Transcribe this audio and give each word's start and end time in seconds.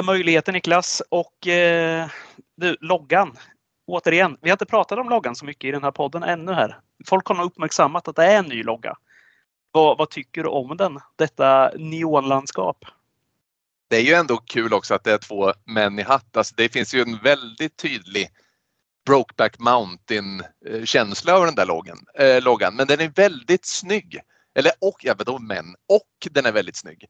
nya 0.00 0.12
möjligheter 0.12 0.52
Niklas 0.52 1.02
och 1.08 1.46
eh, 1.46 2.08
du, 2.56 2.76
loggan. 2.80 3.36
Återigen, 3.86 4.36
vi 4.40 4.50
har 4.50 4.54
inte 4.54 4.66
pratat 4.66 4.98
om 4.98 5.08
loggan 5.08 5.36
så 5.36 5.44
mycket 5.44 5.68
i 5.68 5.70
den 5.70 5.82
här 5.82 5.90
podden 5.90 6.22
ännu 6.22 6.52
här. 6.52 6.78
Folk 7.06 7.26
har 7.26 7.34
nog 7.34 7.46
uppmärksammat 7.46 8.08
att 8.08 8.16
det 8.16 8.24
är 8.24 8.38
en 8.38 8.44
ny 8.44 8.62
logga. 8.62 8.96
Vad, 9.72 9.98
vad 9.98 10.10
tycker 10.10 10.42
du 10.42 10.48
om 10.48 10.76
den? 10.76 10.98
Detta 11.16 11.70
neonlandskap? 11.76 12.84
Det 13.88 13.96
är 13.96 14.00
ju 14.00 14.14
ändå 14.14 14.36
kul 14.36 14.72
också 14.72 14.94
att 14.94 15.04
det 15.04 15.12
är 15.12 15.18
två 15.18 15.52
män 15.64 15.98
i 15.98 16.02
hatt. 16.02 16.36
Alltså 16.36 16.54
det 16.56 16.68
finns 16.68 16.94
ju 16.94 17.02
en 17.02 17.18
väldigt 17.18 17.76
tydlig 17.76 18.28
Brokeback 19.06 19.58
Mountain-känsla 19.58 21.32
över 21.32 21.46
den 21.46 21.54
där 21.54 21.66
loggan, 21.66 21.98
eh, 22.18 22.42
loggan. 22.42 22.76
Men 22.76 22.86
den 22.86 23.00
är 23.00 23.08
väldigt 23.08 23.66
snygg. 23.66 24.20
Eller 24.54 24.72
och, 24.80 24.96
jag 25.02 25.18
vet 25.18 25.28
inte, 25.28 25.42
män. 25.42 25.74
och 25.88 26.28
den 26.30 26.46
är 26.46 26.52
väldigt 26.52 26.76
snygg. 26.76 27.06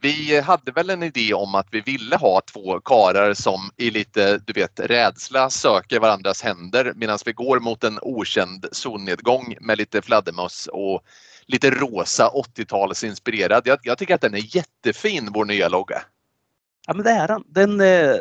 Vi 0.00 0.40
hade 0.40 0.72
väl 0.72 0.90
en 0.90 1.02
idé 1.02 1.34
om 1.34 1.54
att 1.54 1.66
vi 1.70 1.80
ville 1.80 2.16
ha 2.16 2.40
två 2.40 2.80
karar 2.80 3.34
som 3.34 3.70
i 3.76 3.90
lite, 3.90 4.38
du 4.38 4.52
vet, 4.52 4.80
rädsla 4.80 5.50
söker 5.50 6.00
varandras 6.00 6.42
händer 6.42 6.92
medan 6.96 7.18
vi 7.24 7.32
går 7.32 7.60
mot 7.60 7.84
en 7.84 7.98
okänd 8.02 8.66
solnedgång 8.72 9.56
med 9.60 9.78
lite 9.78 10.02
fladdermöss 10.02 10.68
och 10.72 11.02
lite 11.46 11.70
rosa 11.70 12.28
80-talsinspirerad. 12.28 13.62
Jag, 13.64 13.78
jag 13.82 13.98
tycker 13.98 14.14
att 14.14 14.20
den 14.20 14.34
är 14.34 14.56
jättefin, 14.56 15.28
vår 15.32 15.44
nya 15.44 15.68
logga. 15.68 16.02
Ja 16.86 16.94
men 16.94 17.04
det 17.04 17.10
är 17.10 17.28
den. 17.28 17.44
Den, 17.46 17.80
eh, 17.80 18.16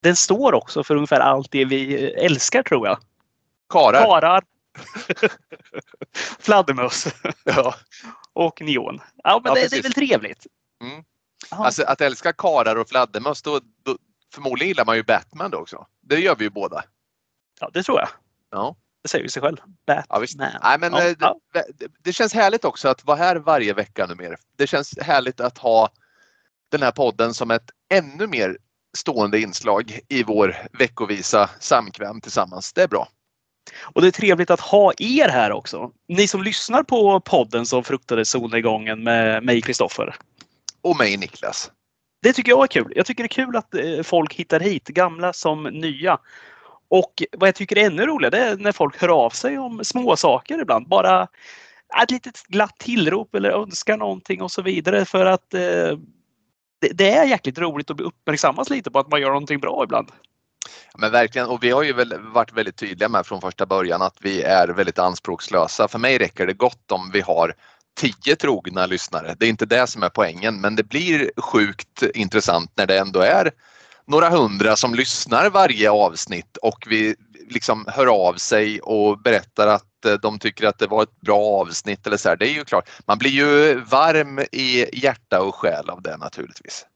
den 0.00 0.16
står 0.16 0.54
också 0.54 0.84
för 0.84 0.94
ungefär 0.94 1.20
allt 1.20 1.50
det 1.50 1.64
vi 1.64 1.94
älskar 2.10 2.62
tror 2.62 2.86
jag. 2.86 2.98
Karar. 3.68 4.02
Karar. 4.02 4.44
Fladdermöss. 6.40 7.06
Ja. 7.44 7.74
Och 8.32 8.60
neon. 8.60 9.00
Ja 9.24 9.40
men 9.44 9.52
Ja, 9.54 9.62
det, 9.62 9.70
det 9.70 9.76
är 9.76 9.82
väl 9.82 9.92
trevligt. 9.92 10.46
Mm. 10.82 11.04
Alltså 11.50 11.84
att 11.84 12.00
älska 12.00 12.32
karar 12.32 12.76
och 12.76 12.88
fladdermöss, 12.88 13.42
då, 13.42 13.60
då, 13.82 13.98
förmodligen 14.34 14.68
gillar 14.68 14.84
man 14.84 14.96
ju 14.96 15.02
Batman 15.02 15.50
då 15.50 15.58
också. 15.58 15.86
Det 16.00 16.20
gör 16.20 16.36
vi 16.36 16.44
ju 16.44 16.50
båda. 16.50 16.84
Ja 17.60 17.70
det 17.72 17.82
tror 17.82 17.98
jag. 17.98 18.08
Ja. 18.50 18.76
Det 19.02 19.08
säger 19.08 19.24
ju 19.24 19.28
sig 19.28 19.42
själv. 19.42 19.56
Batman. 19.86 20.50
Ja. 20.52 20.58
Nej, 20.62 20.78
men 20.78 20.92
Ja, 20.92 21.02
eh, 21.02 21.14
ja. 21.20 21.40
Det, 21.52 21.64
det, 21.74 21.86
det 21.98 22.12
känns 22.12 22.34
härligt 22.34 22.64
också 22.64 22.88
att 22.88 23.04
vara 23.04 23.16
här 23.16 23.36
varje 23.36 23.72
vecka 23.72 24.06
nu 24.06 24.14
mer. 24.14 24.36
Det 24.56 24.66
känns 24.66 24.98
härligt 24.98 25.40
att 25.40 25.58
ha 25.58 25.90
den 26.68 26.82
här 26.82 26.92
podden 26.92 27.34
som 27.34 27.50
ett 27.50 27.70
ännu 27.90 28.26
mer 28.26 28.58
stående 28.96 29.40
inslag 29.40 30.00
i 30.08 30.22
vår 30.22 30.56
veckovisa 30.78 31.50
samkväm 31.60 32.20
tillsammans. 32.20 32.72
Det 32.72 32.82
är 32.82 32.88
bra. 32.88 33.08
Och 33.82 34.02
det 34.02 34.06
är 34.06 34.12
trevligt 34.12 34.50
att 34.50 34.60
ha 34.60 34.92
er 34.98 35.28
här 35.28 35.52
också. 35.52 35.90
Ni 36.08 36.28
som 36.28 36.42
lyssnar 36.42 36.82
på 36.82 37.20
podden 37.20 37.66
som 37.66 37.84
fruktade 37.84 38.24
solnedgången 38.24 39.02
med 39.02 39.44
mig 39.44 39.62
Kristoffer. 39.62 40.16
Och 40.86 40.96
mig 40.96 41.16
Niklas. 41.16 41.70
Det 42.22 42.32
tycker 42.32 42.50
jag 42.52 42.62
är 42.62 42.66
kul. 42.66 42.92
Jag 42.96 43.06
tycker 43.06 43.22
det 43.22 43.26
är 43.26 43.44
kul 43.46 43.56
att 43.56 43.74
eh, 43.74 44.02
folk 44.02 44.34
hittar 44.34 44.60
hit, 44.60 44.88
gamla 44.88 45.32
som 45.32 45.62
nya. 45.62 46.18
Och 46.88 47.22
vad 47.32 47.48
jag 47.48 47.54
tycker 47.54 47.78
är 47.78 47.86
ännu 47.86 48.06
roligare 48.06 48.36
det 48.36 48.44
är 48.44 48.56
när 48.56 48.72
folk 48.72 49.00
hör 49.00 49.08
av 49.08 49.30
sig 49.30 49.58
om 49.58 49.84
små 49.84 50.16
saker 50.16 50.60
ibland. 50.60 50.88
Bara 50.88 51.28
ett 52.02 52.10
litet 52.10 52.42
glatt 52.48 52.78
tillrop 52.78 53.34
eller 53.34 53.50
önskar 53.50 53.96
någonting 53.96 54.42
och 54.42 54.50
så 54.50 54.62
vidare 54.62 55.04
för 55.04 55.26
att 55.26 55.54
eh, 55.54 55.60
det, 56.80 56.88
det 56.94 57.10
är 57.10 57.24
jäkligt 57.24 57.58
roligt 57.58 57.90
att 57.90 57.96
bli 57.96 58.06
uppmärksammas 58.06 58.70
lite 58.70 58.90
på 58.90 58.98
att 58.98 59.10
man 59.10 59.20
gör 59.20 59.28
någonting 59.28 59.60
bra 59.60 59.84
ibland. 59.84 60.08
Men 60.98 61.12
verkligen, 61.12 61.48
och 61.48 61.64
vi 61.64 61.70
har 61.70 61.82
ju 61.82 61.92
väl 61.92 62.14
varit 62.18 62.52
väldigt 62.52 62.76
tydliga 62.76 63.08
med 63.08 63.26
från 63.26 63.40
första 63.40 63.66
början 63.66 64.02
att 64.02 64.16
vi 64.20 64.42
är 64.42 64.68
väldigt 64.68 64.98
anspråkslösa. 64.98 65.88
För 65.88 65.98
mig 65.98 66.18
räcker 66.18 66.46
det 66.46 66.52
gott 66.52 66.92
om 66.92 67.10
vi 67.12 67.20
har 67.20 67.54
tio 67.96 68.36
trogna 68.36 68.86
lyssnare. 68.86 69.34
Det 69.38 69.46
är 69.46 69.50
inte 69.50 69.66
det 69.66 69.86
som 69.86 70.02
är 70.02 70.08
poängen, 70.08 70.60
men 70.60 70.76
det 70.76 70.84
blir 70.84 71.30
sjukt 71.36 72.02
intressant 72.14 72.70
när 72.76 72.86
det 72.86 72.98
ändå 72.98 73.20
är 73.20 73.50
några 74.06 74.28
hundra 74.28 74.76
som 74.76 74.94
lyssnar 74.94 75.50
varje 75.50 75.90
avsnitt 75.90 76.56
och 76.56 76.86
vi 76.86 77.16
liksom 77.48 77.84
hör 77.88 78.06
av 78.06 78.34
sig 78.34 78.80
och 78.80 79.18
berättar 79.18 79.66
att 79.66 80.04
eh, 80.06 80.12
de 80.12 80.38
tycker 80.38 80.66
att 80.66 80.78
det 80.78 80.86
var 80.86 81.02
ett 81.02 81.20
bra 81.20 81.38
avsnitt 81.38 82.06
eller 82.06 82.16
så 82.16 82.28
här. 82.28 82.36
Det 82.36 82.48
är 82.48 82.52
ju 82.54 82.64
klart, 82.64 82.90
man 83.06 83.18
blir 83.18 83.30
ju 83.30 83.80
varm 83.80 84.38
i 84.38 84.98
hjärta 84.98 85.42
och 85.42 85.54
själ 85.54 85.90
av 85.90 86.02
det 86.02 86.16
naturligtvis. 86.16 86.86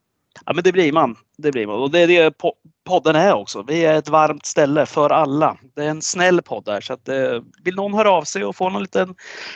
Ja 0.47 0.53
men 0.53 0.65
det 0.65 0.73
blir 0.73 0.93
man. 0.93 1.17
Det 1.39 1.53
blir 1.53 1.67
man. 1.67 1.77
Och 1.77 1.91
det 1.91 1.99
är 1.99 2.07
det 2.07 2.39
po- 2.39 2.53
podden 2.85 3.17
är 3.17 3.35
också. 3.35 3.63
Vi 3.63 3.85
är 3.85 3.95
ett 3.95 4.09
varmt 4.09 4.47
ställe 4.47 4.87
för 4.87 5.11
alla. 5.11 5.57
Det 5.77 5.85
är 5.85 5.89
en 5.89 6.03
snäll 6.03 6.43
podd 6.43 6.69
här 6.69 6.81
så 6.81 6.93
att 6.93 7.09
eh, 7.09 7.41
vill 7.65 7.75
någon 7.75 7.95
höra 7.95 8.11
av 8.11 8.25
sig 8.25 8.45
och 8.45 8.57
få 8.57 8.71
någon 8.71 8.83
liten 8.83 9.15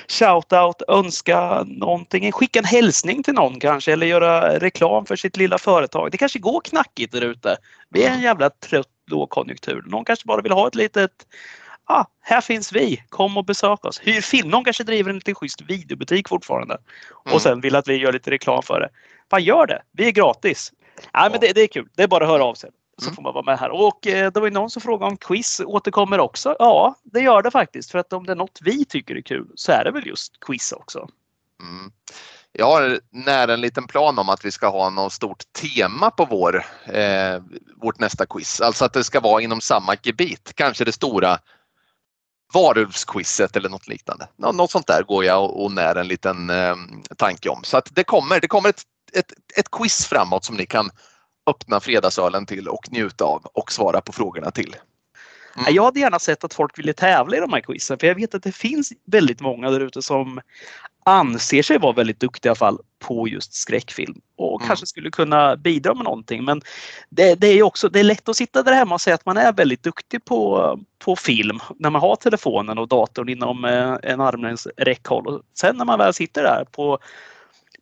shout-out, 0.09 0.83
önska 0.89 1.62
någonting, 1.67 2.33
skicka 2.33 2.59
en 2.59 2.65
hälsning 2.65 3.22
till 3.22 3.34
någon 3.34 3.61
kanske 3.61 3.93
eller 3.93 4.06
göra 4.06 4.59
reklam 4.59 5.06
för 5.06 5.17
sitt 5.17 5.37
lilla 5.37 5.59
företag. 5.59 6.11
Det 6.11 6.19
kanske 6.19 6.39
går 6.39 6.61
knackigt 6.61 7.12
där 7.12 7.25
ute. 7.25 7.56
Vi 7.91 8.05
är 8.05 8.11
en 8.11 8.21
jävla 8.21 8.51
trött 8.51 8.89
lågkonjunktur. 9.11 9.83
Någon 9.87 10.05
kanske 10.05 10.27
bara 10.27 10.43
vill 10.43 10.53
ha 10.53 10.69
ett 10.69 10.75
litet 10.75 11.27
Ah, 11.87 12.05
här 12.21 12.41
finns 12.41 12.72
vi, 12.72 13.03
kom 13.09 13.37
och 13.37 13.45
besök 13.45 13.84
oss. 13.84 14.01
Hyr 14.03 14.21
film. 14.21 14.51
Någon 14.51 14.65
kanske 14.65 14.84
driver 14.84 15.11
en 15.11 15.16
lite 15.16 15.34
schysst 15.34 15.61
videobutik 15.61 16.28
fortfarande. 16.28 16.75
Mm. 16.75 17.34
Och 17.34 17.43
sen 17.43 17.61
vill 17.61 17.77
att 17.77 17.89
vi 17.89 17.97
gör 17.97 18.12
lite 18.12 18.31
reklam 18.31 18.62
för 18.62 18.81
det. 18.81 18.89
Fan 19.30 19.42
gör 19.44 19.66
det! 19.66 19.82
Vi 19.92 20.06
är 20.06 20.10
gratis. 20.12 20.72
Nej, 21.14 21.30
men 21.30 21.40
det, 21.40 21.52
det 21.52 21.60
är 21.60 21.66
kul. 21.66 21.88
Det 21.96 22.02
är 22.02 22.08
bara 22.08 22.24
att 22.24 22.30
höra 22.30 22.44
av 22.44 22.54
sig. 22.54 22.70
Så 22.98 23.04
Mm. 23.04 23.14
får 23.14 23.22
man 23.22 23.34
vara 23.34 23.44
med 23.44 23.58
här. 23.58 23.70
Och 23.70 24.06
eh, 24.06 24.30
det 24.32 24.40
var 24.40 24.50
någon 24.50 24.70
som 24.70 24.82
frågade 24.82 25.10
om 25.10 25.16
quiz 25.16 25.60
återkommer 25.64 26.20
också. 26.20 26.56
Ja, 26.58 26.94
det 27.04 27.20
gör 27.20 27.42
det 27.42 27.50
faktiskt. 27.50 27.90
För 27.90 27.98
att 27.98 28.12
om 28.12 28.26
det 28.26 28.32
är 28.32 28.36
något 28.36 28.58
vi 28.62 28.84
tycker 28.84 29.14
är 29.16 29.20
kul 29.20 29.46
så 29.54 29.72
är 29.72 29.84
det 29.84 29.90
väl 29.90 30.06
just 30.06 30.40
quiz 30.40 30.72
också. 30.72 31.08
Mm. 31.62 31.92
Jag 32.52 32.66
har 32.66 33.00
nära 33.10 33.54
en 33.54 33.60
liten 33.60 33.86
plan 33.86 34.18
om 34.18 34.28
att 34.28 34.44
vi 34.44 34.50
ska 34.50 34.68
ha 34.68 34.90
något 34.90 35.12
stort 35.12 35.42
tema 35.60 36.10
på 36.10 36.24
vår, 36.24 36.64
eh, 36.86 37.42
vårt 37.76 37.98
nästa 38.00 38.26
quiz. 38.26 38.60
Alltså 38.60 38.84
att 38.84 38.92
det 38.92 39.04
ska 39.04 39.20
vara 39.20 39.42
inom 39.42 39.60
samma 39.60 39.96
gebit. 40.02 40.52
Kanske 40.54 40.84
det 40.84 40.92
stora 40.92 41.38
varulvsquizet 42.54 43.56
eller 43.56 43.68
något 43.68 43.88
liknande. 43.88 44.28
Nå, 44.36 44.52
något 44.52 44.70
sånt 44.70 44.86
där 44.86 45.02
går 45.02 45.24
jag 45.24 45.44
och, 45.44 45.64
och 45.64 45.72
när 45.72 45.94
en 45.94 46.08
liten 46.08 46.50
eh, 46.50 46.76
tanke 47.16 47.48
om. 47.48 47.64
Så 47.64 47.76
att 47.76 47.88
det 47.94 48.04
kommer, 48.04 48.41
det 48.41 48.48
kommer 48.48 48.68
ett, 48.68 48.82
ett, 49.14 49.32
ett 49.56 49.70
quiz 49.70 50.06
framåt 50.06 50.44
som 50.44 50.56
ni 50.56 50.66
kan 50.66 50.91
öppna 51.47 51.80
fredagsölen 51.80 52.47
till 52.47 52.69
och 52.69 52.92
njuta 52.92 53.25
av 53.25 53.47
och 53.52 53.72
svara 53.72 54.00
på 54.00 54.12
frågorna 54.12 54.50
till. 54.50 54.76
Mm. 55.56 55.75
Jag 55.75 55.84
hade 55.84 56.00
gärna 56.00 56.19
sett 56.19 56.44
att 56.44 56.54
folk 56.54 56.78
ville 56.78 56.92
tävla 56.92 57.36
i 57.36 57.41
de 57.41 57.53
här 57.53 57.60
quizen. 57.60 57.98
För 57.98 58.06
jag 58.06 58.14
vet 58.14 58.34
att 58.34 58.42
det 58.42 58.53
finns 58.53 58.92
väldigt 59.06 59.41
många 59.41 59.70
där 59.70 59.80
ute 59.80 60.03
som 60.03 60.41
anser 61.06 61.62
sig 61.62 61.78
vara 61.78 61.92
väldigt 61.92 62.20
duktiga 62.20 62.50
i 62.50 62.50
alla 62.50 62.56
fall 62.56 62.78
på 62.98 63.28
just 63.28 63.54
skräckfilm. 63.54 64.20
Och 64.36 64.60
Mm. 64.60 64.69
kanske 64.69 64.86
skulle 64.86 65.10
kunna 65.10 65.56
bidra 65.56 65.94
med 65.94 66.04
någonting. 66.04 66.44
Men 66.44 66.62
det, 67.10 67.34
det 67.34 67.47
är 67.47 67.62
också 67.62 67.89
det 67.89 68.00
är 68.00 68.04
lätt 68.04 68.28
att 68.28 68.36
sitta 68.36 68.62
där 68.62 68.72
hemma 68.72 68.94
och 68.94 69.00
säga 69.00 69.15
att 69.15 69.27
man 69.27 69.36
är 69.36 69.53
väldigt 69.53 69.83
duktig 69.83 70.24
på, 70.24 70.78
på 70.98 71.16
film. 71.16 71.59
När 71.78 71.91
man 71.91 72.00
har 72.00 72.16
telefonen 72.16 72.78
och 72.78 72.89
datorn 72.89 73.28
inom 73.28 73.65
eh, 73.65 73.97
en 74.03 74.21
armlängds 74.21 74.68
räckhåll. 74.77 75.27
Och 75.27 75.42
sen 75.54 75.77
när 75.77 75.84
man 75.84 75.98
väl 75.98 76.15
sitter 76.15 76.42
där 76.42 76.65
på, 76.72 76.98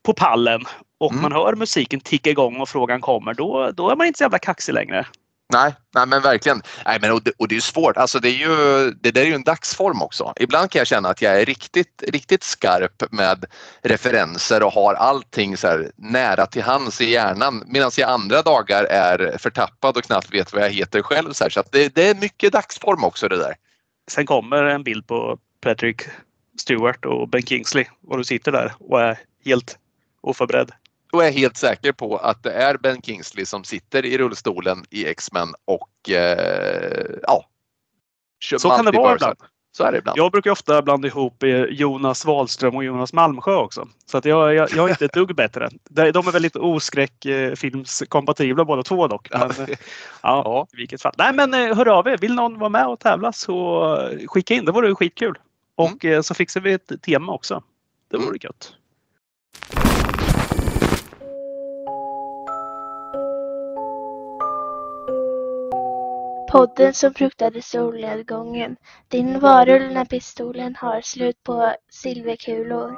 på 0.02 0.12
pallen 0.12 0.64
och 1.00 1.12
Mm. 1.12 1.22
man 1.22 1.32
hör 1.32 1.54
musiken 1.54 2.00
ticka 2.00 2.30
igång 2.30 2.60
och 2.60 2.68
frågan 2.68 3.00
kommer. 3.00 3.34
Då, 3.34 3.70
då 3.70 3.90
är 3.90 3.96
man 3.96 4.06
inte 4.06 4.18
så 4.18 4.24
jävla 4.24 4.38
kaxig 4.38 4.72
längre. 4.72 5.06
Nej, 5.52 5.74
nej 5.94 6.06
men 6.06 6.22
verkligen. 6.22 6.62
Nej, 6.84 6.98
men, 7.00 7.12
och, 7.12 7.22
det, 7.22 7.32
och 7.38 7.48
det 7.48 7.56
är 7.56 7.60
svårt. 7.60 7.96
Alltså, 7.96 8.18
det, 8.18 8.28
är 8.28 8.32
ju, 8.32 8.90
det 8.90 9.10
där 9.10 9.20
är 9.20 9.26
ju 9.26 9.34
en 9.34 9.42
dagsform 9.42 10.02
också. 10.02 10.32
Ibland 10.40 10.70
kan 10.70 10.78
jag 10.78 10.86
känna 10.86 11.08
att 11.08 11.22
jag 11.22 11.40
är 11.40 11.44
riktigt, 11.44 12.04
riktigt 12.08 12.42
skarp 12.42 13.02
med 13.10 13.44
referenser 13.82 14.62
och 14.62 14.72
har 14.72 14.94
allting 14.94 15.56
så 15.56 15.84
nära 15.96 16.46
till 16.46 16.62
hands 16.62 17.00
i 17.00 17.10
hjärnan 17.10 17.62
medan 17.66 17.90
jag 17.96 18.10
andra 18.10 18.42
dagar 18.42 18.84
är 18.84 19.38
förtappad 19.38 19.96
och 19.96 20.04
knappt 20.04 20.34
vet 20.34 20.52
vad 20.52 20.62
jag 20.62 20.70
heter 20.70 21.02
själv. 21.02 21.32
Så, 21.32 21.44
här. 21.44 21.50
så 21.50 21.62
det, 21.72 21.94
det 21.94 22.08
är 22.08 22.14
mycket 22.14 22.52
dagsform 22.52 23.04
också 23.04 23.28
det 23.28 23.36
där. 23.36 23.54
Sen 24.10 24.26
kommer 24.26 24.62
en 24.62 24.82
bild 24.82 25.06
på 25.06 25.38
Patrick 25.60 26.02
Stewart 26.60 27.04
och 27.04 27.28
Ben 27.28 27.42
Kingsley 27.42 27.84
och 28.08 28.18
du 28.18 28.24
sitter 28.24 28.52
där 28.52 28.72
och 28.78 29.00
är 29.00 29.18
helt 29.44 29.78
oförberedd. 30.22 30.70
Då 31.12 31.20
är 31.20 31.30
helt 31.30 31.56
säker 31.56 31.92
på 31.92 32.16
att 32.16 32.42
det 32.42 32.52
är 32.52 32.76
Ben 32.78 33.02
Kingsley 33.02 33.46
som 33.46 33.64
sitter 33.64 34.04
i 34.06 34.18
rullstolen 34.18 34.84
i 34.90 35.06
X-Men 35.06 35.48
och 35.64 36.10
eh, 36.10 37.06
ja. 37.22 37.44
Så 38.58 38.70
kan 38.70 38.84
det 38.84 38.90
vara 38.90 39.14
ibland. 39.14 39.36
Så 39.76 39.84
är 39.84 39.92
det 39.92 39.98
ibland. 39.98 40.18
Jag 40.18 40.32
brukar 40.32 40.50
ofta 40.50 40.82
blanda 40.82 41.08
ihop 41.08 41.42
eh, 41.42 41.50
Jonas 41.64 42.24
Wahlström 42.24 42.76
och 42.76 42.84
Jonas 42.84 43.12
Malmsjö 43.12 43.54
också. 43.54 43.88
Så 44.06 44.18
att 44.18 44.24
jag, 44.24 44.54
jag, 44.54 44.70
jag 44.70 44.86
är 44.86 44.90
inte 44.90 45.04
ett 45.04 45.12
dugg 45.12 45.34
bättre. 45.36 45.68
De 45.90 46.02
är 46.28 46.32
väldigt 46.32 46.56
oskräckfilmskompatibla 46.56 48.64
båda 48.64 48.82
två 48.82 49.08
dock. 49.08 49.28
Men, 49.32 49.50
Ja. 49.68 49.76
ja, 50.22 50.66
i 50.72 50.76
vilket 50.76 51.02
fall. 51.02 51.14
Nej 51.18 51.32
men 51.32 51.54
eh, 51.54 51.76
hör 51.76 51.88
av 51.88 52.08
er. 52.08 52.18
Vill 52.18 52.34
någon 52.34 52.58
vara 52.58 52.70
med 52.70 52.86
och 52.86 53.00
tävla 53.00 53.32
så 53.32 53.84
eh, 53.96 54.18
skicka 54.26 54.54
in. 54.54 54.64
Det 54.64 54.72
vore 54.72 54.94
skitkul. 54.94 55.34
Och 55.74 56.04
eh, 56.04 56.22
så 56.22 56.34
fixar 56.34 56.60
vi 56.60 56.72
ett 56.72 57.02
tema 57.02 57.32
också. 57.32 57.62
Det 58.10 58.16
vore 58.16 58.26
Mm. 58.26 58.38
gött. 58.42 58.72
Podden 66.52 66.94
som 66.94 67.14
fruktade 67.14 67.62
solnedgången. 67.62 68.76
Din 69.08 69.40
varulv 69.40 69.92
när 69.92 70.04
pistolen 70.04 70.76
har 70.76 71.00
slut 71.00 71.42
på 71.42 71.74
silverkulor. 71.90 72.96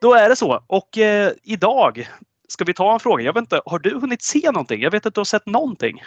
Då 0.00 0.14
är 0.14 0.28
det 0.28 0.36
så. 0.36 0.64
Och 0.66 0.98
eh, 0.98 1.32
idag 1.42 2.08
ska 2.48 2.64
vi 2.64 2.74
ta 2.74 2.94
en 2.94 3.00
fråga. 3.00 3.24
Jag 3.24 3.32
vet 3.34 3.40
inte, 3.40 3.60
har 3.66 3.78
du 3.78 3.98
hunnit 4.00 4.22
se 4.22 4.50
någonting? 4.50 4.82
Jag 4.82 4.90
vet 4.90 5.06
att 5.06 5.14
du 5.14 5.20
har 5.20 5.24
sett 5.24 5.46
någonting. 5.46 6.02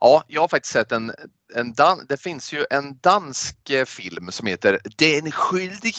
Ja, 0.00 0.24
jag 0.26 0.40
har 0.40 0.48
faktiskt 0.48 0.72
sett 0.72 0.92
en, 0.92 1.12
en 1.54 1.72
dan 1.72 2.06
det 2.08 2.16
finns 2.16 2.52
ju 2.52 2.64
en 2.70 2.98
dansk 2.98 3.70
eh, 3.70 3.84
film 3.84 4.30
som 4.30 4.46
heter 4.46 4.78
Den 4.98 5.30
skyldig. 5.30 5.94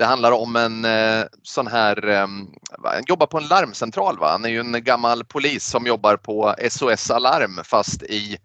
Det 0.00 0.06
handlar 0.06 0.32
om 0.32 0.56
en 0.56 0.84
eh, 0.84 1.24
sån 1.42 1.66
här, 1.66 2.08
eh, 2.08 2.26
han 2.84 3.04
jobbar 3.06 3.26
på 3.26 3.38
en 3.38 3.48
larmcentral. 3.48 4.18
Va? 4.18 4.30
Han 4.30 4.44
är 4.44 4.48
ju 4.48 4.60
en 4.60 4.84
gammal 4.84 5.24
polis 5.24 5.64
som 5.64 5.86
jobbar 5.86 6.16
på 6.16 6.54
SOS 6.70 7.10
Alarm 7.10 7.60
fast 7.64 8.02
i 8.02 8.38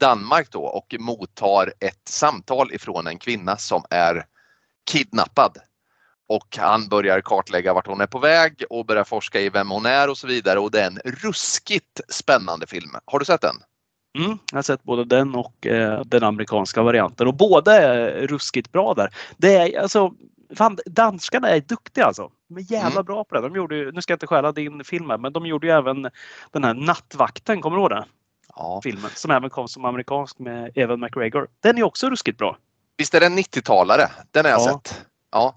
Danmark 0.00 0.50
då 0.50 0.62
och 0.62 0.94
mottar 0.98 1.72
ett 1.80 2.08
samtal 2.08 2.72
ifrån 2.72 3.06
en 3.06 3.18
kvinna 3.18 3.56
som 3.56 3.84
är 3.90 4.24
kidnappad. 4.90 5.56
Och 6.28 6.56
han 6.58 6.88
börjar 6.88 7.20
kartlägga 7.20 7.74
vart 7.74 7.86
hon 7.86 8.00
är 8.00 8.06
på 8.06 8.18
väg 8.18 8.64
och 8.70 8.86
börjar 8.86 9.04
forska 9.04 9.40
i 9.40 9.48
vem 9.48 9.70
hon 9.70 9.86
är 9.86 10.10
och 10.10 10.18
så 10.18 10.26
vidare 10.26 10.58
och 10.58 10.70
det 10.70 10.80
är 10.80 10.86
en 10.86 11.00
ruskigt 11.04 12.00
spännande 12.08 12.66
film. 12.66 12.90
Har 13.04 13.18
du 13.18 13.24
sett 13.24 13.40
den? 13.40 13.56
Mm, 14.18 14.38
jag 14.50 14.58
har 14.58 14.62
sett 14.62 14.82
både 14.82 15.04
den 15.04 15.34
och 15.34 15.66
eh, 15.66 16.00
den 16.04 16.22
amerikanska 16.22 16.82
varianten 16.82 17.26
och 17.26 17.34
båda 17.34 17.82
är 17.82 18.26
ruskigt 18.26 18.72
bra 18.72 18.94
där. 18.94 19.14
Det 19.36 19.56
är 19.56 19.80
alltså 19.80 20.12
Fan, 20.56 20.78
danskarna 20.86 21.48
är 21.48 21.60
duktiga 21.60 22.04
alltså. 22.04 22.30
De 22.48 22.56
är 22.56 22.72
jävla 22.72 22.90
Mm. 22.90 23.04
bra 23.04 23.24
på 23.24 23.34
det. 23.34 23.40
De 23.40 23.54
gjorde, 23.56 23.76
ju- 23.76 23.92
nu 23.92 24.02
ska 24.02 24.12
jag 24.12 24.16
inte 24.16 24.26
stjäla 24.26 24.52
din 24.52 24.84
film 24.84 25.10
här, 25.10 25.18
men 25.18 25.32
de 25.32 25.46
gjorde 25.46 25.66
ju 25.66 25.72
även 25.72 26.02
den 26.52 26.64
här 26.64 26.74
Nattvakten, 26.74 27.60
kommer 27.60 27.76
du 27.76 27.80
ihåg 27.82 27.90
den? 27.90 28.04
Ja. 28.56 28.80
Filmen 28.84 29.10
som 29.14 29.30
även 29.30 29.50
kom 29.50 29.68
som 29.68 29.84
amerikansk 29.84 30.38
med 30.38 30.70
Evan 30.78 31.00
McGregor. 31.00 31.48
Den 31.60 31.78
är 31.78 31.82
också 31.82 32.10
ruskigt 32.10 32.38
bra. 32.38 32.56
Visst 32.96 33.14
är 33.14 33.20
det 33.20 33.26
en 33.26 33.38
90-talare? 33.38 34.02
Den 34.30 34.44
har 34.44 34.52
jag 34.52 34.60
Ja. 34.60 34.80
sett. 34.84 35.06
Ja, 35.32 35.56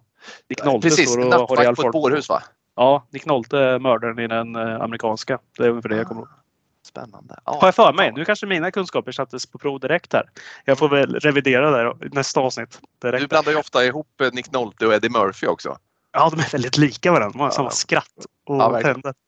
Nick 0.50 0.64
Nolte 0.66 0.88
precis. 0.90 1.18
Nattvakt 1.18 1.76
på 1.76 1.88
ett 1.88 1.92
bårhus 1.92 2.30
va? 2.30 2.44
Ja, 2.76 3.08
Nick 3.12 3.26
Nolte 3.26 3.80
mördaren 3.80 4.20
i 4.20 4.28
den 4.28 4.56
eh, 4.56 4.82
amerikanska. 4.82 5.40
Det 5.58 5.64
är 5.64 5.70
ungefär 5.70 5.90
det 5.90 5.98
jag 5.98 6.08
kommer 6.08 6.22
ihåg. 6.22 6.30
Spännande. 6.86 7.40
Ja. 7.46 7.58
Har 7.62 7.68
jag 7.68 7.76
för 7.76 7.94
mig. 7.94 8.12
Nu 8.12 8.26
kanske 8.26 8.46
mina 8.46 8.72
kunskaper 8.72 9.12
sattes 9.12 9.46
på 9.46 9.58
prov 9.58 9.80
direkt 9.80 10.14
här. 10.14 10.30
Jag 10.66 10.78
får 10.78 10.90
väl 10.90 11.20
revidera 11.20 11.72
det 11.72 12.06
i 12.06 12.10
nästa 12.10 12.40
avsnitt. 12.40 12.80
Du 13.02 13.12
Direkt. 13.12 13.30
blandar 13.30 13.52
ju 13.52 13.58
ofta 13.58 13.86
ihop 13.86 14.22
eh, 14.22 14.30
Nick 14.32 14.52
Nolte 14.52 14.88
och 14.88 14.94
Eddie 14.94 15.10
Murphy 15.10 15.48
också. 15.48 15.78
Ja, 16.12 16.30
de 16.30 16.40
är 16.40 16.52
väldigt 16.52 16.78
lika 16.78 17.12
varandra. 17.12 17.32
De 17.34 17.40
har 17.40 17.48
Ja. 17.48 17.52
samma 17.52 17.70
skratt 17.72 18.26
och 18.46 18.56
Ja, 18.56 18.82
tänder. 18.82 19.14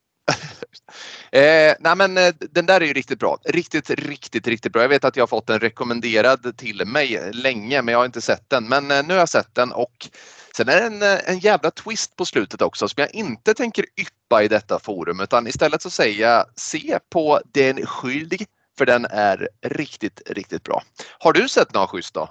Eh, 1.31 1.73
nej 1.79 1.95
men 1.95 2.17
eh, 2.17 2.33
den 2.39 2.65
där 2.65 2.81
är 2.81 2.85
ju 2.85 2.93
riktigt 2.93 3.19
bra. 3.19 3.37
Riktigt, 3.45 3.89
riktigt, 3.89 4.47
riktigt 4.47 4.73
bra. 4.73 4.81
Jag 4.81 4.89
vet 4.89 5.03
att 5.05 5.15
jag 5.15 5.21
har 5.21 5.27
fått 5.27 5.47
den 5.47 5.59
rekommenderad 5.59 6.57
till 6.57 6.85
mig 6.85 7.31
länge 7.33 7.81
men 7.81 7.91
jag 7.91 7.99
har 7.99 8.05
inte 8.05 8.21
sett 8.21 8.49
den. 8.49 8.67
Men 8.67 8.91
eh, 8.91 9.03
nu 9.05 9.13
har 9.13 9.19
jag 9.19 9.29
sett 9.29 9.55
den 9.55 9.71
och 9.71 10.07
sen 10.55 10.69
är 10.69 10.75
det 10.75 10.85
en, 10.85 11.01
eh, 11.01 11.29
en 11.29 11.39
jävla 11.39 11.71
twist 11.71 12.15
på 12.15 12.25
slutet 12.25 12.61
också 12.61 12.87
som 12.87 13.01
jag 13.01 13.15
inte 13.15 13.53
tänker 13.53 13.85
yppa 14.01 14.43
i 14.43 14.47
detta 14.47 14.79
forum 14.79 15.19
utan 15.19 15.47
istället 15.47 15.81
så 15.81 15.89
säger 15.89 16.21
jag 16.21 16.45
se 16.55 16.99
på 17.09 17.41
Den 17.51 17.85
skyldig 17.85 18.47
för 18.77 18.85
den 18.85 19.05
är 19.05 19.49
riktigt, 19.65 20.21
riktigt 20.25 20.63
bra. 20.63 20.83
Har 21.19 21.33
du 21.33 21.49
sett 21.49 21.73
några 21.73 21.87
schysst 21.87 22.13
då? 22.13 22.29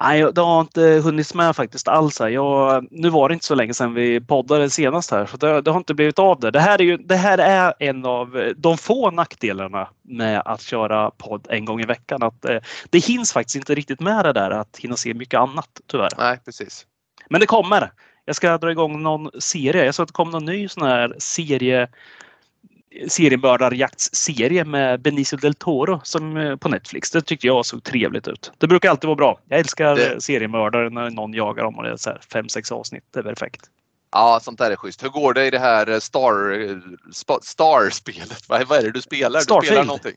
Nej, 0.00 0.32
det 0.32 0.40
har 0.40 0.60
inte 0.60 0.82
hunnit 0.82 1.34
med 1.34 1.56
faktiskt 1.56 1.88
alls. 1.88 2.20
Här. 2.20 2.28
Jag, 2.28 2.86
nu 2.90 3.10
var 3.10 3.28
det 3.28 3.32
inte 3.32 3.46
så 3.46 3.54
länge 3.54 3.74
sedan 3.74 3.94
vi 3.94 4.20
poddade 4.20 4.70
senast 4.70 5.10
här, 5.10 5.26
så 5.26 5.36
det, 5.36 5.60
det 5.60 5.70
har 5.70 5.78
inte 5.78 5.94
blivit 5.94 6.18
av 6.18 6.40
det. 6.40 6.50
Det 6.50 6.60
här, 6.60 6.78
är 6.80 6.84
ju, 6.84 6.96
det 6.96 7.16
här 7.16 7.38
är 7.38 7.74
en 7.78 8.04
av 8.06 8.52
de 8.56 8.78
få 8.78 9.10
nackdelarna 9.10 9.88
med 10.02 10.42
att 10.44 10.60
köra 10.60 11.10
podd 11.10 11.46
en 11.50 11.64
gång 11.64 11.80
i 11.80 11.86
veckan. 11.86 12.22
Att, 12.22 12.44
eh, 12.44 12.60
det 12.90 12.98
hinns 12.98 13.32
faktiskt 13.32 13.56
inte 13.56 13.74
riktigt 13.74 14.00
med 14.00 14.24
det 14.24 14.32
där 14.32 14.50
att 14.50 14.76
hinna 14.76 14.96
se 14.96 15.14
mycket 15.14 15.40
annat, 15.40 15.80
tyvärr. 15.86 16.10
Nej, 16.18 16.38
precis. 16.44 16.86
Men 17.30 17.40
det 17.40 17.46
kommer. 17.46 17.92
Jag 18.24 18.36
ska 18.36 18.58
dra 18.58 18.70
igång 18.70 19.02
någon 19.02 19.30
serie. 19.40 19.84
Jag 19.84 19.94
såg 19.94 20.04
att 20.04 20.08
det 20.08 20.12
kom 20.12 20.30
någon 20.30 20.44
ny 20.44 20.68
sån 20.68 20.82
här 20.82 21.14
serie 21.18 21.88
seriemördarjaktsserie 23.08 24.64
med 24.64 25.00
Benicio 25.00 25.36
del 25.36 25.54
Toro 25.54 26.00
som 26.04 26.36
eh, 26.36 26.56
på 26.56 26.68
Netflix. 26.68 27.10
Det 27.10 27.22
tyckte 27.22 27.46
jag 27.46 27.66
såg 27.66 27.82
trevligt 27.84 28.28
ut. 28.28 28.52
Det 28.58 28.66
brukar 28.66 28.90
alltid 28.90 29.08
vara 29.08 29.16
bra. 29.16 29.40
Jag 29.48 29.58
älskar 29.60 29.96
Det- 29.96 30.20
seriemördare 30.20 30.90
när 30.90 31.10
någon 31.10 31.32
jagar 31.34 31.64
dem 31.64 31.76
och 31.76 31.82
det 31.84 31.90
är 31.90 31.96
så 31.96 32.10
här 32.10 32.20
fem, 32.32 32.48
sex 32.48 32.72
avsnitt. 32.72 33.04
Det 33.10 33.18
är 33.18 33.22
perfekt. 33.22 33.60
Ja, 34.12 34.40
sånt 34.42 34.58
där 34.58 34.70
är 34.70 34.76
schysst. 34.76 35.04
Hur 35.04 35.08
går 35.08 35.34
det 35.34 35.46
i 35.46 35.50
det 35.50 35.58
här 35.58 35.88
eh, 35.90 35.98
Star, 35.98 36.60
eh, 36.70 36.76
Star-spelet? 37.42 38.48
Vad, 38.48 38.72
är 38.72 38.82
det 38.82 38.90
du 38.90 39.00
spelar? 39.02 39.38
Du 39.40 39.44
spelar 39.44 39.60
Starfield. 39.62 39.86
någonting. 39.86 40.14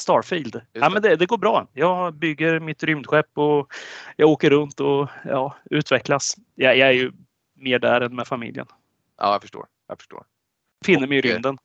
Starfield. 0.00 0.60
Ja, 0.72 0.90
men 0.90 1.02
det, 1.02 1.16
det 1.16 1.26
går 1.26 1.38
bra. 1.38 1.66
Jag 1.72 2.14
bygger 2.14 2.60
mitt 2.60 2.82
rymdskepp 2.82 3.38
och 3.38 3.72
jag 4.16 4.28
åker 4.28 4.50
runt 4.50 4.80
och 4.80 5.08
ja, 5.24 5.56
utvecklas. 5.70 6.36
Jag, 6.54 6.76
jag 6.76 6.88
är 6.88 6.92
ju 6.92 7.12
mer 7.54 7.78
där 7.78 8.00
än 8.00 8.16
med 8.16 8.26
familjen. 8.26 8.66
Ja, 9.18 9.32
jag 9.32 9.42
förstår. 9.42 9.66
Jag 9.88 9.98
förstår. 9.98 10.24
Finner 10.84 11.06
mig 11.06 11.18
i 11.18 11.30
eh, 11.30 11.32
rymden. 11.32 11.58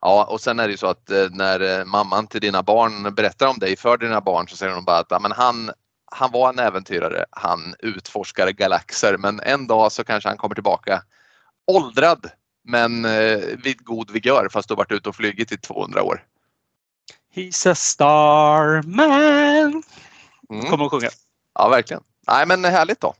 Ja, 0.00 0.24
och 0.24 0.40
sen 0.40 0.58
är 0.58 0.66
det 0.66 0.70
ju 0.70 0.76
så 0.76 0.86
att 0.86 1.10
eh, 1.10 1.26
när 1.30 1.78
eh, 1.78 1.84
mamman 1.84 2.26
till 2.26 2.40
dina 2.40 2.62
barn 2.62 3.14
berättar 3.14 3.46
om 3.46 3.58
dig 3.58 3.76
för 3.76 3.96
dina 3.96 4.20
barn 4.20 4.48
så 4.48 4.56
säger 4.56 4.74
hon 4.74 4.84
bara 4.84 4.98
att 4.98 5.10
ja, 5.10 5.18
men 5.18 5.32
han, 5.32 5.70
han 6.04 6.30
var 6.32 6.48
en 6.48 6.58
äventyrare, 6.58 7.24
han 7.30 7.74
utforskade 7.78 8.52
galaxer 8.52 9.16
men 9.16 9.40
en 9.40 9.66
dag 9.66 9.92
så 9.92 10.04
kanske 10.04 10.28
han 10.28 10.38
kommer 10.38 10.54
tillbaka 10.54 11.02
åldrad 11.66 12.30
men 12.64 13.02
vid 13.62 13.84
god 13.84 14.10
vigör 14.10 14.48
fast 14.52 14.68
du 14.68 14.74
varit 14.74 14.92
ute 14.92 15.08
och 15.08 15.16
flugit 15.16 15.52
i 15.52 15.58
200 15.58 16.02
år. 16.02 16.24
He's 17.36 17.70
a 17.70 17.74
starman. 17.74 19.82
Mm. 20.50 20.70
Kommer 20.70 20.84
att 20.84 20.90
sjunga. 20.90 21.08
Ja, 21.54 21.68
verkligen. 21.68 22.02
Nej, 22.26 22.46
men 22.46 22.64
härligt 22.64 23.00
då. 23.00 23.14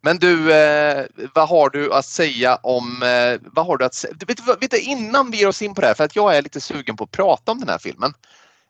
Men 0.00 0.18
du, 0.18 0.54
eh, 0.54 1.06
vad 1.34 1.48
har 1.48 1.70
du 1.70 1.92
att 1.92 2.04
säga 2.04 2.56
om, 2.56 3.02
eh, 3.02 3.50
vad 3.52 3.66
har 3.66 3.76
du 3.76 3.84
att 3.84 3.94
säga? 3.94 4.14
Vet, 4.26 4.62
vet 4.62 4.74
innan 4.74 5.30
vi 5.30 5.38
ger 5.38 5.48
oss 5.48 5.62
in 5.62 5.74
på 5.74 5.80
det 5.80 5.86
här, 5.86 5.94
för 5.94 6.04
att 6.04 6.16
jag 6.16 6.36
är 6.36 6.42
lite 6.42 6.60
sugen 6.60 6.96
på 6.96 7.04
att 7.04 7.10
prata 7.10 7.52
om 7.52 7.60
den 7.60 7.68
här 7.68 7.78
filmen. 7.78 8.14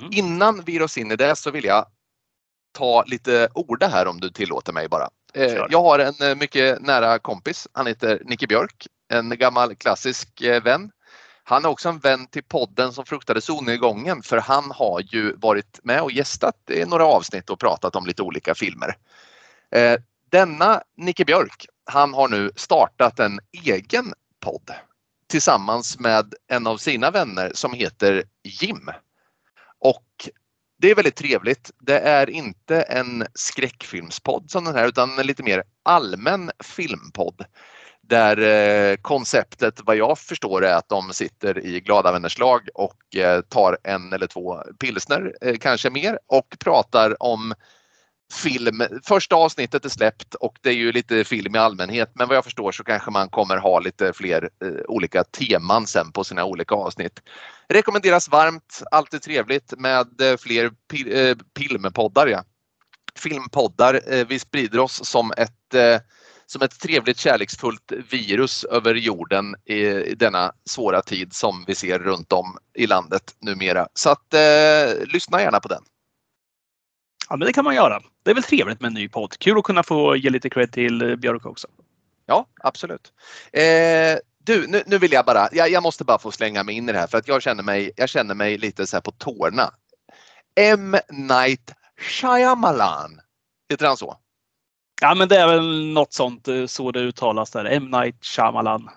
Mm. 0.00 0.12
Innan 0.12 0.62
vi 0.64 0.73
ger 0.73 0.83
oss 0.83 0.99
in 0.99 1.12
i 1.12 1.16
det 1.16 1.37
så 1.37 1.50
vill 1.50 1.64
jag 1.64 1.87
ta 2.73 3.04
lite 3.04 3.49
orda 3.54 3.88
här 3.88 4.07
om 4.07 4.21
du 4.21 4.30
tillåter 4.30 4.73
mig 4.73 4.88
bara. 4.88 5.09
Eh, 5.35 5.66
jag 5.71 5.83
har 5.83 5.99
en 5.99 6.23
eh, 6.23 6.35
mycket 6.35 6.83
nära 6.83 7.19
kompis, 7.19 7.69
han 7.73 7.87
heter 7.87 8.23
Nicke 8.25 8.47
Björk, 8.47 8.87
en 9.09 9.38
gammal 9.38 9.75
klassisk 9.75 10.40
eh, 10.40 10.62
vän. 10.62 10.90
Han 11.50 11.64
är 11.64 11.69
också 11.69 11.88
en 11.88 11.99
vän 11.99 12.26
till 12.26 12.42
podden 12.42 12.92
som 12.92 13.07
fruktade 13.07 13.40
solnedgången 13.40 14.23
för 14.23 14.38
han 14.38 14.71
har 14.71 15.00
ju 15.00 15.37
varit 15.37 15.80
med 15.83 16.02
och 16.02 16.12
gästat 16.12 16.71
i 16.71 16.85
några 16.85 17.04
avsnitt 17.04 17.50
och 17.50 17.61
pratat 17.61 17.97
om 17.97 18.07
lite 18.07 18.23
olika 18.23 18.54
filmer. 18.54 18.97
Eh, 19.71 20.00
denna 20.30 20.83
Nicke 20.97 21.25
Björk, 21.25 21.66
han 21.85 22.14
har 22.14 22.28
nu 22.28 22.50
startat 22.57 23.21
en 23.21 23.40
egen 23.66 24.12
podd 24.40 24.71
tillsammans 25.26 25.99
med 25.99 26.35
en 26.49 26.66
av 26.66 26.76
sina 26.76 27.11
vänner 27.11 27.50
som 27.54 27.73
heter 27.73 28.25
Jim. 28.42 28.90
Och 29.78 30.28
det 30.78 30.90
är 30.90 30.95
väldigt 30.95 31.16
trevligt. 31.16 31.71
Det 31.78 31.99
är 31.99 32.30
inte 32.30 32.83
en 32.83 33.26
skräckfilmspodd 33.35 34.50
som 34.50 34.64
den 34.64 34.75
här 34.75 34.88
utan 34.88 35.19
en 35.19 35.26
lite 35.26 35.42
mer 35.42 35.62
allmän 35.83 36.50
filmpodd. 36.64 37.45
Där 38.11 38.38
eh, 38.38 38.97
konceptet 38.97 39.81
vad 39.85 39.97
jag 39.97 40.19
förstår 40.19 40.64
är 40.64 40.75
att 40.75 40.88
de 40.88 41.12
sitter 41.12 41.67
i 41.67 41.81
glada 41.81 42.12
vänners 42.12 42.38
lag 42.38 42.69
och 42.75 43.17
eh, 43.17 43.40
tar 43.40 43.79
en 43.83 44.12
eller 44.12 44.26
två 44.26 44.62
pilsner, 44.81 45.35
eh, 45.40 45.57
kanske 45.57 45.90
mer, 45.90 46.19
och 46.26 46.57
pratar 46.59 47.23
om 47.23 47.55
film. 48.33 48.83
Första 49.05 49.37
avsnittet 49.37 49.85
är 49.85 49.88
släppt 49.88 50.35
och 50.35 50.59
det 50.61 50.71
är 50.71 50.75
ju 50.75 50.93
lite 50.93 51.25
film 51.25 51.55
i 51.55 51.59
allmänhet 51.59 52.11
men 52.14 52.29
vad 52.29 52.37
jag 52.37 52.45
förstår 52.45 52.73
så 52.73 52.85
kanske 52.85 53.11
man 53.11 53.29
kommer 53.29 53.57
ha 53.57 53.81
lite 53.81 54.12
fler 54.12 54.50
eh, 54.64 54.71
olika 54.88 55.25
teman 55.25 55.87
sen 55.87 56.12
på 56.12 56.25
sina 56.25 56.45
olika 56.45 56.75
avsnitt. 56.75 57.21
Rekommenderas 57.69 58.29
varmt, 58.29 58.83
alltid 58.90 59.23
trevligt 59.23 59.75
med 59.79 60.21
eh, 60.21 60.37
fler 60.37 60.71
pil, 60.90 61.12
eh, 61.17 61.37
filmpoddar. 61.59 62.26
Ja. 62.26 62.45
Filmpoddar, 63.14 64.00
eh, 64.07 64.26
vi 64.26 64.38
sprider 64.38 64.79
oss 64.79 65.05
som 65.05 65.33
ett 65.37 65.75
eh, 65.75 66.00
som 66.50 66.62
ett 66.62 66.80
trevligt 66.80 67.19
kärleksfullt 67.19 67.92
virus 68.11 68.64
över 68.64 68.95
jorden 68.95 69.54
i, 69.64 70.14
denna 70.14 70.52
svåra 70.64 71.02
tid 71.02 71.33
som 71.33 71.64
vi 71.66 71.75
ser 71.75 71.99
runt 71.99 72.33
om 72.33 72.59
i 72.75 72.87
landet 72.87 73.35
numera. 73.40 73.87
Så 73.95 74.11
att 74.11 74.35
eh, 74.35 75.07
lyssna 75.07 75.42
gärna 75.42 75.61
på 75.61 75.69
den. 75.69 75.83
Ja, 77.28 77.37
men 77.37 77.47
det 77.47 77.52
kan 77.52 77.64
man 77.64 77.75
göra. 77.75 78.00
Det 78.23 78.30
är 78.30 78.35
väl 78.35 78.42
trevligt 78.42 78.80
med 78.80 78.88
en 78.88 78.95
ny 78.95 79.09
podd. 79.09 79.38
Kul 79.38 79.59
att 79.59 79.64
kunna 79.64 79.83
få 79.83 80.16
ge 80.16 80.30
lite 80.30 80.50
cred 80.50 80.73
till 80.73 81.02
eh, 81.02 81.16
Björk 81.16 81.47
också. 81.47 81.69
Ja, 82.26 82.47
absolut. 82.62 83.12
Eh, 83.52 84.19
du, 84.45 84.66
nu, 84.66 84.83
nu 84.87 84.99
vill 84.99 85.12
jag 85.12 85.25
bara, 85.25 85.49
jag, 85.52 85.71
jag 85.71 85.83
måste 85.83 86.04
bara 86.04 86.19
få 86.19 86.33
slänga 86.33 86.64
mig 86.64 86.75
in 86.75 86.88
i 86.88 86.92
det 86.92 86.99
här 86.99 87.07
för 87.07 87.19
att 87.19 87.28
jag 87.28 87.42
känner 87.42 87.62
mig, 87.62 87.90
jag 87.97 88.09
känner 88.09 88.35
mig 88.35 88.59
lite 88.59 88.87
så 88.87 88.97
här 88.97 89.00
på 89.00 89.11
tårna. 89.11 89.75
M. 90.57 90.97
Night 91.11 91.73
Shyamalan. 91.99 93.21
Heter 93.69 93.87
han 93.87 93.97
så? 93.97 94.16
Ja, 95.00 95.14
men 95.14 95.28
det 95.28 95.37
är 95.37 95.47
väl 95.47 95.87
något 95.92 96.12
sånt 96.12 96.49
eh, 96.49 96.66
så 96.66 96.92
det 96.92 97.00
uttalas 97.00 97.50
där. 97.50 97.64
M. 97.64 97.90
Night 97.90 98.25
Shyamalan. 98.25 98.90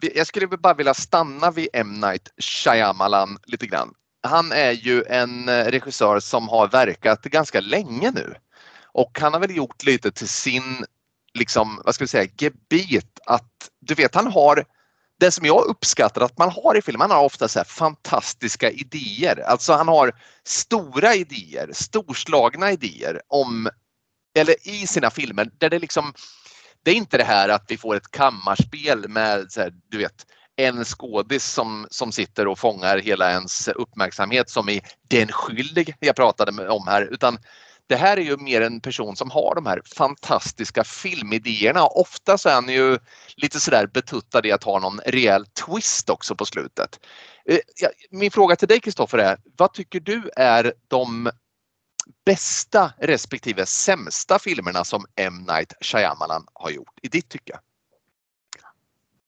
Jag 0.00 0.26
skulle 0.26 0.46
bara 0.46 0.74
vilja 0.74 0.94
stanna 0.94 1.50
vid 1.50 1.68
M. 1.72 2.00
Night 2.00 2.28
Shyamalan 2.38 3.38
lite 3.46 3.66
grann. 3.66 3.94
Han 4.22 4.52
är 4.52 4.72
ju 4.72 5.04
en 5.04 5.48
eh, 5.48 5.64
regissör 5.64 6.20
som 6.20 6.48
har 6.48 6.68
verkat 6.68 7.22
ganska 7.22 7.60
länge 7.60 8.10
nu. 8.10 8.34
Och 8.82 9.18
han 9.20 9.32
har 9.32 9.40
väl 9.40 9.56
gjort 9.56 9.84
lite 9.84 10.12
till 10.12 10.28
sin 10.28 10.84
liksom, 11.34 11.82
vad 11.84 11.94
ska 11.94 12.04
vi 12.04 12.08
säga, 12.08 12.30
gebit 12.38 13.20
att 13.26 13.70
du 13.80 13.94
vet 13.94 14.14
han 14.14 14.26
har 14.26 14.64
det 15.20 15.30
som 15.30 15.46
jag 15.46 15.64
uppskattar 15.64 16.20
att 16.20 16.38
man 16.38 16.50
har 16.50 16.78
i 16.78 16.82
film, 16.82 17.00
han 17.00 17.10
har 17.10 17.24
ofta 17.24 17.48
så 17.48 17.58
här 17.58 17.64
fantastiska 17.64 18.70
idéer. 18.70 19.40
Alltså 19.46 19.72
han 19.72 19.88
har 19.88 20.12
stora 20.44 21.14
idéer, 21.14 21.70
storslagna 21.72 22.72
idéer 22.72 23.20
om, 23.28 23.68
eller 24.34 24.68
i 24.68 24.86
sina 24.86 25.10
filmer 25.10 25.50
där 25.58 25.70
det 25.70 25.78
liksom, 25.78 26.12
det 26.82 26.90
är 26.90 26.94
inte 26.94 27.18
det 27.18 27.24
här 27.24 27.48
att 27.48 27.64
vi 27.68 27.76
får 27.76 27.96
ett 27.96 28.10
kammarspel 28.10 29.08
med 29.08 29.52
så 29.52 29.60
här, 29.60 29.72
du 29.90 29.98
vet, 29.98 30.26
en 30.56 30.84
skådis 30.84 31.44
som, 31.44 31.86
som 31.90 32.12
sitter 32.12 32.48
och 32.48 32.58
fångar 32.58 32.98
hela 32.98 33.30
ens 33.30 33.68
uppmärksamhet 33.68 34.50
som 34.50 34.68
i 34.68 34.82
Den 35.08 35.28
skyldig 35.28 35.94
jag 36.00 36.16
pratade 36.16 36.68
om 36.68 36.86
här 36.86 37.02
utan 37.12 37.38
det 37.86 37.96
här 37.96 38.16
är 38.16 38.22
ju 38.22 38.36
mer 38.36 38.60
en 38.60 38.80
person 38.80 39.16
som 39.16 39.30
har 39.30 39.54
de 39.54 39.66
här 39.66 39.80
fantastiska 39.96 40.84
filmidéerna. 40.84 41.86
Ofta 41.86 42.38
så 42.38 42.48
är 42.48 42.54
han 42.54 42.68
ju 42.68 42.98
lite 43.36 43.60
sådär 43.60 43.86
betuttad 43.86 44.46
i 44.46 44.52
att 44.52 44.64
ha 44.64 44.78
någon 44.78 45.00
rejäl 45.06 45.46
twist 45.46 46.10
också 46.10 46.36
på 46.36 46.44
slutet. 46.44 47.00
Eh, 47.48 47.58
min 48.10 48.30
fråga 48.30 48.56
till 48.56 48.68
dig 48.68 48.80
Kristoffer 48.80 49.18
är, 49.18 49.38
vad 49.56 49.74
tycker 49.74 50.00
du 50.00 50.30
är 50.36 50.72
de 50.88 51.30
bästa 52.24 52.92
respektive 52.98 53.66
sämsta 53.66 54.38
filmerna 54.38 54.84
som 54.84 55.06
M. 55.16 55.46
Night 55.48 55.72
Shyamalan 55.80 56.46
har 56.52 56.70
gjort 56.70 56.98
i 57.02 57.08
ditt 57.08 57.28
tycke? 57.28 57.58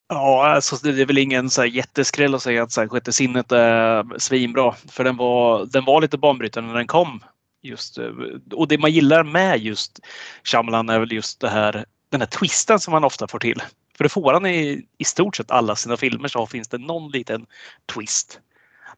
Ja, 0.09 0.47
alltså 0.47 0.75
det 0.75 1.01
är 1.01 1.05
väl 1.05 1.17
ingen 1.17 1.49
så 1.49 1.61
här 1.61 1.67
jätteskräll 1.67 2.35
att 2.35 2.41
säga 2.41 2.63
att 2.63 2.71
så 2.71 2.81
här, 2.81 2.87
Sjätte 2.87 3.13
sinnet 3.13 3.51
är 3.51 4.19
svinbra. 4.19 4.75
För 4.87 5.03
den 5.03 5.17
var, 5.17 5.65
den 5.65 5.85
var 5.85 6.01
lite 6.01 6.17
banbrytande 6.17 6.69
när 6.69 6.77
den 6.77 6.87
kom. 6.87 7.23
Just, 7.61 7.97
eh, 7.97 8.11
och 8.53 8.67
det 8.67 8.77
man 8.77 8.91
gillar 8.91 9.23
med 9.23 9.59
just 9.59 9.99
Shyamalan 10.43 10.89
är 10.89 10.99
väl 10.99 11.11
just 11.11 11.39
det 11.39 11.49
här, 11.49 11.85
den 12.09 12.21
här 12.21 12.27
twisten 12.27 12.79
som 12.79 12.91
man 12.91 13.03
ofta 13.03 13.27
får 13.27 13.39
till. 13.39 13.63
För 13.97 14.03
det 14.03 14.09
får 14.09 14.33
han 14.33 14.45
i, 14.45 14.87
i 14.97 15.03
stort 15.03 15.35
sett 15.35 15.51
alla 15.51 15.75
sina 15.75 15.97
filmer 15.97 16.27
så 16.27 16.45
finns 16.45 16.67
det 16.67 16.77
någon 16.77 17.11
liten 17.11 17.45
twist. 17.93 18.39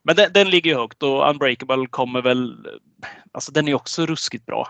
Men 0.02 0.16
den, 0.16 0.32
den 0.32 0.50
ligger 0.50 0.74
högt 0.74 1.02
och 1.02 1.30
Unbreakable 1.30 1.86
kommer 1.86 2.22
väl, 2.22 2.66
alltså 3.32 3.52
den 3.52 3.68
är 3.68 3.74
också 3.74 4.06
ruskigt 4.06 4.46
bra. 4.46 4.68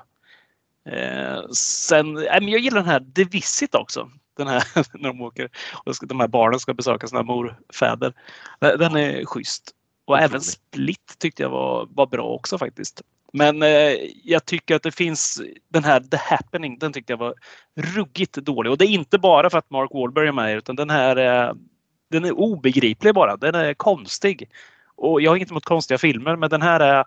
Eh, 0.89 1.49
sen, 1.53 2.17
äh, 2.17 2.41
men 2.41 2.49
jag 2.49 2.61
gillar 2.61 2.81
den 2.81 2.91
här 2.91 3.07
The 3.15 3.25
Visit 3.25 3.75
också. 3.75 4.11
Den 4.37 4.49
här 4.49 4.65
när 4.99 5.09
de 5.09 5.21
åker 5.21 5.51
och 5.85 5.95
de 6.07 6.21
här 6.21 6.29
barnen 6.29 6.61
ska 6.61 6.75
besöka 6.75 7.07
sina 7.07 7.23
morfäder. 7.23 8.13
Den 8.59 8.97
är 8.97 9.25
schysst. 9.25 9.75
Och 10.05 10.19
även 10.19 10.41
Split 10.41 11.17
tyckte 11.19 11.43
jag 11.43 11.51
var, 11.51 11.89
var 11.91 12.07
bra 12.07 12.25
också 12.25 12.59
faktiskt. 12.59 13.03
Men 13.33 13.63
eh, 13.63 13.95
jag 14.25 14.45
tycker 14.45 14.77
att 14.77 14.83
det 14.83 14.93
finns 14.93 15.43
den 15.69 15.85
här 15.85 16.01
The 16.01 16.17
Happening, 16.17 16.79
den 16.79 16.93
tyckte 16.93 17.13
jag 17.13 17.19
var 17.19 17.35
ruggigt 17.77 18.35
dålig. 18.35 18.73
Och 18.73 18.79
det 18.79 18.87
är 18.87 18.89
inte 18.89 19.19
bara 19.19 19.51
för 19.51 19.59
att 19.59 19.71
Mark 19.71 19.91
Wahlberg 19.93 20.29
är 20.29 20.33
med 20.33 20.57
utan 20.57 20.77
den 20.77 20.91
här 20.91 21.17
eh, 21.17 21.55
den 22.11 22.25
är 22.25 22.39
obegriplig 22.39 23.15
bara. 23.15 23.37
Den 23.37 23.55
är 23.55 23.75
konstig. 23.75 24.51
Och 25.01 25.21
jag 25.21 25.31
har 25.31 25.37
inget 25.37 25.51
emot 25.51 25.65
konstiga 25.65 25.99
filmer 25.99 26.37
men 26.37 26.51
den 26.51 26.63
här 26.63 26.81
är 26.81 27.05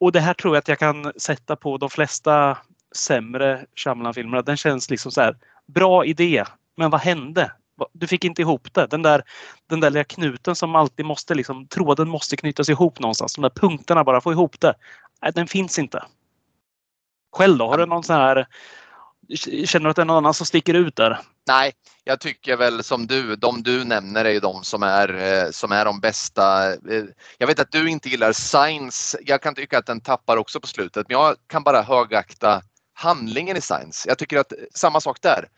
och 0.00 0.12
det 0.12 0.20
här 0.20 0.34
tror 0.34 0.54
jag 0.54 0.60
att 0.60 0.68
jag 0.68 0.78
kan 0.78 1.12
sätta 1.16 1.56
på 1.56 1.78
de 1.78 1.90
flesta 1.90 2.58
sämre 2.96 3.66
Shyamalan-filmerna. 3.76 4.42
Den 4.42 4.56
känns 4.56 4.90
liksom 4.90 5.12
så 5.12 5.20
här 5.20 5.36
bra 5.66 6.04
idé, 6.04 6.44
men 6.76 6.90
vad 6.90 7.00
hände? 7.00 7.52
Du 7.92 8.06
fick 8.06 8.24
inte 8.24 8.42
ihop 8.42 8.74
det. 8.74 8.86
Den 8.86 9.02
där, 9.02 9.22
den 9.66 9.80
där 9.80 9.90
lilla 9.90 10.04
knuten 10.04 10.54
som 10.54 10.74
alltid 10.74 11.06
måste 11.06 11.34
liksom, 11.34 11.66
tråden 11.66 12.08
måste 12.08 12.36
knytas 12.36 12.68
ihop 12.68 12.98
någonstans. 12.98 13.34
De 13.34 13.42
där 13.42 13.50
punkterna 13.50 14.04
bara, 14.04 14.20
få 14.20 14.32
ihop 14.32 14.60
det. 14.60 14.74
Nej, 15.22 15.32
den 15.34 15.46
finns 15.46 15.78
inte. 15.78 16.04
Själv 17.36 17.58
då? 17.58 17.68
Har 17.68 17.78
du 17.78 17.86
någon 17.86 18.04
sån 18.04 18.16
här 18.16 18.46
Känner 19.64 19.84
du 19.84 19.90
att 19.90 19.96
det 19.96 20.02
är 20.02 20.06
någon 20.06 20.16
annan 20.16 20.34
som 20.34 20.46
sticker 20.46 20.74
ut 20.74 20.96
där? 20.96 21.18
Nej, 21.48 21.72
jag 22.04 22.20
tycker 22.20 22.56
väl 22.56 22.82
som 22.84 23.06
du, 23.06 23.36
de 23.36 23.62
du 23.62 23.84
nämner 23.84 24.24
är 24.24 24.30
ju 24.30 24.40
de 24.40 24.64
som 24.64 24.82
är, 24.82 25.14
eh, 25.14 25.50
som 25.50 25.72
är 25.72 25.84
de 25.84 26.00
bästa. 26.00 26.72
Eh, 26.72 27.04
jag 27.38 27.46
vet 27.46 27.60
att 27.60 27.72
du 27.72 27.90
inte 27.90 28.08
gillar 28.08 28.32
Science. 28.32 29.18
Jag 29.22 29.42
kan 29.42 29.54
tycka 29.54 29.78
att 29.78 29.86
den 29.86 30.00
tappar 30.00 30.36
också 30.36 30.60
på 30.60 30.66
slutet, 30.66 31.08
men 31.08 31.18
jag 31.18 31.36
kan 31.46 31.62
bara 31.62 31.82
högakta 31.82 32.62
handlingen 32.94 33.56
i 33.56 33.60
Science. 33.60 34.08
Jag 34.08 34.18
tycker 34.18 34.38
att 34.38 34.52
eh, 34.52 34.58
samma 34.74 35.00
sak 35.00 35.22
där. 35.22 35.48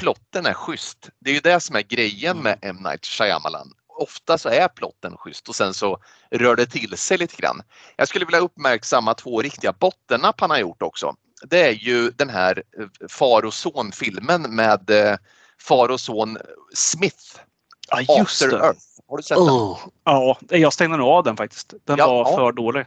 Plotten 0.00 0.46
är 0.46 0.54
schysst. 0.54 1.08
Det 1.20 1.30
är 1.30 1.34
ju 1.34 1.40
det 1.40 1.60
som 1.60 1.76
är 1.76 1.82
grejen 1.82 2.38
med 2.42 2.58
M. 2.62 2.76
Night 2.82 3.06
Shyamalan 3.06 3.72
ofta 3.96 4.38
så 4.38 4.48
är 4.48 4.68
plotten 4.68 5.16
schysst 5.16 5.48
och 5.48 5.56
sen 5.56 5.74
så 5.74 5.98
rör 6.30 6.56
det 6.56 6.66
till 6.66 6.98
sig 6.98 7.18
lite 7.18 7.36
grann. 7.36 7.62
Jag 7.96 8.08
skulle 8.08 8.24
vilja 8.24 8.40
uppmärksamma 8.40 9.14
två 9.14 9.42
riktiga 9.42 9.72
bottennapp 9.72 10.40
han 10.40 10.50
har 10.50 10.58
gjort 10.58 10.82
också. 10.82 11.14
Det 11.46 11.68
är 11.68 11.72
ju 11.72 12.10
den 12.10 12.30
här 12.30 12.62
eh, 12.78 12.86
far 13.08 13.44
och 13.44 13.54
son-filmen 13.54 14.42
med 14.42 14.90
eh, 14.90 15.16
far 15.60 15.88
och 15.88 16.00
son 16.00 16.38
Smith. 16.74 17.38
Ja, 17.88 18.00
just 18.00 18.42
After 18.42 18.58
det. 18.58 18.64
Earth. 18.64 18.80
Har 19.08 19.16
du 19.16 19.22
sett 19.22 19.38
oh. 19.38 19.78
den? 19.80 19.90
Ja, 20.04 20.38
jag 20.48 20.72
stängde 20.72 20.96
nog 20.96 21.08
av 21.08 21.24
den 21.24 21.36
faktiskt. 21.36 21.74
Den 21.84 21.98
ja, 21.98 22.06
var 22.06 22.36
för 22.36 22.52
dålig. 22.52 22.86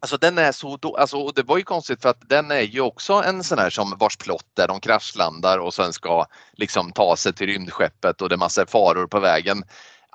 Alltså 0.00 0.16
den 0.16 0.38
är 0.38 0.52
så 0.52 0.76
då, 0.76 0.96
alltså, 0.96 1.28
det 1.28 1.42
var 1.42 1.56
ju 1.56 1.62
konstigt 1.62 2.02
för 2.02 2.08
att 2.08 2.28
den 2.28 2.50
är 2.50 2.60
ju 2.60 2.80
också 2.80 3.12
en 3.12 3.44
sån 3.44 3.58
här 3.58 3.70
som 3.70 3.94
vars 3.98 4.16
plott 4.16 4.46
där 4.54 4.68
de 4.68 4.80
kraschlandar 4.80 5.58
och 5.58 5.74
sen 5.74 5.92
ska 5.92 6.26
liksom 6.52 6.92
ta 6.92 7.16
sig 7.16 7.32
till 7.32 7.46
rymdskeppet 7.46 8.22
och 8.22 8.28
det 8.28 8.34
är 8.34 8.36
massor 8.36 8.66
faror 8.66 9.06
på 9.06 9.20
vägen. 9.20 9.64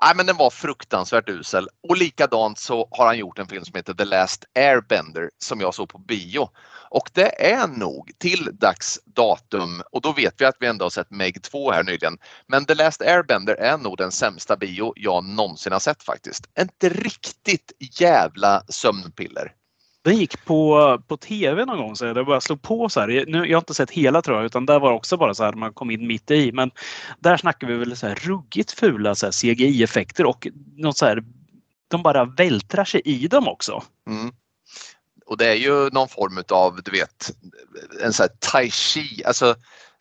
Nej, 0.04 0.12
men 0.16 0.26
den 0.26 0.36
var 0.36 0.50
fruktansvärt 0.50 1.28
usel. 1.28 1.68
Och 1.88 1.96
likadant 1.96 2.58
så 2.58 2.88
har 2.90 3.06
han 3.06 3.18
gjort 3.18 3.38
en 3.38 3.46
film 3.46 3.64
som 3.64 3.74
heter 3.74 3.94
The 3.94 4.04
Last 4.04 4.44
Airbender 4.54 5.30
som 5.38 5.60
jag 5.60 5.74
såg 5.74 5.88
på 5.88 5.98
bio. 5.98 6.48
Och 6.90 7.10
det 7.12 7.52
är 7.52 7.66
nog 7.66 8.10
till 8.18 8.48
dags 8.52 9.00
datum, 9.04 9.82
och 9.92 10.00
då 10.00 10.12
vet 10.12 10.40
vi 10.40 10.44
att 10.44 10.56
vi 10.60 10.66
ändå 10.66 10.84
har 10.84 10.90
sett 10.90 11.10
Meg 11.10 11.42
2 11.42 11.72
här 11.72 11.82
nyligen, 11.82 12.18
men 12.46 12.64
The 12.64 12.74
Last 12.74 13.02
Airbender 13.02 13.54
är 13.54 13.78
nog 13.78 13.96
den 13.96 14.12
sämsta 14.12 14.56
bio 14.56 14.92
jag 14.96 15.24
någonsin 15.24 15.72
har 15.72 15.80
sett 15.80 16.02
faktiskt. 16.02 16.46
Ett 16.54 16.84
riktigt 16.84 17.72
jävla 18.00 18.62
sömnpiller. 18.68 19.52
Den 20.04 20.16
gick 20.16 20.44
på, 20.44 20.98
på 21.08 21.16
tv 21.16 21.64
någon 21.64 21.78
gång 21.78 21.96
så 21.96 22.04
jag 22.04 22.26
bara 22.26 22.40
slog 22.40 22.62
på 22.62 22.88
så 22.88 23.00
här. 23.00 23.24
Nu, 23.28 23.46
jag 23.46 23.56
har 23.56 23.60
inte 23.60 23.74
sett 23.74 23.90
hela 23.90 24.22
tror 24.22 24.36
jag 24.36 24.46
utan 24.46 24.66
där 24.66 24.80
var 24.80 24.92
också 24.92 25.16
bara 25.16 25.34
så 25.34 25.44
här 25.44 25.52
man 25.52 25.72
kom 25.72 25.90
in 25.90 26.06
mitt 26.06 26.30
i. 26.30 26.52
Men 26.52 26.70
där 27.18 27.36
snackar 27.36 27.66
vi 27.66 27.76
väl 27.76 27.96
så 27.96 28.06
här 28.06 28.14
ruggigt 28.14 28.72
fula 28.72 29.14
CGI-effekter 29.14 30.26
och 30.26 30.48
något 30.76 30.98
så 30.98 31.06
här, 31.06 31.22
de 31.88 32.02
bara 32.02 32.24
vältrar 32.24 32.84
sig 32.84 33.00
i 33.04 33.28
dem 33.28 33.48
också. 33.48 33.82
Mm. 34.08 34.32
Och 35.26 35.36
det 35.36 35.46
är 35.46 35.54
ju 35.54 35.90
någon 35.90 36.08
form 36.08 36.42
av, 36.48 36.80
du 36.84 36.90
vet, 36.90 37.30
en 38.02 38.12
sån 38.12 38.24
här 38.24 38.36
tai 38.38 38.70
chi, 38.70 39.24
alltså 39.24 39.54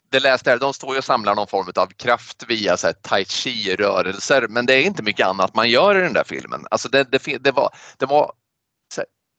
det 0.09 0.19
läste 0.19 0.49
här, 0.49 0.59
de 0.59 0.73
står 0.73 0.93
ju 0.93 0.97
och 0.97 1.03
samlar 1.03 1.35
någon 1.35 1.47
form 1.47 1.71
av 1.75 1.87
kraft 1.87 2.43
via 2.47 2.77
så 2.77 2.87
här 2.87 2.93
tai 2.93 3.25
chi 3.25 3.75
rörelser 3.75 4.47
men 4.49 4.65
det 4.65 4.73
är 4.73 4.81
inte 4.81 5.03
mycket 5.03 5.27
annat 5.27 5.55
man 5.55 5.69
gör 5.69 5.97
i 5.97 6.01
den 6.01 6.13
där 6.13 6.23
filmen. 6.23 6.65
Alltså 6.71 6.89
det, 6.89 7.03
det, 7.03 7.37
det 7.37 7.51
var, 7.51 7.69
det 7.97 8.05
var 8.05 8.31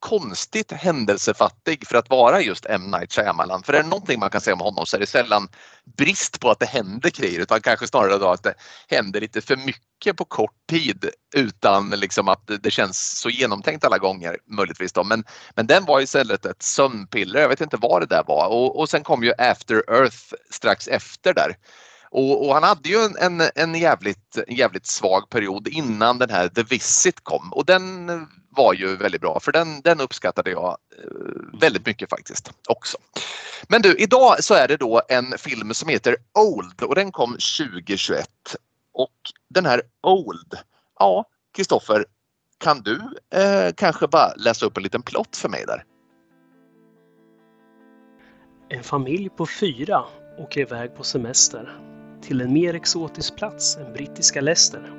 konstigt 0.02 0.72
händelsefattig 0.72 1.86
för 1.86 1.96
att 1.96 2.10
vara 2.10 2.40
just 2.40 2.66
M. 2.66 2.90
Night 2.90 3.12
Shyamalan. 3.12 3.62
För 3.62 3.72
är 3.72 3.82
det 3.82 3.88
någonting 3.88 4.20
man 4.20 4.30
kan 4.30 4.40
säga 4.40 4.54
om 4.54 4.60
honom 4.60 4.86
så 4.86 4.96
är 4.96 5.00
det 5.00 5.06
sällan 5.06 5.48
brist 5.96 6.40
på 6.40 6.50
att 6.50 6.58
det 6.58 6.66
händer 6.66 7.10
grejer 7.10 7.40
utan 7.40 7.60
kanske 7.60 7.86
snarare 7.86 8.18
då 8.18 8.28
att 8.28 8.42
det 8.42 8.54
händer 8.88 9.20
lite 9.20 9.40
för 9.40 9.56
mycket 9.56 10.16
på 10.16 10.24
kort 10.24 10.54
tid 10.70 11.10
utan 11.34 11.90
liksom 11.90 12.28
att 12.28 12.50
det 12.62 12.70
känns 12.70 13.18
så 13.20 13.30
genomtänkt 13.30 13.84
alla 13.84 13.98
gånger 13.98 14.36
möjligtvis. 14.46 14.92
Då. 14.92 15.04
Men, 15.04 15.24
men 15.54 15.66
den 15.66 15.84
var 15.84 16.00
istället 16.00 16.46
ett 16.46 16.62
sömnpiller, 16.62 17.40
jag 17.40 17.48
vet 17.48 17.60
inte 17.60 17.76
vad 17.76 18.02
det 18.02 18.06
där 18.06 18.24
var. 18.26 18.46
Och, 18.46 18.80
och 18.80 18.88
sen 18.88 19.02
kom 19.02 19.24
ju 19.24 19.32
After 19.38 19.90
Earth 19.90 20.34
strax 20.50 20.88
efter 20.88 21.34
där. 21.34 21.56
Och, 22.12 22.46
och, 22.46 22.54
han 22.54 22.62
hade 22.62 22.88
ju 22.88 22.96
en, 22.96 23.16
en, 23.16 23.50
en, 23.54 23.74
jävligt, 23.74 24.38
jävligt 24.48 24.86
svag 24.86 25.30
period 25.30 25.68
innan 25.68 26.18
den 26.18 26.30
här 26.30 26.48
The 26.48 26.62
Visit 26.62 27.24
kom 27.24 27.52
och 27.52 27.66
den 27.66 28.10
var 28.48 28.74
ju 28.74 28.96
väldigt 28.96 29.20
bra 29.20 29.40
för 29.40 29.52
den, 29.52 29.80
den 29.80 30.00
uppskattade 30.00 30.50
jag 30.50 30.76
eh, 30.98 31.60
väldigt 31.60 31.86
mycket 31.86 32.10
faktiskt 32.10 32.52
också. 32.68 32.98
Men 33.68 33.82
du, 33.82 33.96
idag 33.96 34.44
så 34.44 34.54
är 34.54 34.68
det 34.68 34.76
då 34.76 35.02
en 35.08 35.38
film 35.38 35.74
som 35.74 35.88
heter 35.88 36.16
Old 36.38 36.82
och 36.82 36.94
den 36.94 37.12
kom 37.12 37.30
2021. 37.30 38.28
Och 38.92 39.16
den 39.48 39.66
här 39.66 39.82
Old, 40.02 40.54
ja 40.98 41.24
Kristoffer, 41.56 42.04
kan 42.58 42.82
du 42.82 43.00
eh, 43.34 43.72
kanske 43.76 44.08
bara 44.08 44.34
läsa 44.36 44.66
upp 44.66 44.76
en 44.76 44.82
liten 44.82 45.02
plott 45.02 45.36
för 45.36 45.48
mig 45.48 45.64
där? 45.66 45.84
En 48.68 48.82
familj 48.82 49.28
på 49.28 49.46
fyra 49.46 50.04
åker 50.38 50.60
iväg 50.60 50.96
på 50.96 51.04
semester 51.04 51.91
till 52.22 52.40
en 52.40 52.52
mer 52.52 52.74
exotisk 52.74 53.36
plats 53.36 53.76
än 53.76 53.92
brittiska 53.92 54.40
Leicester. 54.40 54.92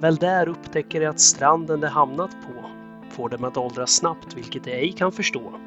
Väl 0.00 0.16
där 0.16 0.48
upptäcker 0.48 1.00
de 1.00 1.06
att 1.06 1.20
stranden 1.20 1.80
de 1.80 1.86
hamnat 1.86 2.30
på 2.30 2.70
får 3.10 3.28
dem 3.28 3.44
att 3.44 3.56
åldras 3.56 3.90
snabbt, 3.90 4.34
vilket 4.34 4.64
de 4.64 4.72
ej 4.72 4.92
kan 4.92 5.12
förstå. 5.12 5.60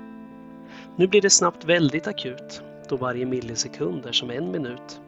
Nu 0.96 1.08
blir 1.08 1.22
det 1.22 1.30
snabbt 1.30 1.66
väldigt 1.66 2.08
akut, 2.08 2.62
då 2.90 2.98
varje 2.98 3.26
millisekund 3.26 4.06
är 4.06 4.12
som 4.12 4.30
en 4.30 4.52
minut. 4.52 5.02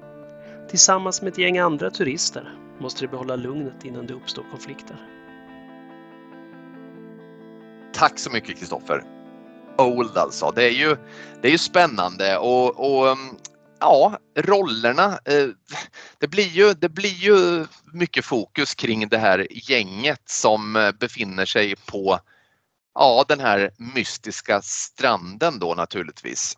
Tillsammans 0.69 1.21
med 1.21 1.31
ett 1.31 1.37
gäng 1.37 1.57
andra 1.57 1.91
turister 1.91 2.53
måste 2.77 3.01
de 3.01 3.07
behålla 3.07 3.35
lugnet 3.35 3.85
innan 3.85 4.05
det 4.05 4.13
uppstår 4.13 4.43
konflikter. 4.51 4.97
Tack 7.93 8.19
så 8.19 8.31
mycket 8.31 8.59
Kristoffer. 8.59 9.03
Old 9.77 10.17
alltså. 10.17 10.51
Det 10.55 10.63
är 10.63 10.71
ju, 10.71 10.95
det 11.41 11.47
är 11.47 11.51
ju 11.51 11.57
spännande 11.57 12.37
och, 12.37 12.79
och 12.79 13.07
um, 13.07 13.37
ja, 13.79 14.19
rollerna. 14.35 15.19
Eh, 15.25 15.47
det 16.17 16.27
blir, 16.27 16.47
ju, 16.47 16.73
det 16.73 16.89
blir 16.89 17.13
ju 17.13 17.65
mycket 17.93 18.25
fokus 18.25 18.75
kring 18.75 19.09
det 19.09 19.17
här 19.17 19.47
gänget 19.51 20.21
som 20.29 20.75
eh, 20.75 20.91
befinner 20.91 21.45
sig 21.45 21.75
på 21.75 22.19
ja, 22.95 23.25
den 23.27 23.39
här 23.39 23.71
mystiska 23.77 24.61
stranden 24.61 25.59
då 25.59 25.73
naturligtvis. 25.75 26.57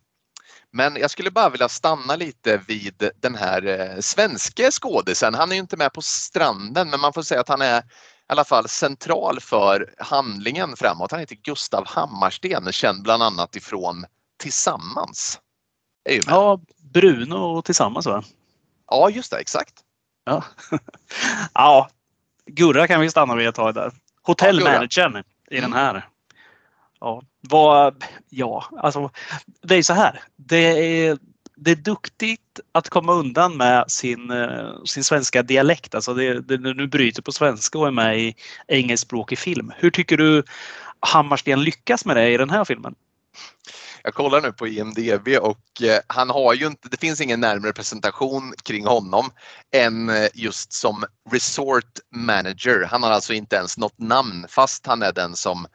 Men 0.74 0.96
jag 0.96 1.12
skulle 1.12 1.32
bara 1.32 1.50
vilja 1.50 1.70
stanna 1.70 2.16
lite 2.16 2.58
vid 2.68 3.10
den 3.22 3.36
här 3.36 3.66
eh, 3.66 4.00
svenske 4.00 4.72
skådisen. 4.72 5.34
Han 5.34 5.52
är 5.52 5.56
ju 5.56 5.62
inte 5.62 5.78
med 5.78 5.94
på 5.94 6.02
stranden 6.02 6.90
men 6.90 7.00
man 7.00 7.14
får 7.14 7.22
säga 7.22 7.42
att 7.42 7.50
han 7.50 7.62
är 7.62 7.80
i 7.80 7.84
alla 8.28 8.44
fall 8.44 8.68
central 8.68 9.40
för 9.40 9.94
handlingen 9.98 10.76
framåt. 10.76 11.12
Han 11.12 11.20
heter 11.20 11.36
Gustav 11.36 11.88
Hammarsten, 11.88 12.72
känd 12.72 13.04
bland 13.04 13.24
annat 13.24 13.56
ifrån 13.56 14.06
Tillsammans. 14.40 15.40
Ja, 16.04 16.62
Bruno 16.94 17.62
tillsammans 17.62 18.06
va? 18.06 18.24
ja, 18.92 19.10
just 19.10 19.32
det, 19.32 19.38
exakt. 19.38 19.74
Ja. 20.26 20.44
ja, 21.54 21.90
Gurra 22.46 22.88
kan 22.88 23.02
vi 23.02 23.10
stanna 23.10 23.36
vid 23.36 23.48
ett 23.48 23.56
tag 23.56 23.74
där. 23.74 23.92
Hotellmanagern 24.24 25.24
i 25.52 25.58
Mm. 25.58 25.72
den 25.72 25.80
här. 25.80 26.08
Ja, 27.00 27.22
vad, 27.50 28.04
ja, 28.30 28.66
alltså 28.78 29.10
det 29.62 29.76
är 29.76 29.84
så 29.84 29.94
här. 29.94 30.22
Det 30.36 30.58
är, 31.08 31.18
det 31.56 31.72
är 31.72 31.76
duktigt 31.76 32.60
att 32.72 32.90
komma 32.90 33.14
undan 33.14 33.58
med 33.58 33.92
sin, 33.92 34.32
eh, 34.32 34.84
sin 34.86 35.04
svenska 35.04 35.44
dialekt. 35.44 35.96
Alltså 35.96 36.14
det, 36.14 36.40
det, 36.40 36.58
när 36.58 36.74
du 36.74 36.88
bryter 36.88 37.22
på 37.22 37.32
svenska 37.32 37.80
och 37.80 37.88
är 37.88 37.92
med 37.92 38.20
i 38.20 38.36
engelskspråkig 38.68 39.40
film. 39.40 39.72
Hur 39.78 39.92
tycker 39.92 40.18
du 40.18 40.44
Hammarsten 41.00 41.64
lyckas 41.64 42.06
med 42.06 42.16
det 42.16 42.30
i 42.30 42.38
den 42.38 42.50
här 42.50 42.66
filmen? 42.66 42.96
Jag 44.04 44.14
kollar 44.14 44.42
nu 44.42 44.52
på 44.52 44.68
IMDB 44.68 45.28
och 45.42 45.82
eh, 45.82 46.00
han 46.08 46.30
har 46.30 46.54
ju 46.54 46.68
inte, 46.68 46.90
det 46.90 47.00
finns 47.00 47.22
ingen 47.22 47.40
närmare 47.40 47.74
presentation 47.74 48.54
kring 48.64 48.86
honom 48.86 49.30
än 49.76 50.10
eh, 50.10 50.28
just 50.34 50.74
som 50.74 51.04
Resort 51.32 52.00
Manager. 52.16 52.88
Han 52.92 53.04
har 53.04 53.12
alltså 53.12 53.34
inte 53.34 53.56
ens 53.56 53.78
något 53.78 54.00
namn 54.00 54.46
fast 54.50 54.88
han 54.88 55.02
är 55.02 55.12
den 55.14 55.36
som 55.36 55.68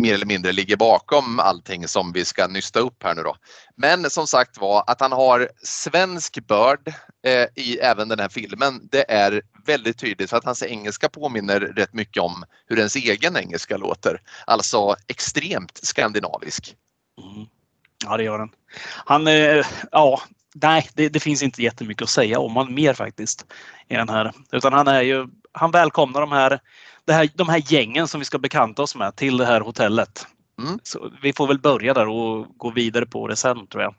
mer 0.00 0.14
eller 0.14 0.26
mindre 0.26 0.52
ligger 0.52 0.76
bakom 0.76 1.40
allting 1.40 1.88
som 1.88 2.12
vi 2.12 2.24
ska 2.24 2.46
nysta 2.46 2.80
upp 2.80 3.02
här 3.02 3.14
nu 3.14 3.22
då. 3.22 3.36
Men 3.76 4.10
som 4.10 4.26
sagt 4.26 4.60
var 4.60 4.84
att 4.86 5.00
han 5.00 5.12
har 5.12 5.48
svensk 5.62 6.46
börd 6.46 6.94
eh, 7.26 7.46
i 7.56 7.78
även 7.78 8.08
den 8.08 8.18
här 8.18 8.28
filmen. 8.28 8.88
Det 8.92 9.10
är 9.12 9.42
väldigt 9.66 9.98
tydligt 9.98 10.30
för 10.30 10.36
att 10.36 10.44
hans 10.44 10.62
engelska 10.62 11.08
påminner 11.08 11.60
rätt 11.60 11.92
mycket 11.92 12.22
om 12.22 12.44
hur 12.66 12.78
ens 12.78 12.96
egen 12.96 13.36
engelska 13.36 13.76
låter. 13.76 14.20
Alltså 14.46 14.96
extremt 15.08 15.80
skandinavisk. 15.82 16.76
Mm. 17.22 17.46
Ja, 18.04 18.16
det 18.16 18.22
gör 18.22 18.38
den. 18.38 18.50
Han, 19.04 19.26
eh, 19.26 19.66
ja, 19.92 20.20
nej, 20.54 20.88
det, 20.94 21.08
det 21.08 21.20
finns 21.20 21.42
inte 21.42 21.62
jättemycket 21.62 22.02
att 22.02 22.08
säga 22.08 22.38
om 22.38 22.54
honom 22.54 22.74
mer 22.74 22.94
faktiskt. 22.94 23.46
I 23.88 23.94
den 23.94 24.08
här. 24.08 24.32
Utan 24.52 24.72
han 24.72 24.88
är 24.88 25.02
ju, 25.02 25.26
han 25.52 25.70
välkomnar 25.70 26.20
de 26.20 26.32
här, 26.32 26.60
det 27.04 27.12
här, 27.12 27.30
de 27.34 27.48
här 27.48 27.72
gängen 27.72 28.08
som 28.08 28.18
vi 28.18 28.24
ska 28.24 28.38
bekanta 28.38 28.82
oss 28.82 28.96
med 28.96 29.16
till 29.16 29.36
det 29.36 29.46
här 29.46 29.60
hotellet. 29.60 30.26
Mm. 30.58 30.78
Så 30.82 31.12
vi 31.22 31.32
får 31.32 31.46
väl 31.46 31.58
börja 31.58 31.94
där 31.94 32.08
och 32.08 32.46
gå 32.56 32.70
vidare 32.70 33.06
på 33.06 33.28
det 33.28 33.36
sen 33.36 33.66
tror 33.66 33.82
jag. 33.82 33.94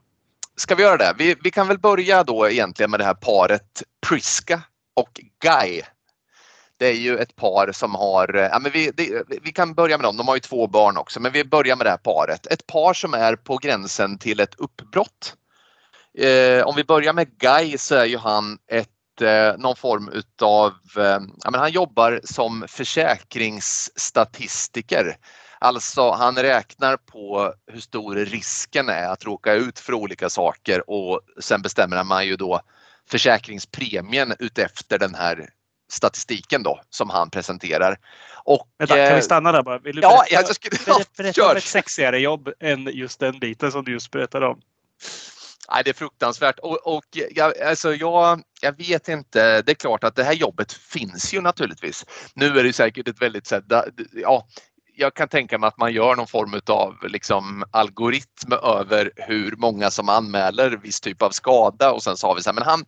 Ska 0.55 0.75
vi 0.75 0.83
göra 0.83 0.97
det? 0.97 1.15
Vi, 1.17 1.35
vi 1.43 1.51
kan 1.51 1.67
väl 1.67 1.79
börja 1.79 2.23
då 2.23 2.49
egentligen 2.49 2.91
med 2.91 2.99
det 2.99 3.03
här 3.03 3.13
paret 3.13 3.83
Priska 4.07 4.61
och 4.93 5.21
Guy. 5.43 5.81
Det 6.82 6.88
är 6.88 6.94
ju 6.94 7.17
ett 7.17 7.36
par 7.36 7.72
som 7.72 7.96
har, 7.96 8.34
ja 8.34 8.60
men 8.60 8.72
vi, 8.72 8.91
det, 8.91 9.24
vi 9.41 9.52
kan 9.52 9.74
börja 9.74 9.98
med 9.98 10.06
dem, 10.06 10.17
de 10.17 10.28
har 10.28 10.36
ju 10.36 10.39
två 10.39 10.67
barn 10.67 10.98
också, 10.98 11.20
men 11.20 11.32
vi 11.32 11.44
börjar 11.44 11.76
med 11.76 11.86
det 11.86 11.89
här 11.89 11.98
paret. 11.98 12.48
Ett 12.48 12.67
par 12.67 12.94
som 12.94 13.13
är 13.13 13.36
på 13.36 13.58
gränsen 13.58 14.17
till 14.17 14.39
ett 14.39 14.56
uppbrott. 14.58 15.36
Eh, 16.17 16.63
om 16.63 16.76
vi 16.76 16.84
börjar 16.84 17.13
med 17.13 17.38
Guy 17.38 17.78
så 17.78 17.96
är 17.96 18.06
ju 18.06 18.17
han 18.17 18.58
ett, 18.72 19.22
eh, 19.22 19.54
någon 19.58 19.76
form 19.76 20.10
utav, 20.10 20.72
eh, 20.98 21.20
ja 21.44 21.52
men 21.52 21.60
han 21.60 21.72
jobbar 21.72 22.20
som 22.24 22.65
försäkringsstatistiker. 22.67 25.17
Alltså 25.60 26.12
han 26.12 26.36
räknar 26.36 26.98
på 26.98 27.54
hur 27.72 27.82
stor 27.82 28.15
risken 28.15 28.89
är 28.89 29.08
att 29.08 29.26
råka 29.26 29.54
ut 29.54 29.80
för 29.80 29.94
olika 29.94 30.30
saker 30.30 30.89
och 30.89 31.22
sen 31.39 31.62
bestämmer 31.62 32.04
man 32.04 32.28
ju 32.28 32.36
då 32.36 32.62
försäkringspremien 33.10 34.34
utefter 34.39 35.00
den 35.00 35.15
här 35.15 35.50
statistiken 35.91 36.63
då 36.63 36.82
som 36.89 37.10
han 37.10 37.30
presenterar. 37.30 37.97
Och, 38.43 38.67
Vänta, 38.77 38.95
kan 38.95 39.06
eh, 39.06 39.15
vi 39.15 39.21
stanna 39.21 39.51
där 39.51 39.63
bara? 39.63 39.80
Vill 39.80 39.95
du 39.95 40.01
Ja, 40.01 40.10
berätta, 40.30 40.47
jag 40.47 40.56
skulle, 40.56 40.77
berätta, 40.86 41.10
berätta 41.17 41.51
om 41.51 41.58
ett 41.58 41.63
sexigare 41.63 42.19
jobb 42.19 42.49
än 42.60 42.89
just 42.93 43.19
den 43.19 43.39
biten 43.39 43.71
som 43.71 43.86
du 43.86 43.91
just 43.91 44.12
berättade 44.12 44.45
om? 44.45 44.62
Nej, 45.73 45.84
det 45.84 45.89
är 45.89 45.93
fruktansvärt 45.93 46.60
och, 46.60 46.88
och 46.95 47.06
jag, 47.12 47.62
alltså 47.62 47.93
jag, 47.93 48.41
jag 48.62 48.77
vet 48.77 49.08
inte. 49.08 49.62
Det 49.62 49.71
är 49.71 49.75
klart 49.75 50.04
att 50.04 50.15
det 50.15 50.23
här 50.23 50.34
jobbet 50.34 50.73
finns 50.73 51.34
ju 51.34 51.41
naturligtvis. 51.41 52.06
Nu 52.34 52.60
är 52.60 52.63
det 52.63 52.73
säkert 52.73 53.08
ett 53.08 53.21
väldigt 53.21 53.47
så 53.47 53.62
ja, 54.13 54.47
jag 54.95 55.13
kan 55.13 55.27
tänka 55.27 55.58
mig 55.58 55.67
att 55.67 55.77
man 55.77 55.93
gör 55.93 56.15
någon 56.15 56.27
form 56.27 56.62
av 56.67 56.95
liksom 57.10 57.63
algoritm 57.71 58.54
över 58.63 59.12
hur 59.15 59.56
många 59.56 59.91
som 59.91 60.10
anmäler 60.10 60.69
viss 60.69 61.01
typ 61.01 61.21
av 61.21 61.30
skada 61.30 61.91
och 61.91 62.04
sen 62.04 62.17
så 62.17 62.27
har 62.27 62.36
vi 62.36 62.41
så 62.41 62.49
här, 62.49 62.56
men 62.56 62.63
han, 62.63 62.86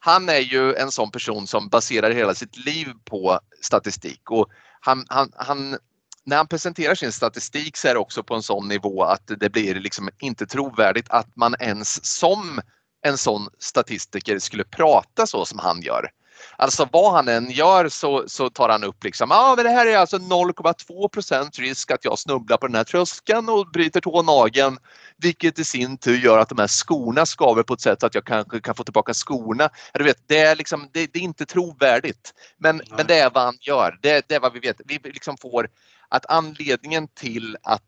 han 0.00 0.28
är 0.28 0.38
ju 0.38 0.74
en 0.74 0.90
sån 0.90 1.10
person 1.10 1.46
som 1.46 1.68
baserar 1.68 2.10
hela 2.10 2.34
sitt 2.34 2.56
liv 2.56 2.88
på 3.04 3.40
statistik 3.60 4.30
och 4.30 4.48
han, 4.80 5.04
han, 5.08 5.32
han 5.36 5.78
när 6.24 6.36
han 6.36 6.46
presenterar 6.46 6.94
sin 6.94 7.12
statistik 7.12 7.76
så 7.76 7.88
är 7.88 7.94
det 7.94 8.00
också 8.00 8.22
på 8.22 8.34
en 8.34 8.42
sån 8.42 8.68
nivå 8.68 9.02
att 9.02 9.30
det 9.40 9.50
blir 9.50 9.74
liksom 9.74 10.08
inte 10.18 10.46
trovärdigt 10.46 11.10
att 11.10 11.36
man 11.36 11.54
ens 11.60 12.04
som 12.04 12.60
en 13.02 13.18
sån 13.18 13.48
statistiker 13.58 14.38
skulle 14.38 14.64
prata 14.64 15.26
så 15.26 15.44
som 15.44 15.58
han 15.58 15.82
gör. 15.82 16.10
Alltså 16.56 16.88
vad 16.92 17.12
han 17.12 17.28
än 17.28 17.50
gör 17.50 17.88
så, 17.88 18.24
så 18.26 18.50
tar 18.50 18.68
han 18.68 18.84
upp 18.84 19.04
liksom, 19.04 19.32
ah, 19.32 19.56
men 19.56 19.64
det 19.64 19.70
här 19.70 19.86
är 19.86 19.96
alltså 19.96 20.16
0,2% 20.16 21.60
risk 21.60 21.90
att 21.90 22.04
jag 22.04 22.18
snubblar 22.18 22.56
på 22.56 22.66
den 22.66 22.76
här 22.76 22.84
tröskeln 22.84 23.48
och 23.48 23.70
bryter 23.70 24.00
tånageln. 24.00 24.78
Vilket 25.16 25.58
i 25.58 25.64
sin 25.64 25.98
tur 25.98 26.18
gör 26.18 26.38
att 26.38 26.48
de 26.48 26.58
här 26.58 26.66
skorna 26.66 27.26
skaver 27.26 27.62
på 27.62 27.74
ett 27.74 27.80
sätt 27.80 28.00
så 28.00 28.06
att 28.06 28.14
jag 28.14 28.24
kanske 28.24 28.60
kan 28.60 28.74
få 28.74 28.84
tillbaka 28.84 29.14
skorna. 29.14 29.64
Ja, 29.92 29.98
Du 29.98 30.04
vet, 30.04 30.28
det, 30.28 30.38
är 30.38 30.56
liksom, 30.56 30.88
det, 30.92 31.12
det 31.12 31.18
är 31.18 31.22
inte 31.22 31.46
trovärdigt. 31.46 32.34
Men, 32.58 32.82
men 32.96 33.06
det 33.06 33.18
är 33.18 33.30
vad 33.30 33.44
han 33.44 33.58
gör. 33.60 33.98
Det, 34.02 34.28
det 34.28 34.34
är 34.34 34.40
vad 34.40 34.52
vi 34.52 34.60
vet. 34.60 34.80
Vi 34.84 35.00
liksom 35.04 35.36
får 35.36 35.68
att 36.08 36.26
anledningen 36.28 37.08
till 37.08 37.56
att 37.62 37.82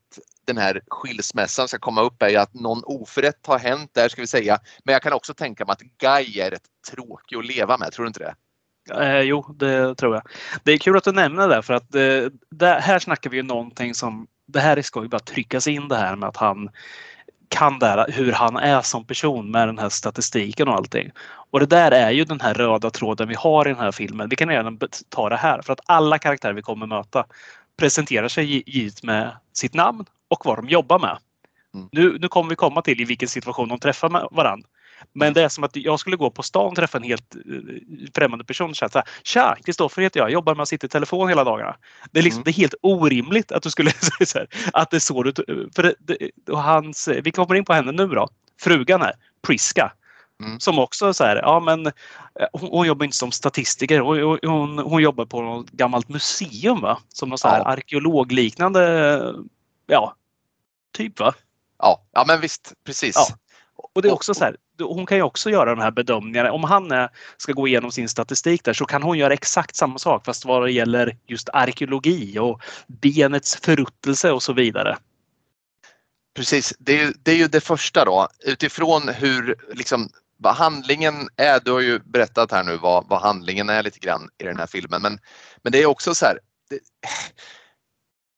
den 0.47 0.59
här 0.59 0.81
skilsmässan 0.89 1.69
ska 1.69 1.79
komma 1.79 2.03
upp 2.03 2.23
är 2.23 2.29
ju 2.29 2.37
att 2.37 2.55
någon 2.55 2.85
oförrätt 2.85 3.47
har 3.47 3.59
hänt 3.59 3.91
där 3.95 4.09
ska 4.09 4.21
vi 4.21 4.27
säga. 4.27 4.59
Men 4.85 4.93
jag 4.93 5.03
kan 5.03 5.13
också 5.13 5.35
tänka 5.35 5.65
mig 5.65 5.73
att 5.73 5.83
Guy 5.99 6.41
är 6.41 6.51
rätt 6.51 6.67
tråkig 6.91 7.37
att 7.37 7.47
leva 7.47 7.79
med, 7.79 7.93
tror 7.93 8.05
du 8.05 8.09
inte 8.09 8.21
det? 8.21 8.35
Eh, 8.91 9.21
jo, 9.21 9.55
det 9.59 9.95
tror 9.95 10.15
jag. 10.15 10.23
Det 10.63 10.73
är 10.73 10.79
kul 10.79 10.97
att 10.97 11.05
du 11.05 11.13
nämner 11.13 11.49
det 11.49 11.63
för 11.63 11.75
att 11.75 11.95
eh, 11.95 12.31
det, 12.51 12.81
här 12.81 12.99
snackar 12.99 13.31
vi 13.31 13.37
ju 13.37 13.43
någonting 13.43 13.95
som 13.95 14.27
det 14.47 14.61
här 14.61 14.77
är 14.77 14.83
skoj 14.83 15.09
bara 15.09 15.19
tryckas 15.19 15.67
in 15.67 15.89
det 15.89 15.97
här 15.97 16.17
med 16.17 16.29
att 16.29 16.37
han 16.37 16.71
kan 17.49 17.79
det 17.79 17.87
här, 17.87 18.13
hur 18.13 18.33
han 18.33 18.57
är 18.57 18.81
som 18.81 19.07
person 19.07 19.51
med 19.51 19.69
den 19.69 19.79
här 19.79 19.89
statistiken 19.89 20.69
och 20.69 20.75
allting. 20.75 21.11
Och 21.51 21.61
det 21.61 21.67
där 21.67 21.91
är 21.91 22.11
ju 22.11 22.25
den 22.25 22.41
här 22.41 22.55
röda 22.55 22.91
tråden 22.91 23.29
vi 23.29 23.35
har 23.35 23.67
i 23.67 23.71
den 23.71 23.79
här 23.79 23.93
filmen. 23.93 24.29
Vi 24.29 24.37
kan 24.37 24.49
redan 24.49 24.79
ta 25.09 25.29
det 25.29 25.37
här 25.37 25.63
för 25.63 25.73
att 25.73 25.81
alla 25.87 26.19
karaktärer 26.19 26.53
vi 26.53 26.63
kommer 26.63 26.87
möta 26.87 27.27
presenterar 27.77 28.29
sig 28.29 28.63
givet 28.67 29.03
med 29.03 29.37
sitt 29.53 29.75
namn 29.75 30.05
och 30.33 30.47
vad 30.47 30.59
de 30.59 30.69
jobbar 30.69 30.99
med. 30.99 31.19
Mm. 31.75 31.89
Nu, 31.93 32.19
nu 32.19 32.29
kommer 32.29 32.51
vi 32.51 32.57
komma 32.57 32.83
till 32.83 33.01
i 33.01 33.05
vilken 33.05 33.29
situation 33.29 33.69
de 33.69 33.79
träffar 33.79 34.09
varandra. 34.37 34.69
Men 35.15 35.35
det 35.35 35.43
är 35.43 35.49
som 35.49 35.65
att 35.65 35.77
jag 35.77 36.01
skulle 36.01 36.17
gå 36.17 36.31
på 36.31 36.43
stan 36.43 36.67
och 36.67 36.77
träffa 36.77 36.99
en 36.99 37.05
helt 37.05 37.35
eh, 37.35 37.41
främmande 38.15 38.45
person 38.45 38.71
och 38.71 38.77
säga 38.77 38.89
så 38.89 38.99
här, 38.99 39.09
Tja, 39.23 39.57
Kristoffer 39.65 40.03
heter 40.03 40.21
jag, 40.21 40.31
jobbar 40.31 40.55
med 40.55 40.63
att 40.63 40.69
sitta 40.69 40.87
i 40.87 40.91
telefon 40.91 41.29
hela 41.29 41.45
dagarna. 41.45 41.77
Det 42.11 42.19
är, 42.19 42.23
liksom, 42.23 42.39
Mm. 42.39 42.45
det 42.45 42.51
är 42.51 42.61
helt 42.63 42.75
orimligt 42.83 43.53
att 43.53 43.63
du 43.63 43.71
skulle 43.71 43.91
säga 44.19 44.27
så 44.27 44.39
här, 44.39 44.47
att 44.73 44.91
det 44.91 44.97
är 44.97 45.01
så 45.01 45.23
du... 45.23 45.33
För 45.77 45.95
det, 45.99 46.17
hans, 46.55 47.09
vi 47.23 47.31
kommer 47.31 47.55
in 47.55 47.65
på 47.65 47.73
henne 47.73 47.93
nu 47.93 48.07
då. 48.07 48.29
Frugan 48.61 49.03
här, 49.03 49.15
Priska. 49.47 49.93
Mm. 50.45 50.61
Som 50.61 50.79
också 50.79 51.15
så 51.15 51.25
här, 51.25 51.37
ja 51.37 51.61
men 51.61 51.87
eh, 51.87 51.93
hon, 52.53 52.71
hon 52.71 52.87
jobbar 52.87 53.05
inte 53.05 53.17
som 53.17 53.33
statistiker. 53.33 54.01
Hon, 54.01 54.39
hon, 54.43 54.79
hon, 54.79 55.03
jobbar 55.03 55.27
på 55.27 55.43
något 55.43 55.71
gammalt 55.71 56.09
museum 56.09 56.81
va? 56.81 56.99
Som 57.09 57.29
någon 57.29 57.39
så 57.39 57.49
här 57.49 57.59
Ja. 57.59 57.65
arkeologliknande, 57.65 59.35
ja, 59.87 60.15
typ 60.93 61.21
va? 61.21 61.35
Ja, 61.79 62.07
ja 62.13 62.25
men 62.27 62.41
visst, 62.41 62.73
precis. 62.85 63.17
Ja. 63.17 63.37
Och 63.95 64.03
det 64.03 64.09
är 64.09 64.13
också 64.13 64.35
så 64.35 64.45
här, 64.45 64.57
hon 64.79 65.07
kan 65.07 65.19
ju 65.19 65.23
också 65.23 65.51
göra 65.51 65.75
de 65.75 65.81
här 65.81 65.91
bedömningarna. 65.91 66.53
Om 66.53 66.65
han 66.65 66.91
är, 66.91 67.11
ska 67.37 67.53
gå 67.53 67.69
igenom 67.69 67.93
sin 67.93 68.09
statistik 68.09 68.65
där 68.65 68.73
så 68.73 68.85
kan 68.85 69.03
hon 69.03 69.19
göra 69.19 69.33
exakt 69.33 69.77
samma 69.77 69.99
sak 69.99 70.25
fast 70.25 70.45
vad 70.45 70.63
det 70.63 70.73
gäller 70.73 71.17
just 71.27 71.49
arkeologi 71.49 72.39
och 72.39 72.63
benets 72.87 73.57
förruttelse 73.57 74.33
och 74.33 74.43
så 74.43 74.53
vidare. 74.53 74.97
Precis, 76.35 76.75
det 76.79 77.01
är, 77.01 77.13
det 77.23 77.31
är 77.31 77.37
ju 77.37 77.49
det 77.49 77.61
första 77.61 78.05
då. 78.05 78.29
Utifrån 78.45 79.09
hur 79.09 79.57
liksom, 79.73 80.11
vad 80.37 80.55
handlingen 80.55 81.29
är, 81.37 81.61
du 81.65 81.73
har 81.73 81.81
ju 81.81 81.99
berättat 81.99 82.51
här 82.51 82.65
nu 82.65 82.77
vad, 82.77 83.09
vad 83.09 83.21
handlingen 83.21 83.69
är 83.69 83.83
lite 83.83 83.99
grann 83.99 84.29
i 84.39 84.45
den 84.45 84.59
här 84.59 84.67
filmen. 84.67 85.03
Men, 85.03 85.19
men 85.63 85.73
det 85.73 85.83
är 85.83 85.87
också 85.87 86.15
så 86.15 86.27
här, 86.27 86.39
det, 86.71 86.79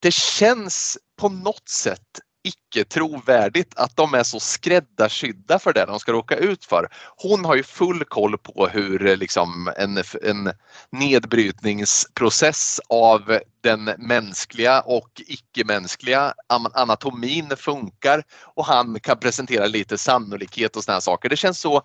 det 0.01 0.15
känns 0.15 0.99
på 1.17 1.29
något 1.29 1.69
sätt 1.69 2.21
icke 2.45 2.85
trovärdigt 2.85 3.73
att 3.77 3.97
de 3.97 4.15
är 4.15 4.23
så 4.23 4.41
skräddarsydda 4.41 5.59
för 5.59 5.73
det 5.73 5.87
de 5.87 6.01
ska 6.01 6.13
råka 6.13 6.37
ut 6.37 6.65
för. 6.65 6.89
Hon 7.17 7.45
har 7.45 7.55
ju 7.55 7.63
full 7.63 8.05
koll 8.05 8.39
på 8.39 8.67
hur 8.67 9.07
eh, 9.07 9.17
liksom 9.17 9.73
en, 9.77 10.03
en 10.23 10.53
nedbrytningsprocess 10.91 12.81
av 12.89 13.39
den 13.61 13.85
mänskliga 13.99 14.81
och 14.81 15.23
icke-mänskliga 15.27 16.35
anatomin 16.75 17.57
funkar 17.57 18.23
och 18.55 18.67
han 18.67 19.01
kan 19.01 19.19
presentera 19.19 19.67
lite 19.67 19.99
sannolikhet 19.99 20.77
och 20.77 20.85
sådana 20.85 21.01
saker. 21.01 21.29
Det 21.29 21.37
känns 21.37 21.61
så 21.61 21.83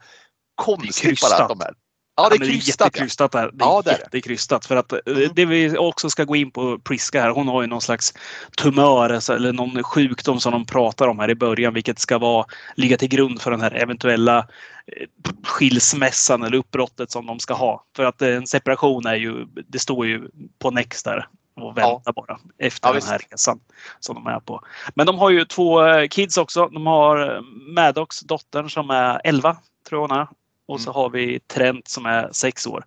konstigt 0.56 1.22
bara 1.22 1.44
att 1.44 1.50
de 1.50 1.62
är. 1.62 1.74
Ja, 2.20 2.30
det 2.30 2.36
är 2.36 2.38
krystat. 2.38 2.86
Jättekrystat 2.86 3.32
där. 3.32 3.50
Det 3.54 3.64
är 3.64 3.68
ja, 3.68 3.82
det 3.86 3.92
är 3.92 4.00
jättekrystat. 4.00 4.66
För 4.66 4.76
att 4.76 4.94
eh, 4.94 5.00
mm. 5.06 5.30
det 5.34 5.46
vi 5.46 5.78
också 5.78 6.10
ska 6.10 6.24
gå 6.24 6.36
in 6.36 6.52
på 6.52 6.80
Priska 6.80 7.22
här, 7.22 7.30
hon 7.30 7.48
har 7.48 7.62
ju 7.62 7.68
någon 7.68 7.82
slags 7.82 8.14
tumör 8.58 9.10
alltså, 9.10 9.36
eller 9.36 9.54
någon 9.54 9.84
sjukdom 9.84 10.40
som 10.40 10.52
de 10.52 10.66
pratar 10.66 11.08
om 11.08 11.20
här 11.20 11.30
i 11.30 11.36
början, 11.36 11.74
vilket 11.74 12.00
ska 12.00 12.18
vara, 12.18 12.46
ligga 12.76 12.98
till 12.98 13.10
grund 13.10 13.42
för 13.42 13.52
den 13.52 13.62
här 13.62 13.72
eventuella 13.72 14.38
eh, 14.38 15.08
skilsmässan 15.44 16.44
eller 16.44 16.58
uppbrottet 16.58 17.12
som 17.12 17.26
de 17.26 17.40
ska 17.40 17.54
ha. 17.54 17.84
För 17.96 18.04
att 18.04 18.22
en 18.22 18.48
separation 18.48 19.06
är 19.06 19.16
ju, 19.16 19.46
det 19.68 19.80
står 19.80 20.08
ju 20.08 20.30
på 20.60 20.72
Next 20.72 21.06
där 21.06 21.28
och 21.56 21.78
vänta 21.78 22.02
ja. 22.06 22.14
bara 22.16 22.40
efter 22.58 22.88
ja, 22.88 22.94
den 22.94 23.04
här 23.08 23.20
resan 23.30 23.60
som 24.00 24.16
de 24.16 24.28
är 24.28 24.40
på. 24.40 24.62
Men 24.96 25.06
de 25.06 25.20
har 25.20 25.30
ju 25.30 25.46
två 25.46 25.86
eh, 25.86 26.08
kids 26.08 26.38
också. 26.38 26.68
De 26.68 26.88
har 26.88 27.42
Maddox, 27.76 28.20
dottern 28.20 28.70
som 28.70 28.90
är 28.90 29.22
11 29.24 29.58
tror 29.90 30.02
jag 30.02 30.08
hon 30.08 30.20
är 30.20 30.28
och 30.70 30.82
så 30.82 30.90
mm. 30.90 30.96
har 30.96 31.10
vi 31.10 31.40
Trent 31.40 31.88
som 31.88 32.06
är 32.06 32.30
sex 32.32 32.68
år. 32.68 32.84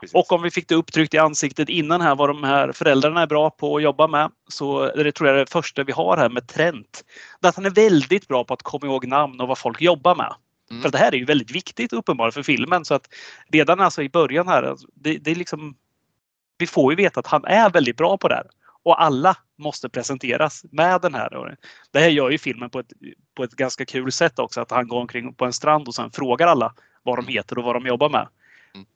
Precis. 0.00 0.14
Och 0.14 0.32
om 0.32 0.42
vi 0.42 0.50
fick 0.50 0.68
det 0.68 0.74
upptryckt 0.74 1.14
i 1.14 1.18
ansiktet 1.18 1.68
innan 1.68 2.00
här 2.00 2.14
vad 2.14 2.28
de 2.28 2.44
här 2.44 2.72
föräldrarna 2.72 3.22
är 3.22 3.26
bra 3.26 3.50
på 3.50 3.76
att 3.76 3.82
jobba 3.82 4.06
med 4.06 4.30
så 4.48 4.86
det 4.86 5.12
tror 5.12 5.28
jag 5.28 5.36
är 5.36 5.40
det 5.40 5.50
första 5.50 5.84
vi 5.84 5.92
har 5.92 6.16
här 6.16 6.28
med 6.28 6.48
Trent. 6.48 7.04
Att 7.40 7.56
han 7.56 7.66
är 7.66 7.70
väldigt 7.70 8.28
bra 8.28 8.44
på 8.44 8.54
att 8.54 8.62
komma 8.62 8.86
ihåg 8.86 9.06
namn 9.06 9.40
och 9.40 9.48
vad 9.48 9.58
folk 9.58 9.80
jobbar 9.80 10.14
med. 10.14 10.34
Mm. 10.70 10.82
För 10.82 10.90
det 10.90 10.98
här 10.98 11.14
är 11.14 11.16
ju 11.16 11.24
väldigt 11.24 11.50
viktigt 11.50 11.92
uppenbarligen 11.92 12.32
för 12.32 12.42
filmen 12.42 12.84
så 12.84 12.94
att 12.94 13.08
redan 13.52 13.80
alltså 13.80 14.02
i 14.02 14.08
början 14.08 14.48
här, 14.48 14.62
alltså, 14.62 14.86
det, 14.94 15.18
det 15.18 15.30
är 15.30 15.34
liksom 15.34 15.76
vi 16.58 16.66
får 16.66 16.92
ju 16.92 16.96
veta 16.96 17.20
att 17.20 17.26
han 17.26 17.44
är 17.44 17.70
väldigt 17.70 17.96
bra 17.96 18.18
på 18.18 18.28
det 18.28 18.34
här. 18.34 18.46
Och 18.82 19.02
alla 19.02 19.36
måste 19.58 19.88
presenteras 19.88 20.64
med 20.70 21.00
den 21.00 21.14
här. 21.14 21.56
Det 21.90 22.00
här 22.00 22.08
gör 22.08 22.30
ju 22.30 22.38
filmen 22.38 22.70
på 22.70 22.78
ett, 22.78 22.92
på 23.36 23.44
ett 23.44 23.52
ganska 23.52 23.84
kul 23.84 24.12
sätt 24.12 24.38
också. 24.38 24.60
Att 24.60 24.70
han 24.70 24.88
går 24.88 25.00
omkring 25.00 25.34
på 25.34 25.44
en 25.44 25.52
strand 25.52 25.88
och 25.88 25.94
sen 25.94 26.10
frågar 26.10 26.46
alla 26.46 26.74
vad 27.08 27.18
de 27.18 27.32
heter 27.32 27.58
och 27.58 27.64
vad 27.64 27.76
de 27.76 27.86
jobbar 27.86 28.08
med. 28.08 28.28
Mm. 28.74 28.86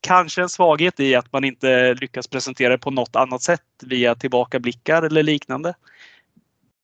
Kanske 0.00 0.42
en 0.42 0.48
svaghet 0.48 1.00
i 1.00 1.14
att 1.14 1.32
man 1.32 1.44
inte 1.44 1.94
lyckas 1.94 2.28
presentera 2.28 2.72
det 2.72 2.78
på 2.78 2.90
något 2.90 3.16
annat 3.16 3.42
sätt 3.42 3.62
via 3.82 4.14
tillbakablickar 4.14 5.02
eller 5.02 5.22
liknande. 5.22 5.74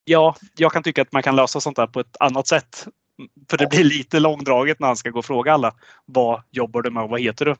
Ja, 0.04 0.36
jag 0.56 0.72
kan 0.72 0.82
tycka 0.82 1.02
att 1.02 1.12
man 1.12 1.22
kan 1.22 1.36
lösa 1.36 1.60
sånt 1.60 1.76
där 1.76 1.86
på 1.86 2.00
ett 2.00 2.16
annat 2.20 2.46
sätt. 2.46 2.86
För 3.50 3.58
det 3.58 3.70
blir 3.70 3.84
lite 3.84 4.20
långdraget 4.20 4.80
när 4.80 4.86
han 4.86 4.96
ska 4.96 5.10
gå 5.10 5.18
och 5.18 5.24
fråga 5.24 5.52
alla. 5.52 5.74
Vad 6.04 6.42
jobbar 6.50 6.82
du 6.82 6.90
med 6.90 7.02
och 7.02 7.10
vad 7.10 7.20
heter 7.20 7.44
du? 7.44 7.56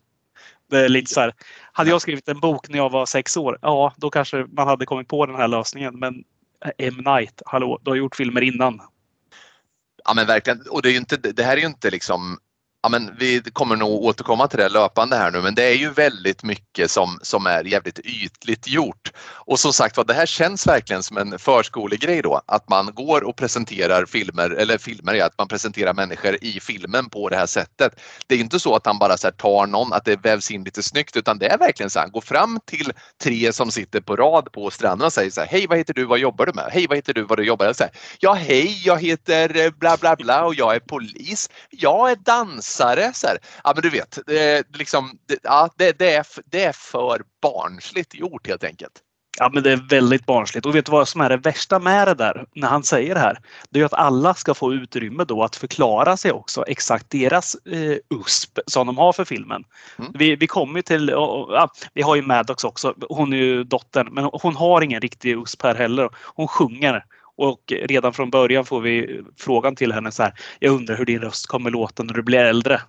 Det 0.71 0.79
är 0.79 0.89
lite 0.89 1.13
så 1.13 1.21
här, 1.21 1.35
hade 1.73 1.91
jag 1.91 2.03
skrivit 2.03 2.29
en 2.29 2.41
bok 2.41 2.69
när 2.69 2.79
jag 2.79 2.91
var 2.91 3.07
sex 3.07 3.37
år, 3.37 3.59
ja 3.63 3.95
då 3.97 4.11
kanske 4.11 4.47
man 4.53 4.69
hade 4.69 4.87
kommit 4.87 5.09
på 5.09 5.27
den 5.27 5.37
här 5.37 5.49
lösningen. 5.49 5.99
Men 5.99 6.25
M. 6.79 6.95
Night, 6.97 7.43
hallå, 7.47 7.79
du 7.83 7.91
har 7.91 7.97
gjort 7.97 8.17
filmer 8.17 8.41
innan. 8.41 8.81
Ja 10.05 10.15
men 10.15 10.27
verkligen. 10.27 10.63
Och 10.71 10.83
det, 10.83 10.91
är 10.91 10.97
inte, 10.97 11.17
det 11.17 11.43
här 11.43 11.57
är 11.57 11.61
ju 11.61 11.67
inte 11.67 11.91
liksom 11.91 12.39
ja, 12.87 12.91
men 12.91 13.11
vi 13.19 13.43
kommer 13.53 13.77
nog 13.77 14.05
återkomma 14.05 14.49
till 14.49 14.59
det 14.59 14.69
löpande 14.69 15.17
här 15.17 15.31
nu 15.31 15.41
men 15.41 15.55
det 15.55 15.65
är 15.65 15.75
ju 15.75 15.91
väldigt 15.91 16.43
mycket 16.43 16.91
som, 16.91 17.19
som 17.23 17.47
är 17.47 17.65
jävligt 17.65 17.99
ytligt 17.99 18.69
gjort. 18.69 19.13
Och 19.47 19.61
som 19.61 19.73
sagt 19.73 20.07
det 20.07 20.15
här 20.15 20.27
känns 20.27 20.67
verkligen 20.67 21.03
som 21.03 21.17
en 21.17 21.39
förskolegrej 21.39 22.23
då 22.23 22.41
att 22.47 22.69
man 22.69 22.95
går 22.95 23.25
och 23.25 23.37
presenterar 23.37 24.07
filmer, 24.07 24.51
eller 24.51 24.79
filmer 24.79 25.15
ja, 25.15 25.27
att 25.27 25.39
man 25.39 25.49
presenterar 25.49 25.95
människor 25.95 26.45
i 26.45 26.61
filmen 26.61 27.11
på 27.11 27.29
det 27.29 27.37
här 27.37 27.47
sättet. 27.47 28.01
Det 28.27 28.35
är 28.35 28.39
inte 28.39 28.61
så 28.61 28.75
att 28.77 28.87
han 28.87 28.99
bara 28.99 29.17
så 29.17 29.31
tar 29.31 29.67
någon, 29.67 29.93
att 29.93 30.05
det 30.05 30.17
vävs 30.17 30.51
in 30.51 30.65
lite 30.65 30.83
snyggt 30.83 31.17
utan 31.17 31.39
det 31.39 31.47
är 31.47 31.59
verkligen 31.59 31.91
så 31.91 31.99
att 31.99 32.05
han 32.05 32.13
går 32.13 32.21
fram 32.21 32.61
till 32.65 32.93
tre 33.23 33.53
som 33.53 33.71
sitter 33.71 34.01
på 34.01 34.17
rad 34.17 34.53
på 34.53 34.71
stranden 34.71 35.07
och 35.07 35.13
säger 35.13 35.31
så 35.31 35.41
här, 35.41 35.49
hej 35.49 35.67
vad 35.67 35.79
heter 35.79 35.95
du, 35.95 36.05
vad 36.05 36.19
jobbar 36.19 36.47
du 36.47 36.53
med? 36.53 36.69
Hej 36.73 36.87
vad 36.89 36.99
heter 36.99 37.15
du, 37.15 37.23
vad 37.23 37.39
du 37.39 37.45
jobbar 37.45 37.67
med? 37.67 37.91
Ja 38.19 38.33
hej, 38.33 38.83
jag 38.85 39.03
heter 39.03 39.65
eh, 39.65 39.71
bla 39.71 39.97
bla 39.97 40.17
bla 40.17 40.45
och 40.45 40.55
jag 40.55 40.75
är 40.75 40.81
polis. 40.81 41.51
Jag 41.71 42.11
är 42.11 42.17
dansare 42.17 42.76
dansare. 42.77 43.13
Så 43.15 43.27
här. 43.27 43.39
Ja 43.65 43.73
men 43.75 43.83
du 43.83 43.91
vet, 43.91 44.19
det, 44.27 44.67
liksom, 44.77 45.19
det, 45.29 45.39
ja, 45.43 45.71
det, 45.77 45.99
det, 45.99 46.15
är, 46.15 46.27
det 46.45 46.65
är 46.65 46.73
för 46.73 47.23
barnsligt 47.43 48.15
gjort 48.15 48.47
helt 48.47 48.65
enkelt. 48.65 49.03
Ja, 49.39 49.51
men 49.53 49.63
det 49.63 49.73
är 49.73 49.89
väldigt 49.89 50.27
barnsligt. 50.27 50.67
Och 50.67 50.75
vet 50.75 50.87
du 50.87 50.93
vad 50.93 51.09
som 51.09 51.21
är 51.21 51.29
det 51.29 51.37
värsta 51.37 51.79
med 51.79 52.09
det 52.09 52.15
där 52.15 52.47
när 52.55 52.69
han 52.69 52.83
säger 52.83 53.15
det 53.15 53.21
här? 53.21 53.39
Det 53.71 53.81
är 53.81 53.85
att 53.85 53.93
alla 53.95 54.35
ska 54.35 54.55
få 54.55 54.73
utrymme 54.73 55.25
då 55.25 55.43
att 55.43 55.57
förklara 55.57 56.17
sig 56.17 56.33
också 56.33 56.65
exakt 56.67 57.11
deras 57.11 57.55
eh, 57.55 57.97
USP 58.21 58.59
som 58.67 58.87
de 58.87 58.99
har 58.99 59.13
för 59.13 59.25
filmen. 59.25 59.65
Mm. 59.99 60.13
Vi, 60.15 60.37
vi 60.37 60.47
kommer 60.47 60.83
till, 60.83 61.11
och, 61.11 61.55
ja, 61.55 61.71
vi 61.95 62.03
har 62.03 62.17
ju 62.17 62.23
Maddox 62.23 62.65
också. 62.65 62.95
Hon 63.09 63.33
är 63.33 63.37
ju 63.37 63.65
dottern, 63.65 64.09
men 64.13 64.25
hon 64.33 64.57
har 64.57 64.83
ingen 64.83 65.01
riktig 65.01 65.31
USP 65.31 65.63
här 65.63 65.75
heller. 65.75 66.09
Hon 66.35 66.49
sjunger 66.49 67.05
och 67.37 67.73
redan 67.83 68.13
från 68.13 68.31
början 68.31 68.65
får 68.65 68.81
vi 68.81 69.23
frågan 69.39 69.77
till 69.77 69.93
henne 69.93 70.13
så 70.13 70.23
här. 70.23 70.33
Jag 70.59 70.75
undrar 70.75 70.97
hur 70.97 71.05
din 71.05 71.21
röst 71.21 71.47
kommer 71.47 71.71
låta 71.71 72.03
när 72.03 72.15
du 72.15 72.23
blir 72.23 72.39
äldre. 72.39 72.81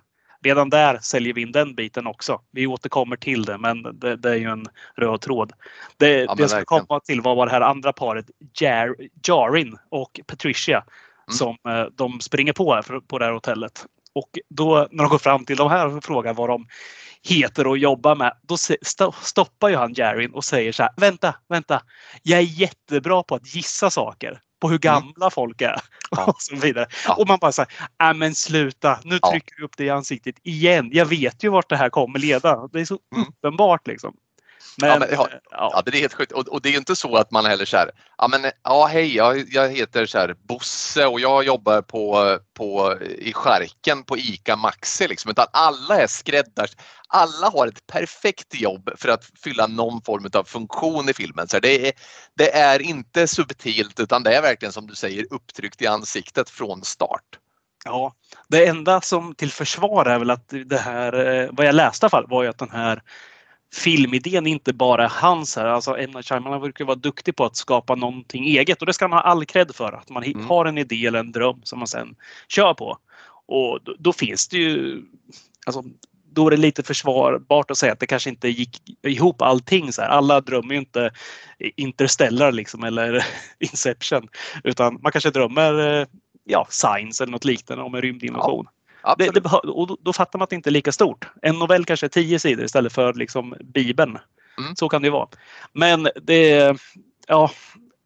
Redan 0.44 0.70
där 0.70 0.98
säljer 0.98 1.34
vi 1.34 1.42
in 1.42 1.52
den 1.52 1.74
biten 1.74 2.06
också. 2.06 2.40
Vi 2.50 2.66
återkommer 2.66 3.16
till 3.16 3.44
det, 3.44 3.58
men 3.58 3.82
det, 3.82 4.16
det 4.16 4.30
är 4.30 4.34
ju 4.34 4.50
en 4.50 4.66
röd 4.96 5.20
tråd. 5.20 5.52
Det, 5.96 6.18
ja, 6.18 6.34
det 6.34 6.48
ska 6.48 6.64
komma 6.64 7.00
till 7.00 7.20
var 7.20 7.46
det 7.46 7.52
här 7.52 7.60
andra 7.60 7.92
paret, 7.92 8.26
Jar, 8.60 8.96
Jarin 9.26 9.78
och 9.88 10.20
Patricia, 10.26 10.76
mm. 10.76 11.36
som 11.36 11.56
eh, 11.68 11.84
de 11.96 12.20
springer 12.20 12.52
på 12.52 12.74
här, 12.74 13.00
på 13.00 13.18
det 13.18 13.24
här 13.24 13.32
hotellet. 13.32 13.86
Och 14.18 14.38
då 14.50 14.88
när 14.90 15.04
de 15.04 15.10
går 15.10 15.18
fram 15.18 15.44
till 15.44 15.56
de 15.56 15.70
här 15.70 15.96
och 15.96 16.04
frågar 16.04 16.34
vad 16.34 16.48
de 16.48 16.66
heter 17.22 17.66
och 17.66 17.78
jobbar 17.78 18.14
med. 18.14 18.32
Då 18.42 18.56
stoppar 19.22 19.68
ju 19.68 19.76
han 19.76 19.94
Jarin 19.96 20.30
och 20.30 20.44
säger 20.44 20.72
så 20.72 20.82
här. 20.82 20.92
Vänta, 20.96 21.34
vänta. 21.48 21.82
Jag 22.22 22.38
är 22.38 22.60
jättebra 22.60 23.22
på 23.22 23.34
att 23.34 23.54
gissa 23.54 23.90
saker. 23.90 24.40
På 24.60 24.68
hur 24.68 24.74
mm. 24.74 24.80
gamla 24.80 25.26
mm. 25.26 25.30
folk 25.30 25.60
är. 25.60 25.80
Ja. 26.10 26.24
Och 26.24 26.42
så 26.42 26.56
vidare. 26.56 26.86
Ja. 27.06 27.14
Och 27.14 27.28
man 27.28 27.38
bara 27.38 27.52
säger, 27.52 27.72
äh 28.02 28.14
men 28.14 28.34
sluta. 28.34 28.98
Nu 29.04 29.18
trycker 29.18 29.56
du 29.56 29.64
upp 29.64 29.76
det 29.76 29.84
i 29.84 29.90
ansiktet 29.90 30.34
igen. 30.42 30.90
Jag 30.92 31.06
vet 31.06 31.44
ju 31.44 31.48
vart 31.48 31.68
det 31.68 31.76
här 31.76 31.90
kommer 31.90 32.18
leda. 32.18 32.68
Det 32.72 32.80
är 32.80 32.84
så 32.84 32.98
mm. 33.14 33.28
uppenbart 33.28 33.86
liksom. 33.86 34.14
Men, 34.80 34.90
ja, 34.90 34.98
men, 34.98 35.08
ja, 35.12 35.28
ja. 35.50 35.70
ja, 35.74 35.82
det 35.84 35.98
är 35.98 36.00
helt 36.00 36.14
sjukt. 36.14 36.32
Och, 36.32 36.48
och, 36.48 36.62
det 36.62 36.68
är 36.68 36.76
inte 36.76 36.96
så 36.96 37.16
att 37.16 37.30
man 37.30 37.46
heller 37.46 37.64
så 37.64 37.76
här, 37.76 37.90
ja 38.18 38.28
men 38.28 38.50
ja 38.64 38.86
hej, 38.86 39.16
jag, 39.16 39.44
jag 39.48 39.68
heter 39.68 40.06
så 40.06 40.18
här 40.18 40.34
Bosse 40.48 41.06
och 41.06 41.20
jag 41.20 41.44
jobbar 41.44 41.82
på, 41.82 42.38
på, 42.54 42.98
i 43.02 43.32
skärken 43.32 44.04
på 44.04 44.18
ICA 44.18 44.56
Maxi 44.56 45.08
liksom, 45.08 45.30
utan 45.30 45.46
alla 45.52 46.00
är 46.00 46.06
skräddars. 46.06 46.70
Alla 47.08 47.50
har 47.50 47.66
ett 47.66 47.86
perfekt 47.86 48.54
jobb 48.54 48.90
för 48.96 49.08
att 49.08 49.24
fylla 49.44 49.66
någon 49.66 50.02
form 50.02 50.30
av 50.32 50.44
funktion 50.44 51.08
i 51.08 51.14
filmen. 51.14 51.48
Så 51.48 51.60
det 51.60 51.88
är, 51.88 51.92
det 52.34 52.54
är 52.54 52.82
inte 52.82 53.28
subtilt 53.28 54.00
utan 54.00 54.22
det 54.22 54.36
är 54.36 54.42
verkligen 54.42 54.72
som 54.72 54.86
du 54.86 54.94
säger 54.94 55.26
upptryckt 55.30 55.82
i 55.82 55.86
ansiktet 55.86 56.50
från 56.50 56.84
start. 56.84 57.38
Ja, 57.84 58.12
det 58.48 58.66
enda 58.66 59.00
som 59.00 59.34
till 59.34 59.50
försvar 59.50 60.06
är 60.06 60.18
väl 60.18 60.30
att 60.30 60.52
det 60.66 60.78
här, 60.78 61.26
eh, 61.26 61.48
vad 61.52 61.66
jag 61.66 61.74
läste 61.74 62.04
i 62.04 62.06
alla 62.06 62.10
fall, 62.10 62.26
var 62.28 62.42
ju 62.42 62.48
att 62.48 62.58
den 62.58 62.70
här 62.70 63.02
filmidén 63.74 64.46
inte 64.46 64.72
bara 64.72 65.04
är 65.04 65.08
hans. 65.08 65.56
Här. 65.56 65.64
Alltså, 65.64 65.98
M. 65.98 66.10
Night 66.10 66.28
Shyamalan 66.28 66.60
brukar 66.60 66.84
vara 66.84 66.96
duktig 66.96 67.36
på 67.36 67.44
att 67.44 67.56
skapa 67.56 67.94
någonting 67.94 68.44
eget 68.44 68.80
och 68.80 68.86
det 68.86 68.92
ska 68.92 69.04
han 69.04 69.12
ha 69.12 69.20
all 69.20 69.44
cred 69.44 69.74
för. 69.74 69.92
Att 69.92 70.10
man 70.10 70.24
mm. 70.24 70.46
har 70.46 70.64
en 70.64 70.78
idé 70.78 71.06
eller 71.06 71.18
en 71.18 71.32
dröm 71.32 71.60
som 71.64 71.78
man 71.78 71.88
sen 71.88 72.16
kör 72.48 72.74
på. 72.74 72.98
Och 73.46 73.78
då, 73.82 73.94
då 73.98 74.12
finns 74.12 74.48
det 74.48 74.56
ju... 74.56 75.02
Alltså, 75.66 75.84
då 76.32 76.46
är 76.46 76.50
det 76.50 76.56
lite 76.56 76.82
försvarbart 76.82 77.70
att 77.70 77.78
säga 77.78 77.92
att 77.92 78.00
det 78.00 78.06
kanske 78.06 78.30
inte 78.30 78.48
gick 78.48 78.82
ihop 79.02 79.42
allting. 79.42 79.92
Så 79.92 80.02
här. 80.02 80.08
Alla 80.08 80.40
drömmer 80.40 80.74
ju 80.74 80.80
inte 80.80 81.10
Interstellar 81.76 82.52
liksom, 82.52 82.84
eller 82.84 83.26
Inception. 83.58 84.28
Utan 84.64 84.98
man 85.02 85.12
kanske 85.12 85.30
drömmer 85.30 86.06
ja, 86.44 86.66
Science 86.70 87.24
eller 87.24 87.32
något 87.32 87.44
liknande 87.44 87.84
om 87.84 87.94
en 87.94 88.02
rymdinvasion. 88.02 88.66
Ja. 88.66 88.77
Det, 89.18 89.30
det, 89.30 89.40
och 89.50 89.98
då, 90.00 90.12
fattar 90.12 90.38
man 90.38 90.44
att 90.44 90.50
det 90.50 90.56
inte 90.56 90.70
är 90.70 90.72
lika 90.72 90.92
stort. 90.92 91.28
En 91.42 91.58
novell 91.58 91.84
kanske 91.84 92.06
är 92.06 92.08
tio 92.08 92.38
sidor 92.38 92.64
istället 92.64 92.92
för 92.92 93.14
liksom 93.14 93.54
Bibeln. 93.60 94.18
Mm. 94.58 94.76
Så 94.76 94.88
kan 94.88 95.02
det 95.02 95.06
ju 95.06 95.12
vara. 95.12 95.28
Men 95.72 96.08
det, 96.22 96.76
ja, 97.26 97.50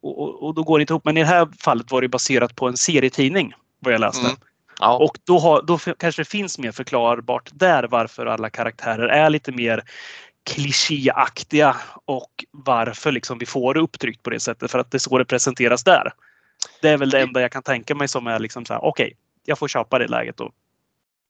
och, 0.01 0.43
och, 0.43 0.53
då 0.53 0.63
går 0.63 0.77
det 0.77 0.81
inte 0.81 0.93
ihop. 0.93 1.05
Men 1.05 1.17
i 1.17 1.19
det 1.19 1.25
här 1.25 1.47
fallet 1.59 1.91
var 1.91 2.01
det 2.01 2.07
baserat 2.07 2.55
på 2.55 2.67
en 2.67 2.77
serietidning 2.77 3.53
vad 3.79 3.93
jag 3.93 4.01
läste. 4.01 4.25
Mm. 4.25 4.35
Ja. 4.79 4.97
Och 4.97 5.17
då, 5.23 5.39
har, 5.39 5.61
då 5.61 5.77
kanske 5.77 6.21
det 6.21 6.29
finns 6.29 6.59
mer 6.59 6.71
förklarbart 6.71 7.49
där 7.53 7.83
varför 7.83 8.25
alla 8.25 8.49
karaktärer 8.49 9.07
är 9.07 9.29
lite 9.29 9.51
mer 9.51 9.83
klichéaktiga 10.45 11.75
och 12.05 12.45
varför 12.51 13.11
liksom 13.11 13.37
vi 13.37 13.45
får 13.45 13.73
det 13.73 13.79
upptryckt 13.79 14.23
på 14.23 14.29
det 14.29 14.39
sättet 14.39 14.71
för 14.71 14.79
att 14.79 14.91
det 14.91 14.97
är 14.97 14.99
så 14.99 15.17
det 15.17 15.25
presenteras 15.25 15.83
där. 15.83 16.13
Det 16.81 16.89
är 16.89 16.97
väl 16.97 17.09
det 17.09 17.21
enda 17.21 17.41
jag 17.41 17.51
kan 17.51 17.63
tänka 17.63 17.95
mig 17.95 18.07
som 18.07 18.27
är 18.27 18.39
liksom 18.39 18.65
så 18.65 18.73
här, 18.73 18.83
okej, 18.83 19.05
okay, 19.05 19.15
jag 19.45 19.59
får 19.59 19.67
köpa 19.67 19.99
det 19.99 20.07
läget 20.07 20.37
då. 20.37 20.51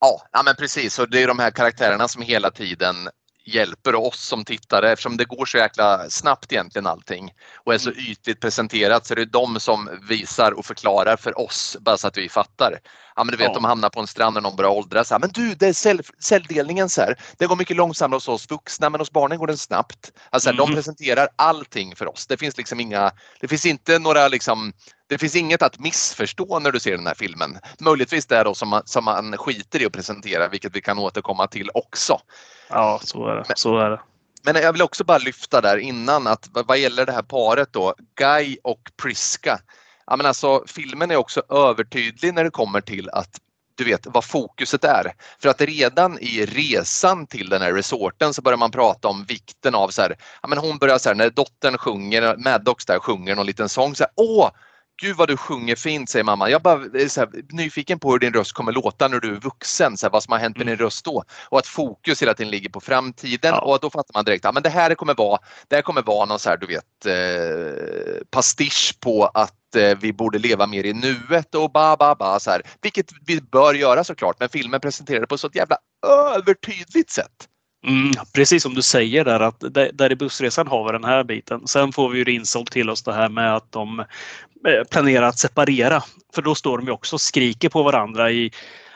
Ja, 0.03 0.21
ja 0.31 0.43
men 0.43 0.55
precis. 0.55 0.99
Och 0.99 1.09
det 1.09 1.23
är 1.23 1.27
de 1.27 1.39
här 1.39 1.51
karaktärerna 1.51 2.07
som 2.07 2.21
hela 2.21 2.51
tiden 2.51 3.09
hjälper 3.45 3.95
oss 3.95 4.19
som 4.27 4.45
tittare 4.45 4.91
eftersom 4.91 5.17
det 5.17 5.25
går 5.25 5.45
så 5.45 5.57
jäkla 5.57 6.09
snabbt 6.09 6.51
egentligen 6.51 6.87
allting 6.87 7.31
och 7.65 7.73
är 7.73 7.77
så 7.77 7.91
ytligt 7.91 8.39
presenterat 8.41 9.05
så 9.05 9.13
är 9.13 9.15
det 9.15 9.25
de 9.25 9.59
som 9.59 9.89
visar 10.09 10.51
och 10.51 10.65
förklarar 10.65 11.17
för 11.17 11.39
oss 11.39 11.77
bara 11.81 11.97
så 11.97 12.07
att 12.07 12.17
vi 12.17 12.29
fattar. 12.29 12.79
Ja 13.15 13.23
men 13.23 13.31
du 13.31 13.37
vet 13.37 13.47
Ja. 13.47 13.53
de 13.53 13.63
hamnar 13.63 13.89
på 13.89 13.99
en 13.99 14.07
strand 14.07 14.33
när 14.33 14.41
de 14.41 14.55
börjar 14.55 14.71
åldras. 14.71 15.11
Men 15.11 15.29
du, 15.33 15.55
det 15.55 15.67
är 15.67 15.73
cell, 15.73 16.01
celldelningen 16.19 16.89
så 16.89 17.01
här. 17.01 17.15
Det 17.37 17.45
går 17.47 17.55
mycket 17.55 17.77
långsammare 17.77 18.15
hos 18.15 18.27
oss 18.27 18.51
vuxna 18.51 18.89
men 18.89 19.01
hos 19.01 19.11
barnen 19.11 19.37
går 19.37 19.47
den 19.47 19.57
snabbt. 19.57 20.11
Alltså 20.29 20.49
Mm. 20.49 20.57
de 20.57 20.73
presenterar 20.75 21.27
allting 21.35 21.95
för 21.95 22.07
oss. 22.07 22.27
Det 22.27 22.37
finns 22.37 22.57
liksom 22.57 22.79
inga, 22.79 23.11
det 23.39 23.47
finns 23.47 23.65
inte 23.65 23.99
några 23.99 24.27
liksom 24.27 24.73
det 25.13 25.19
finns 25.19 25.36
inget 25.36 25.62
att 25.62 25.80
missförstå 25.80 26.60
när 26.60 26.71
du 26.71 26.80
ser 26.80 26.97
den 26.97 27.08
här 27.08 27.13
filmen. 27.13 27.60
Möjligtvis 27.80 28.26
det 28.26 28.43
då 28.43 28.54
som 28.54 28.69
man, 28.69 28.82
som 28.86 29.04
man 29.04 29.38
skiter 29.38 29.82
i 29.82 29.86
att 29.86 29.93
presentera, 29.93 30.47
vilket 30.47 30.76
vi 30.76 30.82
kan 30.82 30.99
återkomma 30.99 31.47
till 31.47 31.69
också. 31.73 32.19
Ja, 32.69 32.99
så 33.04 33.28
är 33.28 33.36
det. 33.36 33.45
Så 33.56 33.78
är 33.78 33.89
det. 33.89 34.02
Men 34.43 34.56
jag 34.56 34.73
vill 34.73 34.82
också 34.82 35.04
bara 35.04 35.17
lyfta 35.17 35.62
där 35.62 35.78
innan 35.78 36.28
att 36.28 36.49
vad 36.52 36.67
vad 36.67 36.78
gäller 36.78 37.06
det 37.06 37.12
här 37.12 37.21
paret 37.21 37.73
då, 37.73 37.95
Guy 38.15 38.58
och 38.63 38.82
Priska. 39.02 39.60
Ja, 40.08 40.15
men 40.15 40.26
alltså, 40.26 40.63
filmen 40.67 41.12
är 41.12 41.15
också 41.15 41.41
övertydlig 41.49 42.34
när 42.34 42.43
det 42.43 42.49
kommer 42.49 42.82
till 42.82 43.10
att 43.10 43.39
du 43.76 43.84
vet 43.84 44.08
vad 44.08 44.26
fokuset 44.26 44.84
är. 44.84 45.13
För 45.41 45.49
att 45.49 45.62
redan 45.62 46.19
i 46.19 46.45
resan 46.45 47.28
till 47.28 47.49
den 47.49 47.62
här 47.62 47.73
resorten 47.73 48.34
så 48.34 48.41
börjar 48.41 48.58
man 48.58 48.71
prata 48.71 49.08
om 49.08 49.26
vikten 49.26 49.76
av 49.76 49.89
så 49.89 50.02
här, 50.02 50.15
ja 50.41 50.47
men 50.47 50.58
hon 50.58 50.78
börjar 50.78 50.97
så 50.97 51.10
här 51.10 51.15
när 51.15 51.30
dottern 51.30 51.78
sjunger, 51.78 52.38
Maddox 52.38 52.86
där 52.86 52.99
sjunger 52.99 53.36
någon 53.36 53.45
liten 53.45 53.69
sång 53.69 53.95
så 53.95 54.04
här, 54.04 54.12
åh 54.15 54.49
Gud 55.03 55.17
vad 55.17 55.27
du 55.27 55.37
sjunger 55.37 55.75
fint 55.75 56.09
säger 56.09 56.23
mamma. 56.23 56.49
Jag 56.49 56.61
bara 56.61 56.83
är 56.83 57.07
så 57.07 57.19
här, 57.19 57.29
nyfiken 57.49 57.99
på 57.99 58.11
hur 58.11 58.19
din 58.19 58.33
röst 58.33 58.51
kommer 58.51 58.71
låta 58.71 59.07
när 59.07 59.19
du 59.19 59.35
är 59.35 59.39
vuxen, 59.39 59.97
så 59.97 60.05
här, 60.05 60.11
vad 60.11 60.23
som 60.23 60.31
har 60.31 60.39
hänt 60.39 60.57
med 60.57 60.67
din 60.67 60.77
röst 60.77 61.05
då. 61.05 61.23
Och 61.49 61.59
att 61.59 61.67
fokus 61.67 62.21
hela 62.21 62.33
tiden 62.33 62.51
ligger 62.51 62.69
på 62.69 62.79
framtiden 62.79 63.53
Ja. 63.53 63.61
och 63.61 63.79
då 63.81 63.89
fattar 63.89 64.13
man 64.13 64.25
direkt 64.25 64.45
att 64.45 64.53
men 64.53 64.63
det 64.63 64.69
här 64.69 64.95
kommer 64.95 65.13
vara, 65.13 65.39
det 65.67 65.75
här 65.75 65.81
kommer 65.81 66.01
vara 66.01 66.25
någon 66.25 66.39
så 66.39 66.49
här, 66.49 66.57
du 66.57 66.67
vet, 66.67 67.05
eh, 67.05 68.23
pastisch 68.31 68.97
på 68.99 69.25
att 69.25 69.75
eh, 69.75 69.97
vi 70.01 70.13
borde 70.13 70.39
leva 70.39 70.67
mer 70.67 70.83
i 70.83 70.93
nuet 70.93 71.55
och 71.55 71.71
ba 71.71 71.97
ba 71.97 72.15
ba 72.15 72.39
så 72.39 72.51
här. 72.51 72.61
Vilket 72.81 73.11
vi 73.25 73.41
bör 73.41 73.73
göra 73.73 74.03
såklart, 74.03 74.35
men 74.39 74.49
filmen 74.49 74.79
presenterar 74.79 75.19
det 75.19 75.27
på 75.27 75.37
så 75.37 75.47
ett 75.47 75.55
jävla 75.55 75.77
övertydligt 76.35 77.11
sätt. 77.11 77.47
Mm, 77.88 78.12
precis 78.34 78.63
som 78.63 78.74
du 78.74 78.82
säger 78.82 79.26
där 79.26 79.39
att 79.39 79.63
där 79.93 80.12
i 80.12 80.15
bussresan 80.15 80.67
har 80.67 80.86
vi 80.86 80.91
den 80.91 81.04
här 81.04 81.24
biten. 81.24 81.67
Sen 81.67 81.91
får 81.91 82.10
vi 82.10 82.19
ju 82.19 82.36
insålt 82.36 82.72
till 82.72 82.89
oss 82.89 83.04
det 83.04 83.13
här 83.13 83.30
med 83.30 83.56
att 83.56 83.72
de 83.72 84.00
eh, 84.00 84.84
planerar 84.91 85.28
att 85.28 85.39
separera. 85.39 86.04
För 86.36 86.41
då 86.41 86.56
står 86.56 86.78
de 86.78 86.86
ju 86.86 86.91
också 86.91 87.15
och 87.15 87.22
skriker 87.22 87.69
på 87.69 87.84
varandra 87.84 88.32
i 88.32 88.52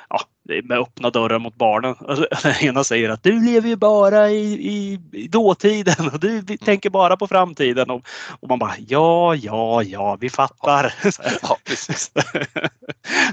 Ja, 0.09 0.21
med 0.63 0.79
öppna 0.79 1.09
dörrar 1.09 1.39
mot 1.39 1.55
barnen. 1.55 1.95
Alltså, 2.07 2.27
Den 2.43 2.55
ena 2.61 2.83
säger 2.83 3.09
att 3.09 3.23
du 3.23 3.45
lever 3.45 3.69
ju 3.69 3.75
bara 3.75 4.29
i, 4.29 4.53
i, 4.53 4.99
i 5.11 5.27
dåtiden 5.27 6.09
och 6.13 6.19
du 6.19 6.41
vi 6.41 6.57
tänker 6.57 6.89
bara 6.89 7.17
på 7.17 7.27
framtiden. 7.27 7.89
Och, 7.89 8.07
och 8.39 8.49
man 8.49 8.59
bara 8.59 8.75
ja, 8.87 9.35
ja, 9.35 9.83
ja, 9.83 10.17
vi 10.19 10.29
fattar. 10.29 10.93
Ja. 11.41 11.57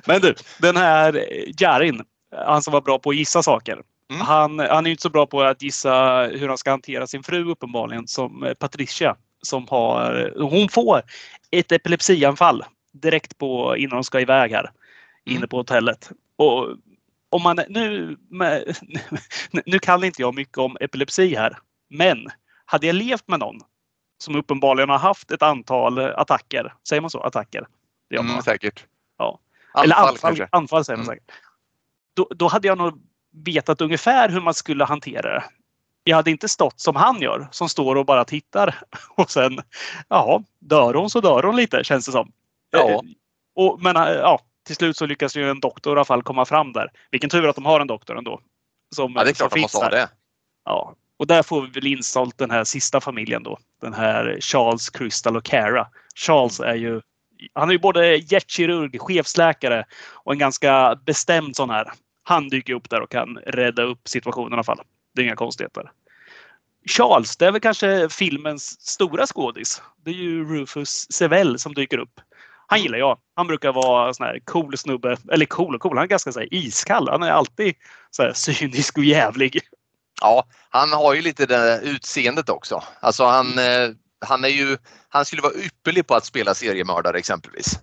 Men 0.07 0.21
du, 0.21 0.35
den 0.59 0.77
här 0.77 1.25
Jarin, 1.59 2.03
han 2.47 2.63
som 2.63 2.73
var 2.73 2.81
bra 2.81 2.99
på 2.99 3.11
att 3.11 3.17
gissa 3.17 3.43
saker. 3.43 3.79
Mm. 4.11 4.27
Han, 4.27 4.59
han 4.59 4.85
är 4.87 4.89
ju 4.89 4.91
inte 4.91 5.03
så 5.03 5.11
bra 5.11 5.27
på 5.27 5.43
att 5.43 5.63
gissa 5.63 6.23
hur 6.27 6.49
han 6.49 6.59
ska 6.59 6.71
hantera 6.71 7.07
sin 7.07 7.23
fru 7.23 7.51
uppenbarligen 7.51 8.09
som 8.09 8.43
eh, 8.45 8.55
Patricia. 8.55 9.17
Som 9.43 9.69
har, 9.69 10.33
hon 10.39 10.69
får 10.69 11.03
ett 11.51 11.73
epilepsianfall 11.73 12.65
direkt 12.93 13.39
på 13.39 13.77
innan 13.77 13.97
de 13.97 14.05
ska 14.05 14.21
iväg 14.21 14.53
här. 14.53 14.71
Inne 15.25 15.37
Mm. 15.37 15.49
på 15.49 15.57
hotellet. 15.57 16.11
Och 16.37 16.77
om 17.31 17.43
man, 17.43 17.59
nu, 17.69 18.17
med, 18.31 18.77
nu 19.67 19.79
kan 19.79 20.05
inte 20.05 20.23
jag 20.23 20.35
mycket 20.35 20.59
om 20.59 20.77
epilepsi 20.81 21.35
här. 21.35 21.59
Men 21.91 22.27
hade 22.65 22.87
jag 22.87 22.97
levt 22.97 23.29
med 23.29 23.39
någon 23.41 23.61
som 24.19 24.37
uppenbarligen 24.37 24.89
har 24.89 24.99
haft 24.99 25.31
ett 25.31 25.43
antal 25.43 25.99
attacker. 25.99 26.75
Säger 26.89 27.01
man 27.01 27.11
så? 27.11 27.21
Attacker? 27.21 27.67
Det 28.09 28.15
gör 28.17 28.23
man, 28.23 28.31
Mm, 28.33 28.43
säkert. 28.43 28.87
Ja. 29.19 29.39
Anfall, 29.73 29.85
Eller 29.85 29.97
anfall, 29.97 30.17
kanske. 30.19 30.49
anfall 30.53 30.85
säger 30.85 30.97
man 30.97 31.07
Mm. 31.07 31.17
säkert. 31.17 31.31
Då, 32.15 32.29
då 32.37 32.49
hade 32.49 32.69
jag 32.69 32.79
nog 32.79 33.01
vetat 33.45 33.81
ungefär 33.81 34.29
hur 34.29 34.41
man 34.41 34.55
skulle 34.55 34.85
hantera 34.85 35.35
det. 35.35 35.45
Jag 36.05 36.17
hade 36.17 36.31
inte 36.31 36.49
stått 36.49 36.81
som 36.81 36.97
han 36.97 37.21
gör, 37.21 37.49
som 37.51 37.69
står 37.69 37.97
och 37.97 38.07
bara 38.07 38.25
tittar. 38.25 38.75
Och 39.17 39.31
sen, 39.31 39.59
ja, 40.09 40.43
dör 40.59 40.95
hon 40.95 41.11
så 41.11 41.21
dör 41.21 41.43
hon 41.43 41.57
lite, 41.57 41.85
känns 41.85 42.07
det 42.07 42.13
som. 42.13 42.33
Ja. 42.71 42.91
Eh, 42.91 43.01
Och, 43.55 43.83
men 43.83 43.97
eh, 43.97 44.03
ja, 44.03 44.41
till 44.67 44.77
slut 44.77 44.97
så 44.97 45.07
lyckas 45.07 45.37
ju 45.37 45.51
en 45.51 45.61
doktor 45.61 45.93
i 45.93 45.97
alla 45.97 46.05
fall 46.05 46.23
komma 46.23 46.45
fram 46.45 46.73
där. 46.73 46.91
Vilken 47.11 47.31
tur 47.31 47.49
att 47.49 47.57
de 47.57 47.65
har 47.65 47.81
en 47.81 47.87
doktor 47.87 48.19
ändå. 48.19 48.41
Som, 48.95 49.13
Ja, 49.17 49.25
det 49.25 49.31
är 49.31 49.35
klart 49.35 49.55
de 49.55 49.61
måste 49.61 49.79
ha 49.79 49.91
det. 49.91 50.09
Ja. 50.65 50.95
Och 51.17 51.27
där 51.27 51.43
får 51.43 51.63
vi 51.63 51.69
väl 51.69 51.87
insålt 51.87 52.39
den 52.39 52.51
här 52.51 52.65
sista 52.65 53.01
familjen 53.01 53.43
då. 53.43 53.59
Den 53.81 53.95
här 53.95 54.39
Charles, 54.41 54.91
Crystal 54.91 55.37
och 55.37 55.45
Cara. 55.45 55.87
Charles 56.15 56.61
är 56.61 56.75
ju 56.75 57.01
han 57.53 57.69
är 57.69 57.73
ju 57.73 57.79
både 57.79 58.17
hjärtkirurg, 58.17 59.01
chefsläkare 59.01 59.85
och 60.13 60.33
en 60.33 60.39
ganska 60.39 60.99
bestämd 61.07 61.57
sån 61.57 61.71
här. 61.71 61.93
Han 62.25 62.49
dyker 62.49 62.73
upp 62.73 62.91
där 62.91 63.01
och 63.01 63.11
kan 63.11 63.39
rädda 63.47 63.83
upp 63.83 64.09
situationen 64.09 64.53
i 64.53 64.55
alla 64.55 64.65
fall. 64.65 64.81
Det 65.15 65.23
är 65.23 65.25
inga 65.25 65.37
konstigheter. 65.37 65.91
Charles, 66.87 67.37
det 67.37 67.47
är 67.47 67.53
väl 67.53 67.61
kanske 67.61 68.09
filmens 68.09 68.81
stora 68.81 69.27
skådis. 69.27 69.83
Det 70.05 70.11
är 70.11 70.15
ju 70.15 70.45
Rufus 70.45 71.13
Sewell 71.13 71.59
som 71.59 71.75
dyker 71.75 71.99
upp. 71.99 72.21
Han 72.67 72.83
gillar 72.83 72.99
jag. 72.99 73.19
Han 73.37 73.47
brukar 73.47 73.73
vara 73.73 74.09
en 74.09 74.15
sån 74.15 74.27
här 74.27 74.41
cool 74.45 74.79
snubbe. 74.79 75.17
Eller 75.33 75.47
cool 75.47 75.75
och 75.75 75.81
cool, 75.81 75.97
han 75.97 76.05
är 76.05 76.09
ganska 76.09 76.33
så 76.33 76.41
här, 76.41 76.55
iskall. 76.55 77.09
Han 77.09 77.23
är 77.23 77.31
alltid 77.31 77.75
så 78.11 78.23
här, 78.23 78.33
cynisk 78.33 78.99
och 78.99 79.05
jävlig. 79.05 79.61
Ja, 80.21 80.47
han 80.71 80.93
har 80.93 81.15
ju 81.15 81.23
lite 81.23 81.47
det 81.47 81.57
där 81.57 81.81
utseendet 81.81 82.49
också. 82.49 82.83
Alltså 83.01 83.25
han, 83.25 83.59
eh, 83.59 83.91
han 84.27 84.45
är 84.45 84.49
ju, 84.49 84.77
han 85.09 85.25
skulle 85.25 85.43
vara 85.43 85.55
ypperlig 85.55 86.07
på 86.07 86.15
att 86.15 86.25
spela 86.25 86.55
seriemördare 86.55 87.19
exempelvis. 87.19 87.79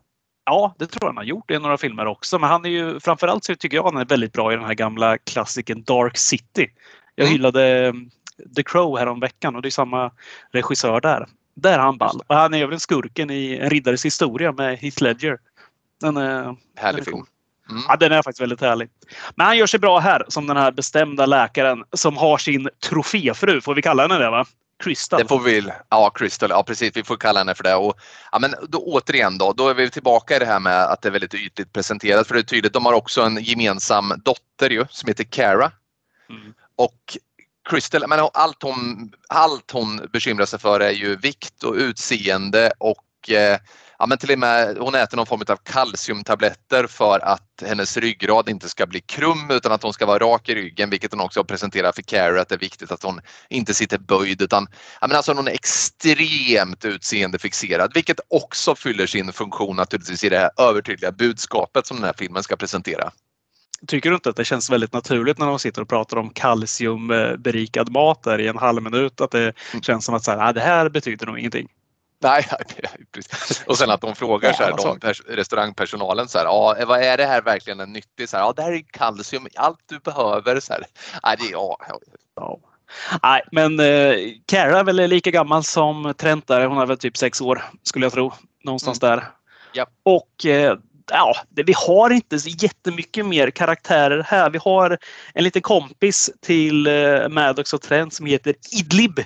Ja, 0.45 0.75
det 0.79 0.87
tror 0.87 1.03
jag 1.03 1.07
han 1.09 1.17
har 1.17 1.23
gjort 1.23 1.51
i 1.51 1.59
några 1.59 1.77
filmer 1.77 2.05
också. 2.05 2.39
Men 2.39 2.49
han 2.49 2.65
är 2.65 2.69
ju 2.69 2.99
framförallt 2.99 3.43
så 3.43 3.55
tycker 3.55 3.77
jag 3.77 3.83
han 3.83 3.97
är 3.97 4.05
väldigt 4.05 4.33
bra 4.33 4.53
i 4.53 4.55
den 4.55 4.65
här 4.65 4.73
gamla 4.73 5.17
klassikern 5.17 5.83
Dark 5.83 6.17
City. 6.17 6.67
Jag 7.15 7.25
Mm. 7.25 7.33
hyllade 7.33 7.87
eh, 7.87 7.93
The 8.55 8.63
Crow 8.63 8.97
här 8.97 9.07
om 9.07 9.19
veckan 9.19 9.55
och 9.55 9.61
det 9.61 9.67
är 9.67 9.71
samma 9.71 10.11
regissör 10.51 11.01
där. 11.01 11.27
Där 11.55 11.73
är 11.73 11.79
han 11.79 11.97
ball. 11.97 12.19
Och 12.27 12.35
han 12.35 12.53
är 12.53 12.63
även 12.63 12.79
skurken 12.79 13.29
i 13.29 13.57
En 13.61 13.69
riddares 13.69 14.05
historia 14.05 14.51
med 14.51 14.77
Heath 14.77 15.03
Ledger. 15.03 15.37
Den 16.01 16.17
är, 16.17 16.55
Härlig 16.77 17.05
film. 17.05 17.25
Mm. 17.69 17.83
ja, 17.87 17.95
den 17.95 18.11
är 18.11 18.21
faktiskt 18.21 18.41
väldigt 18.41 18.61
härlig. 18.61 18.89
Men 19.35 19.45
han 19.45 19.57
gör 19.57 19.67
sig 19.67 19.79
bra 19.79 19.99
här 19.99 20.25
som 20.27 20.47
den 20.47 20.57
här 20.57 20.71
bestämda 20.71 21.25
läkaren 21.25 21.83
som 21.93 22.17
har 22.17 22.37
sin 22.37 22.69
troféfru. 22.89 23.61
Får 23.61 23.75
vi 23.75 23.81
kalla 23.81 24.01
henne 24.03 24.17
det 24.17 24.29
va? 24.29 24.45
Crystal. 24.81 25.19
Det 25.19 25.27
får 25.27 25.39
vi, 25.39 25.71
ja 25.89 26.09
Crystal, 26.09 26.49
ja 26.49 26.63
precis, 26.63 26.91
vi 26.95 27.03
får 27.03 27.17
kalla 27.17 27.39
henne 27.39 27.55
för 27.55 27.63
det. 27.63 27.75
Och, 27.75 27.99
ja, 28.31 28.39
men 28.39 28.55
då, 28.69 28.77
återigen 28.77 29.37
då, 29.37 29.53
då 29.53 29.69
är 29.69 29.73
vi 29.73 29.89
tillbaka 29.89 30.35
i 30.35 30.39
det 30.39 30.45
här 30.45 30.59
med 30.59 30.83
att 30.83 31.01
det 31.01 31.09
är 31.09 31.11
väldigt 31.11 31.33
ytligt 31.33 31.73
presenterat. 31.73 32.27
För 32.27 32.33
det 32.33 32.41
är 32.41 32.43
tydligt, 32.43 32.73
de 32.73 32.85
har 32.85 32.93
också 32.93 33.21
en 33.21 33.43
gemensam 33.43 34.13
dotter 34.25 34.69
ju, 34.69 34.85
som 34.89 35.07
heter 35.07 35.23
Cara. 35.23 35.71
Mm. 36.29 36.53
Och 36.75 37.17
Crystal, 37.69 38.07
men 38.07 38.19
allt 38.33 38.63
hon, 38.63 39.11
allt 39.29 39.71
hon 39.71 40.09
bekymrar 40.13 40.45
sig 40.45 40.59
för 40.59 40.79
är 40.79 40.91
ju 40.91 41.15
vikt 41.15 41.63
och 41.63 41.73
utseende 41.73 42.71
och 42.77 43.29
eh, 43.29 43.59
ja, 44.01 44.07
men 44.07 44.17
till 44.17 44.31
och 44.31 44.39
med 44.39 44.77
hon 44.77 44.95
äter 44.95 45.17
någon 45.17 45.25
form 45.25 45.41
av 45.47 45.55
kalciumtabletter 45.55 46.87
för 46.87 47.19
att 47.19 47.63
hennes 47.65 47.97
ryggrad 47.97 48.49
inte 48.49 48.69
ska 48.69 48.87
bli 48.87 49.01
krum 49.01 49.51
utan 49.51 49.71
att 49.71 49.83
hon 49.83 49.93
ska 49.93 50.05
vara 50.05 50.19
rak 50.19 50.49
i 50.49 50.55
ryggen 50.55 50.89
vilket 50.89 51.11
hon 51.11 51.21
också 51.21 51.43
presenterar 51.43 51.91
för 51.91 52.01
Cara 52.01 52.41
att 52.41 52.49
det 52.49 52.55
är 52.55 52.59
viktigt 52.59 52.91
att 52.91 53.03
hon 53.03 53.21
inte 53.49 53.73
sitter 53.73 53.97
böjd 53.97 54.41
utan 54.41 54.67
ja, 55.01 55.07
men 55.07 55.17
alltså 55.17 55.33
hon 55.33 55.47
är 55.47 55.51
extremt 55.51 56.85
utseendefixerad 56.85 57.91
vilket 57.93 58.19
också 58.29 58.75
fyller 58.75 59.07
sin 59.07 59.33
funktion 59.33 59.75
naturligtvis 59.75 60.23
i 60.23 60.29
det 60.29 60.37
här 60.37 60.51
övertydliga 60.69 61.11
budskapet 61.11 61.87
som 61.87 61.97
den 61.97 62.05
här 62.05 62.15
filmen 62.17 62.43
ska 62.43 62.55
presentera. 62.55 63.11
Tycker 63.87 64.09
du 64.09 64.15
inte 64.15 64.29
att 64.29 64.35
det 64.35 64.45
känns 64.45 64.69
väldigt 64.69 64.93
naturligt 64.93 65.37
när 65.39 65.45
de 65.45 65.59
sitter 65.59 65.81
och 65.81 65.89
pratar 65.89 66.17
om 66.17 66.29
kalciumberikad 66.29 67.91
mat 67.91 68.23
där 68.23 68.41
i 68.41 68.47
en 68.47 68.57
halv 68.57 68.83
minut? 68.83 69.21
Att 69.21 69.31
det 69.31 69.53
Mm. 69.73 69.81
känns 69.81 70.05
som 70.05 70.15
att 70.15 70.23
så 70.23 70.31
här, 70.31 70.49
"Ah, 70.49 70.53
det 70.53 70.61
här 70.61 70.89
betyder 70.89 71.25
nog 71.25 71.39
ingenting. 71.39 71.67
Nej, 72.21 72.47
precis. 73.11 73.63
och 73.67 73.77
sen 73.77 73.89
att 73.89 74.01
de 74.01 74.15
frågar 74.15 74.53
så 74.53 74.63
här, 74.63 74.73
de, 74.77 74.99
pers- 74.99 75.23
restaurangpersonalen 75.27 76.27
så 76.27 76.37
här, 76.37 76.45
ja, 76.45 76.77
vad 76.87 77.01
är 77.03 77.17
det 77.17 77.25
här 77.25 77.41
verkligen 77.41 77.79
en 77.79 77.93
nyttig? 77.93 78.29
Så 78.29 78.37
här, 78.37 78.43
ja, 78.43 78.53
det 78.55 78.61
här 78.61 78.71
är 78.71 78.83
kalcium, 78.91 79.47
allt 79.55 79.79
du 79.85 79.99
behöver. 79.99 80.59
Så 80.59 80.73
här. 80.73 80.83
Nej, 81.23 81.35
det, 81.39 81.45
är- 81.47 81.51
ja, 81.51 81.77
ja. 82.35 82.59
Nej, 83.23 83.41
men 83.51 83.79
eh, 83.79 84.15
Cara 84.45 84.79
är 84.79 84.83
väl 84.83 84.95
lika 85.09 85.31
gammal 85.31 85.63
som 85.63 86.13
Trent 86.17 86.47
där. 86.47 86.65
Hon 86.65 86.77
är 86.77 86.85
väl 86.85 86.97
typ 86.97 87.17
sex 87.17 87.41
år 87.41 87.63
skulle 87.83 88.05
jag 88.05 88.13
tro. 88.13 88.33
Någonstans 88.63 88.99
där. 88.99 89.27
Japp. 89.73 89.89
Och 90.03 90.45
eh, 90.45 90.77
ja, 91.11 91.35
det, 91.49 91.63
vi 91.63 91.73
har 91.87 92.09
inte 92.09 92.39
så 92.39 92.49
jättemycket 92.49 93.25
mer 93.25 93.51
karaktärer 93.51 94.23
här. 94.23 94.49
Vi 94.49 94.57
har 94.63 94.97
en 95.33 95.43
liten 95.43 95.61
kompis 95.61 96.29
till 96.41 96.87
eh, 96.87 97.29
Maddox 97.29 97.73
och 97.73 97.81
Trent 97.81 98.13
som 98.13 98.25
heter 98.25 98.55
Idlib. 98.71 99.19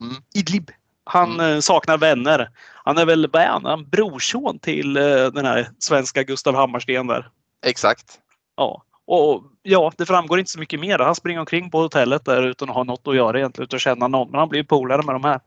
Mm. 0.00 0.16
Idlib. 0.34 0.70
Han 1.10 1.34
Mm. 1.34 1.54
eh, 1.54 1.60
saknar 1.60 1.98
vänner. 1.98 2.50
Han 2.84 2.98
är 2.98 3.06
väl 3.06 3.30
vad 3.32 3.42
är 3.42 3.60
han? 3.62 3.88
Brorson 3.90 4.58
till 4.58 4.96
eh, 4.96 5.02
den 5.26 5.46
här 5.46 5.68
svenska 5.78 6.22
Gustav 6.22 6.54
Hammarsten 6.54 7.06
där. 7.06 7.28
Exakt. 7.66 8.18
Ja. 8.56 8.82
Och 9.10 9.42
ja, 9.62 9.92
det 9.96 10.06
framgår 10.06 10.38
inte 10.38 10.50
så 10.50 10.58
mycket 10.58 10.80
mer. 10.80 10.98
Han 10.98 11.14
springer 11.14 11.40
omkring 11.40 11.70
på 11.70 11.78
hotellet 11.80 12.24
där 12.24 12.42
utan 12.42 12.68
att 12.70 12.74
ha 12.74 12.84
något 12.84 13.08
att 13.08 13.16
göra 13.16 13.38
egentligen, 13.38 13.64
utan 13.64 13.76
att 13.76 13.80
känna 13.82 14.08
någon. 14.08 14.30
Men 14.30 14.38
han 14.40 14.48
blir 14.48 14.62
polare 14.62 15.02
med 15.02 15.14
de 15.14 15.24
här. 15.24 15.40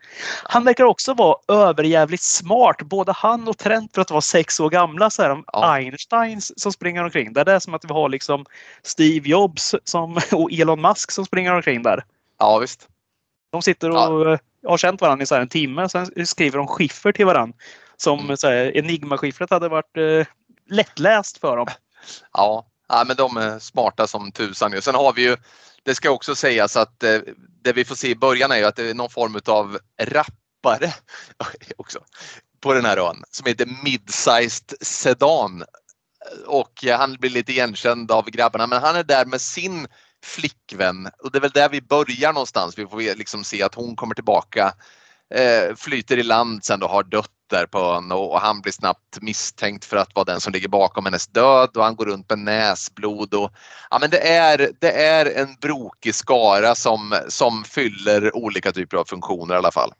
Han 0.43 0.63
verkar 0.63 0.83
också 0.83 1.13
vara 1.13 1.35
överjävligt 1.47 2.23
smart, 2.23 2.81
både 2.81 3.11
han 3.11 3.47
och 3.47 3.57
Trent 3.57 3.93
för 3.95 4.01
att 4.01 4.11
vara 4.11 4.21
sex 4.21 4.59
år 4.59 4.69
gamla. 4.69 5.09
Så 5.09 5.21
är 5.23 5.29
de 5.29 5.43
Ja. 5.53 5.73
Einsteins 5.73 6.61
som 6.61 6.71
springer 6.71 7.03
omkring 7.03 7.33
där. 7.33 7.45
Det 7.45 7.51
är 7.53 7.59
som 7.59 7.73
att 7.73 7.85
vi 7.85 7.93
har 7.93 8.09
liksom 8.09 8.45
Steve 8.83 9.29
Jobs 9.29 9.75
som, 9.83 10.19
och 10.33 10.51
Elon 10.51 10.81
Musk 10.81 11.11
som 11.11 11.25
springer 11.25 11.53
omkring 11.53 11.83
där. 11.83 12.03
Ja, 12.39 12.57
visst. 12.57 12.87
De 13.51 13.61
sitter 13.61 13.89
och 13.89 14.31
eh, 14.31 14.39
har 14.67 14.77
känt 14.77 15.01
varandra 15.01 15.23
i 15.23 15.25
så 15.25 15.35
här 15.35 15.41
en 15.41 15.49
timme. 15.49 15.89
Sen 15.89 16.27
skriver 16.27 16.57
de 16.57 16.67
skiffer 16.67 17.11
till 17.11 17.25
varandra. 17.25 17.57
Som 17.97 18.19
Mm. 18.19 18.71
Enigma-skiffret 18.75 19.49
hade 19.49 19.69
varit 19.69 19.97
eh, 19.97 20.27
lättläst 20.69 21.37
för 21.37 21.57
dem. 21.57 21.67
Ja. 22.33 22.67
ja, 22.89 23.03
men 23.07 23.15
de 23.15 23.37
är 23.37 23.59
smarta 23.59 24.07
som 24.07 24.31
tusan. 24.31 24.81
Sen 24.81 24.95
har 24.95 25.13
vi 25.13 25.21
ju, 25.21 25.37
det 25.83 25.95
ska 25.95 26.09
också 26.11 26.35
sägas 26.35 26.77
att 26.77 27.03
eh, 27.03 27.19
det 27.63 27.73
vi 27.73 27.85
får 27.85 27.95
se 27.95 28.09
i 28.09 28.15
början 28.15 28.51
är 28.51 28.57
ju 28.57 28.65
att 28.65 28.75
det 28.75 28.89
är 28.89 28.93
någon 28.93 29.09
form 29.09 29.39
av 29.45 29.79
rappare 30.01 30.93
också 31.77 31.99
på 32.61 32.73
den 32.73 32.85
här 32.85 32.97
ön 32.97 33.23
som 33.31 33.45
heter 33.45 33.83
Midsized 33.83 34.73
Sedan. 34.81 35.63
Och 36.47 36.85
eh, 36.85 36.97
han 36.97 37.13
blir 37.19 37.29
lite 37.29 37.51
igenkänd 37.51 38.11
av 38.11 38.29
grabbarna 38.29 38.67
men 38.67 38.81
han 38.81 38.95
är 38.95 39.03
där 39.03 39.25
med 39.25 39.41
sin 39.41 39.87
flickvän 40.23 41.09
och 41.23 41.31
det 41.31 41.37
är 41.37 41.41
väl 41.41 41.51
där 41.51 41.69
vi 41.69 41.81
börjar 41.81 42.33
någonstans. 42.33 42.77
Vi 42.77 42.87
får 42.87 43.17
liksom 43.17 43.43
se 43.43 43.63
att 43.63 43.75
hon 43.75 43.95
kommer 43.95 44.15
tillbaka, 44.15 44.73
eh, 45.35 45.75
flyter 45.75 46.17
i 46.17 46.23
land 46.23 46.63
sen 46.63 46.79
då 46.79 46.87
har 46.87 47.03
dött 47.03 47.31
där 47.51 47.65
på 47.65 47.79
ön 47.79 48.11
och, 48.11 48.31
och 48.31 48.41
han 48.41 48.61
blir 48.61 48.73
snabbt 48.73 49.21
misstänkt 49.21 49.85
för 49.85 49.97
att 49.97 50.15
vara 50.15 50.25
den 50.25 50.41
som 50.41 50.53
ligger 50.53 50.67
bakom 50.67 51.05
hennes 51.05 51.27
död 51.27 51.77
och 51.77 51.83
han 51.83 51.95
går 51.95 52.05
runt 52.05 52.29
med 52.29 52.39
näsblod. 52.39 53.33
Och, 53.33 53.51
ja, 53.89 53.97
men 54.01 54.09
det, 54.09 54.27
är, 54.27 54.71
det 54.79 54.91
är 54.91 55.41
en 55.41 55.55
brokig 55.61 56.15
skara 56.15 56.75
som, 56.75 57.15
som 57.27 57.63
fyller 57.63 58.35
olika 58.35 58.71
typer 58.71 58.97
av 58.97 59.05
funktioner 59.05 59.55
i 59.55 59.57
alla 59.57 59.71
fall. 59.71 59.93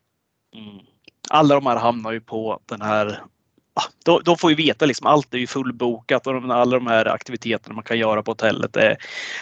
Mm. 0.56 0.86
Alla 1.30 1.56
de 1.56 1.66
här 1.66 1.76
hamnar 1.76 2.12
ju 2.12 2.22
på 2.22 2.60
den 2.66 2.82
här 2.82 3.24
de, 4.06 4.22
de 4.24 4.38
får 4.38 4.50
ju 4.50 4.56
veta 4.56 4.86
liksom 4.86 5.08
allt 5.08 5.34
är 5.34 5.38
ju 5.38 5.48
fullbokat 5.48 6.28
och 6.28 6.34
de, 6.34 6.52
alla 6.52 6.76
de 6.76 6.88
här 6.88 7.06
aktiviteterna 7.06 7.76
man 7.76 7.84
kan 7.84 8.00
göra 8.00 8.24
på 8.24 8.32
hotellet. 8.32 8.74
Det, 8.74 8.92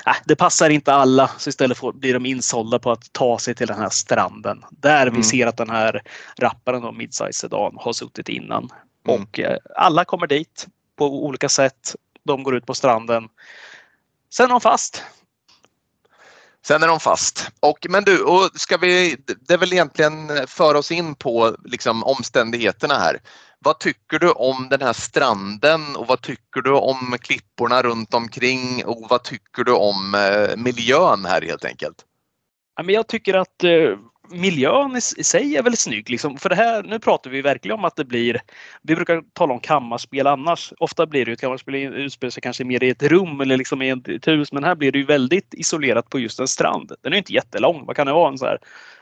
äh, 0.05 0.15
det 0.25 0.35
passar 0.35 0.69
inte 0.69 0.93
alla 0.93 1.31
så 1.37 1.49
istället 1.49 1.77
får, 1.77 1.93
blir 1.93 2.13
de 2.13 2.25
insålda 2.25 2.79
på 2.79 2.91
att 2.91 3.13
ta 3.13 3.39
sig 3.39 3.55
till 3.55 3.67
den 3.67 3.79
här 3.79 3.89
stranden. 3.89 4.65
Där 4.71 5.01
Mm. 5.07 5.13
vi 5.13 5.23
ser 5.23 5.47
att 5.47 5.57
den 5.57 5.69
här 5.69 6.01
rapparen 6.37 6.81
då, 6.81 6.91
Midsize 6.91 7.33
Sedan 7.33 7.77
har 7.79 7.93
suttit 7.93 8.29
innan. 8.29 8.69
Mm. 9.07 9.21
Och 9.21 9.39
eh, 9.39 9.57
alla 9.75 10.05
kommer 10.05 10.27
dit 10.27 10.67
på 10.97 11.25
olika 11.25 11.49
sätt. 11.49 11.95
De 12.25 12.43
går 12.43 12.55
ut 12.55 12.65
på 12.65 12.73
stranden. 12.73 13.27
Sen 14.33 14.45
är 14.45 14.49
de 14.49 14.61
fast. 14.61 15.03
Sen 16.65 16.83
är 16.83 16.87
de 16.87 16.99
fast. 16.99 17.51
Och, 17.59 17.85
men 17.89 18.03
du, 18.03 18.23
och 18.23 18.49
ska 18.53 18.77
vi, 18.77 19.17
det 19.47 19.53
är 19.53 19.57
väl 19.57 19.73
egentligen 19.73 20.47
för 20.47 20.75
oss 20.75 20.91
in 20.91 21.15
på 21.15 21.55
liksom, 21.65 22.03
omständigheterna 22.03 22.93
här. 22.93 23.19
Vad 23.65 23.79
tycker 23.79 24.19
du 24.19 24.31
om 24.31 24.67
den 24.69 24.81
här 24.81 24.93
stranden 24.93 25.95
och 25.95 26.07
vad 26.07 26.21
tycker 26.21 26.61
du 26.61 26.71
om 26.71 27.15
klipporna 27.21 27.81
runt 27.81 28.13
omkring 28.13 28.85
och 28.85 29.07
vad 29.09 29.23
tycker 29.23 29.63
du 29.63 29.71
om 29.71 30.15
eh, 30.15 30.57
miljön 30.57 31.25
här 31.25 31.41
helt 31.41 31.65
enkelt? 31.65 32.05
Jag 32.87 33.07
tycker 33.07 33.33
att 33.33 33.63
eh, 33.63 33.97
miljön 34.31 34.95
i, 34.95 35.23
sig 35.23 35.57
är 35.57 35.63
väldigt 35.63 35.79
snygg. 35.79 36.09
Liksom. 36.09 36.37
För 36.37 36.49
det 36.49 36.55
här, 36.55 36.83
nu 36.83 36.99
pratar 36.99 37.29
vi 37.29 37.41
verkligen 37.41 37.77
om 37.77 37.85
att 37.85 37.95
det 37.95 38.05
blir, 38.05 38.41
vi 38.81 38.95
brukar 38.95 39.21
tala 39.33 39.53
om 39.53 39.59
kammarspel 39.59 40.27
annars. 40.27 40.73
Ofta 40.79 41.05
blir 41.05 41.25
det 41.25 41.29
ju 41.29 41.33
ett 41.33 41.41
kammarspel 41.41 41.75
utspelar 41.75 42.31
sig 42.31 42.41
kanske 42.41 42.63
mer 42.63 42.83
i 42.83 42.89
ett 42.89 43.03
rum 43.03 43.41
eller 43.41 43.57
liksom 43.57 43.81
i 43.81 43.89
ett, 43.89 44.07
ett 44.07 44.27
hus. 44.27 44.51
Men 44.51 44.63
här 44.63 44.75
blir 44.75 44.91
det 44.91 44.97
ju 44.97 45.05
väldigt 45.05 45.53
isolerat 45.53 46.09
på 46.09 46.19
just 46.19 46.39
en 46.39 46.47
strand. 46.47 46.91
Den 47.01 47.13
är 47.13 47.17
inte 47.17 47.33
jättelång. 47.33 47.85
Vad 47.85 47.95
kan 47.95 48.07
det 48.07 48.13
vara? 48.13 48.31
En 48.31 48.37
så 48.37 48.45
här, 48.45 48.59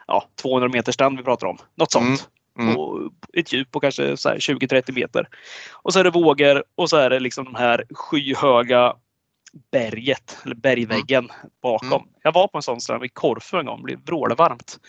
ja, 0.07 0.27
200 0.41 0.69
meter 0.69 0.91
strand 0.91 1.17
vi 1.17 1.23
pratar 1.23 1.47
om. 1.47 1.57
Något 1.75 1.91
sånt. 1.91 2.05
Mm, 2.05 2.17
mm. 2.59 2.77
Och 2.77 3.11
ett 3.33 3.53
djup 3.53 3.71
på 3.71 3.79
kanske 3.79 4.17
så 4.17 4.29
här 4.29 4.37
20-30 4.37 4.91
meter. 4.91 5.29
Och 5.71 5.93
så 5.93 5.99
är 5.99 6.03
det 6.03 6.09
vågor 6.09 6.63
och 6.75 6.89
så 6.89 6.97
är 6.97 7.09
det 7.09 7.19
liksom 7.19 7.45
de 7.45 7.55
här 7.55 7.85
skyhöga 7.91 8.95
berget, 9.71 10.37
eller 10.45 10.55
bergväggen 10.55 11.29
bakom. 11.61 12.01
Mm. 12.01 12.13
Jag 12.23 12.31
var 12.31 12.47
på 12.47 12.57
en 12.57 12.61
sån 12.61 12.81
strand 12.81 13.01
vid 13.01 13.13
Korfu 13.13 13.57
en 13.57 13.65
gång, 13.65 13.77
det 13.77 13.83
blev 13.83 13.99
vrålvarmt. 14.05 14.79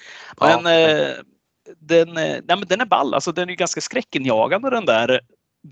Ja, 0.41 0.61
Men, 0.63 0.91
eh, 0.91 1.09
den, 1.79 2.09
eh, 2.09 2.15
nej, 2.15 2.43
men 2.47 2.65
den 2.69 2.81
är 2.81 2.87
ball, 2.87 3.15
alltså 3.15 3.33
den 3.33 3.49
är 3.49 3.51
ju 3.51 3.57
ganska 3.57 3.81
skräckinjagande 3.81 4.71
den 4.71 4.85
där 4.85 5.21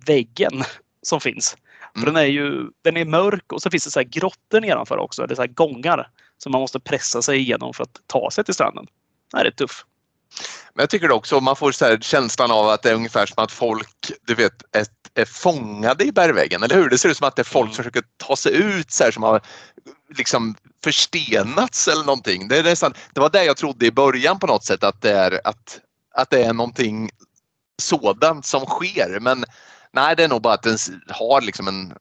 väggen 0.06 0.62
som 1.02 1.20
finns. 1.20 1.56
För 1.92 2.02
Mm. 2.02 2.14
den 2.14 2.22
är 2.22 2.26
ju 2.26 2.70
den 2.82 2.96
är 2.96 3.04
mörk 3.04 3.52
och 3.52 3.62
så 3.62 3.70
finns 3.70 3.85
det 3.85 3.90
så 3.90 4.00
här 4.00 4.04
grottor 4.04 4.61
nedanför 4.61 4.98
också, 4.98 5.26
det 5.26 5.35
är 5.35 5.37
så 5.37 5.42
här 5.42 5.48
gångar 5.48 6.11
som 6.38 6.52
man 6.52 6.61
måste 6.61 6.80
pressa 6.80 7.22
sig 7.22 7.38
igenom 7.38 7.74
för 7.74 7.82
att 7.82 8.00
ta 8.06 8.30
sig 8.30 8.44
till 8.44 8.54
stranden. 8.54 8.87
Det 9.30 9.38
här 9.38 9.44
är 9.44 9.50
tuff. 9.50 9.85
Men 10.75 10.83
jag 10.83 10.91
tycker 10.91 11.11
också 11.11 11.41
man 11.41 11.57
får 11.57 11.73
så 11.73 11.85
här 11.85 11.99
känslan 12.01 12.51
av 12.51 12.69
att 12.69 12.83
det 12.83 12.91
är 12.91 12.95
ungefär 12.95 13.27
som 13.27 13.45
att 13.45 13.53
folk, 13.53 14.12
du 14.27 14.35
vet, 14.35 14.62
är, 14.73 14.87
är 15.15 15.25
fångade 15.25 16.05
i 16.05 16.12
bergväggen, 16.12 16.62
eller 16.62 16.75
hur? 16.75 16.91
Det 16.91 16.99
ser 16.99 17.09
ut 17.09 17.17
som 17.17 17.29
att 17.29 17.37
det 17.37 17.43
är 17.43 17.45
folk 17.45 17.67
Mm. 17.67 17.75
som 17.75 17.85
försöker 17.85 18.03
ta 18.17 18.37
sig 18.37 18.57
ut 18.57 18.91
så 18.91 19.05
här, 19.05 19.11
som 19.11 19.23
har 19.23 19.41
liksom 20.17 20.55
förstenats 20.85 21.89
eller 21.89 22.05
någonting. 22.05 22.49
Det, 22.49 22.59
är 22.59 22.62
nästan, 22.62 22.95
det 23.15 23.21
var 23.21 23.31
det 23.31 23.45
jag 23.45 23.57
trodde 23.57 23.87
i 23.87 23.91
början 23.91 24.39
på 24.39 24.47
något 24.47 24.65
sätt 24.65 24.85
att 24.85 25.03
det 25.03 25.12
är, 25.12 25.41
att, 25.45 25.81
att 26.15 26.31
det 26.31 26.45
är 26.45 26.53
någonting 26.53 27.11
sådant 27.83 28.47
som 28.47 28.67
sker. 28.67 29.19
Men 29.21 29.45
nej, 29.93 30.17
det 30.17 30.25
är 30.25 30.29
nog 30.29 30.43
bara 30.43 30.55
att 30.55 30.62
den 30.62 30.79
har 31.09 31.41
liksom 31.41 31.69
en, 31.69 31.93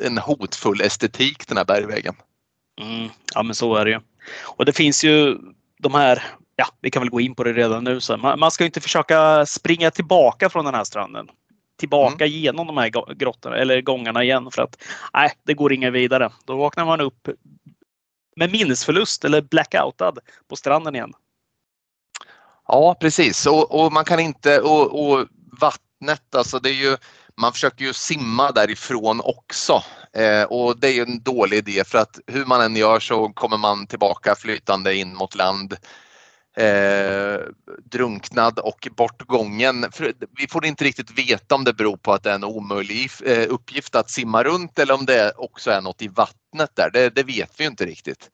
en 0.00 0.18
hotfull 0.18 0.80
estetik 0.80 1.48
den 1.48 1.56
här 1.56 1.64
bergväggen. 1.64 2.14
Mm, 2.80 3.08
ja 3.34 3.42
men 3.42 3.54
så 3.54 3.76
är 3.76 3.84
det 3.84 3.90
ju. 3.90 4.00
Och 4.42 4.64
det 4.64 4.72
finns 4.72 5.04
ju 5.04 5.38
de 5.78 5.94
här, 5.94 6.22
ja 6.56 6.66
vi 6.80 6.90
kan 6.90 7.02
väl 7.02 7.10
gå 7.10 7.20
in 7.20 7.34
på 7.34 7.44
det 7.44 7.52
redan 7.52 7.84
nu. 7.84 8.00
Så 8.00 8.16
man, 8.16 8.38
man 8.38 8.50
ska 8.50 8.64
ju 8.64 8.66
inte 8.66 8.80
försöka 8.80 9.46
springa 9.46 9.90
tillbaka 9.90 10.50
från 10.50 10.64
den 10.64 10.74
här 10.74 10.84
stranden. 10.84 11.28
Tillbaka 11.78 12.26
genom 12.26 12.66
de 12.66 12.76
här 12.76 13.14
grottorna 13.14 13.56
eller 13.56 13.80
gångarna 13.80 14.24
igen 14.24 14.50
för 14.50 14.62
att 14.62 14.82
nej, 15.12 15.32
det 15.42 15.54
går 15.54 15.72
inget 15.72 15.92
vidare. 15.92 16.32
Då 16.44 16.56
vaknar 16.56 16.84
man 16.84 17.00
upp 17.00 17.28
med 18.36 18.52
minnesförlust 18.52 19.24
eller 19.24 19.40
blackoutad 19.42 20.14
på 20.48 20.56
stranden 20.56 20.94
igen. 20.94 21.12
Ja, 22.68 22.96
precis. 23.00 23.46
Och, 23.46 23.84
och 23.84 23.92
man 23.92 24.04
kan 24.04 24.20
inte, 24.20 24.60
och, 24.60 25.10
och 25.10 25.26
vattnet, 25.60 26.34
alltså 26.34 26.58
det 26.58 26.70
är 26.70 26.90
ju, 26.90 26.96
man 27.36 27.52
försöker 27.52 27.84
ju 27.84 27.92
simma 27.92 28.52
därifrån 28.52 29.20
också. 29.24 29.82
Eh, 30.12 30.42
och 30.42 30.78
det 30.78 30.88
är 30.88 30.92
ju 30.92 31.02
en 31.02 31.22
dålig 31.22 31.56
idé 31.56 31.84
för 31.84 31.98
att 31.98 32.18
hur 32.26 32.44
man 32.44 32.60
än 32.60 32.76
gör 32.76 33.00
så 33.00 33.28
kommer 33.28 33.56
man 33.56 33.86
tillbaka 33.86 34.34
flytande 34.34 34.94
in 34.94 35.14
mot 35.14 35.34
land. 35.34 35.76
Eh, 36.56 37.40
drunknad 37.84 38.58
och 38.58 38.88
bortgången. 38.96 39.86
För 39.92 40.14
vi 40.38 40.48
får 40.48 40.64
inte 40.64 40.84
riktigt 40.84 41.18
veta 41.18 41.54
om 41.54 41.64
det 41.64 41.72
beror 41.72 41.96
på 41.96 42.12
att 42.12 42.22
det 42.22 42.30
är 42.30 42.34
en 42.34 42.44
omöjlig 42.44 43.10
eh, 43.24 43.46
uppgift 43.48 43.94
att 43.94 44.10
simma 44.10 44.42
runt 44.42 44.78
eller 44.78 44.94
om 44.94 45.06
det 45.06 45.32
också 45.36 45.70
är 45.70 45.80
något 45.80 46.02
i 46.02 46.08
vattnet 46.08 46.70
där. 46.74 46.90
Det, 46.92 47.10
det 47.10 47.22
vet 47.22 47.60
vi 47.60 47.64
inte 47.64 47.86
riktigt. 47.86 48.28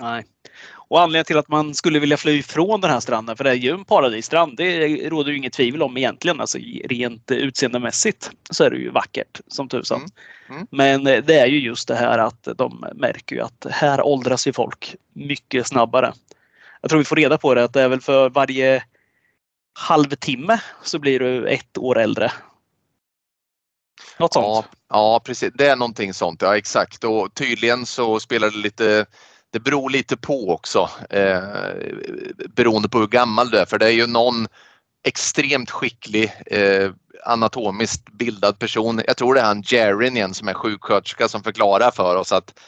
Nej. 0.00 0.24
Och 0.72 1.00
anledningen 1.00 1.24
till 1.24 1.38
att 1.38 1.48
man 1.48 1.74
skulle 1.74 1.98
vilja 1.98 2.16
fly 2.16 2.38
ifrån 2.38 2.80
den 2.80 2.90
här 2.90 3.00
stranden, 3.00 3.36
för 3.36 3.44
det 3.44 3.50
är 3.50 3.54
ju 3.54 3.70
en 3.70 3.84
paradisstrand, 3.84 4.56
det 4.56 4.86
råder 5.08 5.30
ju 5.30 5.36
inget 5.36 5.52
tvivel 5.52 5.82
om 5.82 5.96
egentligen. 5.96 6.40
Alltså 6.40 6.58
rent 6.84 7.30
utseendemässigt 7.30 8.30
så 8.50 8.64
är 8.64 8.70
det 8.70 8.76
ju 8.76 8.90
vackert 8.90 9.40
som 9.48 9.68
tusan. 9.68 9.98
Mm. 9.98 10.10
Mm. 10.50 10.66
Men 10.70 11.06
eh, 11.06 11.24
det 11.24 11.38
är 11.38 11.46
ju 11.46 11.58
just 11.58 11.88
det 11.88 11.94
här 11.94 12.18
att 12.18 12.48
de 12.56 12.86
märker 12.94 13.36
ju 13.36 13.42
att 13.42 13.66
här 13.70 14.02
åldras 14.02 14.46
ju 14.46 14.52
folk 14.52 14.96
mycket 15.12 15.66
snabbare. 15.66 16.12
Jag 16.88 16.90
tror 16.90 16.98
vi 16.98 17.04
får 17.04 17.16
reda 17.16 17.38
på 17.38 17.54
det 17.54 17.64
att 17.64 17.72
det 17.72 17.82
är 17.82 17.88
väl 17.88 18.00
för 18.00 18.30
varje 18.30 18.82
halvtimme 19.78 20.60
så 20.82 20.98
blir 20.98 21.20
du 21.20 21.48
ett 21.48 21.78
år 21.78 21.98
äldre. 21.98 22.32
Något 24.18 24.32
Ja, 24.34 24.62
sånt. 24.62 24.66
ja, 24.88 25.20
precis. 25.24 25.52
Det 25.54 25.66
är 25.66 25.76
någonting 25.76 26.14
sånt. 26.14 26.42
Ja, 26.42 26.56
exakt. 26.56 27.04
Och 27.04 27.34
tydligen 27.34 27.86
så 27.86 28.20
spelar 28.20 28.50
det 28.50 28.56
lite 28.56 29.06
det 29.50 29.60
beror 29.60 29.90
lite 29.90 30.16
på 30.16 30.50
också 30.50 30.90
eh, 31.10 31.42
beroende 32.56 32.88
på 32.88 32.98
hur 32.98 33.06
gammal 33.06 33.50
du 33.50 33.58
är 33.58 33.66
för 33.66 33.78
det 33.78 33.86
är 33.86 33.90
ju 33.90 34.06
någon 34.06 34.46
extremt 35.04 35.70
skicklig 35.70 36.32
eh, 36.46 36.90
anatomiskt 37.24 38.12
bildad 38.12 38.58
person. 38.58 39.02
Jag 39.06 39.16
tror 39.16 39.34
det 39.34 39.40
är 39.40 39.44
han 39.44 39.62
Jarin 39.66 40.16
igen 40.16 40.34
som 40.34 40.48
är 40.48 40.54
sjuksköterska 40.54 41.28
som 41.28 41.42
förklarar 41.42 41.90
för 41.90 42.16
oss 42.16 42.32
att 42.32 42.60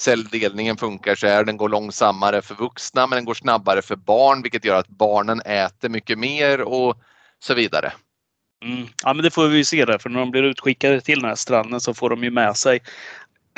celldelningen 0.00 0.76
funkar 0.76 1.14
så 1.14 1.26
här. 1.26 1.44
Den 1.44 1.56
går 1.56 1.68
långsammare 1.68 2.42
för 2.42 2.54
vuxna 2.54 3.06
men 3.06 3.16
den 3.16 3.24
går 3.24 3.34
snabbare 3.34 3.82
för 3.82 3.96
barn 3.96 4.42
vilket 4.42 4.64
gör 4.64 4.78
att 4.78 4.88
barnen 4.88 5.40
äter 5.40 5.88
mycket 5.88 6.18
mer 6.18 6.60
och 6.60 6.98
så 7.38 7.54
vidare. 7.54 7.92
Mm. 8.64 8.86
Ja 9.04 9.14
men 9.14 9.24
det 9.24 9.30
får 9.30 9.48
vi 9.48 9.64
se 9.64 9.84
där 9.84 9.98
för 9.98 10.10
när 10.10 10.20
de 10.20 10.30
blir 10.30 10.42
utskickade 10.42 11.00
till 11.00 11.20
den 11.20 11.28
här 11.28 11.34
stranden 11.34 11.80
så 11.80 11.94
får 11.94 12.10
de 12.10 12.24
ju 12.24 12.30
med 12.30 12.56
sig 12.56 12.80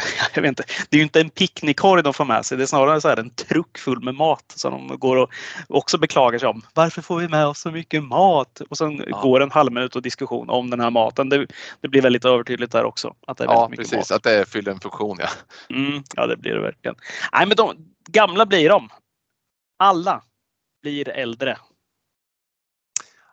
jag 0.34 0.42
vet 0.42 0.48
inte, 0.48 0.64
det 0.88 0.96
är 0.96 0.98
ju 0.98 1.02
inte 1.02 1.20
en 1.20 1.30
picknickkorg 1.30 2.02
de 2.02 2.14
får 2.14 2.24
med 2.24 2.46
sig. 2.46 2.58
Det 2.58 2.64
är 2.64 2.66
snarare 2.66 3.00
så 3.00 3.08
här 3.08 3.16
en 3.16 3.30
truck 3.30 3.78
full 3.78 4.02
med 4.04 4.14
mat 4.14 4.52
som 4.56 4.88
de 4.88 4.98
går 4.98 5.16
och 5.16 5.30
också 5.68 5.98
beklagar 5.98 6.38
sig 6.38 6.48
om. 6.48 6.62
Varför 6.74 7.02
får 7.02 7.16
vi 7.18 7.28
med 7.28 7.46
oss 7.46 7.60
så 7.60 7.70
mycket 7.70 8.04
mat? 8.04 8.60
Och 8.70 8.78
sen 8.78 9.04
Ja. 9.06 9.20
går 9.20 9.40
en 9.40 9.50
halv 9.50 9.72
minut 9.72 9.96
och 9.96 10.02
diskussion 10.02 10.50
om 10.50 10.70
den 10.70 10.80
här 10.80 10.90
maten. 10.90 11.28
Det, 11.28 11.46
det 11.80 11.88
blir 11.88 12.02
väldigt 12.02 12.24
övertydligt 12.24 12.72
där 12.72 12.84
också. 12.84 13.14
Att 13.26 13.38
det 13.38 13.44
är 13.44 13.48
Ja, 13.48 13.70
precis. 13.76 13.92
mat. 13.96 14.10
Att 14.10 14.22
det 14.22 14.48
fyller 14.48 14.72
en 14.72 14.80
funktion. 14.80 15.16
Ja. 15.20 15.28
Mm, 15.76 16.02
ja, 16.16 16.26
det 16.26 16.36
blir 16.36 16.54
det 16.54 16.60
verkligen. 16.60 16.96
Nej, 17.32 17.46
men 17.46 17.56
de 17.56 17.76
gamla 18.08 18.46
blir 18.46 18.68
de. 18.68 18.88
Alla 19.78 20.22
blir 20.82 21.08
äldre. 21.08 21.58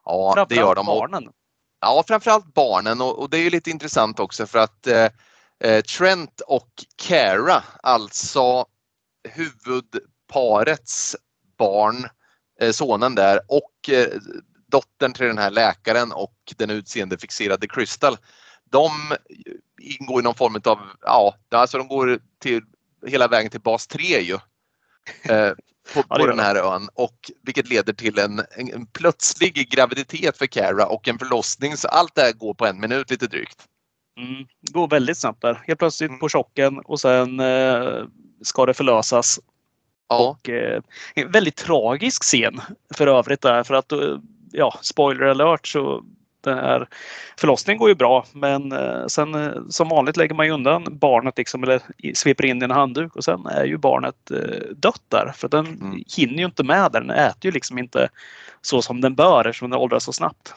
ja, 0.05 0.45
det 0.49 0.55
gör 0.55 0.75
de. 0.75 0.89
Och, 0.89 0.95
barnen. 0.95 1.29
ja, 1.81 2.03
framförallt 2.07 2.53
barnen 2.53 3.01
och, 3.01 3.19
och 3.19 3.29
det 3.29 3.37
är 3.37 3.41
ju 3.41 3.49
lite 3.49 3.69
intressant 3.69 4.19
också 4.19 4.47
för 4.47 4.59
att 4.59 4.87
eh, 4.87 5.07
Trent 5.97 6.41
och 6.41 6.69
Cara, 6.95 7.63
alltså 7.83 8.65
huvudparets 9.29 11.15
barn, 11.57 12.07
eh, 12.61 12.71
sonen 12.71 13.15
där 13.15 13.39
och 13.47 13.89
eh, 13.89 14.07
dottern 14.67 15.13
till 15.13 15.25
den 15.25 15.37
här 15.37 15.51
läkaren 15.51 16.11
och 16.11 16.53
den 16.57 16.69
utseendefixerade 16.69 17.67
Crystal. 17.67 18.17
De 18.69 18.91
ingår 19.81 20.19
i 20.19 20.23
någon 20.23 20.35
form 20.35 20.61
av, 20.65 20.79
ja, 21.01 21.35
alltså 21.51 21.77
de 21.77 21.87
går 21.87 22.19
till 22.39 22.61
hela 23.07 23.27
vägen 23.27 23.51
till 23.51 23.61
bas 23.61 23.87
3 23.87 24.03
ju. 24.19 24.39
Eh, 25.23 25.51
på, 25.93 26.03
på 26.03 26.27
den 26.27 26.37
de. 26.37 26.43
här 26.43 26.55
ön 26.55 26.89
och 26.93 27.31
vilket 27.41 27.69
leder 27.69 27.93
till 27.93 28.19
en, 28.19 28.39
en, 28.39 28.73
en 28.73 28.85
plötslig 28.85 29.69
graviditet 29.69 30.37
för 30.37 30.45
Cara 30.45 30.87
och 30.87 31.07
en 31.07 31.19
förlossning 31.19 31.77
så 31.77 31.87
allt 31.87 32.15
det 32.15 32.21
här 32.21 32.33
går 32.33 32.53
på 32.53 32.65
en 32.65 32.79
minut 32.79 33.11
lite 33.11 33.27
drygt. 33.27 33.65
Mm, 34.17 34.45
går 34.71 34.87
väldigt 34.87 35.17
snabbt 35.17 35.41
där. 35.41 35.63
Helt 35.67 35.79
plötsligt 35.79 36.09
Mm. 36.09 36.19
på 36.19 36.29
chocken 36.29 36.79
och 36.79 36.99
sen 36.99 37.39
eh, 37.39 38.03
ska 38.41 38.65
det 38.65 38.73
förlösas. 38.73 39.39
Ja, 40.09 40.29
Och, 40.29 40.49
eh, 40.49 40.81
en 41.15 41.31
väldigt 41.31 41.55
tragisk 41.55 42.23
scen 42.23 42.61
för 42.93 43.07
övrigt 43.07 43.41
där 43.41 43.63
för 43.63 43.73
att 43.73 43.91
eh, 43.91 44.17
ja, 44.51 44.79
spoiler 44.81 45.25
alert 45.25 45.67
så 45.67 46.03
den 46.41 46.57
här 46.57 46.87
förlossningen 47.37 47.79
går 47.79 47.89
ju 47.89 47.95
bra 47.95 48.25
men 48.33 48.71
eh, 48.71 49.05
sen 49.07 49.35
eh, 49.35 49.51
som 49.69 49.89
vanligt 49.89 50.17
lägger 50.17 50.35
man 50.35 50.45
ju 50.45 50.51
undan 50.51 50.85
barnet 50.97 51.37
liksom 51.37 51.63
eller 51.63 51.81
sveper 52.13 52.45
in 52.45 52.61
i 52.61 52.63
en 52.65 52.71
handduk 52.71 53.15
och 53.15 53.23
sen 53.23 53.45
är 53.45 53.65
ju 53.65 53.77
barnet 53.77 54.31
eh, 54.31 54.67
dött 54.75 55.01
där 55.09 55.31
för 55.35 55.47
den 55.49 55.65
Mm. 55.67 56.03
hinner 56.17 56.37
ju 56.37 56.45
inte 56.45 56.63
med 56.63 56.91
där. 56.91 57.01
Den 57.01 57.09
äter 57.11 57.45
ju 57.45 57.51
liksom 57.51 57.77
inte 57.77 58.09
så 58.61 58.81
som 58.81 59.01
den 59.01 59.15
bör 59.15 59.47
eftersom 59.47 59.69
den 59.69 59.79
åldras 59.79 60.03
så 60.03 60.13
snabbt. 60.13 60.53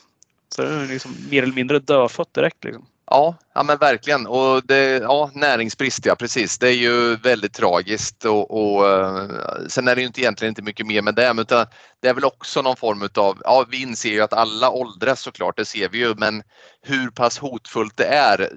Så 0.55 0.63
den 0.63 0.81
är 0.81 0.87
liksom 0.87 1.11
mer 1.31 1.43
eller 1.43 1.55
mindre 1.55 1.79
dödfött 1.79 2.35
direkt. 2.35 2.65
Liksom. 2.65 2.87
Ja, 3.11 3.35
ja 3.55 3.63
men 3.63 3.79
verkligen. 3.79 4.27
Och 4.27 4.67
det, 4.67 4.99
ja, 4.99 5.31
näringsbrist, 5.35 6.07
ja 6.07 6.15
precis. 6.15 6.59
Det 6.59 6.69
är 6.69 6.77
ju 6.77 7.17
väldigt 7.17 7.55
tragiskt 7.55 8.25
och, 8.25 8.51
och 8.51 8.89
eh, 8.89 9.29
sen 9.69 9.89
är 9.89 9.95
det 9.95 10.01
ju 10.01 10.07
inte 10.07 10.21
egentligen 10.21 10.51
inte 10.51 10.63
mycket 10.63 10.87
mer 10.87 11.03
med 11.03 11.15
det, 11.15 11.35
men 11.35 11.43
utan 11.43 11.67
det 12.01 12.09
är 12.09 12.15
väl 12.15 12.25
också 12.25 12.63
någon 12.63 12.77
form 12.77 13.09
av, 13.17 13.39
ja 13.45 13.67
vi 13.71 13.83
inser 13.83 14.09
ju 14.09 14.21
att 14.21 14.33
alla 14.33 14.71
åldras 14.71 15.21
såklart, 15.21 15.57
det 15.57 15.65
ser 15.65 15.89
vi 15.89 15.99
ju, 15.99 16.15
men 16.15 16.43
hur 16.83 17.11
pass 17.11 17.39
hotfullt 17.39 17.97
det 17.97 18.07
är 18.07 18.53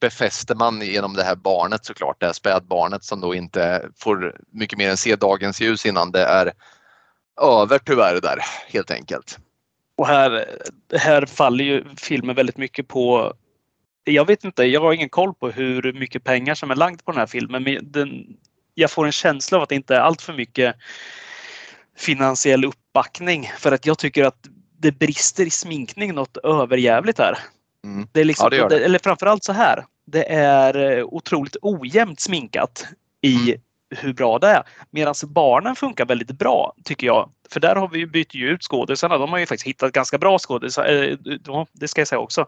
befäster 0.00 0.54
man 0.54 0.80
genom 0.80 1.14
det 1.14 1.24
här 1.24 1.36
barnet 1.36 1.84
såklart, 1.84 2.20
det 2.20 2.26
här 2.26 2.32
spädbarnet 2.32 3.04
som 3.04 3.20
då 3.20 3.34
inte 3.34 3.88
får 3.98 4.36
mycket 4.52 4.78
mer 4.78 4.90
än 4.90 4.96
se 4.96 5.16
dagens 5.16 5.60
ljus 5.60 5.86
innan 5.86 6.12
det 6.12 6.24
är 6.24 6.52
över 7.42 7.78
tyvärr 7.78 8.20
där 8.20 8.38
helt 8.68 8.90
enkelt. 8.90 9.38
Och 9.96 10.06
här, 10.06 10.46
här 10.94 11.26
faller 11.26 11.64
ju 11.64 11.84
filmen 11.96 12.36
väldigt 12.36 12.56
mycket 12.56 12.88
på 12.88 13.34
jag 14.12 14.26
vet 14.26 14.44
inte, 14.44 14.64
jag 14.64 14.80
har 14.80 14.92
ingen 14.92 15.08
koll 15.08 15.34
på 15.34 15.50
hur 15.50 15.92
mycket 15.92 16.24
pengar 16.24 16.54
som 16.54 16.70
är 16.70 16.76
lagd 16.76 17.04
på 17.04 17.10
den 17.12 17.18
här 17.18 17.26
filmen. 17.26 17.62
Men 17.62 17.92
den, 17.92 18.36
jag 18.74 18.90
får 18.90 19.06
en 19.06 19.12
känsla 19.12 19.56
av 19.58 19.62
att 19.62 19.68
det 19.68 19.74
inte 19.74 19.96
är 19.96 20.00
allt 20.00 20.22
för 20.22 20.32
mycket 20.32 20.76
finansiell 21.96 22.64
uppbackning. 22.64 23.50
För 23.58 23.72
att 23.72 23.86
jag 23.86 23.98
tycker 23.98 24.24
att 24.24 24.46
det 24.78 24.92
brister 24.92 25.46
i 25.46 25.50
sminkning 25.50 26.14
något 26.14 26.36
överjävligt 26.36 27.18
här. 27.18 27.38
Mm. 27.84 28.08
Det 28.12 28.20
är 28.20 28.24
liksom, 28.24 28.48
Ja, 28.52 28.68
det 28.68 28.78
det. 28.78 28.84
Eller 28.84 28.98
framförallt 28.98 29.44
så 29.44 29.52
här. 29.52 29.84
Det 30.06 30.32
är 30.32 30.98
eh, 30.98 31.04
otroligt 31.04 31.56
ojämnt 31.62 32.20
sminkat 32.20 32.86
i 33.22 33.36
Mm. 33.36 33.60
Hur 33.90 34.12
bra 34.12 34.38
det 34.38 34.46
är. 34.48 34.62
Medan 34.90 35.14
barnen 35.26 35.76
funkar 35.76 36.06
väldigt 36.06 36.30
bra 36.30 36.74
tycker 36.84 37.06
jag. 37.06 37.30
För 37.50 37.60
där 37.60 37.76
har 37.76 37.88
vi 37.88 37.98
ju 37.98 38.06
bytt 38.06 38.34
ut 38.34 38.62
skådisarna. 38.62 39.18
De 39.18 39.30
har 39.30 39.38
ju 39.38 39.46
faktiskt 39.46 39.66
hittat 39.66 39.92
ganska 39.92 40.18
bra 40.18 40.38
skådisar. 40.38 40.84
Eh, 40.84 41.16
de- 41.40 41.66
Det 41.72 41.88
ska 41.88 42.00
jag 42.00 42.08
säga 42.08 42.18
också. 42.18 42.46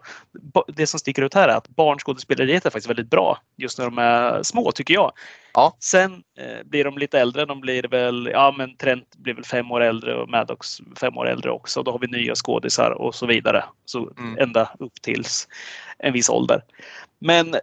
Det 0.67 0.87
som 0.87 0.99
sticker 0.99 1.21
ut 1.21 1.33
här 1.33 1.47
är 1.49 1.55
att 1.57 1.67
barnskådespeleriet 1.67 2.65
är 2.65 2.69
faktiskt 2.69 2.89
väldigt 2.89 3.09
bra 3.09 3.37
just 3.57 3.77
när 3.77 3.85
de 3.85 3.97
är 3.97 4.43
små 4.43 4.71
tycker 4.71 4.93
jag. 4.93 5.11
Ja. 5.53 5.75
Sen 5.79 6.23
eh, 6.39 6.65
blir 6.65 6.83
de 6.83 6.97
lite 6.97 7.19
äldre. 7.19 7.45
De 7.45 7.61
blir 7.61 7.83
väl, 7.83 8.29
ja 8.33 8.53
men 8.57 8.75
Trent 8.77 9.15
blir 9.15 9.33
väl 9.33 9.45
fem 9.45 9.71
år 9.71 9.81
äldre 9.81 10.15
och 10.15 10.29
Maddox 10.29 10.77
fem 10.99 11.17
år 11.17 11.27
äldre 11.29 11.51
också. 11.51 11.83
Då 11.83 11.91
har 11.91 11.99
vi 11.99 12.07
nya 12.07 12.35
skådisar 12.35 12.91
och 12.91 13.15
så 13.15 13.25
vidare. 13.25 13.63
Så 13.85 14.09
Mm. 14.17 14.37
ända 14.39 14.69
upp 14.79 15.01
tills 15.01 15.47
en 15.97 16.13
viss 16.13 16.29
ålder. 16.29 16.61
Men 17.19 17.55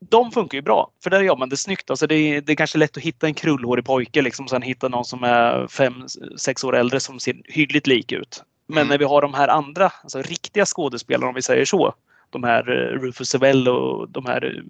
de 0.00 0.30
funkar 0.32 0.58
ju 0.58 0.62
bra, 0.62 0.90
för 1.02 1.10
där 1.10 1.20
gör 1.20 1.36
man 1.36 1.48
det 1.48 1.56
snyggt. 1.56 1.90
Alltså 1.90 2.06
det, 2.06 2.14
är, 2.14 2.40
det 2.40 2.52
är 2.52 2.56
kanske 2.56 2.78
lätt 2.78 2.96
att 2.96 3.02
hitta 3.02 3.26
en 3.26 3.34
krullhårig 3.34 3.84
pojke 3.84 4.22
liksom, 4.22 4.44
och 4.44 4.50
sen 4.50 4.62
hitta 4.62 4.88
någon 4.88 5.04
som 5.04 5.24
är 5.24 5.66
fem, 5.68 6.04
sex 6.36 6.64
år 6.64 6.76
äldre 6.76 7.00
som 7.00 7.20
ser 7.20 7.36
hyggligt 7.44 7.86
lik 7.86 8.12
ut. 8.12 8.42
Men 8.66 8.78
Mm. 8.78 8.88
när 8.88 8.98
vi 8.98 9.04
har 9.04 9.22
de 9.22 9.34
här 9.34 9.48
andra, 9.48 9.92
alltså 10.02 10.22
riktiga 10.22 10.66
skådespelarna 10.66 11.28
om 11.28 11.34
vi 11.34 11.42
säger 11.42 11.64
så. 11.64 11.94
De 12.30 12.44
här 12.44 12.70
eh, 12.70 12.98
Rufus 13.00 13.28
Sewell 13.28 13.68
och 13.68 14.08
de 14.08 14.26
här 14.26 14.44
eh, 14.44 14.62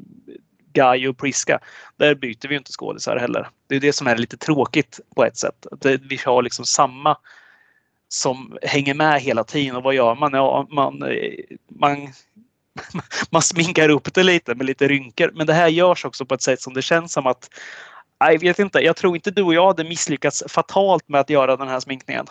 Guy 0.73 1.09
och 1.09 1.19
Priska. 1.19 1.59
Där 1.97 2.15
byter 2.15 2.49
vi 2.49 2.57
inte 2.57 2.73
skådisar 2.73 3.17
heller. 3.17 3.49
Det 3.67 3.77
är 3.77 3.81
det 3.81 3.93
som 3.93 4.07
är 4.07 4.17
lite 4.17 4.37
tråkigt 4.37 5.01
på 5.17 5.25
ett 5.25 5.37
sätt. 5.37 5.67
Att 5.71 5.87
vi 5.87 6.19
har 6.25 6.43
liksom 6.43 6.65
samma 6.65 7.17
som 8.09 8.59
hänger 8.63 8.95
med 8.95 9.21
hela 9.21 9.45
tiden. 9.45 9.77
Och 9.77 9.83
vad 9.83 9.95
gör 9.95 10.15
man? 10.15 10.33
Ja, 10.33 10.67
man, 10.71 11.03
eh, 11.03 11.33
man 11.69 12.09
man 13.31 13.43
sminkar 13.43 13.89
upp 13.89 14.15
det 14.15 14.23
lite 14.23 14.55
med 14.55 14.67
lite 14.67 14.89
rynkor. 14.89 15.31
Men 15.35 15.47
det 15.47 15.55
här 15.55 15.69
görs 15.69 16.05
också 16.05 16.27
på 16.27 16.35
ett 16.35 16.43
sätt 16.43 16.61
som 16.61 16.75
det 16.75 16.83
känns 16.83 17.13
som 17.13 17.27
att 17.27 17.51
jag 18.19 18.41
vet 18.41 18.59
inte. 18.59 18.79
Jag 18.79 18.97
tror 18.97 19.17
inte 19.17 19.31
du 19.31 19.43
och 19.43 19.55
jag 19.55 19.67
hade 19.67 19.85
misslyckats 19.85 20.45
fatalt 20.49 21.09
med 21.09 21.21
att 21.21 21.31
göra 21.31 21.57
den 21.57 21.69
här 21.69 21.81
sminkningen. 21.81 22.27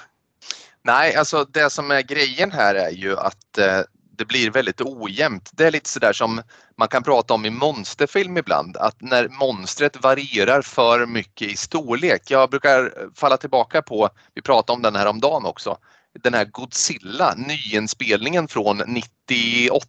Nej, 0.82 1.16
alltså 1.16 1.46
det 1.46 1.70
som 1.70 1.92
är 1.92 2.02
grejen 2.02 2.52
här 2.52 2.76
är 2.76 2.90
ju 2.90 3.18
att 3.18 3.58
eh, 3.58 3.82
det 4.18 4.26
blir 4.26 4.52
väldigt 4.52 4.82
ojämnt. 4.82 5.50
Det 5.54 5.68
är 5.68 5.72
lite 5.72 5.90
sådär 5.90 6.14
som 6.14 6.42
man 6.78 6.88
kan 6.88 7.04
prata 7.04 7.34
om 7.34 7.46
i 7.46 7.50
monsterfilm 7.50 8.38
ibland, 8.38 8.78
att 8.78 9.02
när 9.02 9.28
monstret 9.28 10.04
varierar 10.04 10.62
för 10.62 11.06
mycket 11.06 11.48
i 11.48 11.56
storlek. 11.56 12.22
Jag 12.32 12.50
brukar 12.50 12.94
falla 13.16 13.38
tillbaka 13.38 13.82
på, 13.82 14.10
vi 14.34 14.42
pratade 14.42 14.76
om 14.76 14.82
den 14.82 14.96
här 14.96 15.06
om 15.06 15.20
dagen 15.20 15.46
också, 15.46 15.78
den 16.24 16.34
här 16.34 16.46
Godzilla, 16.46 17.34
nyinspelningen 17.38 18.48
från 18.48 18.82
98, 18.88 19.86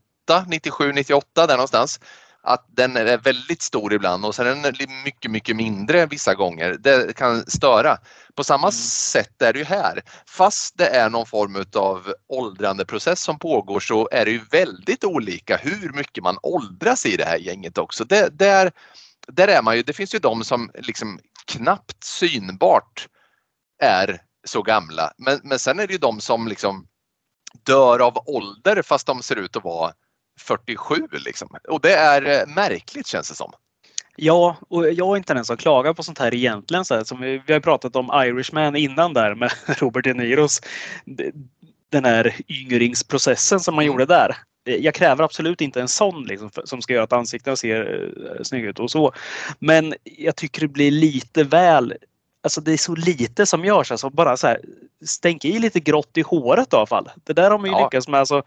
97, 0.48 0.92
98 0.92 1.46
där 1.46 1.54
någonstans. 1.54 2.00
Att 2.42 2.64
den 2.68 2.96
är 2.96 3.18
väldigt 3.18 3.62
stor 3.62 3.92
ibland 3.92 4.24
och 4.24 4.34
sen 4.34 4.46
är 4.46 4.72
den 4.72 5.02
mycket, 5.04 5.30
mycket 5.30 5.56
mindre 5.56 6.06
vissa 6.06 6.34
gånger. 6.34 6.76
Det 6.80 7.16
kan 7.16 7.46
störa. 7.46 7.98
På 8.34 8.44
samma 8.44 8.66
Mm. 8.66 8.72
sätt 8.72 9.42
är 9.42 9.52
det 9.52 9.58
ju 9.58 9.64
här. 9.64 10.02
Fast 10.26 10.78
det 10.78 10.86
är 10.86 11.10
någon 11.10 11.26
form 11.26 11.64
av 11.74 12.14
åldrandeprocess 12.28 13.20
som 13.20 13.38
pågår 13.38 13.80
så 13.80 14.08
är 14.12 14.24
det 14.24 14.30
ju 14.30 14.40
väldigt 14.50 15.04
olika 15.04 15.56
hur 15.56 15.92
mycket 15.92 16.24
man 16.24 16.38
åldras 16.42 17.06
i 17.06 17.16
det 17.16 17.24
här 17.24 17.38
gänget 17.38 17.78
också. 17.78 18.04
Det, 18.04 18.38
där, 18.38 18.72
där 19.28 19.48
är 19.48 19.62
man 19.62 19.76
ju, 19.76 19.82
det 19.82 19.92
finns 19.92 20.14
ju 20.14 20.18
de 20.18 20.44
som 20.44 20.70
liksom 20.74 21.20
knappt 21.46 22.04
synbart 22.04 23.08
är 23.82 24.20
så 24.46 24.62
gamla. 24.62 25.12
Men, 25.18 25.40
men 25.42 25.58
sen 25.58 25.78
är 25.78 25.86
det 25.86 25.92
ju 25.92 25.98
de 25.98 26.20
som 26.20 26.48
liksom 26.48 26.86
dör 27.64 27.98
av 27.98 28.18
ålder 28.26 28.82
fast 28.82 29.06
de 29.06 29.22
ser 29.22 29.36
ut 29.36 29.56
att 29.56 29.64
vara 29.64 29.92
47 30.40 31.08
liksom. 31.12 31.48
Och 31.68 31.80
det 31.80 31.94
är 31.94 32.40
eh, 32.40 32.54
märkligt 32.54 33.06
känns 33.06 33.28
det 33.28 33.34
som. 33.34 33.52
Ja, 34.16 34.56
och 34.68 34.92
jag 34.92 35.12
är 35.12 35.16
inte 35.16 35.34
den 35.34 35.44
som 35.44 35.56
klagar 35.56 35.92
på 35.94 36.02
sånt 36.02 36.18
här 36.18 36.34
egentligen. 36.34 36.84
Så 36.84 36.94
här, 36.94 37.04
som 37.04 37.20
vi, 37.20 37.42
vi 37.46 37.52
har 37.52 37.60
pratat 37.60 37.96
om 37.96 38.10
Irishman 38.24 38.76
innan 38.76 39.14
där 39.14 39.34
med 39.34 39.52
Robert 39.66 40.04
De 40.04 40.12
Niros. 40.14 40.60
Den 41.90 42.04
här 42.04 42.34
yngringsprocessen 42.48 43.60
som 43.60 43.74
man 43.74 43.84
Mm. 43.84 43.92
gjorde 43.92 44.06
där. 44.06 44.36
Jag 44.64 44.94
kräver 44.94 45.24
absolut 45.24 45.60
inte 45.60 45.80
en 45.80 45.88
sån 45.88 46.24
liksom, 46.24 46.50
som 46.64 46.82
ska 46.82 46.92
göra 46.92 47.04
att 47.04 47.12
ansiktena 47.12 47.56
ser 47.56 47.94
uh, 48.04 48.42
snygga 48.42 48.68
ut 48.68 48.78
och 48.78 48.90
så. 48.90 49.12
Men 49.58 49.94
jag 50.04 50.36
tycker 50.36 50.60
det 50.60 50.68
blir 50.68 50.90
lite 50.90 51.44
väl 51.44 51.94
Alltså 52.42 52.60
det 52.60 52.72
är 52.72 52.76
så 52.76 52.94
lite 52.94 53.46
som 53.46 53.64
görs. 53.64 53.90
Alltså 53.90 54.10
bara 54.10 54.36
så 54.36 54.46
här, 54.46 54.60
stänk 55.06 55.44
i 55.44 55.58
lite 55.58 55.80
grått 55.80 56.16
i 56.16 56.20
håret 56.22 56.72
i 56.72 56.76
alla 56.76 56.86
fall. 56.86 57.10
Det 57.24 57.32
där 57.32 57.50
har 57.50 57.58
man 57.58 57.70
ju 57.70 57.76
Ja. 57.76 57.84
lyckats 57.84 58.08
med. 58.08 58.20
Alltså, 58.20 58.42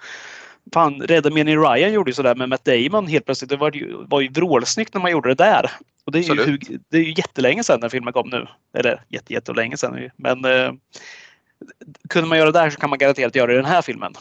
fan, 0.74 1.02
Rädda 1.02 1.30
Meni 1.30 1.56
Ryan 1.56 1.94
gjorde 1.94 2.10
ju 2.10 2.16
sådär 2.16 2.36
med 2.36 2.50
Matt 2.50 2.66
Damon 2.66 3.08
helt 3.08 3.26
plötsligt. 3.26 3.50
Det 3.50 3.58
var 3.58 3.76
ju, 3.76 3.96
var 4.08 4.22
ju 4.22 4.30
vrålsnyggt 4.30 4.94
när 4.94 5.02
man 5.02 5.12
gjorde 5.12 5.30
det 5.30 5.44
där. 5.44 5.72
Och 6.06 6.12
det 6.12 6.20
är, 6.20 6.24
ju, 6.24 6.32
Absolut. 6.32 6.70
hur- 6.70 6.80
det 6.90 6.98
är 6.98 7.02
ju 7.02 7.14
jättelänge 7.18 7.64
sedan 7.64 7.80
när 7.80 7.90
filmen 7.90 8.14
kom 8.14 8.30
nu. 8.30 8.48
Eller 8.74 9.02
jätte, 9.10 9.34
jättelänge 9.34 9.78
sedan. 9.78 10.10
Men 10.16 10.46
eh, 10.46 10.72
kunde 12.10 12.30
man 12.30 12.38
göra 12.38 12.52
det 12.52 12.60
där 12.60 12.70
så 12.70 12.80
kan 12.80 12.90
man 12.90 13.00
garanterat 13.00 13.36
göra 13.36 13.48
det 13.48 13.54
i 13.54 13.56
den 13.56 13.66
här 13.66 13.82
filmen. 13.82 14.14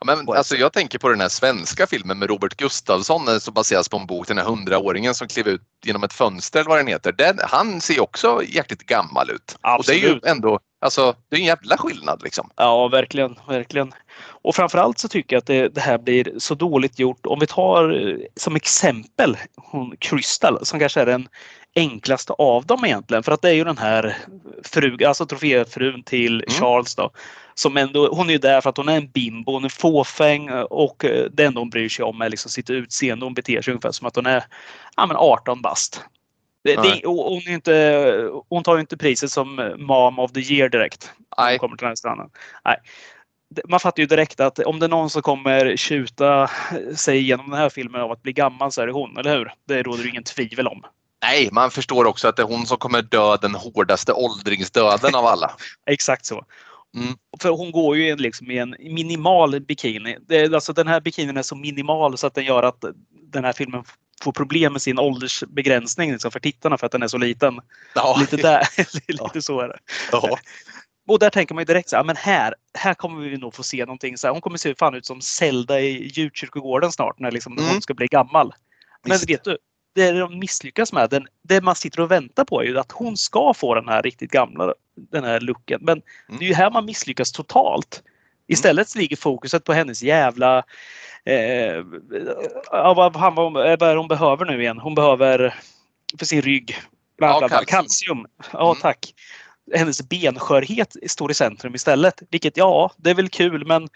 Ja, 0.00 0.06
men, 0.06 0.36
alltså, 0.36 0.56
jag 0.56 0.72
tänker 0.72 0.98
på 0.98 1.08
den 1.08 1.20
här 1.20 1.28
svenska 1.28 1.86
filmen 1.86 2.18
med 2.18 2.28
Robert 2.28 2.56
Gustafsson 2.56 3.28
eh, 3.28 3.38
som 3.38 3.54
baseras 3.54 3.88
på 3.88 3.96
en 3.96 4.06
bok, 4.06 4.28
den 4.28 4.38
här 4.38 4.44
hundraåringen 4.44 5.14
som 5.14 5.28
klev 5.28 5.48
ut 5.48 5.62
genom 5.84 6.04
ett 6.04 6.12
fönster 6.12 6.60
eller 6.60 6.68
vad 6.68 6.78
den 6.78 6.86
heter. 6.86 7.12
Den, 7.12 7.38
han 7.42 7.80
ser 7.80 8.00
också 8.00 8.42
jäkligt 8.48 8.86
gammal 8.86 9.30
ut. 9.30 9.56
Och 9.78 9.84
det 9.86 9.92
är 9.92 9.96
ju 9.96 10.04
Absolut. 10.04 10.24
ändå, 10.24 10.60
alltså 10.82 11.14
det 11.28 11.36
är 11.36 11.40
en 11.40 11.46
jävla 11.46 11.76
skillnad 11.76 12.22
liksom. 12.22 12.50
Ja, 12.56 12.88
verkligen, 12.88 13.36
verkligen. 13.48 13.92
Och 14.42 14.54
framförallt 14.54 14.98
så 14.98 15.08
tycker 15.08 15.36
jag 15.36 15.40
att 15.40 15.46
det, 15.46 15.68
det 15.68 15.80
här 15.80 15.98
blir 15.98 16.32
så 16.38 16.54
dåligt 16.54 16.98
gjort. 16.98 17.26
Om 17.26 17.38
vi 17.38 17.46
tar 17.46 18.08
eh, 18.08 18.16
som 18.36 18.56
exempel 18.56 19.36
hon 19.56 19.96
Crystal 19.98 20.66
som 20.66 20.78
kanske 20.78 21.00
är 21.00 21.06
den 21.06 21.28
enklaste 21.74 22.32
av 22.32 22.66
dem 22.66 22.84
egentligen. 22.84 23.22
För 23.22 23.32
att 23.32 23.42
det 23.42 23.48
är 23.48 23.54
ju 23.54 23.64
den 23.64 23.78
här 23.78 24.16
frugan, 24.64 25.08
alltså 25.08 25.26
troféfrun 25.26 26.02
till 26.02 26.44
Charles 26.48 26.94
då. 26.94 27.10
Som 27.54 27.76
ändå, 27.76 28.14
hon 28.14 28.28
är 28.28 28.32
ju 28.32 28.38
där 28.38 28.60
för 28.60 28.70
att 28.70 28.76
hon 28.76 28.88
är 28.88 28.96
en 28.96 29.10
bimbo, 29.10 29.52
hon 29.52 29.64
är 29.64 29.68
fåfäng 29.68 30.50
och 30.50 31.04
eh, 31.04 31.24
det 31.30 31.44
enda 31.44 31.60
hon 31.60 31.70
bryr 31.70 31.88
sig 31.88 32.04
om 32.04 32.22
är 32.22 32.30
liksom 32.30 32.50
sitt 32.50 32.70
utseende. 32.70 33.26
Hon 33.26 33.34
beter 33.34 33.62
sig 33.62 33.72
ungefär 33.72 33.92
som 33.92 34.06
att 34.06 34.16
hon 34.16 34.26
är 34.26 34.44
ja, 34.96 35.06
men 35.06 35.16
18 35.16 35.62
bast. 35.62 36.04
Det, 36.64 36.76
det, 36.76 37.00
hon, 37.04 37.48
inte, 37.48 38.30
hon 38.48 38.62
tar 38.62 38.74
ju 38.74 38.80
inte 38.80 38.96
priset 38.96 39.30
som 39.30 39.74
Mom 39.78 40.18
of 40.18 40.32
the 40.32 40.40
year 40.40 40.68
direkt. 40.68 41.12
Nej. 41.38 41.52
hon 41.52 41.58
kommer 41.58 41.76
till 41.76 41.84
den 41.84 41.90
här 41.90 41.96
stranden. 41.96 42.30
Nej. 42.64 42.76
Man 43.68 43.80
fattar 43.80 44.02
ju 44.02 44.06
direkt 44.06 44.40
att 44.40 44.58
om 44.58 44.78
det 44.78 44.86
är 44.86 44.88
någon 44.88 45.10
som 45.10 45.22
kommer 45.22 45.76
tjuta 45.76 46.50
sig 46.96 47.18
igenom 47.18 47.50
den 47.50 47.58
här 47.58 47.68
filmen 47.68 48.00
av 48.00 48.12
att 48.12 48.22
bli 48.22 48.32
gammal 48.32 48.72
så 48.72 48.82
är 48.82 48.86
det 48.86 48.92
hon, 48.92 49.16
eller 49.16 49.38
hur? 49.38 49.52
Det 49.68 49.82
råder 49.82 50.04
ju 50.04 50.10
ingen 50.10 50.24
tvivel 50.24 50.66
om. 50.66 50.82
Nej, 51.22 51.48
man 51.52 51.70
förstår 51.70 52.04
också 52.04 52.28
att 52.28 52.36
det 52.36 52.42
är 52.42 52.46
hon 52.46 52.66
som 52.66 52.76
kommer 52.76 53.02
dö 53.02 53.36
den 53.36 53.54
hårdaste 53.54 54.12
åldringsdöden 54.12 55.14
av 55.14 55.26
alla. 55.26 55.50
Exakt 55.86 56.26
så. 56.26 56.44
Mm. 56.96 57.14
För 57.40 57.48
hon 57.48 57.72
går 57.72 57.96
ju 57.96 58.16
liksom 58.16 58.50
i 58.50 58.58
en 58.58 58.76
minimal 58.80 59.60
bikini. 59.60 60.18
Det, 60.28 60.54
alltså 60.54 60.72
den 60.72 60.88
här 60.88 61.00
bikinin 61.00 61.36
är 61.36 61.42
så 61.42 61.56
minimal 61.56 62.18
så 62.18 62.26
att 62.26 62.34
den 62.34 62.44
gör 62.44 62.62
att 62.62 62.84
den 63.32 63.44
här 63.44 63.52
filmen 63.52 63.84
får 64.22 64.32
problem 64.32 64.72
med 64.72 64.82
sin 64.82 64.98
åldersbegränsning 64.98 66.12
liksom, 66.12 66.30
för 66.30 66.40
tittarna 66.40 66.78
för 66.78 66.86
att 66.86 66.92
den 66.92 67.02
är 67.02 67.08
så 67.08 67.18
liten. 67.18 67.60
Ja, 67.94 68.16
Lite, 68.20 68.36
där, 68.36 68.68
lite 69.24 69.42
så 69.42 69.60
är 69.60 69.68
det. 69.68 69.78
ja. 70.12 70.38
Och 71.08 71.18
där 71.18 71.30
tänker 71.30 71.54
man 71.54 71.62
ju 71.62 71.64
direkt 71.64 71.88
så 71.88 71.96
här, 71.96 72.04
men 72.04 72.16
här, 72.16 72.54
här 72.78 72.94
kommer 72.94 73.28
vi 73.28 73.36
nog 73.36 73.54
få 73.54 73.62
se 73.62 73.84
någonting. 73.84 74.16
Så 74.18 74.26
här, 74.26 74.32
hon 74.32 74.40
kommer 74.40 74.58
se 74.58 74.74
fan 74.74 74.94
ut 74.94 75.06
som 75.06 75.20
Zelda 75.20 75.80
i 75.80 76.08
djurkyrkogården 76.14 76.92
snart 76.92 77.18
när 77.18 77.30
liksom 77.30 77.52
Mm. 77.52 77.64
hon 77.70 77.82
ska 77.82 77.94
bli 77.94 78.06
gammal. 78.06 78.54
Men 79.04 79.12
Visst. 79.12 79.30
vet 79.30 79.44
du, 79.44 79.58
det 79.94 80.12
de 80.12 80.38
misslyckas 80.38 80.92
med, 80.92 81.10
den, 81.10 81.26
det 81.48 81.60
man 81.60 81.74
sitter 81.74 82.00
och 82.00 82.10
väntar 82.10 82.44
på 82.44 82.60
är 82.62 82.66
ju 82.66 82.78
att 82.78 82.92
hon 82.92 83.16
ska 83.16 83.54
få 83.54 83.74
den 83.74 83.88
här 83.88 84.02
riktigt 84.02 84.30
gamla 84.30 84.74
den 85.10 85.24
här 85.24 85.40
looken. 85.40 85.80
Men 85.82 86.02
Mm. 86.28 86.38
det 86.38 86.44
är 86.44 86.48
ju 86.48 86.54
här 86.54 86.70
man 86.70 86.84
misslyckas 86.84 87.32
totalt. 87.32 88.02
Istället 88.52 88.94
ligger 88.94 89.16
fokuset 89.16 89.64
på 89.64 89.72
hennes 89.72 90.02
jävla... 90.02 90.62
Eh, 91.24 91.84
ja, 92.70 92.94
vad, 92.96 93.16
han, 93.16 93.34
vad, 93.34 93.52
vad 93.52 93.82
är 93.82 93.96
hon 93.96 94.08
behöver 94.08 94.44
nu 94.44 94.60
igen? 94.62 94.78
Hon 94.78 94.94
behöver 94.94 95.54
för 96.18 96.26
sin 96.26 96.42
rygg. 96.42 96.76
Bla, 97.18 97.26
Ja, 97.28 97.38
bla, 97.38 97.48
bla, 97.48 97.64
kalcium. 97.64 97.78
kalcium. 98.18 98.26
Ja, 98.52 98.70
Mm. 98.70 98.80
tack. 98.80 99.14
Hennes 99.74 100.02
benskörhet 100.08 100.96
står 101.06 101.30
i 101.30 101.34
centrum 101.34 101.74
istället. 101.74 102.22
Vilket 102.30 102.56
ja, 102.56 102.92
det 102.96 103.10
är 103.10 103.14
väl 103.14 103.28
kul 103.28 103.66
men 103.66 103.88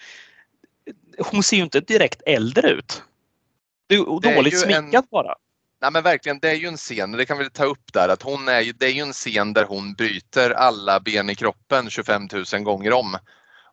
hon 1.19 1.43
ser 1.43 1.57
ju 1.57 1.63
inte 1.63 1.81
direkt 1.81 2.23
äldre 2.27 2.69
ut. 2.71 3.03
Det 3.89 3.95
är 3.95 4.21
Det 4.21 4.31
är 4.31 4.37
dåligt 4.37 4.53
ju 4.55 4.59
sminkat 4.59 5.05
en- 5.05 5.09
bara. 5.11 5.35
Nej 5.83 5.91
men 5.93 6.03
verkligen, 6.03 6.39
det 6.39 6.51
är 6.51 6.55
ju 6.55 6.67
en 6.69 6.77
scen, 6.77 7.13
det 7.13 7.25
kan 7.27 7.39
vi 7.39 7.51
ta 7.51 7.65
upp 7.65 7.93
där, 7.93 8.09
att 8.09 8.23
hon 8.23 8.49
är 8.49 8.61
ju, 8.61 8.73
det 8.73 8.87
är 8.87 8.91
ju 8.91 9.01
en 9.03 9.13
scen 9.13 9.53
där 9.53 9.65
hon 9.65 9.95
bryter 9.95 10.51
alla 10.51 11.01
ben 11.01 11.31
i 11.31 11.35
kroppen 11.35 11.91
25 11.91 12.29
000 12.53 12.63
gånger 12.63 12.93
om. 12.93 13.17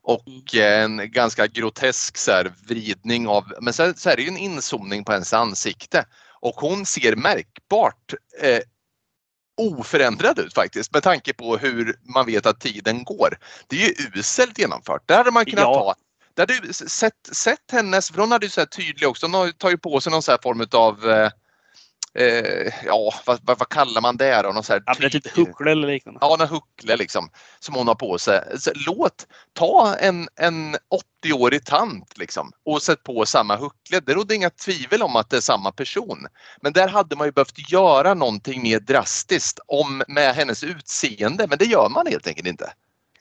Och 0.04 0.56
eh, 0.56 0.84
en 0.84 1.12
ganska 1.12 1.48
grotesk 1.48 2.18
så 2.18 2.32
här, 2.32 2.54
vridning 2.68 3.28
av, 3.28 3.54
men 3.62 3.74
så, 3.74 3.94
så 3.96 4.10
är 4.10 4.16
det 4.16 4.22
ju 4.22 4.28
en 4.28 4.38
inzoomning 4.38 5.04
på 5.04 5.12
hennes 5.12 5.34
ansikte. 5.34 6.06
Och 6.40 6.56
hon 6.56 6.86
ser 6.86 7.16
märkbart 7.16 8.14
eh, 8.42 8.60
oförändrad 9.58 10.40
ut 10.40 10.54
faktiskt 10.54 10.94
med 10.94 11.04
tanke 11.04 11.34
på 11.34 11.58
hur 11.58 11.96
man 12.04 12.26
vet 12.26 12.46
att 12.46 12.60
tiden 12.60 13.04
går. 13.04 13.38
Det 13.68 13.76
är 13.76 13.88
ju 13.88 14.20
uselt 14.20 14.60
genomfört. 14.60 15.08
Där 15.08 15.18
hade 15.18 15.32
man 15.32 15.46
kunnat 15.46 15.62
Ja. 15.62 15.74
ta 15.74 15.96
där 16.36 16.46
du 16.46 16.74
sett, 16.74 17.30
sett 17.32 17.72
hennes, 17.72 18.12
för 18.12 18.20
hon 18.20 18.32
hade 18.32 18.46
ju 18.46 18.50
så 18.50 18.62
här 18.62 18.66
tydlig 18.66 19.10
också, 19.10 19.26
hon 19.26 19.52
har 19.64 19.70
ju 19.70 19.78
på 19.78 20.02
sig 20.02 20.12
någon 20.12 20.24
så 20.24 20.32
här 20.32 20.40
form 20.44 20.68
av 20.72 21.06
eh, 22.20 22.74
ja, 22.86 23.14
vad, 23.26 23.40
vad, 23.44 23.60
vad 23.60 23.70
kallar 23.70 24.02
man 24.02 24.18
det 24.18 24.42
då? 24.42 24.50
Någon 24.52 24.64
så 24.64 24.74
här 24.74 24.84
Ja, 24.86 24.92
ett 24.92 24.98
tyg- 25.00 25.14
litet 25.14 25.32
huckle 25.38 25.72
eller 25.72 25.88
liknande. 25.88 26.20
Ja, 26.22 26.38
en 26.42 26.48
huckle 26.48 26.96
liksom 26.98 27.30
som 27.60 27.76
hon 27.76 27.88
har 27.88 27.96
på 27.96 28.18
sig. 28.18 28.44
Så 28.60 28.72
låt 28.88 29.28
ta 29.54 29.96
en, 29.96 30.28
en 30.36 30.76
80-årig 31.26 31.66
tant 31.66 32.18
liksom 32.18 32.52
och 32.66 32.82
sätt 32.82 33.04
på 33.04 33.26
samma 33.26 33.56
huckle. 33.56 34.00
Det 34.00 34.14
råder 34.14 34.36
inga 34.36 34.50
tvivel 34.50 35.04
om 35.04 35.16
att 35.16 35.30
det 35.30 35.38
är 35.38 35.42
samma 35.42 35.72
person. 35.72 36.28
Men 36.62 36.74
där 36.74 36.88
hade 36.88 37.16
man 37.16 37.28
ju 37.28 37.32
behövt 37.32 37.72
göra 37.72 38.14
någonting 38.14 38.62
mer 38.64 38.80
drastiskt 38.80 39.60
om 39.68 40.04
med 40.08 40.36
hennes 40.36 40.64
utseende, 40.64 41.48
men 41.48 41.58
det 41.58 41.66
gör 41.66 41.90
man 41.90 42.08
helt 42.08 42.28
enkelt 42.28 42.48
inte. 42.48 42.74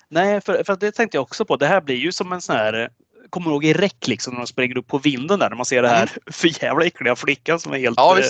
Nej, 0.09 0.40
för, 0.40 0.64
för 0.64 0.76
det 0.76 0.93
tänkte 0.93 1.16
jag 1.16 1.22
också 1.22 1.45
på. 1.45 1.57
Det 1.57 1.66
här 1.66 1.80
blir 1.80 1.97
ju 1.97 2.12
som 2.12 2.32
en 2.32 2.40
sån 2.40 2.57
här 2.57 2.90
Kommer 3.30 3.50
ihåg 3.50 3.64
i 3.64 3.72
räck 3.72 4.06
liksom 4.08 4.32
när 4.34 4.40
de 4.40 4.46
springer 4.46 4.78
upp 4.78 4.86
på 4.86 4.98
vinden 4.98 5.38
där 5.38 5.48
när 5.50 5.56
man 5.56 5.66
ser 5.66 5.82
det 5.82 5.88
här 5.88 6.10
för 6.30 6.62
jävla 6.64 6.84
äckliga 6.84 7.16
flickan 7.16 7.60
som 7.60 7.72
är 7.72 7.78
helt... 7.78 7.96
Ja, 7.98 8.18
eh, 8.18 8.24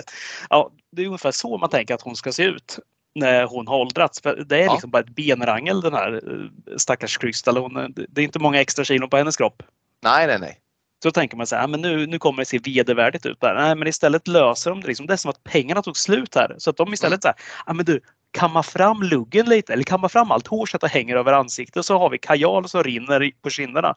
ja, 0.51 0.70
det 0.93 1.03
är 1.03 1.07
ungefär 1.07 1.30
så 1.30 1.59
man 1.59 1.70
tänker 1.70 1.95
att 1.95 2.03
hon 2.03 2.16
ska 2.16 2.32
se 2.32 2.43
ut 2.45 2.78
när 3.14 3.45
hon 3.45 3.66
har 3.68 3.76
åldrats. 3.78 4.20
Det 4.20 4.57
är 4.57 4.64
Ja. 4.64 4.72
liksom 4.72 4.90
bara 4.90 5.03
ett 5.03 5.14
benrangel 5.14 5.80
den 5.80 5.93
här 5.95 6.12
eh, 6.12 6.76
stackars 6.76 7.18
Crystal. 7.18 7.57
Är- 7.57 8.07
det 8.09 8.20
är 8.20 8.24
inte 8.24 8.38
många 8.38 8.61
extra 8.61 8.84
kilon 8.84 9.11
på 9.11 9.16
hennes 9.16 9.36
kropp. 9.36 9.62
Nej, 10.05 10.26
nej, 10.26 10.38
nej. 10.38 10.59
Så 11.03 11.11
tänker 11.11 11.36
man 11.36 11.47
så 11.47 11.57
här, 11.57 11.62
"Ja, 11.62 11.66
men 11.66 11.80
nu, 11.80 12.07
nu 12.07 12.18
kommer 12.18 12.38
det 12.43 12.47
se 12.47 12.59
vedervärdigt 12.59 13.26
ut 13.26 13.40
där. 13.40 13.55
Nej, 13.55 13.74
men 13.74 13.88
istället 13.88 14.28
löser 14.28 14.70
de 14.70 14.80
det. 14.80 14.86
Liksom. 14.86 15.07
Det 15.07 15.12
är 15.12 15.16
som 15.16 15.30
att 15.30 15.45
pengarna 15.45 15.82
tog 15.82 15.97
slut 15.97 16.34
här. 16.34 16.55
Så 16.59 16.70
att 16.70 16.76
de 16.76 16.93
istället 16.93 17.22
så 17.22 17.28
här, 17.28 17.36
ja 17.66 17.72
men 17.72 17.84
du, 17.84 18.01
kamma 18.30 18.62
fram 18.62 19.03
luggen 19.03 19.47
lite 19.49 19.72
eller 19.72 19.82
kamma 19.84 20.09
fram 20.09 20.30
allt 20.30 20.47
hår 20.47 20.66
så 20.66 20.76
att 20.76 20.80
det 20.80 20.88
hänger 20.88 21.16
över 21.16 21.32
ansiktet 21.32 21.84
så 21.86 21.99
har 21.99 22.11
vi 22.11 22.18
kajal 22.18 22.68
som 22.68 22.82
rinner 22.84 23.30
på 23.43 23.51
kinderna. 23.51 23.95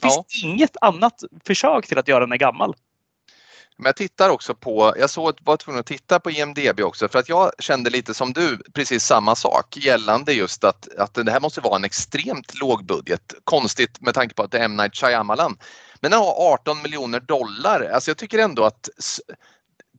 Det 0.00 0.08
finns 0.08 0.42
Ja. 0.42 0.48
inget 0.48 0.76
annat 0.80 1.22
försök 1.46 1.86
till 1.86 1.98
att 1.98 2.08
göra 2.08 2.26
den 2.26 2.38
gammal. 2.38 2.74
Men 3.76 3.86
jag 3.86 3.96
tittar 3.96 4.30
också 4.30 4.54
på, 4.54 4.94
jag 4.98 5.10
såg, 5.10 5.38
var 5.42 5.56
tvungen 5.56 5.80
att 5.80 5.86
titta 5.86 6.20
på 6.20 6.30
IMDB 6.30 6.80
också 6.80 7.08
för 7.08 7.18
att 7.18 7.28
jag 7.28 7.52
kände 7.58 7.90
lite 7.90 8.14
som 8.14 8.32
du 8.32 8.58
precis 8.74 9.04
samma 9.04 9.36
sak 9.36 9.76
gällande 9.76 10.32
just 10.32 10.64
att, 10.64 10.88
att 10.98 11.14
det 11.14 11.30
här 11.30 11.40
måste 11.40 11.60
vara 11.60 11.76
en 11.76 11.84
extremt 11.84 12.60
låg 12.60 12.84
budget. 12.84 13.34
Konstigt 13.44 14.00
med 14.00 14.14
tanke 14.14 14.34
på 14.34 14.42
att 14.42 14.50
det 14.50 14.58
är 14.58 14.64
M. 14.64 14.76
Night 14.76 14.96
Shyamalan. 14.96 15.58
Men 16.00 16.10
den 16.10 16.20
har 16.20 16.52
18 16.52 16.82
miljoner 16.82 17.20
dollar. 17.20 17.90
Alltså 17.94 18.10
jag 18.10 18.18
tycker 18.18 18.38
ändå 18.38 18.64
att 18.64 18.88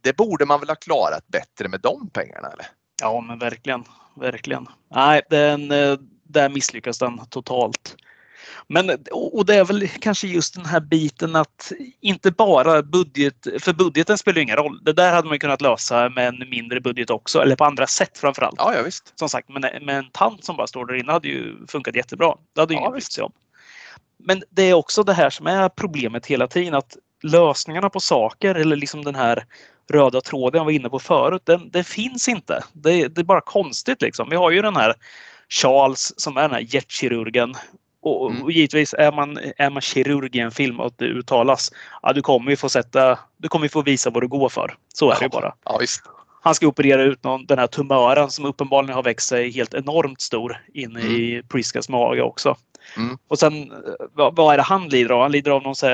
det 0.02 0.18
borde 0.18 0.46
man 0.46 0.60
väl 0.60 0.70
ha 0.70 0.76
klarat 0.76 1.28
bättre 1.28 1.68
med 1.68 1.82
de 1.82 2.10
pengarna 2.10 2.48
eller? 2.48 2.66
Ja, 3.02 3.22
men 3.22 3.40
verkligen. 3.40 3.84
Verkligen. 4.16 4.68
Nej, 4.96 5.22
den, 5.30 5.72
eh, 5.72 5.98
där 6.24 6.50
misslyckas 6.50 6.98
den 6.98 7.26
totalt. 7.26 7.96
Men 8.68 8.90
och 9.12 9.46
det 9.46 9.56
är 9.56 9.66
väl 9.66 9.88
kanske 9.88 10.28
just 10.28 10.56
den 10.56 10.66
här 10.66 10.80
biten 10.80 11.36
att 11.36 11.72
inte 12.02 12.32
bara 12.32 12.82
budget, 12.82 13.48
för 13.60 13.74
budgeten 13.74 14.18
spelar 14.18 14.42
ingen 14.42 14.56
roll. 14.56 14.80
Det 14.84 14.94
där 14.94 15.14
hade 15.14 15.28
man 15.28 15.40
kunnat 15.40 15.62
lösa 15.62 16.10
med 16.10 16.28
en 16.28 16.50
mindre 16.50 16.82
budget 16.82 17.10
också, 17.10 17.42
eller 17.42 17.56
på 17.56 17.66
andra 17.66 17.88
sätt 17.88 18.18
framförallt. 18.18 18.56
Ja, 18.58 18.74
ja 18.76 18.82
visst. 18.84 19.14
Som 19.20 19.30
sagt, 19.30 19.50
men 19.50 19.62
med 19.62 19.98
en 19.98 20.10
tant 20.12 20.46
som 20.46 20.58
bara 20.58 20.68
står 20.68 20.86
där 20.86 20.96
inne 20.96 21.12
hade 21.12 21.28
ju 21.28 21.56
funkat 21.68 21.96
jättebra. 21.96 22.36
Det 22.56 22.62
hade 22.62 22.74
ju 22.74 22.78
Ja, 22.78 22.82
ingen 22.82 22.92
brytt 22.92 23.12
sig 23.12 23.24
om. 23.24 23.32
Men 24.24 24.44
det 24.50 24.64
är 24.64 24.74
också 24.74 25.04
det 25.04 25.14
här 25.14 25.30
som 25.30 25.48
är 25.48 25.70
problemet 25.70 26.26
hela 26.26 26.48
tiden, 26.48 26.74
att 26.74 26.98
lösningarna 27.24 27.90
på 27.90 28.00
saker 28.00 28.56
eller 28.56 28.76
liksom 28.76 29.04
den 29.04 29.16
här 29.16 29.46
röda 29.90 30.22
tråden 30.22 30.58
jag 30.60 30.66
var 30.66 30.72
inne 30.72 30.90
på 30.90 31.00
förut, 31.00 31.42
den, 31.46 31.70
det 31.70 31.84
finns 31.84 32.28
inte. 32.28 32.64
Det, 32.74 33.08
det 33.08 33.22
är 33.22 33.26
bara 33.26 33.42
konstigt 33.42 34.02
liksom. 34.02 34.30
Vi 34.30 34.36
har 34.36 34.52
ju 34.52 34.62
den 34.62 34.76
här 34.76 34.96
Charles 35.50 36.14
som 36.22 36.38
är 36.38 36.42
den 36.42 36.52
här 36.52 36.76
hjärtkirurgen. 36.76 37.56
Och, 38.02 38.32
Mm. 38.32 38.44
och 38.44 38.52
givetvis 38.52 38.94
är 38.94 39.12
man, 39.12 39.40
är 39.58 39.70
man 39.70 39.82
kirurg 39.82 40.38
i 40.38 40.40
en 40.40 40.52
film 40.52 40.80
och 40.80 40.94
det 40.98 41.06
uttalas, 41.06 41.72
ja 42.02 42.14
du 42.14 42.22
kommer 42.22 42.52
ju 42.52 42.58
få 42.58 42.70
sätta, 42.70 43.20
du 43.38 43.48
kommer 43.48 43.68
få 43.68 43.82
visa 43.82 44.10
vad 44.10 44.24
du 44.24 44.28
går 44.28 44.50
för. 44.50 44.76
Så 44.94 45.12
är 45.12 45.16
det 45.20 45.26
ju 45.26 45.30
bara. 45.30 45.54
Ja. 45.66 45.80
Han 46.42 46.56
ska 46.56 46.68
operera 46.68 47.04
ut 47.04 47.24
någon, 47.24 47.46
den 47.46 47.60
här 47.60 47.68
tumören 47.68 48.30
som 48.30 48.46
uppenbarligen 48.46 48.96
har 48.96 49.04
växt 49.04 49.28
sig 49.28 49.52
helt 49.52 49.74
enormt 49.74 50.22
stor 50.22 50.64
inne 50.74 51.00
i 51.00 51.44
Priscas 51.50 51.90
mage 51.90 52.22
också. 52.22 52.58
Mm. 52.98 53.18
Och 53.28 53.40
sen, 53.40 53.72
eh, 53.72 53.78
vad, 54.14 54.36
vad 54.36 54.54
är 54.54 54.58
det 54.58 54.64
han 54.64 54.90
lider 54.90 55.12
av? 55.12 55.22
Han 55.22 55.32
lider 55.32 55.52
av 55.52 55.64
någon 55.64 55.76
så 55.76 55.88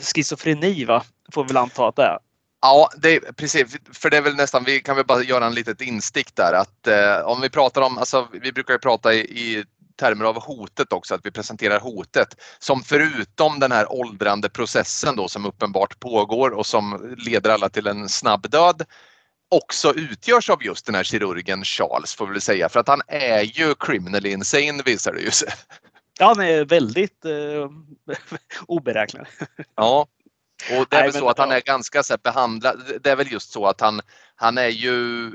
schizofreni 0.00 0.84
va? 0.84 1.02
Får 1.32 1.44
vi 1.44 1.48
väl 1.48 1.56
anta 1.56 1.88
att 1.88 1.96
det 1.96 2.02
är. 2.02 2.18
Ja, 2.62 2.88
det 2.96 3.36
precis. 3.36 3.76
För 3.92 4.10
det 4.10 4.16
är 4.16 4.22
väl 4.22 4.34
nästan, 4.34 4.64
vi 4.64 4.80
kan 4.80 4.96
väl 4.96 5.06
bara 5.06 5.22
göra 5.22 5.46
en 5.46 5.54
litet 5.54 5.80
instick 5.80 6.34
där 6.34 6.52
att 6.52 6.86
eh, 6.86 7.26
om 7.26 7.40
vi 7.40 7.50
pratar 7.50 7.82
om, 7.82 7.98
alltså 7.98 8.28
vi 8.42 8.52
brukar 8.52 8.74
ju 8.74 8.78
prata 8.78 9.14
i, 9.14 9.18
i 9.18 9.64
termer 10.02 10.24
av 10.24 10.42
hotet 10.42 10.92
också, 10.92 11.14
att 11.14 11.26
vi 11.26 11.30
presenterar 11.30 11.80
hotet 11.80 12.36
som 12.58 12.82
förutom 12.82 13.60
den 13.60 13.72
här 13.72 13.92
åldrande 13.92 14.48
processen 14.48 15.16
då 15.16 15.28
som 15.28 15.46
uppenbart 15.46 16.00
pågår 16.00 16.50
och 16.50 16.66
som 16.66 17.14
leder 17.18 17.50
alla 17.50 17.68
till 17.68 17.86
en 17.86 18.08
snabb 18.08 18.50
död 18.50 18.84
också 19.50 19.94
utgörs 19.94 20.50
av 20.50 20.62
just 20.62 20.86
den 20.86 20.94
här 20.94 21.04
kirurgen 21.04 21.64
Charles 21.64 22.14
får 22.14 22.26
vi 22.26 22.32
väl 22.32 22.40
säga 22.40 22.68
för 22.68 22.80
att 22.80 22.88
han 22.88 23.02
är 23.06 23.42
ju 23.42 23.74
criminally 23.74 24.32
insane 24.32 24.82
visar 24.82 25.12
det 25.12 25.20
ju 25.20 25.30
sig. 25.30 25.48
Ja, 26.18 26.26
han 26.26 26.40
är 26.40 26.64
väldigt 26.64 27.24
eh, 27.24 27.70
oberäknelig. 28.66 29.26
Ja. 29.76 30.06
Och 30.70 30.86
det 30.90 30.96
är 30.96 31.00
Nej, 31.00 31.10
väl 31.10 31.20
så 31.20 31.28
att 31.28 31.38
han 31.38 31.52
är 31.52 31.60
ganska 31.60 32.02
så 32.02 32.12
här, 32.12 32.20
behandlad. 32.24 32.82
Det 33.00 33.10
är 33.10 33.16
väl 33.16 33.32
just 33.32 33.52
så 33.52 33.66
att 33.66 33.80
han, 33.80 34.00
han 34.36 34.58
är 34.58 34.68
ju 34.68 35.30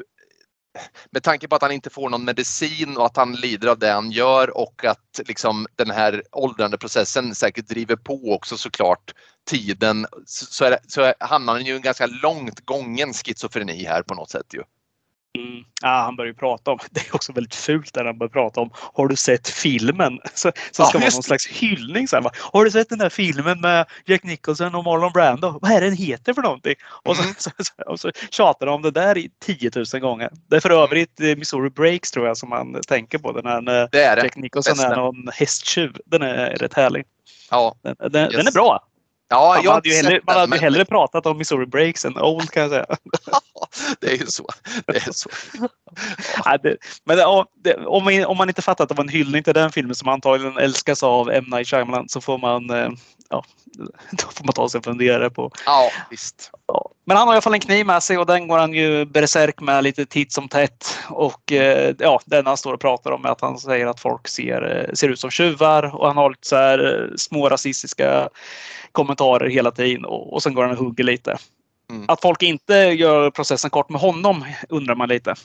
med 1.12 1.24
tanke 1.24 1.48
på 1.48 1.56
att 1.56 1.62
han 1.62 1.72
inte 1.72 1.90
får 1.90 2.10
någon 2.10 2.26
medicin 2.26 2.98
och 2.98 3.06
att 3.06 3.18
han 3.18 3.36
lider 3.36 3.68
av 3.68 3.80
det 3.80 3.92
han 3.92 4.12
gör 4.12 4.58
och 4.58 4.86
att 4.86 5.20
liksom 5.28 5.68
den 5.76 5.92
här 5.92 6.24
åldrande 6.32 6.78
processen 6.78 7.36
säkert 7.36 7.68
driver 7.68 7.96
på 7.96 8.34
också 8.34 8.58
såklart 8.58 9.14
tiden 9.48 10.06
så, 10.26 10.66
är 10.66 10.72
det, 10.72 10.80
så 10.88 11.02
är, 11.02 11.14
hamnar 11.20 11.54
han 11.54 11.66
ju 11.66 11.74
i 11.74 11.76
en 11.76 11.82
ganska 11.82 12.06
långt 12.06 12.66
gången 12.66 13.14
schizofreni 13.14 13.86
här 13.86 14.02
på 14.02 14.14
något 14.14 14.30
sätt 14.30 14.54
ju. 14.54 14.64
Mm. 15.38 15.64
Ja, 15.82 15.88
han 15.90 16.16
börjar 16.16 16.28
ju 16.28 16.34
prata 16.38 16.72
om, 16.72 16.80
det 16.92 17.00
är 17.10 17.16
också 17.16 17.34
väldigt 17.34 17.56
fult 17.56 17.96
när 17.96 18.06
han 18.06 18.18
börjar 18.18 18.30
prata 18.30 18.62
om, 18.62 18.70
har 18.94 19.08
du 19.08 19.16
sett 19.16 19.48
filmen? 19.50 20.20
Så, 20.34 20.52
Ja, 20.78 20.86
ska 20.86 20.98
vara 20.98 21.06
just 21.06 21.18
någon 21.18 21.24
slags 21.24 21.48
hyllning. 21.48 22.08
Så 22.08 22.16
här, 22.16 22.30
har 22.52 22.66
du 22.66 22.72
sett 22.72 22.90
den 22.90 23.00
där 23.00 23.10
filmen 23.10 23.62
med 23.62 23.86
Jack 24.06 24.24
Nicholson 24.24 24.76
och 24.76 24.84
Marlon 24.84 25.12
Brando? 25.14 25.60
Vad 25.62 25.72
är 25.72 25.82
den 25.82 25.94
heter 25.94 26.34
för 26.34 26.42
någonting? 26.42 26.76
Och 27.04 27.16
så, 27.16 27.22
Mm. 27.24 27.36
så, 27.38 27.50
så, 27.58 27.92
och 27.92 28.00
så 28.00 28.12
tjatar 28.32 28.66
de 28.66 28.76
om 28.76 28.82
det 28.82 28.92
där 28.92 29.18
i 29.18 29.30
10 29.46 29.72
000 29.94 30.02
gånger. 30.02 30.30
Det 30.50 30.56
är 30.56 30.60
för 30.60 30.70
Mm. 30.70 30.82
övrigt 30.84 31.20
eh, 31.20 31.36
Missouri 31.36 31.70
Breaks 31.70 32.12
tror 32.12 32.28
jag 32.28 32.38
som 32.38 32.50
man 32.50 32.82
tänker 32.88 33.18
på. 33.18 33.32
Den 33.32 33.46
här 33.46 33.62
när 33.62 33.88
Det 33.92 34.04
är 34.04 34.16
det. 34.16 34.24
Jack 34.24 34.36
Nicholson 34.36 34.72
Bästa. 34.72 34.92
är 34.92 34.96
någon 34.96 35.28
hästtjuv. 35.34 35.98
Den 36.06 36.22
är 36.22 36.50
rätt 36.50 36.74
härlig. 36.74 37.04
Ja, 37.52 37.76
Den, 37.84 37.96
den, 38.12 38.24
Yes. 38.24 38.36
den 38.36 38.48
är 38.48 38.52
bra. 38.52 38.84
Ja 39.30 39.54
Man 39.56 39.64
jag 39.64 39.72
hade 39.72 39.90
ju 39.90 39.96
hellre, 39.96 40.20
man 40.26 40.36
hade 40.36 40.48
men- 40.48 40.60
hellre 40.60 40.86
pratat 40.86 41.26
om 41.26 41.38
Missouri 41.38 41.66
Breaks 41.66 42.06
än 42.06 42.18
Old 42.18 42.52
kan 42.52 42.62
jag 42.64 42.72
säga. 42.72 42.86
det 44.02 44.08
är 44.08 44.18
ju 44.18 44.26
så. 44.26 44.48
Det 44.86 45.08
är 45.08 45.12
så. 45.12 45.30
Nej, 46.46 46.58
det, 46.64 46.78
men 47.06 47.18
ja, 47.18 47.46
det, 47.64 47.76
om, 47.76 48.04
man, 48.04 48.26
om 48.26 48.38
man 48.38 48.50
inte 48.50 48.62
fattar 48.62 48.84
att 48.84 48.90
det 48.90 48.96
var 48.96 49.04
en 49.04 49.10
hyllning 49.10 49.44
till 49.44 49.54
den 49.54 49.72
filmen 49.72 49.96
som 49.96 50.08
antagligen 50.08 50.58
älskas 50.58 51.04
av 51.04 51.32
M. 51.32 51.46
Night 51.48 51.68
Shyamalan 51.68 52.10
så 52.10 52.22
får 52.22 52.38
man, 52.38 52.70
eh, 52.70 52.90
ja, 53.30 53.44
då 54.12 54.28
får 54.36 54.44
man 54.44 54.54
ta 54.54 54.70
sig 54.70 54.80
en 54.80 54.84
funderare 54.84 55.30
på. 55.30 55.52
Ja, 55.66 55.92
visst. 56.10 56.52
Ja. 56.68 56.92
Men 57.06 57.18
han 57.18 57.28
har 57.28 57.34
i 57.34 57.36
alla 57.36 57.42
fall 57.42 57.54
en 57.54 57.60
kniv 57.60 57.86
med 57.86 58.04
sig 58.04 58.18
och 58.18 58.26
den 58.26 58.48
går 58.48 58.58
han 58.58 58.74
ju 58.74 59.06
berserk 59.06 59.62
med 59.62 59.84
lite 59.84 60.06
titt 60.06 60.34
som 60.34 60.50
tätt. 60.50 60.98
Och 61.10 61.52
eh, 61.52 61.96
ja, 62.00 62.20
den 62.26 62.46
han 62.46 62.58
står 62.58 62.74
och 62.74 62.80
pratar 62.82 63.12
om 63.12 63.26
är 63.26 63.30
att 63.30 63.42
han 63.42 63.60
säger 63.60 63.88
att 63.88 64.00
folk 64.00 64.28
ser, 64.28 64.88
eh, 64.88 64.94
ser 64.94 65.10
ut 65.10 65.20
som 65.20 65.32
tjuvar 65.32 65.96
och 65.96 66.08
han 66.08 66.18
har 66.18 66.30
lite 66.30 66.48
så 66.48 66.56
här 66.56 67.10
eh, 67.10 67.16
små 67.16 67.50
rasistiska 67.50 68.30
kommentarer 68.92 69.50
hela 69.50 69.72
tiden 69.72 70.06
och, 70.06 70.34
och 70.34 70.44
sen 70.44 70.54
går 70.54 70.64
han 70.64 70.72
och 70.72 70.86
hugger 70.86 71.04
lite. 71.04 71.38
Mm. 71.90 72.06
Att 72.08 72.22
folk 72.22 72.44
inte 72.44 72.74
gör 72.74 73.32
processen 73.32 73.70
kort 73.70 73.90
med 73.90 74.02
honom 74.02 74.46
undrar 74.70 74.96
man 74.96 75.10
lite. 75.10 75.36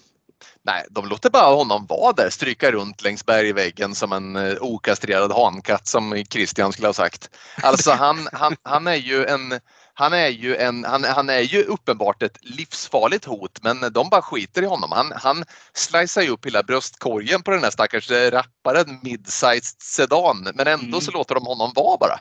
Nej, 0.64 0.84
de 0.90 1.08
låter 1.08 1.30
bara 1.30 1.54
honom 1.54 1.86
vara 1.86 2.12
där, 2.12 2.30
stryka 2.30 2.70
runt 2.70 3.02
längs 3.02 3.26
bergväggen 3.26 3.94
som 3.94 4.12
en 4.12 4.36
eh, 4.36 4.56
okastrerad 4.60 5.32
hankatt 5.32 5.86
som 5.86 6.24
Christian 6.30 6.72
skulle 6.72 6.88
ha 6.88 6.92
sagt. 6.92 7.30
Alltså 7.62 7.90
han, 7.90 8.28
han, 8.32 8.56
han 8.62 8.86
är 8.86 8.94
ju 8.96 9.24
en 9.26 9.60
han 9.94 10.12
är, 10.12 10.28
ju 10.28 10.56
en, 10.56 10.84
han, 10.84 11.04
han 11.04 11.28
är 11.30 11.40
ju 11.40 11.62
uppenbart 11.62 12.22
ett 12.22 12.38
livsfarligt 12.40 13.24
hot 13.24 13.58
men 13.62 13.92
de 13.92 14.08
bara 14.10 14.22
skiter 14.22 14.62
i 14.62 14.66
honom. 14.66 14.92
Han, 14.92 15.12
han 15.16 15.44
slicear 15.74 16.22
ju 16.24 16.30
upp 16.30 16.46
hela 16.46 16.62
bröstkorgen 16.62 17.42
på 17.42 17.50
den 17.50 17.62
här 17.62 17.70
stackars 17.70 18.10
eh, 18.10 18.30
rapparen 18.30 19.00
mid-sized 19.02 19.82
sedan 19.82 20.48
men 20.54 20.66
ändå 20.66 20.86
Mm. 20.86 21.00
så 21.00 21.10
låter 21.10 21.34
de 21.34 21.46
honom 21.46 21.72
vara 21.74 21.96
bara. 21.96 22.18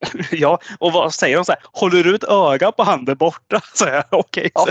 Ja, 0.30 0.58
och 0.78 0.92
vad 0.92 1.14
säger 1.14 1.36
de? 1.36 1.44
Så 1.44 1.52
här, 1.52 1.60
Håller 1.72 2.04
du 2.04 2.14
ett 2.14 2.24
öga 2.24 2.72
på 2.72 2.82
han 2.82 3.04
där 3.04 3.14
borta? 3.14 3.60
Så 3.74 3.84
här, 3.84 4.04
okej. 4.10 4.50
Ja. 4.54 4.66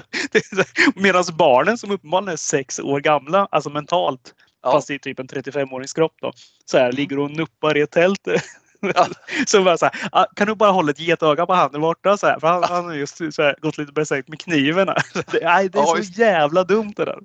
Medan 0.95 1.23
barnen 1.37 1.77
som 1.77 1.91
uppenbarligen 1.91 2.33
är 2.33 2.37
sex 2.37 2.79
år 2.79 2.99
gamla, 2.99 3.47
alltså 3.51 3.69
mentalt, 3.69 4.33
Ja. 4.63 4.71
fast 4.71 4.89
i 4.89 4.99
typ 4.99 5.19
en 5.19 5.27
35-årings 5.27 5.93
kropp 5.95 6.13
då, 6.21 6.31
så 6.65 6.77
här, 6.77 6.91
ligger 6.91 7.19
och 7.19 7.31
nuppar 7.31 7.77
i 7.77 7.81
ett 7.81 7.91
tält. 7.91 8.27
Ja. 8.79 9.07
så 9.47 9.63
bara 9.63 9.77
så 9.77 9.85
här, 9.85 10.09
"Ah, 10.11 10.25
kan 10.35 10.47
du 10.47 10.55
bara 10.55 10.71
hålla 10.71 10.91
ett 10.91 10.99
getöga 10.99 11.45
på 11.45 11.53
han 11.53 11.71
där 11.71 11.79
borta? 11.79 12.17
Så 12.17 12.27
här, 12.27 12.39
för 12.39 12.47
han, 12.47 12.63
han 12.63 12.85
har 12.85 12.93
just 12.93 13.17
så 13.17 13.41
här, 13.43 13.55
gått 13.61 13.77
lite 13.77 13.91
besökt 13.91 14.29
med 14.29 14.39
kniven. 14.41 14.87
här. 14.87 15.03
Nej, 15.43 15.69
det 15.69 15.79
är 15.79 16.03
så 16.03 16.21
jävla 16.21 16.63
dumt 16.63 16.93
det 16.95 17.05
där. 17.05 17.19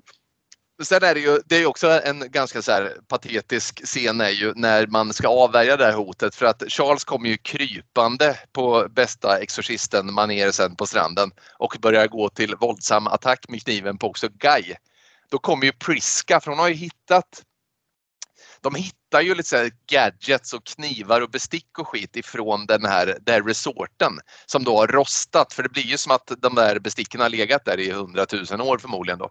Sen 0.85 1.03
är 1.03 1.13
det 1.13 1.19
ju 1.19 1.39
det 1.45 1.55
är 1.55 1.65
också 1.65 2.01
en 2.03 2.31
ganska 2.31 2.61
så 2.61 2.71
här 2.71 2.97
patetisk 3.07 3.85
scen 3.85 4.21
är 4.21 4.29
ju 4.29 4.53
när 4.55 4.87
man 4.87 5.13
ska 5.13 5.27
avvärja 5.27 5.77
det 5.77 5.85
här 5.85 5.93
hotet 5.93 6.35
för 6.35 6.45
att 6.45 6.63
Charles 6.67 7.03
kommer 7.03 7.29
ju 7.29 7.37
krypande 7.37 8.39
på 8.51 8.87
bästa 8.89 9.39
exorcisten 9.39 10.13
manér 10.13 10.51
sen 10.51 10.75
på 10.75 10.85
stranden 10.85 11.31
och 11.59 11.77
börjar 11.81 12.07
gå 12.07 12.29
till 12.29 12.55
våldsam 12.55 13.07
attack 13.07 13.45
med 13.49 13.63
kniven 13.63 13.97
på 13.97 14.07
också 14.07 14.27
Guy. 14.27 14.75
Då 15.29 15.39
kommer 15.39 15.65
ju 15.65 15.71
Priska 15.71 16.39
för 16.39 16.51
hon 16.51 16.59
har 16.59 16.67
ju 16.67 16.75
hittat 16.75 17.43
de 18.63 18.75
hittar 18.75 19.21
ju 19.21 19.35
lite 19.35 19.49
så 19.49 19.57
här 19.57 19.71
gadgets 19.91 20.53
och 20.53 20.63
knivar 20.63 21.21
och 21.21 21.29
bestick 21.29 21.79
och 21.79 21.87
skit 21.87 22.15
ifrån 22.15 22.65
den 22.65 22.85
här, 22.85 23.17
den 23.21 23.33
här 23.33 23.41
resorten 23.41 24.19
som 24.45 24.63
då 24.63 24.77
har 24.77 24.87
rostat 24.87 25.53
för 25.53 25.63
det 25.63 25.69
blir 25.69 25.83
ju 25.83 25.97
som 25.97 26.11
att 26.11 26.31
de 26.37 26.55
där 26.55 26.79
besticken 26.79 27.21
har 27.21 27.29
legat 27.29 27.65
där 27.65 27.79
i 27.79 27.91
hundratusen 27.91 28.61
år 28.61 28.77
förmodligen 28.77 29.19
då. 29.19 29.29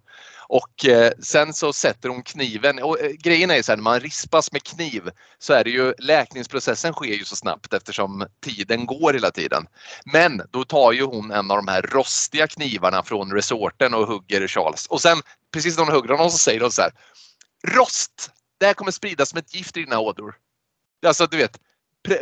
Och 0.49 0.85
eh, 0.87 1.13
sen 1.23 1.55
så 1.55 1.73
sätter 1.73 2.09
hon 2.09 2.23
kniven 2.23 2.83
och 2.83 3.01
eh, 3.01 3.11
grejen 3.11 3.51
är 3.51 3.57
ju 3.57 3.63
så 3.63 3.73
här 3.73 3.77
när 3.77 3.83
man 3.83 4.01
rispas 4.01 4.53
med 4.53 4.63
kniv 4.63 5.11
så 5.39 5.53
är 5.53 5.65
det 5.65 5.71
ju 5.71 5.95
läkningsprocessen 5.99 6.93
sker 6.93 7.15
ju 7.15 7.25
så 7.25 7.37
snabbt 7.37 7.73
eftersom 7.73 8.27
tiden 8.45 8.87
går 8.87 9.13
hela 9.13 9.31
tiden. 9.31 9.67
Men 10.13 10.43
då 10.51 10.65
tar 10.65 10.93
ju 10.93 11.03
hon 11.03 11.31
en 11.31 11.51
av 11.51 11.57
de 11.57 11.69
här 11.69 11.83
rostiga 11.83 12.47
knivarna 12.47 13.03
från 13.03 13.33
resorten 13.33 13.95
och 13.95 14.07
hugger 14.07 14.47
Charles 14.47 14.87
och 14.87 15.01
sen 15.01 15.19
precis 15.53 15.77
när 15.77 15.85
hon 15.85 15.95
hugger 15.95 16.09
honom 16.09 16.31
så 16.31 16.39
säger 16.39 16.61
hon 16.61 16.73
så 16.73 16.83
här 16.83 16.93
Rost! 17.69 18.31
Det 18.63 18.67
här 18.67 18.75
kommer 18.75 18.91
spridas 18.91 19.29
som 19.29 19.39
ett 19.39 19.55
gift 19.55 19.77
i 19.77 19.81
dina 19.81 20.01
ådror. 20.01 20.35
Alltså 21.07 21.27
du 21.27 21.37
vet, 21.37 21.59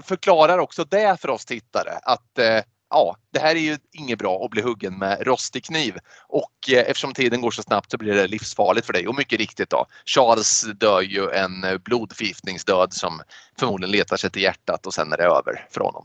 förklarar 0.03 0.59
också 0.59 0.85
det 0.85 1.21
för 1.21 1.31
oss 1.31 1.45
tittare 1.45 1.91
att 2.03 2.39
eh, 2.39 2.61
ja, 2.91 3.17
det 3.33 3.41
här 3.41 3.57
är 3.57 3.61
ju 3.61 3.79
inget 3.93 4.19
bra 4.19 4.45
att 4.45 4.51
bli 4.51 4.63
huggen 4.63 4.99
med 4.99 5.27
rostig 5.27 5.65
kniv 5.65 5.99
och 6.29 6.71
eh, 6.73 6.79
eftersom 6.79 7.15
tiden 7.15 7.41
går 7.41 7.51
så 7.51 7.63
snabbt 7.63 7.91
så 7.91 7.99
blir 7.99 8.15
det 8.15 8.27
livsfarligt 8.27 8.87
för 8.87 8.93
dig 8.93 9.09
och 9.09 9.15
mycket 9.15 9.39
riktigt 9.39 9.71
då. 9.71 9.87
Charles 10.05 10.63
dör 10.63 11.01
ju 11.01 11.31
en 11.31 11.65
eh, 11.65 11.79
blodförgiftningsdöd 11.79 12.93
som 12.93 13.23
förmodligen 13.59 13.93
letar 13.93 14.17
sig 14.17 14.31
till 14.31 14.43
hjärtat 14.43 14.87
och 14.87 14.95
sen 14.95 15.13
är 15.13 15.17
det 15.17 15.25
över 15.25 15.67
för 15.71 15.81
honom. 15.81 16.05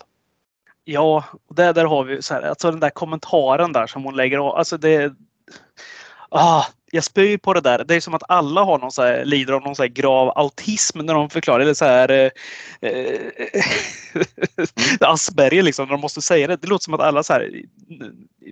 Ja, 0.83 1.23
och 1.47 1.55
där, 1.55 1.73
där 1.73 1.85
har 1.85 2.03
vi 2.03 2.21
så 2.21 2.33
här, 2.33 2.41
alltså 2.41 2.71
den 2.71 2.79
där 2.79 2.89
kommentaren 2.89 3.73
där 3.73 3.87
som 3.87 4.03
hon 4.03 4.15
lägger 4.15 4.37
av. 4.37 4.55
Alltså 4.55 4.77
det, 4.77 5.13
ah, 6.29 6.65
jag 6.95 7.03
spyr 7.03 7.37
på 7.37 7.53
det 7.53 7.61
där. 7.61 7.83
Det 7.83 7.95
är 7.95 7.99
som 7.99 8.13
att 8.13 8.23
alla 8.29 8.63
har 8.63 8.79
någon 8.79 8.91
så 8.91 9.01
här, 9.01 9.25
lider 9.25 9.53
av 9.53 9.61
någon 9.61 9.75
så 9.75 9.87
grav 9.87 10.37
autism 10.37 10.99
när 10.99 11.13
de 11.13 11.29
förklarar. 11.29 11.59
Eller 11.59 11.73
så 11.73 11.85
här, 11.85 12.09
eh, 12.09 12.29
eh, 12.89 13.19
Asperger 14.99 15.63
liksom, 15.63 15.85
när 15.85 15.91
de 15.91 16.01
måste 16.01 16.21
säga 16.21 16.47
det. 16.47 16.55
Det 16.55 16.67
låter 16.67 16.83
som 16.83 16.93
att 16.93 16.99
alla 16.99 17.23
så 17.23 17.33
här, 17.33 17.51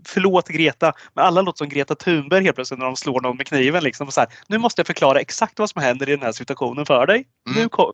förlåt 0.05 0.47
Greta, 0.47 0.93
men 1.13 1.25
alla 1.25 1.41
låter 1.41 1.57
som 1.57 1.69
Greta 1.69 1.95
Thunberg 1.95 2.43
helt 2.43 2.55
plötsligt 2.55 2.79
när 2.79 2.85
de 2.85 2.95
slår 2.95 3.21
någon 3.21 3.37
med 3.37 3.47
kniven. 3.47 3.83
Liksom, 3.83 4.11
så 4.11 4.19
här, 4.19 4.29
nu 4.47 4.57
måste 4.57 4.79
jag 4.79 4.87
förklara 4.87 5.19
exakt 5.19 5.59
vad 5.59 5.69
som 5.69 5.81
händer 5.81 6.09
i 6.09 6.11
den 6.11 6.21
här 6.21 6.31
situationen 6.31 6.85
för 6.85 7.07
dig. 7.07 7.25
Mm. 7.49 7.61
Nu 7.61 7.69
kom, 7.69 7.93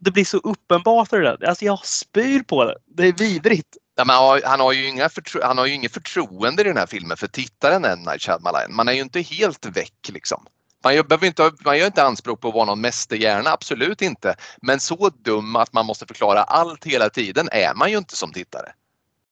det 0.00 0.10
blir 0.10 0.24
så 0.24 0.36
uppenbart 0.38 1.08
för 1.08 1.20
det 1.20 1.36
där. 1.36 1.48
Alltså 1.48 1.64
jag 1.64 1.86
spyr 1.86 2.42
på 2.42 2.64
det. 2.64 2.76
Det 2.86 3.06
är 3.06 3.12
vidrigt. 3.12 3.76
Ja, 3.98 4.04
men 4.04 4.16
han, 4.16 4.24
har, 4.24 4.42
han, 4.44 4.60
har 4.60 4.72
ju 4.72 4.88
inga 4.88 5.08
förtro, 5.08 5.40
han 5.42 5.58
har 5.58 5.66
ju 5.66 5.74
inget 5.74 5.92
förtroende 5.92 6.62
i 6.62 6.64
den 6.64 6.76
här 6.76 6.86
filmen 6.86 7.16
för 7.16 7.26
tittaren 7.26 7.84
än 7.84 7.98
Night 7.98 8.22
Shyamalan. 8.22 8.74
Man 8.74 8.88
är 8.88 8.92
ju 8.92 9.00
inte 9.00 9.20
helt 9.20 9.66
väck 9.66 10.08
liksom. 10.08 10.46
Man 10.84 10.94
gör, 10.94 11.24
inte, 11.24 11.52
man 11.64 11.78
gör 11.78 11.86
inte 11.86 12.04
anspråk 12.04 12.40
på 12.40 12.48
att 12.48 12.54
vara 12.54 12.64
någon 12.64 12.80
mästerhjärna, 12.80 13.50
absolut 13.50 14.02
inte. 14.02 14.36
Men 14.62 14.80
så 14.80 15.08
dum 15.08 15.56
att 15.56 15.72
man 15.72 15.86
måste 15.86 16.06
förklara 16.06 16.42
allt 16.42 16.84
hela 16.84 17.10
tiden 17.10 17.48
är 17.52 17.74
man 17.74 17.90
ju 17.90 17.98
inte 17.98 18.16
som 18.16 18.32
tittare. 18.32 18.72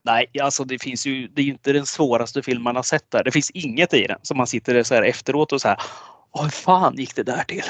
Nej, 0.04 0.26
alltså 0.42 0.64
det 0.64 0.78
finns 0.78 1.06
ju, 1.06 1.28
det 1.28 1.42
är 1.42 1.44
ju 1.44 1.52
inte 1.52 1.72
den 1.72 1.86
svåraste 1.86 2.42
film 2.42 2.62
man 2.62 2.76
har 2.76 2.82
sett 2.82 3.10
där. 3.10 3.24
Det 3.24 3.30
finns 3.30 3.50
inget 3.50 3.94
i 3.94 4.06
den 4.06 4.18
som 4.22 4.36
man 4.36 4.46
sitter 4.46 4.82
så 4.82 4.94
här 4.94 5.02
efteråt 5.02 5.52
och 5.52 5.60
så 5.60 5.68
här. 5.68 5.78
Åh, 6.32 6.42
hur 6.42 6.50
fan 6.50 6.96
gick 6.96 7.16
det 7.16 7.22
där 7.22 7.44
till? 7.44 7.64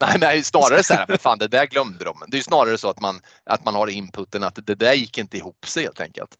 Nej, 0.00 0.16
nej 0.20 0.44
snarare 0.44 0.82
så 0.82 0.94
här, 0.94 1.04
men 1.08 1.18
fan 1.18 1.38
det 1.38 1.48
där 1.48 1.66
glömde 1.66 2.04
de. 2.04 2.22
Det 2.28 2.38
är 2.38 2.42
snarare 2.42 2.78
så 2.78 2.90
att 2.90 3.00
man, 3.00 3.20
att 3.44 3.64
man 3.64 3.74
har 3.74 3.86
inputen 3.86 4.42
att 4.42 4.66
det 4.66 4.74
där 4.74 4.92
gick 4.94 5.18
inte 5.18 5.36
ihop 5.36 5.66
sig 5.66 5.82
helt 5.82 6.00
enkelt. 6.00 6.30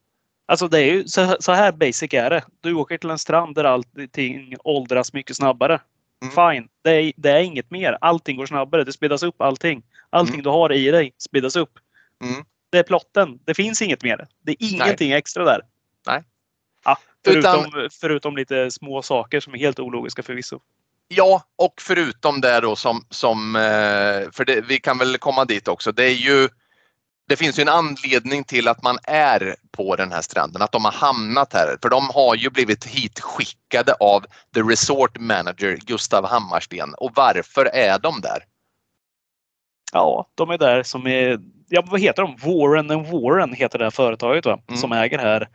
Alltså 0.49 0.69
det 0.69 0.79
är 0.79 0.85
ju 0.85 1.09
så, 1.09 1.37
så 1.41 1.53
här 1.53 1.73
basic 1.73 2.15
är 2.15 2.31
det. 2.31 2.45
Du 2.61 2.75
åker 2.75 2.99
till 2.99 3.11
en 3.11 3.19
strand 3.19 3.55
där 3.55 3.65
allting 3.65 4.55
åldras 4.65 5.13
mycket 5.13 5.37
snabbare. 5.37 5.81
Mm. 6.23 6.35
Fine, 6.35 6.69
det 6.83 6.91
är, 6.91 7.13
det 7.17 7.31
är 7.31 7.41
inget 7.41 7.71
mer. 7.71 7.99
Allting 8.01 8.37
går 8.37 8.47
snabbare. 8.47 8.85
Det 8.85 8.93
speedas 8.93 9.23
upp 9.23 9.41
allting. 9.41 9.83
Allting 10.11 10.35
Mm. 10.35 10.45
du 10.45 10.51
har 10.51 10.73
i 10.73 10.91
dig 10.91 11.15
speedas 11.19 11.57
upp. 11.57 11.79
Mm. 12.25 12.45
Det 12.71 12.79
är 12.79 12.83
plotten. 12.83 13.39
Det 13.45 13.55
finns 13.55 13.83
inget 13.83 14.03
mer. 14.03 14.27
Det 14.43 14.53
är 14.53 14.57
ingenting 14.61 15.13
extra 15.13 15.45
där. 15.45 15.61
Nej. 16.07 16.23
Ja, 16.85 16.99
förutom, 17.25 17.61
Utan- 17.67 17.89
förutom 18.01 18.37
lite 18.37 18.71
små 18.71 19.03
saker 19.03 19.41
som 19.41 19.55
är 19.55 19.59
helt 19.59 19.79
ologiska 19.81 20.23
förvisso. 20.23 20.61
Ja, 21.09 21.43
och 21.57 21.75
förutom 21.81 22.41
det 22.41 22.61
då 22.61 22.77
som, 22.77 23.05
som 23.11 23.57
eh, 23.57 24.31
för 24.33 24.45
det, 24.45 24.61
vi 24.61 24.81
kan 24.81 24.99
väl 24.99 25.19
komma 25.19 25.45
dit 25.45 25.69
också. 25.69 25.93
Det 25.93 26.05
är 26.05 26.15
ju 26.15 26.49
det 27.29 27.37
finns 27.37 27.59
ju 27.59 27.63
en 27.63 27.69
anledning 27.69 28.45
till 28.45 28.69
att 28.69 28.83
man 28.83 28.99
är 29.05 29.57
på 29.71 29.97
den 29.97 30.13
här 30.13 30.23
stranden, 30.23 30.63
att 30.63 30.73
de 30.73 30.85
har 30.85 30.93
hamnat 30.93 31.53
här. 31.53 31.79
För 31.83 31.89
de 31.89 32.11
har 32.15 32.35
ju 32.35 32.51
blivit 32.51 32.85
hitskickade 32.85 33.93
av 33.93 34.27
the 34.55 34.61
resort 34.61 35.19
manager 35.19 35.79
Gustav 35.87 36.27
Hammarsten. 36.27 36.95
Och 36.95 37.11
varför 37.15 37.65
är 37.65 37.99
de 37.99 38.21
där? 38.21 38.39
Ja, 39.93 40.29
de 40.35 40.51
är 40.51 40.59
där 40.59 40.83
som 40.83 41.07
är 41.07 41.39
ja, 41.69 41.83
vad 41.87 42.01
heter 42.01 42.23
de? 42.23 42.37
Warren 42.37 42.91
and 42.91 43.07
Warren 43.07 43.53
heter 43.53 43.79
det 43.79 43.85
här 43.85 43.91
företaget 43.91 44.47
va? 44.47 44.59
Mm. 44.69 44.81
som 44.81 44.93
äger 44.93 45.19
här 45.19 45.49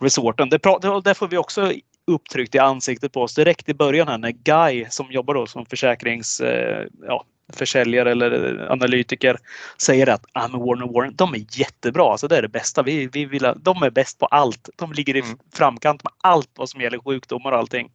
resorten. 0.00 0.48
Det, 0.48 0.60
det 1.04 1.14
får 1.14 1.28
vi 1.28 1.36
också 1.36 1.72
upptryckt 2.06 2.54
i 2.54 2.58
ansiktet 2.58 3.12
på 3.12 3.22
oss 3.22 3.34
direkt 3.34 3.68
i 3.68 3.74
början 3.74 4.08
här 4.08 4.18
när 4.18 4.30
Guy 4.30 4.86
som 4.90 5.10
jobbar 5.10 5.34
då 5.34 5.46
som 5.46 5.66
försäkrings, 5.66 6.40
eh, 6.40 6.86
ja, 7.02 7.24
försäljare 7.52 8.10
eller 8.10 8.66
analytiker 8.72 9.36
säger 9.78 10.08
att 10.08 10.24
ah, 10.32 10.48
men 10.48 10.60
Warren 10.60 10.92
Warren, 10.92 11.16
de 11.16 11.34
är 11.34 11.58
jättebra. 11.58 12.10
Alltså 12.10 12.28
det 12.28 12.36
är 12.36 12.42
det 12.42 12.48
bästa. 12.48 12.82
Vi, 12.82 13.06
vi 13.06 13.24
vill, 13.24 13.52
de 13.56 13.82
är 13.82 13.90
bäst 13.90 14.18
på 14.18 14.26
allt. 14.26 14.68
De 14.76 14.92
ligger 14.92 15.16
i 15.16 15.20
Mm. 15.20 15.38
framkant 15.54 16.04
med 16.04 16.12
allt 16.22 16.50
vad 16.56 16.68
som 16.68 16.80
gäller 16.80 16.98
sjukdomar 16.98 17.52
och 17.52 17.58
allting. 17.58 17.90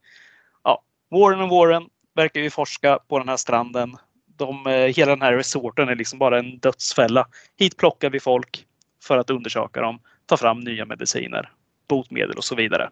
Ja, 0.64 0.84
Warren 1.12 1.50
Warren 1.50 1.84
verkar 2.16 2.42
ju 2.42 2.50
forska 2.50 3.00
på 3.08 3.20
den 3.20 3.30
här 3.30 3.38
stranden. 3.38 3.98
De, 4.38 4.68
eh, 4.68 4.74
hela 4.74 5.12
den 5.12 5.22
här 5.22 5.34
resorten 5.34 5.90
är 5.90 5.96
liksom 5.96 6.20
bara 6.20 6.40
en 6.40 6.60
dödsfälla. 6.60 7.28
Hit 7.60 7.78
plockar 7.78 8.10
vi 8.10 8.20
folk 8.20 8.66
för 9.04 9.18
att 9.18 9.30
undersöka 9.30 9.82
dem, 9.82 10.00
ta 10.26 10.38
fram 10.38 10.60
nya 10.60 10.86
mediciner, 10.86 11.52
botemedel 11.88 12.38
och 12.38 12.44
så 12.44 12.56
vidare. 12.56 12.90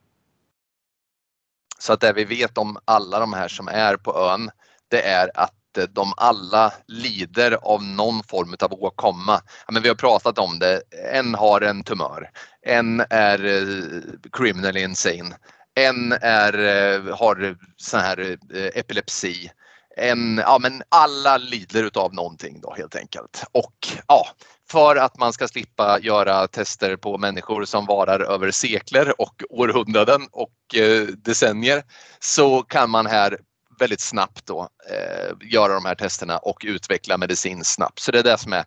Så 1.80 1.94
att 1.94 2.02
det 2.02 2.14
vi 2.14 2.26
vet 2.26 2.58
om 2.58 2.78
alla 2.86 3.20
de 3.20 3.34
här 3.34 3.48
som 3.48 3.68
är 3.68 3.98
på 3.98 4.18
ön, 4.20 4.52
det 4.88 5.02
är 5.02 5.32
att 5.34 5.78
eh, 5.78 5.84
de 5.84 6.14
alla 6.18 6.74
lider 6.88 7.58
av 7.62 7.84
någon 7.84 8.24
form 8.24 8.56
av 8.60 8.74
åkomma. 8.74 9.42
Ja, 9.68 9.74
men 9.74 9.82
vi 9.82 9.88
har 9.90 9.96
pratat 9.96 10.40
om 10.40 10.60
det. 10.60 10.82
En 11.14 11.36
har 11.36 11.62
en 11.62 11.84
tumör, 11.84 12.30
en 12.62 13.04
är 13.10 13.46
eh, 13.46 14.02
criminally 14.32 14.84
insane, 14.84 15.36
en 15.76 16.12
är, 16.12 16.54
eh, 16.54 17.18
har 17.18 17.58
sån 17.78 18.00
här 18.00 18.38
eh, 18.54 18.80
epilepsi. 18.80 19.52
En, 20.00 20.38
ja, 20.38 20.60
men 20.62 20.84
alla 20.90 21.38
lider 21.38 21.84
utav 21.84 22.14
någonting 22.14 22.62
då 22.62 22.74
helt 22.78 22.96
enkelt. 22.96 23.44
Och 23.52 23.88
ja, 24.08 24.28
för 24.72 24.96
att 24.96 25.20
man 25.20 25.34
ska 25.34 25.48
slippa 25.48 26.00
göra 26.00 26.48
tester 26.48 26.96
på 26.96 27.18
människor 27.18 27.66
som 27.66 27.86
varar 27.86 28.20
över 28.20 28.52
sekler 28.52 29.22
och 29.22 29.44
århundraden 29.50 30.28
och 30.32 30.76
eh, 30.76 31.08
decennier 31.08 31.84
så 32.20 32.62
kan 32.62 32.90
man 32.90 33.06
här 33.06 33.40
väldigt 33.80 34.02
snabbt 34.02 34.46
då 34.46 34.70
eh, 34.92 35.50
göra 35.52 35.74
de 35.74 35.86
här 35.86 35.96
testerna 35.96 36.38
och 36.38 36.62
utveckla 36.66 37.18
medicin 37.18 37.64
snabbt. 37.64 38.00
Så 38.00 38.12
det 38.12 38.20
är 38.20 38.24
det 38.24 38.38
som 38.38 38.54
är 38.54 38.66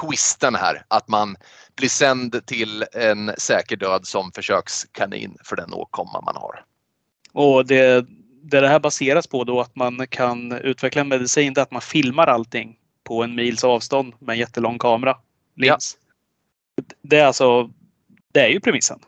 twisten 0.00 0.54
här, 0.54 0.84
att 0.88 1.08
man 1.08 1.36
blir 1.76 1.88
sänd 1.88 2.46
till 2.46 2.84
en 2.92 3.32
säker 3.38 3.76
död 3.76 4.06
som 4.06 4.32
försökskanin 4.32 5.36
för 5.44 5.56
den 5.56 5.74
åkomma 5.74 6.20
man 6.20 6.36
har. 6.36 6.64
Och 7.32 7.66
det, 7.66 8.06
det 8.42 8.60
det 8.60 8.68
här 8.68 8.80
baseras 8.80 9.26
på 9.26 9.44
då 9.44 9.60
att 9.60 9.76
man 9.76 10.06
kan 10.06 10.52
utveckla 10.52 11.00
en 11.00 11.08
medicin, 11.08 11.54
det 11.54 11.60
är 11.60 11.62
att 11.62 11.70
man 11.70 11.82
filmar 11.82 12.26
allting 12.26 12.76
på 13.04 13.22
en 13.22 13.34
mils 13.34 13.64
avstånd 13.64 14.14
med 14.18 14.32
en 14.32 14.38
jättelång 14.38 14.78
kamera. 14.78 15.16
Lins. 15.56 15.96
Det 17.02 17.18
är 17.18 17.24
alltså, 17.24 17.70
det 18.32 18.40
är 18.40 18.48
ju 18.48 18.60
premissen. 18.60 19.00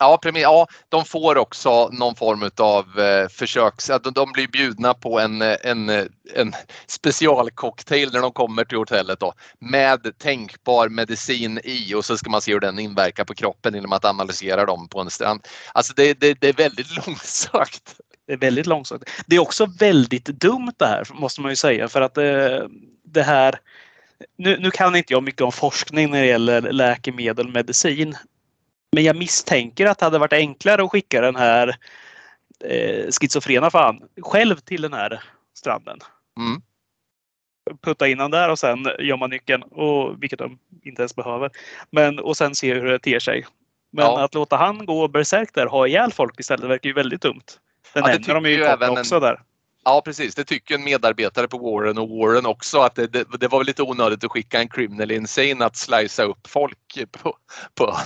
Ja, 0.00 0.18
premi- 0.22 0.40
ja, 0.40 0.66
de 0.88 1.04
får 1.04 1.38
också 1.38 1.88
någon 1.88 2.14
form 2.14 2.50
av 2.56 3.00
eh, 3.00 3.28
försöks... 3.28 3.88
ja, 3.88 3.98
De, 3.98 4.12
de 4.12 4.32
blir 4.32 4.48
bjudna 4.48 4.94
på 4.94 5.20
en, 5.20 5.42
en, 5.42 5.88
en 6.34 6.52
specialcocktail 6.86 8.12
när 8.12 8.20
de 8.20 8.32
kommer 8.32 8.64
till 8.64 8.78
hotellet 8.78 9.20
då, 9.20 9.32
med 9.58 10.18
tänkbar 10.18 10.88
medicin 10.88 11.60
i 11.64 11.94
och 11.94 12.04
så 12.04 12.16
ska 12.16 12.30
man 12.30 12.40
se 12.40 12.52
hur 12.52 12.60
den 12.60 12.78
inverkar 12.78 13.24
på 13.24 13.34
kroppen 13.34 13.74
genom 13.74 13.92
att 13.92 14.04
analysera 14.04 14.66
dem 14.66 14.88
på 14.88 15.00
en 15.00 15.10
strand. 15.10 15.46
Alltså 15.72 15.92
det, 15.96 16.20
det, 16.20 16.40
det 16.40 16.48
är 16.48 16.52
väldigt 16.52 16.96
långsökt. 17.06 18.00
Det 18.26 18.32
är 18.32 18.36
väldigt 18.36 18.66
långsökt. 18.66 19.10
Det 19.26 19.36
är 19.36 19.40
också 19.40 19.66
väldigt 19.78 20.24
dumt 20.24 20.72
det 20.76 20.86
här 20.86 21.08
måste 21.12 21.40
man 21.40 21.52
ju 21.52 21.56
säga 21.56 21.88
för 21.88 22.00
att 22.00 22.18
eh, 22.18 22.66
det 23.04 23.22
här 23.22 23.54
nu, 24.38 24.58
nu 24.58 24.70
kan 24.70 24.96
inte 24.96 25.12
jag 25.12 25.22
mycket 25.22 25.40
om 25.42 25.52
forskning 25.52 26.10
när 26.10 26.20
det 26.20 26.26
gäller 26.26 26.60
läkemedel 26.60 27.46
och 27.46 27.52
medicin. 27.52 28.16
Men 28.92 29.04
jag 29.04 29.16
misstänker 29.16 29.86
att 29.86 29.98
det 29.98 30.06
hade 30.06 30.18
varit 30.18 30.32
enklare 30.32 30.84
att 30.84 30.90
skicka 30.90 31.20
den 31.20 31.36
här 31.36 31.76
eh, 32.64 33.10
schizofrena 33.20 33.70
fan 33.70 34.02
själv 34.22 34.56
till 34.56 34.82
den 34.82 34.92
här 34.92 35.22
stranden. 35.58 35.98
Mm. 36.38 36.62
Putta 37.82 38.08
in 38.08 38.18
den 38.18 38.30
där 38.30 38.50
och 38.50 38.58
sen 38.58 38.86
gör 38.98 39.16
man 39.16 39.30
nyckeln, 39.30 39.62
och, 39.62 40.22
vilket 40.22 40.38
de 40.38 40.58
inte 40.82 41.02
ens 41.02 41.16
behöver. 41.16 41.50
Men, 41.90 42.18
och 42.18 42.36
sen 42.36 42.54
se 42.54 42.74
hur 42.74 42.84
det 42.84 42.98
ter 42.98 43.18
sig. 43.18 43.46
Men 43.92 44.04
Ja. 44.04 44.24
att 44.24 44.34
låta 44.34 44.56
han 44.56 44.86
gå 44.86 45.08
berserk 45.08 45.54
där, 45.54 45.66
ha 45.66 45.86
ihjäl 45.86 46.12
folk 46.12 46.40
istället, 46.40 46.70
verkar 46.70 46.88
ju 46.88 46.94
väldigt 46.94 47.22
dumt. 47.22 47.44
Den 48.02 48.04
Ja, 48.10 48.18
det 48.18 48.26
nämner 48.28 48.34
de 48.50 48.50
ju 48.50 48.64
även 48.64 48.90
en- 48.90 48.98
också 48.98 49.20
där. 49.20 49.40
Ja 49.84 50.02
precis, 50.04 50.34
det 50.34 50.44
tycker 50.44 50.74
en 50.74 50.84
medarbetare 50.84 51.48
på 51.48 51.58
Warren 51.58 51.98
och 51.98 52.08
Warren 52.08 52.46
också 52.46 52.78
att 52.80 52.94
det, 52.94 53.06
det, 53.06 53.24
det 53.40 53.48
var 53.48 53.64
lite 53.64 53.82
onödigt 53.82 54.24
att 54.24 54.30
skicka 54.30 54.60
en 54.60 54.68
criminal 54.68 55.10
insane 55.10 55.64
att 55.64 55.76
slicea 55.76 56.24
upp 56.26 56.46
folk 56.46 56.78
på, 57.10 57.36
på. 57.74 57.84
Ja. 57.84 58.04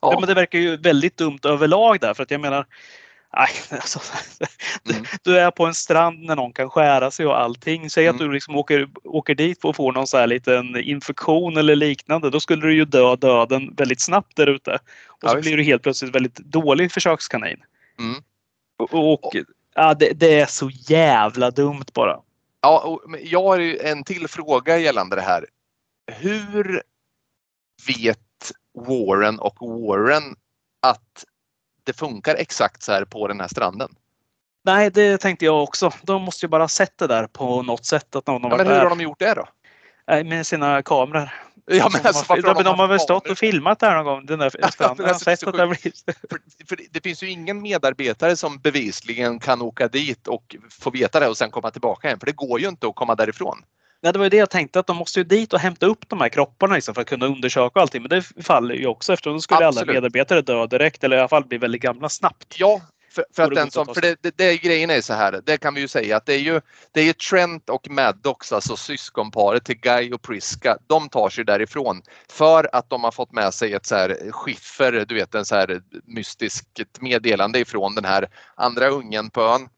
Ja. 0.00 0.16
men 0.20 0.28
det 0.28 0.34
verkar 0.34 0.58
ju 0.58 0.76
väldigt 0.76 1.16
dumt 1.16 1.38
överlag 1.44 2.00
där 2.00 2.14
för 2.14 2.22
att 2.22 2.30
jag 2.30 2.40
menar 2.40 2.66
Nej, 3.36 3.48
alltså, 3.70 4.00
Mm. 4.90 5.04
Du 5.22 5.38
är 5.38 5.50
på 5.50 5.66
en 5.66 5.74
strand 5.74 6.18
när 6.24 6.36
någon 6.36 6.52
kan 6.52 6.70
skära 6.70 7.10
sig 7.10 7.26
och 7.26 7.40
allting. 7.40 7.90
Säg 7.90 8.08
att 8.08 8.14
Mm. 8.16 8.26
du 8.28 8.34
liksom 8.34 8.56
åker, 8.56 8.88
åker 9.04 9.34
dit 9.34 9.64
och 9.64 9.76
får 9.76 9.92
någon 9.92 10.06
så 10.06 10.16
här 10.18 10.26
liten 10.26 10.76
infektion 10.76 11.56
eller 11.56 11.76
liknande. 11.76 12.30
Då 12.30 12.40
skulle 12.40 12.66
du 12.66 12.74
ju 12.74 12.84
dö 12.84 13.16
döden 13.16 13.74
väldigt 13.76 14.00
snabbt 14.00 14.36
där 14.36 14.46
ute. 14.46 14.70
Och 15.06 15.18
Ja, 15.22 15.28
så 15.28 15.36
visst. 15.36 15.46
blir 15.48 15.56
du 15.56 15.62
helt 15.62 15.82
plötsligt 15.82 16.14
väldigt 16.14 16.36
dålig 16.36 16.92
försökskanin. 16.92 17.56
Mm. 17.98 18.22
Och, 18.78 19.12
och 19.12 19.36
ja, 19.74 19.94
det, 19.94 20.12
det 20.12 20.40
är 20.40 20.46
så 20.46 20.70
jävla 20.72 21.50
dumt 21.50 21.86
bara. 21.94 22.20
Ja, 22.60 22.80
och, 22.80 23.16
jag 23.20 23.42
har 23.42 23.58
ju 23.58 23.78
en 23.78 24.04
till 24.04 24.28
fråga 24.28 24.78
gällande 24.78 25.16
det 25.16 25.22
här. 25.22 25.46
Hur 26.12 26.82
vet 27.86 28.18
Warren 28.74 29.38
och 29.38 29.56
Warren 29.60 30.36
att 30.82 31.24
det 31.84 31.92
funkar 31.92 32.34
exakt 32.34 32.82
så 32.82 32.92
här 32.92 33.04
på 33.04 33.28
den 33.28 33.40
här 33.40 33.48
stranden? 33.48 33.94
Nej, 34.64 34.90
det 34.90 35.18
tänkte 35.18 35.44
jag 35.44 35.62
också. 35.62 35.90
De 36.02 36.22
måste 36.22 36.46
ju 36.46 36.50
bara 36.50 36.62
ha 36.62 36.68
sett 36.68 36.98
det 36.98 37.06
där 37.06 37.26
på 37.26 37.62
något 37.62 37.84
sätt. 37.84 38.16
Att 38.16 38.26
någon 38.26 38.42
har 38.42 38.50
Ja, 38.50 38.56
men 38.56 38.66
hur 38.66 38.74
där 38.74 38.82
har 38.82 38.90
de 38.90 39.00
gjort 39.00 39.18
det 39.18 39.34
då? 39.34 39.48
Med 40.24 40.46
sina 40.46 40.82
kameror. 40.82 41.30
Ja, 41.70 41.88
men 41.92 42.06
alltså, 42.06 42.24
har, 42.28 42.36
varför 42.42 42.54
de, 42.54 42.64
de, 42.64 42.78
har 42.78 42.88
väl 42.88 43.00
stått 43.00 43.30
och 43.30 43.38
filmat 43.38 43.78
där 43.78 43.94
någon 43.94 44.04
gång. 44.04 44.26
Den 44.26 44.38
där 44.38 44.50
men 44.58 44.62
har 44.62 44.88
alltså, 44.88 45.30
det 45.30 45.36
sett 45.36 45.52
det 45.52 45.66
blivit... 45.66 46.04
För, 46.30 46.66
för 46.68 46.78
det, 46.90 47.00
finns 47.02 47.22
ju 47.22 47.30
ingen 47.30 47.62
medarbetare 47.62 48.36
som 48.36 48.58
bevisligen 48.58 49.38
kan 49.38 49.62
åka 49.62 49.88
dit 49.88 50.28
och 50.28 50.56
få 50.70 50.90
veta 50.90 51.20
det 51.20 51.28
och 51.28 51.36
sen 51.36 51.50
komma 51.50 51.70
tillbaka 51.70 52.08
hem. 52.08 52.18
För 52.18 52.26
det 52.26 52.32
går 52.32 52.60
ju 52.60 52.68
inte 52.68 52.86
att 52.86 52.94
komma 52.94 53.14
därifrån. 53.14 53.58
Nej, 54.02 54.12
det 54.12 54.18
var 54.18 54.26
ju 54.26 54.30
det 54.30 54.36
jag 54.36 54.50
tänkte 54.50 54.78
att 54.80 54.86
de 54.86 54.96
måste 54.96 55.20
ju 55.20 55.24
dit 55.24 55.52
och 55.52 55.60
hämta 55.60 55.86
upp 55.86 56.08
de 56.08 56.20
här 56.20 56.28
kropparna 56.28 56.74
liksom, 56.74 56.94
för 56.94 57.00
att 57.00 57.08
kunna 57.08 57.26
undersöka 57.26 57.80
allting. 57.80 58.02
Men 58.02 58.08
det 58.08 58.42
faller 58.44 58.74
ju 58.74 58.86
också 58.86 59.12
eftersom 59.12 59.32
då 59.32 59.40
skulle 59.40 59.58
alla 59.58 59.68
Absolut. 59.68 59.94
medarbetare 59.94 60.42
dö 60.42 60.66
direkt 60.66 61.04
eller 61.04 61.16
i 61.16 61.20
alla 61.20 61.28
fall 61.28 61.44
bli 61.44 61.58
väldigt 61.58 61.82
gamla 61.82 62.08
snabbt. 62.08 62.54
Ja, 62.58 62.80
för, 63.18 63.26
för 63.34 63.42
att 63.42 63.54
den 63.54 63.70
som, 63.70 63.86
för 63.94 64.00
det, 64.00 64.22
det, 64.22 64.36
det 64.36 64.56
grejen 64.56 64.90
är 64.90 65.00
så 65.00 65.12
här, 65.12 65.40
det 65.46 65.56
kan 65.56 65.74
vi 65.74 65.80
ju 65.80 65.88
säga 65.88 66.16
att 66.16 66.26
det 66.26 66.34
är 66.34 66.38
ju, 66.38 66.60
det 66.92 67.00
är 67.00 67.04
ju 67.04 67.12
Trent 67.12 67.70
och 67.70 67.90
Maddox, 67.90 68.52
alltså 68.52 68.76
syskonparet 68.76 69.64
till 69.64 69.80
Guy 69.80 70.12
och 70.12 70.22
Priska, 70.22 70.78
de 70.86 71.08
tar 71.08 71.28
sig 71.28 71.44
därifrån 71.44 72.02
för 72.28 72.68
att 72.72 72.90
de 72.90 73.04
har 73.04 73.10
fått 73.10 73.32
med 73.32 73.54
sig 73.54 73.72
ett 73.72 73.86
så 73.86 73.94
här 73.94 74.30
skiffer, 74.30 75.04
du 75.08 75.14
vet 75.14 75.34
en 75.34 75.44
så 75.44 75.54
här 75.54 75.82
mystiskt 76.04 77.00
meddelande 77.00 77.58
ifrån 77.58 77.94
den 77.94 78.04
här 78.04 78.28
andra 78.54 78.88
ungen 78.88 79.30
på 79.30 79.42
ön. 79.42 79.68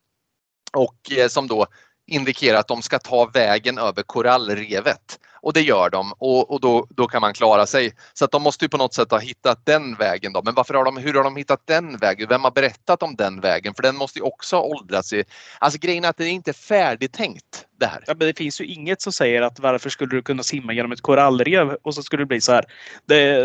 Och 0.73 1.13
eh, 1.13 1.29
som 1.29 1.49
då 1.49 1.67
indikerar 2.07 2.59
att 2.59 2.69
de 2.69 2.83
ska 2.83 2.99
ta 2.99 3.31
vägen 3.35 3.79
över 3.79 4.03
korallrevet. 4.03 5.19
Och 5.43 5.53
det 5.53 5.61
gör 5.61 5.91
de 5.91 6.13
och, 6.19 6.51
och 6.51 6.61
då, 6.61 6.87
då 6.91 7.07
kan 7.07 7.21
man 7.21 7.33
klara 7.33 7.67
sig. 7.67 7.93
Så 8.15 8.25
att 8.25 8.31
de 8.31 8.43
måste 8.43 8.65
ju 8.65 8.69
på 8.69 8.77
något 8.77 8.95
sätt 8.95 9.11
ha 9.11 9.19
hittat 9.19 9.67
den 9.67 9.95
vägen 9.95 10.33
då. 10.33 10.43
Men 10.43 10.55
varför 10.55 10.75
har 10.75 10.85
de, 10.85 10.97
hur 10.97 11.15
har 11.15 11.25
de 11.25 11.37
hittat 11.37 11.67
den 11.67 11.97
vägen? 11.97 12.29
Vem 12.29 12.45
har 12.45 12.51
berättat 12.51 13.03
om 13.03 13.17
den 13.17 13.41
vägen? 13.41 13.75
För 13.75 13.83
den 13.83 13.97
måste 13.97 14.19
ju 14.19 14.25
också 14.25 14.57
ha 14.57 14.63
åldrats. 14.63 15.13
I, 15.13 15.25
alltså 15.59 15.79
grejen 15.79 16.05
är 16.05 16.09
att 16.09 16.17
det 16.17 16.25
är 16.25 16.31
inte 16.31 16.53
färdigtänkt 16.53 17.67
det 17.81 17.87
här. 17.87 18.05
Ja, 18.07 18.15
men 18.19 18.27
det 18.27 18.39
finns 18.39 18.61
ju 18.61 18.65
inget 18.65 19.03
som 19.03 19.13
säger 19.13 19.43
att 19.43 19.59
varför 19.59 19.91
skulle 19.91 20.17
du 20.17 20.23
kunna 20.23 20.43
simma 20.43 20.73
genom 20.73 20.93
ett 20.93 21.01
korallrev 21.01 21.77
och 21.83 21.95
så 21.95 22.03
skulle 22.03 22.23
det 22.23 22.27
bli 22.27 22.41
så 22.41 22.53
här. 22.53 22.65
Det, 23.07 23.15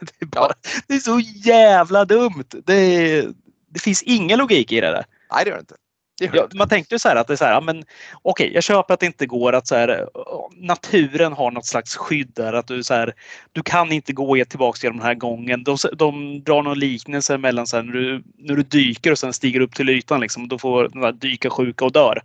det, 0.00 0.20
är, 0.20 0.26
bara, 0.26 0.52
det 0.86 0.94
är 0.94 0.98
så 0.98 1.20
jävla 1.20 2.04
dumt. 2.04 2.44
Det, 2.64 3.22
det 3.68 3.80
finns 3.80 4.02
ingen 4.02 4.38
logik 4.38 4.72
i 4.72 4.80
det 4.80 4.90
där. 4.90 5.04
Nej 5.32 5.44
det 5.44 5.50
gör 5.50 5.56
det 5.56 5.60
inte. 5.60 5.74
Ja, 6.20 6.48
man 6.54 6.68
tänkte 6.68 6.94
ju 6.94 6.98
så 6.98 7.08
här 7.08 7.16
att 7.16 7.26
det 7.26 7.32
är 7.34 7.36
så 7.36 7.44
här, 7.44 7.52
ja, 7.52 7.60
men 7.60 7.84
okej, 8.22 8.50
jag 8.54 8.62
köper 8.62 8.94
att 8.94 9.00
det 9.00 9.06
inte 9.06 9.26
går 9.26 9.52
att 9.52 9.66
så 9.66 9.74
här, 9.76 10.08
naturen 10.56 11.32
har 11.32 11.50
något 11.50 11.66
slags 11.66 11.96
skydd 11.96 12.32
där. 12.34 12.52
Att 12.52 12.66
du, 12.66 12.82
så 12.82 12.94
här, 12.94 13.14
du 13.52 13.62
kan 13.62 13.92
inte 13.92 14.12
gå 14.12 14.44
tillbaka 14.44 14.78
genom 14.82 14.98
den 14.98 15.06
här 15.06 15.14
gången. 15.14 15.64
De, 15.64 15.76
de 15.92 16.42
drar 16.42 16.62
någon 16.62 16.78
liknelse 16.78 17.38
mellan 17.38 17.66
så 17.66 17.76
här, 17.76 17.82
när, 17.82 17.92
du, 17.92 18.22
när 18.38 18.56
du 18.56 18.62
dyker 18.62 19.12
och 19.12 19.18
sen 19.18 19.32
stiger 19.32 19.60
upp 19.60 19.74
till 19.74 19.88
ytan. 19.88 20.20
Liksom, 20.20 20.48
då 20.48 20.58
får 20.58 20.88
den 20.88 21.00
där 21.00 21.12
dyka 21.12 21.50
sjuka 21.50 21.84
och 21.84 21.92
dör. 21.92 22.22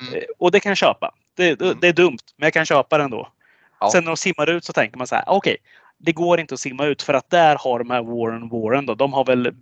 Mm. 0.00 0.14
Eh, 0.14 0.22
Och 0.38 0.50
det 0.50 0.60
kan 0.60 0.70
jag 0.70 0.76
köpa. 0.76 1.14
Det, 1.36 1.54
det, 1.54 1.64
Mm. 1.64 1.78
det 1.80 1.88
är 1.88 1.92
dumt, 1.92 2.18
men 2.36 2.46
jag 2.46 2.52
kan 2.52 2.66
köpa 2.66 2.98
det 2.98 3.04
ändå. 3.04 3.28
Ja. 3.80 3.90
Sen 3.90 4.04
när 4.04 4.10
de 4.10 4.16
simmar 4.16 4.50
ut 4.50 4.64
så 4.64 4.72
tänker 4.72 4.98
man 4.98 5.06
så 5.06 5.14
här, 5.14 5.24
okej, 5.26 5.56
det 5.98 6.12
går 6.12 6.40
inte 6.40 6.54
att 6.54 6.60
simma 6.60 6.86
ut 6.86 7.02
för 7.02 7.14
att 7.14 7.30
där 7.30 7.56
har 7.60 7.78
de 7.78 7.90
här 7.90 8.02
Warren 8.02 8.48
Warren 8.48 8.86
då, 8.86 8.94
de 8.94 9.12
har 9.12 9.24
väl 9.24 9.54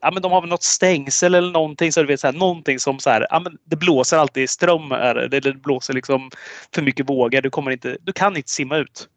Ja, 0.00 0.10
men 0.10 0.22
de 0.22 0.32
har 0.32 0.40
väl 0.40 0.50
något 0.50 0.62
stängsel 0.62 1.34
eller 1.34 1.52
någonting 1.52 1.92
så 1.92 2.00
du 2.00 2.06
vet 2.06 2.20
så 2.20 2.26
här, 2.26 2.34
någonting 2.34 2.78
som 2.78 2.98
så 2.98 3.10
här, 3.10 3.26
ja, 3.30 3.40
men 3.40 3.58
det 3.64 3.76
blåser 3.76 4.16
alltid 4.16 4.50
ström 4.50 4.92
eller 4.92 5.28
det 5.28 5.62
blåser 5.62 5.94
liksom 5.94 6.30
för 6.74 6.82
mycket 6.82 7.08
vågor. 7.08 7.40
Du 7.40 7.50
kommer 7.50 7.70
inte, 7.70 7.96
du 8.00 8.12
kan 8.12 8.36
inte 8.36 8.50
simma 8.50 8.76
ut. 8.76 9.08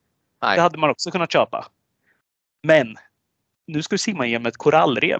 Nej. 0.42 0.56
Det 0.56 0.62
hade 0.62 0.78
man 0.78 0.90
också 0.90 1.12
kunnat 1.12 1.32
köpa. 1.32 1.68
Men 2.64 2.96
nu 3.68 3.84
ska 3.84 3.94
du 3.94 3.98
simma 3.98 4.26
genom 4.26 4.46
ett 4.46 4.58
korallrev. 4.58 5.20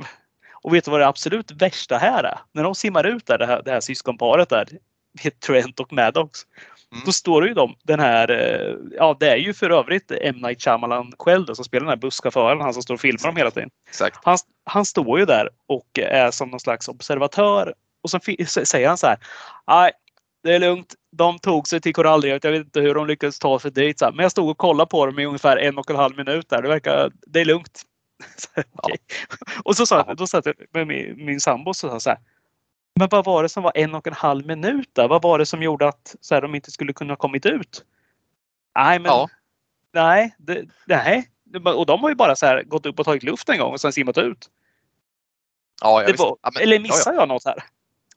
Och 0.52 0.74
vet 0.74 0.86
du 0.86 0.92
vad 0.92 1.00
det 1.00 1.08
absolut 1.08 1.52
värsta 1.52 1.98
här 1.98 2.24
är? 2.24 2.40
När 2.52 2.64
de 2.64 2.76
simmar 2.76 3.04
ut 3.04 3.26
där, 3.26 3.38
det 3.38 3.46
här, 3.46 3.62
det 3.66 3.72
här 3.72 3.80
syskonparet 3.80 4.50
där, 4.50 4.68
Trent 5.46 5.80
och 5.80 5.94
Maddox. 5.94 6.40
Mm. 6.94 7.04
Då 7.06 7.12
står 7.12 7.42
det 7.42 7.48
ju 7.48 7.54
de, 7.54 7.76
den 7.84 8.00
här, 8.00 8.32
eh, 8.32 8.76
ja 8.92 9.18
det 9.20 9.30
är 9.30 9.36
ju 9.36 9.54
för 9.54 9.70
övrigt 9.70 10.12
M. 10.22 10.36
Night 10.36 10.64
Shyamalan 10.64 11.12
själv 11.20 11.46
då, 11.46 11.56
som 11.56 11.66
spelar 11.66 11.86
den 11.86 11.90
här 11.90 11.98
busschauffören, 11.98 12.62
han 12.62 12.74
som 12.74 12.84
står 12.84 12.94
och 12.94 13.02
filmar 13.02 13.28
dem 13.28 13.36
hela 13.36 13.52
tiden. 13.52 13.70
Exakt. 13.90 14.20
Han, 14.24 14.38
han 14.66 14.86
står 14.86 15.20
ju 15.20 15.26
där 15.26 15.50
och 15.68 16.00
är 16.00 16.32
som 16.32 16.50
någon 16.50 16.60
slags 16.60 16.88
observatör. 16.88 17.74
Och 18.04 18.10
så 18.10 18.20
säger 18.66 18.88
han 18.88 18.98
så 18.98 19.08
här. 19.08 19.18
Nej, 19.68 19.92
det 20.44 20.56
är 20.56 20.60
lugnt. 20.60 20.96
De 21.12 21.40
tog 21.40 21.68
sig 21.68 21.82
till 21.82 21.94
korallrevet. 21.94 22.44
Jag 22.44 22.52
vet 22.52 22.66
inte 22.66 22.82
hur 22.82 22.96
de 22.96 23.08
lyckades 23.08 23.40
ta 23.40 23.60
sig 23.60 23.72
dit. 23.72 24.02
Men 24.02 24.20
jag 24.20 24.32
stod 24.32 24.50
och 24.50 24.58
kollade 24.58 24.90
på 24.90 25.06
dem 25.06 25.20
i 25.20 25.26
ungefär 25.26 25.58
en 25.58 25.78
och 25.78 25.90
en 25.90 25.96
halv 25.96 26.18
minut 26.18 26.50
där. 26.50 26.62
Det 26.62 26.68
verkar, 26.68 27.12
det 27.28 27.42
är 27.42 27.46
lugnt. 27.46 27.82
Så, 28.38 28.48
här, 28.56 28.66
okej. 28.74 28.98
Och 29.64 29.76
så 29.76 29.86
sa 29.86 30.04
jag, 30.08 30.18
då 30.18 30.28
satt 30.28 30.46
jag 30.46 30.56
med 30.74 30.88
min, 30.88 31.26
min 31.26 31.40
sambo 31.40 31.70
och 31.70 31.76
sa 31.76 32.00
så 32.00 32.10
här. 32.10 32.20
Men 33.00 33.08
vad 33.12 33.26
var 33.26 33.44
det 33.44 33.50
som 33.50 33.64
var 33.64 33.72
en 33.76 33.96
och 33.96 34.08
en 34.08 34.14
halv 34.14 34.46
minut 34.46 34.90
där? 34.94 35.08
Vad 35.08 35.22
var 35.22 35.40
det 35.40 35.46
som 35.46 35.64
gjorde 35.64 35.88
att 35.88 36.16
så 36.22 36.34
här, 36.36 36.42
de 36.42 36.56
inte 36.56 36.72
skulle 36.72 36.94
kunna 36.94 37.16
kommit 37.16 37.46
ut? 37.46 37.86
Nej, 38.76 39.00
men 39.00 39.12
Ja. 39.12 39.30
nej, 39.94 40.36
det, 40.38 40.66
nej. 40.88 41.30
Och 41.76 41.86
de 41.86 42.02
har 42.02 42.10
ju 42.10 42.16
bara 42.16 42.36
så 42.36 42.46
här 42.46 42.64
gått 42.64 42.86
upp 42.86 43.00
och 43.00 43.06
tagit 43.06 43.24
luft 43.24 43.50
en 43.50 43.58
gång 43.60 43.72
och 43.74 43.82
sen 43.82 43.94
simmat 43.94 44.18
ut. 44.18 44.50
Ja, 45.82 46.04
ja, 46.04 46.14
var, 46.18 46.38
Ja, 46.44 46.52
men- 46.54 46.64
eller 46.64 46.76
ja, 46.76 46.82
missar 46.82 47.14
jag 47.14 47.28
något 47.28 47.46
här? 47.46 47.54
ja. 47.58 47.64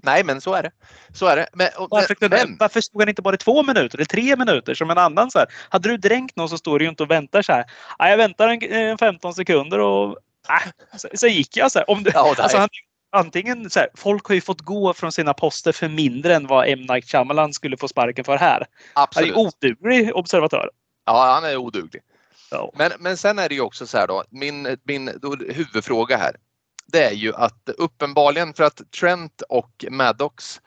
Nej, 0.02 0.24
men 0.24 0.40
så 0.40 0.54
är 0.54 0.62
det. 0.62 0.70
Så 1.14 1.26
är 1.26 1.36
det. 1.36 1.48
Men, 1.52 1.68
och, 1.78 1.88
Varför, 1.90 2.14
kunde, 2.14 2.36
men, 2.46 2.56
varför 2.58 2.80
stod 2.80 3.00
han 3.02 3.08
inte 3.08 3.22
bara 3.22 3.34
i 3.34 3.38
två 3.38 3.62
minuter 3.62 3.98
eller 3.98 4.04
tre 4.04 4.36
minuter 4.36 4.74
som 4.74 4.90
en 4.90 4.98
annan? 4.98 5.30
Så 5.30 5.38
här? 5.38 5.48
Hade 5.68 5.88
du 5.88 5.96
dränkt 5.96 6.36
någon 6.36 6.48
så 6.48 6.58
står 6.58 6.78
du 6.78 6.84
ju 6.84 6.88
inte 6.88 7.02
och 7.02 7.10
väntar 7.10 7.42
så 7.42 7.52
här. 7.52 7.64
"Ja, 7.98 8.08
jag 8.08 8.16
väntar 8.16 8.48
en, 8.48 8.62
en 8.62 8.98
15 8.98 9.34
sekunder 9.34 9.78
och 9.78 10.18
äh, 10.48 10.96
så, 10.98 11.08
så 11.14 11.26
gick 11.26 11.56
jag. 11.56 11.72
Så 11.72 11.78
här. 11.78 11.90
Om 11.90 12.02
du, 12.02 12.10
Ja, 12.14 12.34
alltså, 12.38 12.58
han, 12.58 12.68
antingen 13.12 13.70
så 13.70 13.80
här, 13.80 13.88
folk 13.94 14.26
har 14.26 14.34
ju 14.34 14.40
fått 14.40 14.60
gå 14.60 14.94
från 14.94 15.12
sina 15.12 15.34
poster 15.34 15.72
för 15.72 15.88
mindre 15.88 16.34
än 16.34 16.46
vad 16.46 16.68
M. 16.68 16.80
Night 16.80 17.10
Shyamalan 17.10 17.52
skulle 17.52 17.76
få 17.76 17.88
sparken 17.88 18.24
för 18.24 18.36
här. 18.36 18.66
Han 18.94 19.02
är 19.02 19.04
absolut. 19.04 19.36
oduglig 19.36 20.16
observatör. 20.16 20.70
Ja, 21.04 21.32
han 21.34 21.50
är 21.50 21.56
oduglig. 21.56 22.02
Ja. 22.50 22.72
Men, 22.76 22.92
men 22.98 23.16
sen 23.16 23.38
är 23.38 23.48
det 23.48 23.54
ju 23.54 23.60
också 23.60 23.86
så 23.86 23.98
här 23.98 24.06
då, 24.06 24.24
min, 24.30 24.76
min 24.84 25.10
då, 25.22 25.36
huvudfråga 25.36 26.16
här. 26.16 26.36
Det 26.86 27.04
är 27.04 27.12
ju 27.12 27.34
att 27.34 27.68
uppenbarligen 27.78 28.54
för 28.54 28.64
att 28.64 28.92
Trent 29.00 29.42
och 29.48 29.84
Maddox 29.90 30.60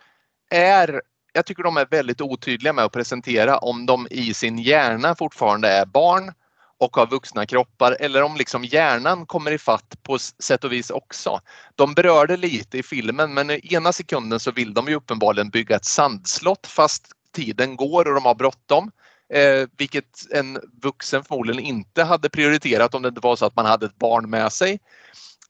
är, 0.49 1.01
jag 1.33 1.45
tycker 1.45 1.63
de 1.63 1.77
är 1.77 1.85
väldigt 1.85 2.21
otydliga 2.21 2.73
med 2.73 2.85
att 2.85 2.91
presentera 2.91 3.57
om 3.57 3.85
de 3.85 4.07
i 4.11 4.33
sin 4.33 4.57
hjärna 4.57 5.15
fortfarande 5.15 5.69
är 5.69 5.85
barn 5.85 6.33
och 6.79 6.95
har 6.95 7.07
vuxna 7.07 7.45
kroppar 7.45 7.97
eller 7.99 8.23
om 8.23 8.35
liksom 8.35 8.63
hjärnan 8.65 9.25
kommer 9.25 9.51
ifatt 9.51 10.03
på 10.03 10.19
sätt 10.19 10.63
och 10.63 10.71
vis 10.71 10.89
också. 10.89 11.39
De 11.75 11.93
berör 11.93 12.27
det 12.27 12.37
lite 12.37 12.77
i 12.77 12.83
filmen 12.83 13.33
men 13.33 13.49
i 13.49 13.73
ena 13.73 13.93
sekunden 13.93 14.39
så 14.39 14.51
vill 14.51 14.73
de 14.73 14.87
ju 14.87 14.95
uppenbarligen 14.95 15.49
bygga 15.49 15.75
ett 15.75 15.85
sandslott 15.85 16.67
fast 16.67 17.07
tiden 17.35 17.75
går 17.75 18.07
och 18.07 18.13
de 18.13 18.25
har 18.25 18.35
bråttom. 18.35 18.91
Eh, 19.33 19.67
vilket 19.77 20.31
en 20.31 20.59
vuxen 20.81 21.23
förmodligen 21.23 21.65
inte 21.65 22.03
hade 22.03 22.29
prioriterat 22.29 22.95
om 22.95 23.01
det 23.01 23.09
inte 23.09 23.21
var 23.21 23.35
så 23.35 23.45
att 23.45 23.55
man 23.55 23.65
hade 23.65 23.85
ett 23.85 23.99
barn 23.99 24.29
med 24.29 24.51
sig. 24.53 24.79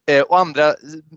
Eh, 0.10 0.22
och 0.22 0.40
andra 0.40 0.74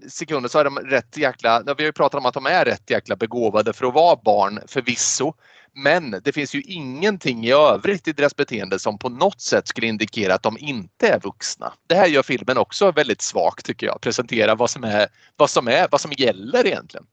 sekunder 0.09 0.49
så 0.49 0.59
är 0.59 0.65
de 0.65 0.79
rätt 0.79 1.17
jäkla, 1.17 1.63
vi 1.63 1.71
har 1.71 1.81
ju 1.81 1.93
pratat 1.93 2.19
om 2.19 2.27
att 2.27 2.35
de 2.35 2.47
är 2.47 2.65
rätt 2.65 2.91
jäkla 2.91 3.17
begåvade 3.17 3.73
för 3.73 3.87
att 3.87 3.95
vara 3.95 4.17
barn 4.25 4.61
förvisso. 4.67 5.35
Men 5.75 6.11
det 6.25 6.33
finns 6.33 6.55
ju 6.55 6.61
ingenting 6.63 7.45
i 7.47 7.53
övrigt 7.53 8.09
i 8.09 8.13
deras 8.13 8.37
beteende 8.37 8.79
som 8.79 8.99
på 8.99 9.09
något 9.09 9.41
sätt 9.41 9.69
skulle 9.69 9.87
indikera 9.87 10.35
att 10.35 10.43
de 10.43 10.57
inte 10.59 11.09
är 11.09 11.21
vuxna. 11.21 11.73
Det 11.87 11.95
här 11.95 12.07
gör 12.07 12.23
filmen 12.23 12.59
också 12.59 12.93
väldigt 12.93 13.23
svagt 13.23 13.67
tycker 13.67 13.87
jag. 13.87 14.01
Presentera 14.01 14.55
vad 14.55 14.71
som 14.71 14.85
är, 14.85 15.07
vad 15.37 15.51
som 15.51 15.69
är, 15.69 15.89
vad 15.91 16.01
som 16.01 16.13
gäller 16.17 16.67
egentligen. 16.67 17.07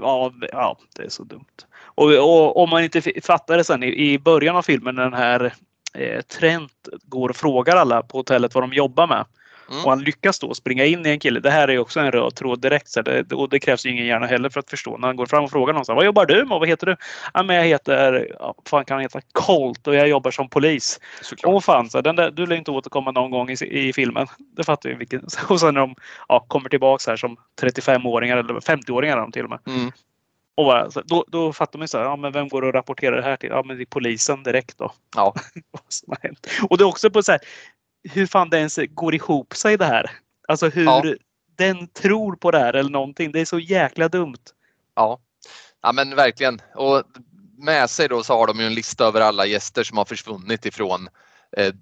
Ja, 0.00 0.32
det- 0.40 0.48
ja, 0.52 0.78
det 0.96 1.02
är 1.02 1.08
så 1.08 1.24
dumt. 1.24 1.44
Och, 1.76 2.12
och 2.12 2.56
om 2.62 2.70
man 2.70 2.84
inte 2.84 3.20
fattar 3.22 3.56
det 3.56 3.64
sen 3.64 3.82
i, 3.82 4.12
i 4.12 4.18
början 4.18 4.56
av 4.56 4.62
filmen 4.62 4.94
när 4.94 5.02
den 5.04 5.14
här 5.14 5.54
eh, 5.94 6.20
Trent 6.20 6.88
går 7.02 7.28
och 7.28 7.36
frågar 7.36 7.76
alla 7.76 8.02
på 8.02 8.18
hotellet 8.18 8.54
vad 8.54 8.62
de 8.64 8.72
jobbar 8.72 9.06
med. 9.06 9.24
Mm. 9.70 9.84
Och 9.84 9.90
han 9.90 10.02
lyckas 10.02 10.38
då 10.38 10.54
springa 10.54 10.84
in 10.84 11.06
i 11.06 11.10
en 11.10 11.20
kille. 11.20 11.40
Det 11.40 11.50
här 11.50 11.68
är 11.68 11.78
också 11.78 12.00
en 12.00 12.12
röd 12.12 12.34
tråd 12.34 12.60
direkt. 12.60 12.88
Så 12.88 13.02
det, 13.02 13.32
och 13.32 13.48
det 13.48 13.58
krävs 13.58 13.86
ju 13.86 13.90
ingen 13.90 14.06
hjärna 14.06 14.26
heller 14.26 14.48
för 14.48 14.60
att 14.60 14.70
förstå. 14.70 14.96
När 14.96 15.08
han 15.08 15.16
går 15.16 15.26
fram 15.26 15.44
och 15.44 15.50
frågar 15.50 15.74
någon 15.74 15.84
så 15.84 15.92
här, 15.92 15.96
vad 15.96 16.04
jobbar 16.04 16.26
du 16.26 16.44
med? 16.44 16.58
Vad 16.58 16.68
heter 16.68 16.86
du? 16.86 16.96
Ja, 17.34 17.42
men 17.42 17.56
jag 17.56 17.64
heter, 17.64 18.28
ja, 18.38 18.54
fan 18.66 18.84
kan 18.84 18.94
han 18.94 19.02
heta? 19.02 19.20
Colt 19.32 19.86
och 19.86 19.94
jag 19.94 20.08
jobbar 20.08 20.30
som 20.30 20.48
polis. 20.48 21.00
Såklart. 21.22 21.54
Åh 21.54 21.60
fan, 21.60 21.90
så 21.90 22.00
den 22.00 22.16
där, 22.16 22.30
du 22.30 22.46
lär 22.46 22.56
inte 22.56 22.70
återkomma 22.70 23.10
någon 23.10 23.30
gång 23.30 23.50
i, 23.50 23.56
i 23.70 23.92
filmen. 23.92 24.26
Det 24.56 24.64
fattar 24.64 24.90
ju 24.90 24.96
vilken. 24.96 25.20
Och 25.48 25.60
sen 25.60 25.74
när 25.74 25.80
de 25.80 25.94
ja, 26.28 26.44
kommer 26.48 26.68
tillbaks 26.68 27.06
här 27.06 27.16
som 27.16 27.36
35-åringar 27.62 28.36
eller 28.36 28.54
50-åringar 28.54 29.16
är 29.16 29.20
de 29.20 29.32
till 29.32 29.44
och 29.44 29.50
med. 29.50 29.58
Mm. 29.66 29.90
Och 30.56 30.64
bara, 30.64 30.88
då, 31.04 31.24
då 31.28 31.52
fattar 31.52 31.78
man 31.78 31.84
ju 31.84 31.88
så 31.88 31.98
här, 31.98 32.04
ja, 32.04 32.16
men 32.16 32.32
vem 32.32 32.48
går 32.48 32.62
och 32.62 32.74
rapporterar 32.74 33.16
det 33.16 33.22
här 33.22 33.36
till? 33.36 33.48
Ja, 33.48 33.62
men 33.66 33.76
det 33.76 33.82
är 33.82 33.86
polisen 33.86 34.42
direkt 34.42 34.78
då. 34.78 34.92
Ja. 35.16 35.34
Vad 35.70 35.82
som 35.88 36.08
har 36.08 36.28
hänt. 36.28 36.46
Och 36.70 36.78
det 36.78 36.84
är 36.84 36.88
också 36.88 37.10
på 37.10 37.22
så 37.22 37.32
här, 37.32 37.40
hur 38.04 38.26
fan 38.26 38.50
det 38.50 38.58
ens 38.58 38.78
går 38.88 39.14
ihop 39.14 39.56
sig 39.56 39.76
det 39.76 39.84
här. 39.84 40.10
Alltså 40.48 40.68
hur 40.68 40.84
Ja. 40.84 41.04
den 41.56 41.88
tror 41.88 42.36
på 42.36 42.50
det 42.50 42.58
här 42.58 42.74
eller 42.74 42.90
någonting. 42.90 43.32
Det 43.32 43.40
är 43.40 43.44
så 43.44 43.58
jäkla 43.58 44.08
dumt. 44.08 44.38
Ja. 44.96 45.18
ja, 45.82 45.92
men 45.92 46.16
verkligen. 46.16 46.60
Och 46.74 47.02
med 47.58 47.90
sig 47.90 48.08
då 48.08 48.22
så 48.22 48.34
har 48.34 48.46
de 48.46 48.60
ju 48.60 48.66
en 48.66 48.74
lista 48.74 49.04
över 49.04 49.20
alla 49.20 49.46
gäster 49.46 49.84
som 49.84 49.98
har 49.98 50.04
försvunnit 50.04 50.66
ifrån 50.66 51.08
eh, 51.56 51.74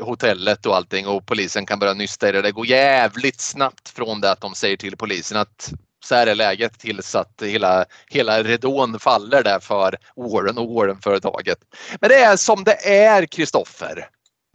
hotellet 0.00 0.66
och 0.66 0.76
allting 0.76 1.06
och 1.06 1.26
polisen 1.26 1.66
kan 1.66 1.78
börja 1.78 1.94
nysta 1.94 2.28
i 2.28 2.32
det. 2.32 2.42
Det 2.42 2.52
går 2.52 2.66
jävligt 2.66 3.40
snabbt 3.40 3.88
från 3.88 4.20
det 4.20 4.30
att 4.30 4.40
de 4.40 4.54
säger 4.54 4.76
till 4.76 4.96
polisen 4.96 5.38
att 5.38 5.72
så 6.04 6.14
här 6.14 6.26
är 6.26 6.34
läget 6.34 6.78
tills 6.78 7.14
att 7.14 7.42
hela, 7.42 7.84
hela 8.06 8.42
ridån 8.42 8.98
faller 8.98 9.42
där 9.42 9.60
för 9.60 9.96
Warren 10.16 10.58
och 10.58 10.74
Warren-företaget. 10.74 11.58
Men 12.00 12.10
det 12.10 12.16
är 12.16 12.36
som 12.36 12.64
det 12.64 12.88
är, 13.04 13.26
Kristoffer. 13.26 14.08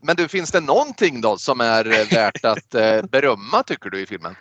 Men 0.04 0.16
du, 0.16 0.28
finns 0.28 0.51
det 0.51 0.60
någonting 0.60 1.22
då 1.22 1.38
som 1.38 1.62
är 1.62 1.86
eh, 1.86 2.08
värt 2.12 2.45
att 2.45 2.76
eh, 2.76 3.01
berömma 3.01 3.64
tycker 3.64 3.89
du 3.89 4.01
i 4.01 4.06
filmen? 4.06 4.36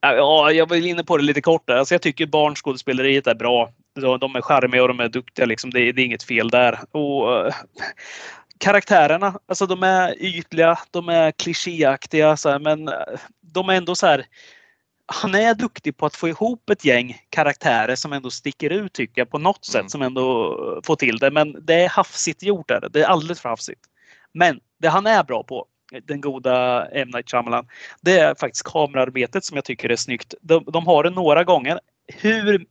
Ja, 0.00 0.52
jag 0.52 0.68
var 0.68 0.76
inne 0.76 1.04
på 1.04 1.16
det 1.16 1.22
lite 1.22 1.40
kort 1.40 1.66
där. 1.66 1.76
Alltså 1.76 1.94
jag 1.94 2.02
tycker 2.02 2.26
barnskådespeleriet 2.26 3.26
är 3.26 3.34
bra. 3.34 3.70
De 4.20 4.36
är 4.36 4.40
charmiga 4.40 4.82
och 4.82 4.88
de 4.88 5.00
är 5.00 5.08
duktiga. 5.08 5.46
Liksom. 5.46 5.70
Det, 5.70 5.80
är, 5.80 5.92
det 5.92 6.02
är 6.02 6.04
inget 6.04 6.22
fel 6.22 6.50
där. 6.50 6.80
Och, 6.90 7.46
eh, 7.46 7.54
karaktärerna, 8.58 9.38
alltså 9.48 9.66
de 9.66 9.82
är 9.82 10.22
ytliga, 10.22 10.78
de 10.90 11.08
är 11.08 11.30
klichéaktiga, 11.30 12.36
så 12.36 12.50
här, 12.50 12.58
men 12.58 12.90
de 13.40 13.68
är 13.68 13.74
ändå 13.74 13.94
så 13.94 14.06
här. 14.06 14.26
Han 15.06 15.34
är 15.34 15.54
duktig 15.54 15.96
på 15.96 16.06
att 16.06 16.16
få 16.16 16.28
ihop 16.28 16.70
ett 16.70 16.84
gäng 16.84 17.20
karaktärer 17.30 17.96
som 17.96 18.12
ändå 18.12 18.30
sticker 18.30 18.70
ut 18.70 18.92
tycker 18.92 19.20
jag 19.20 19.30
på 19.30 19.38
något 19.38 19.64
sätt 19.64 19.74
Mm. 19.74 19.88
som 19.88 20.02
ändå 20.02 20.80
får 20.84 20.96
till 20.96 21.18
det. 21.18 21.30
Men 21.30 21.66
det 21.66 21.74
är 21.74 21.88
hafsigt 21.88 22.42
gjort. 22.42 22.68
Där. 22.68 22.88
Det 22.90 23.00
är 23.02 23.06
alldeles 23.06 23.40
för 23.40 23.48
hafsigt. 23.48 23.80
Men 24.34 24.60
det 24.78 24.88
han 24.88 25.06
är 25.06 25.24
bra 25.24 25.42
på, 25.42 25.66
den 26.02 26.20
goda 26.20 26.86
M. 26.92 27.08
Night 27.14 27.30
Shyamalan, 27.30 27.68
det 28.00 28.18
är 28.18 28.34
faktiskt 28.34 28.66
kamerarbetet 28.66 29.44
som 29.44 29.56
jag 29.56 29.64
tycker 29.64 29.88
är 29.88 29.96
snyggt. 29.96 30.34
De, 30.40 30.64
de 30.64 30.86
har 30.86 31.02
det 31.02 31.10
några 31.10 31.44
gånger. 31.44 31.80
Hur, 32.06 32.66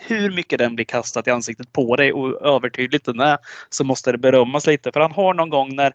hur 0.00 0.30
mycket 0.30 0.58
den 0.58 0.74
blir 0.76 0.84
kastat 0.84 1.26
i 1.26 1.30
ansiktet 1.30 1.72
på 1.72 1.96
dig 1.96 2.12
och 2.12 2.46
övertydligt 2.46 3.04
den 3.04 3.20
är 3.20 3.38
så 3.70 3.84
måste 3.84 4.12
det 4.12 4.18
berömmas 4.18 4.66
lite. 4.66 4.92
För 4.92 5.00
han 5.00 5.12
har 5.12 5.34
någon 5.34 5.50
gång 5.50 5.74
när 5.76 5.92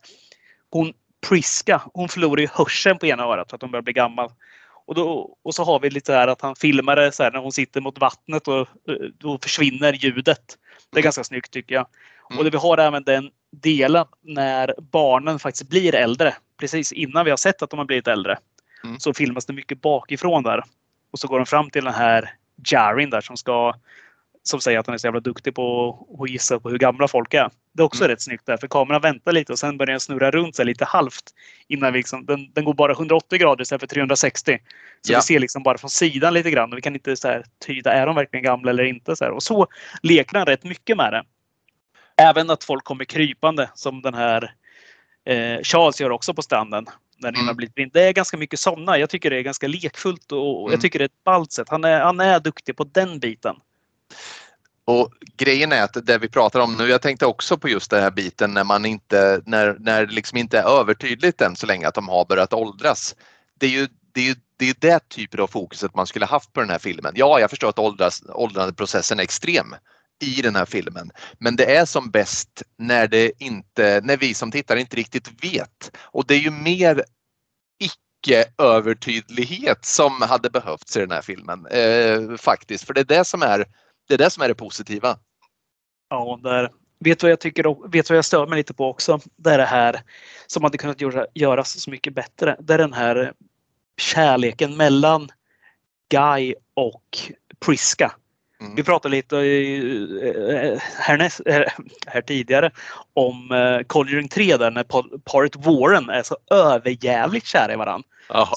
hon 0.69 0.93
Priska, 1.29 1.81
hon 1.93 2.09
förlorar 2.09 2.41
ju 2.41 2.47
hörseln 2.53 2.97
på 2.97 3.05
ena 3.05 3.23
örat 3.23 3.49
för 3.49 3.55
att 3.55 3.61
hon 3.61 3.71
börjar 3.71 3.83
bli 3.83 3.93
gammal. 3.93 4.29
Och, 4.85 4.95
då, 4.95 5.37
och 5.43 5.55
så 5.55 5.63
har 5.63 5.79
vi 5.79 5.89
lite 5.89 6.13
här 6.13 6.27
att 6.27 6.41
han 6.41 6.55
filmar 6.55 6.95
det 6.95 7.11
så 7.11 7.23
här 7.23 7.31
när 7.31 7.39
hon 7.39 7.51
sitter 7.51 7.81
mot 7.81 7.97
vattnet 7.97 8.47
och 8.47 8.67
då 9.17 9.37
försvinner 9.41 9.93
ljudet. 9.93 10.57
Det 10.91 10.97
är 10.97 10.99
Mm. 10.99 11.03
ganska 11.03 11.23
snyggt 11.23 11.51
tycker 11.51 11.75
jag. 11.75 11.87
Mm. 12.29 12.37
Och 12.37 12.43
det, 12.43 12.49
vi 12.49 12.57
har 12.57 12.77
även 12.77 13.03
den 13.03 13.29
delen 13.61 14.05
när 14.21 14.75
barnen 14.91 15.39
faktiskt 15.39 15.69
blir 15.69 15.95
äldre. 15.95 16.33
Precis 16.59 16.91
innan 16.91 17.25
vi 17.25 17.29
har 17.31 17.37
sett 17.37 17.61
att 17.61 17.69
de 17.69 17.79
har 17.79 17.85
blivit 17.85 18.07
äldre. 18.07 18.37
Mm. 18.83 18.99
Så 18.99 19.13
filmas 19.13 19.45
det 19.45 19.53
mycket 19.53 19.81
bakifrån 19.81 20.43
där. 20.43 20.63
Och 21.11 21.19
så 21.19 21.27
går 21.27 21.37
de 21.39 21.45
fram 21.45 21.69
till 21.69 21.83
den 21.83 21.93
här 21.93 22.33
Jarin 22.71 23.09
där 23.09 23.21
som 23.21 23.37
ska 23.37 23.73
som 24.43 24.59
säger 24.61 24.79
att 24.79 24.87
han 24.87 24.93
är 24.93 24.97
så 24.97 25.07
jävla 25.07 25.19
duktig 25.19 25.55
på 25.55 25.89
att 26.19 26.29
gissa 26.29 26.59
på 26.59 26.69
hur 26.69 26.77
gamla 26.77 27.07
folk 27.07 27.33
är. 27.33 27.49
Det 27.73 27.81
är 27.81 27.85
också 27.85 28.03
Mm. 28.03 28.09
rätt 28.11 28.21
snyggt 28.21 28.45
där, 28.45 28.57
för 28.57 28.67
kameran 28.67 29.01
väntar 29.01 29.31
lite 29.31 29.51
och 29.51 29.59
sen 29.59 29.77
börjar 29.77 29.91
den 29.91 29.99
snurra 29.99 30.31
runt 30.31 30.55
sig 30.55 30.65
lite 30.65 30.85
halvt. 30.85 31.23
Innan 31.67 31.93
vi 31.93 31.99
liksom, 31.99 32.25
den, 32.25 32.51
den 32.53 32.65
går 32.65 32.73
bara 32.73 32.91
180 32.91 33.39
grader 33.39 33.61
istället 33.61 33.79
för 33.81 33.87
360. 33.87 34.57
Så 35.01 35.13
Ja. 35.13 35.17
vi 35.17 35.21
ser 35.21 35.39
liksom 35.39 35.63
bara 35.63 35.77
från 35.77 35.89
sidan 35.89 36.33
lite 36.33 36.51
grann 36.51 36.71
och 36.71 36.77
vi 36.77 36.81
kan 36.81 36.93
inte 36.95 37.15
så 37.15 37.27
här 37.27 37.43
tyda, 37.65 37.93
är 37.93 38.05
de 38.05 38.15
verkligen 38.15 38.43
gamla 38.43 38.69
eller 38.71 38.83
inte? 38.83 39.15
Så 39.15 39.23
här. 39.25 39.31
Och 39.31 39.43
så 39.43 39.67
leker 40.03 40.37
han 40.37 40.45
rätt 40.45 40.63
mycket 40.63 40.97
med 40.97 41.13
det. 41.13 41.23
Även 42.17 42.49
att 42.49 42.63
folk 42.63 42.83
kommer 42.83 43.05
krypande 43.05 43.69
som 43.75 44.01
den 44.01 44.13
här 44.13 44.53
eh, 45.25 45.61
Charles 45.63 46.01
gör 46.01 46.09
också 46.09 46.33
på 46.33 46.41
stranden. 46.41 46.85
När 47.17 47.29
Mm. 47.29 47.47
har 47.47 47.53
blivit 47.53 47.75
blind. 47.75 47.91
Det 47.93 48.01
är 48.03 48.13
ganska 48.13 48.37
mycket 48.37 48.59
sådana. 48.59 48.97
Jag 48.97 49.09
tycker 49.09 49.29
det 49.29 49.37
är 49.37 49.41
ganska 49.41 49.67
lekfullt 49.67 50.31
och 50.31 50.61
och 50.61 50.61
Mm. 50.61 50.71
jag 50.71 50.81
tycker 50.81 50.99
det 50.99 51.03
är 51.03 51.07
ett 51.07 51.23
ballt 51.23 51.51
sätt. 51.51 51.69
Han 51.69 51.83
är, 51.83 51.99
han 51.99 52.19
är 52.19 52.39
duktig 52.39 52.75
på 52.77 52.83
den 52.83 53.19
biten. 53.19 53.55
Och 54.85 55.11
grejen 55.37 55.71
är 55.71 55.83
att 55.83 56.05
det 56.05 56.17
vi 56.17 56.29
pratar 56.29 56.59
om 56.59 56.75
nu, 56.77 56.87
jag 56.87 57.01
tänkte 57.01 57.25
också 57.25 57.57
på 57.57 57.69
just 57.69 57.91
den 57.91 58.03
här 58.03 58.11
biten 58.11 58.53
när 58.53 58.63
man 58.63 58.85
inte, 58.85 59.41
när, 59.45 59.75
när 59.79 60.05
det 60.05 60.13
liksom 60.13 60.37
inte 60.37 60.59
är 60.59 60.79
övertydligt 60.79 61.41
än 61.41 61.55
så 61.55 61.65
länge 61.65 61.87
att 61.87 61.93
de 61.95 62.09
har 62.09 62.25
börjat 62.25 62.53
åldras. 62.53 63.15
Det 63.59 63.65
är 63.65 63.69
ju 63.69 63.87
det, 64.11 64.21
är 64.21 64.25
ju, 64.25 64.35
det, 64.57 64.69
är 64.69 64.75
det 64.79 65.09
typen 65.09 65.39
av 65.39 65.47
fokuset 65.47 65.95
man 65.95 66.07
skulle 66.07 66.25
haft 66.25 66.53
på 66.53 66.59
den 66.59 66.69
här 66.69 66.79
filmen. 66.79 67.13
Ja, 67.15 67.39
jag 67.39 67.49
förstår 67.49 67.69
att 67.69 67.79
åldras, 67.79 68.23
åldrandeprocessen 68.29 69.19
är 69.19 69.23
extrem 69.23 69.75
i 70.23 70.41
den 70.41 70.55
här 70.55 70.65
filmen. 70.65 71.11
Men 71.39 71.55
det 71.55 71.75
är 71.75 71.85
som 71.85 72.11
bäst 72.11 72.63
när 72.77 73.07
det 73.07 73.31
inte, 73.37 74.01
när 74.03 74.17
vi 74.17 74.33
som 74.33 74.51
tittare 74.51 74.79
inte 74.79 74.95
riktigt 74.95 75.43
vet. 75.43 75.97
Och 75.97 76.25
det 76.27 76.33
är 76.33 76.39
ju 76.39 76.51
mer 76.51 77.03
icke-övertydlighet 77.79 79.85
som 79.85 80.21
hade 80.21 80.49
behövts 80.49 80.97
i 80.97 80.99
den 80.99 81.11
här 81.11 81.21
filmen 81.21 81.65
eh, 81.65 82.37
faktiskt. 82.37 82.83
För 82.83 82.93
det 82.93 83.01
är 83.01 83.05
det 83.05 83.25
som 83.25 83.41
är 83.41 83.65
det, 84.07 84.13
är 84.13 84.17
det, 84.17 84.29
som 84.29 84.43
är 84.43 84.47
det 84.47 84.55
positiva. 84.55 85.17
Ja, 86.09 86.39
där. 86.43 86.71
Vet 86.99 87.23
vad 87.23 87.31
jag 87.31 87.39
tycker 87.39 87.89
vet 87.89 88.09
vad 88.09 88.17
jag 88.17 88.25
stör 88.25 88.47
mig 88.47 88.57
lite 88.57 88.73
på 88.73 88.89
också? 88.89 89.19
Det 89.35 89.49
är 89.49 89.57
det 89.57 89.65
här 89.65 90.01
som 90.47 90.63
hade 90.63 90.77
kunnat 90.77 91.01
göra, 91.01 91.25
göras 91.33 91.81
så 91.81 91.89
mycket 91.89 92.13
bättre. 92.13 92.57
Det 92.59 92.73
är 92.73 92.77
den 92.77 92.93
här 92.93 93.33
kärleken 93.97 94.77
mellan 94.77 95.29
Guy 96.09 96.55
och 96.73 97.17
Priska. 97.59 98.15
Mm. 98.65 98.75
Vi 98.75 98.83
pratade 98.83 99.15
lite 99.15 99.37
eh, 99.37 100.81
härnäst, 100.99 101.41
eh, 101.45 101.61
här 102.07 102.21
tidigare 102.21 102.71
om 103.13 103.51
eh, 103.51 103.85
Conjuring 103.87 104.27
3 104.27 104.57
där 104.57 104.71
när 104.71 104.83
paret 105.19 105.55
Warren 105.55 106.09
är 106.09 106.23
så 106.23 106.37
överjävligt 106.51 107.45
kära 107.45 107.73
i 107.73 107.75
varandra. 107.75 108.07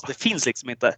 Det 0.06 0.18
finns 0.18 0.46
liksom 0.46 0.70
inte. 0.70 0.94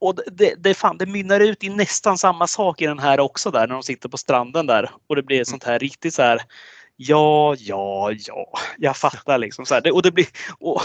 Och 0.00 0.18
det, 0.32 0.54
det, 0.58 0.74
fan, 0.74 0.98
det 0.98 1.06
mynnar 1.06 1.40
ut 1.40 1.64
i 1.64 1.68
nästan 1.68 2.18
samma 2.18 2.46
sak 2.46 2.82
i 2.82 2.86
den 2.86 2.98
här 2.98 3.20
också 3.20 3.50
där 3.50 3.66
när 3.66 3.74
de 3.74 3.82
sitter 3.82 4.08
på 4.08 4.16
stranden 4.16 4.66
där 4.66 4.90
och 5.08 5.16
det 5.16 5.22
blir 5.22 5.36
mm. 5.36 5.44
sånt 5.44 5.64
här 5.64 5.78
riktigt 5.78 6.14
så 6.14 6.22
här 6.22 6.40
Ja, 7.02 7.56
ja, 7.58 8.12
ja, 8.12 8.52
jag 8.78 8.96
fattar 8.96 9.38
liksom. 9.38 9.66
Så 9.66 9.74
här. 9.74 9.94
och, 9.94 10.02
det 10.02 10.10
blir, 10.10 10.26
och, 10.58 10.82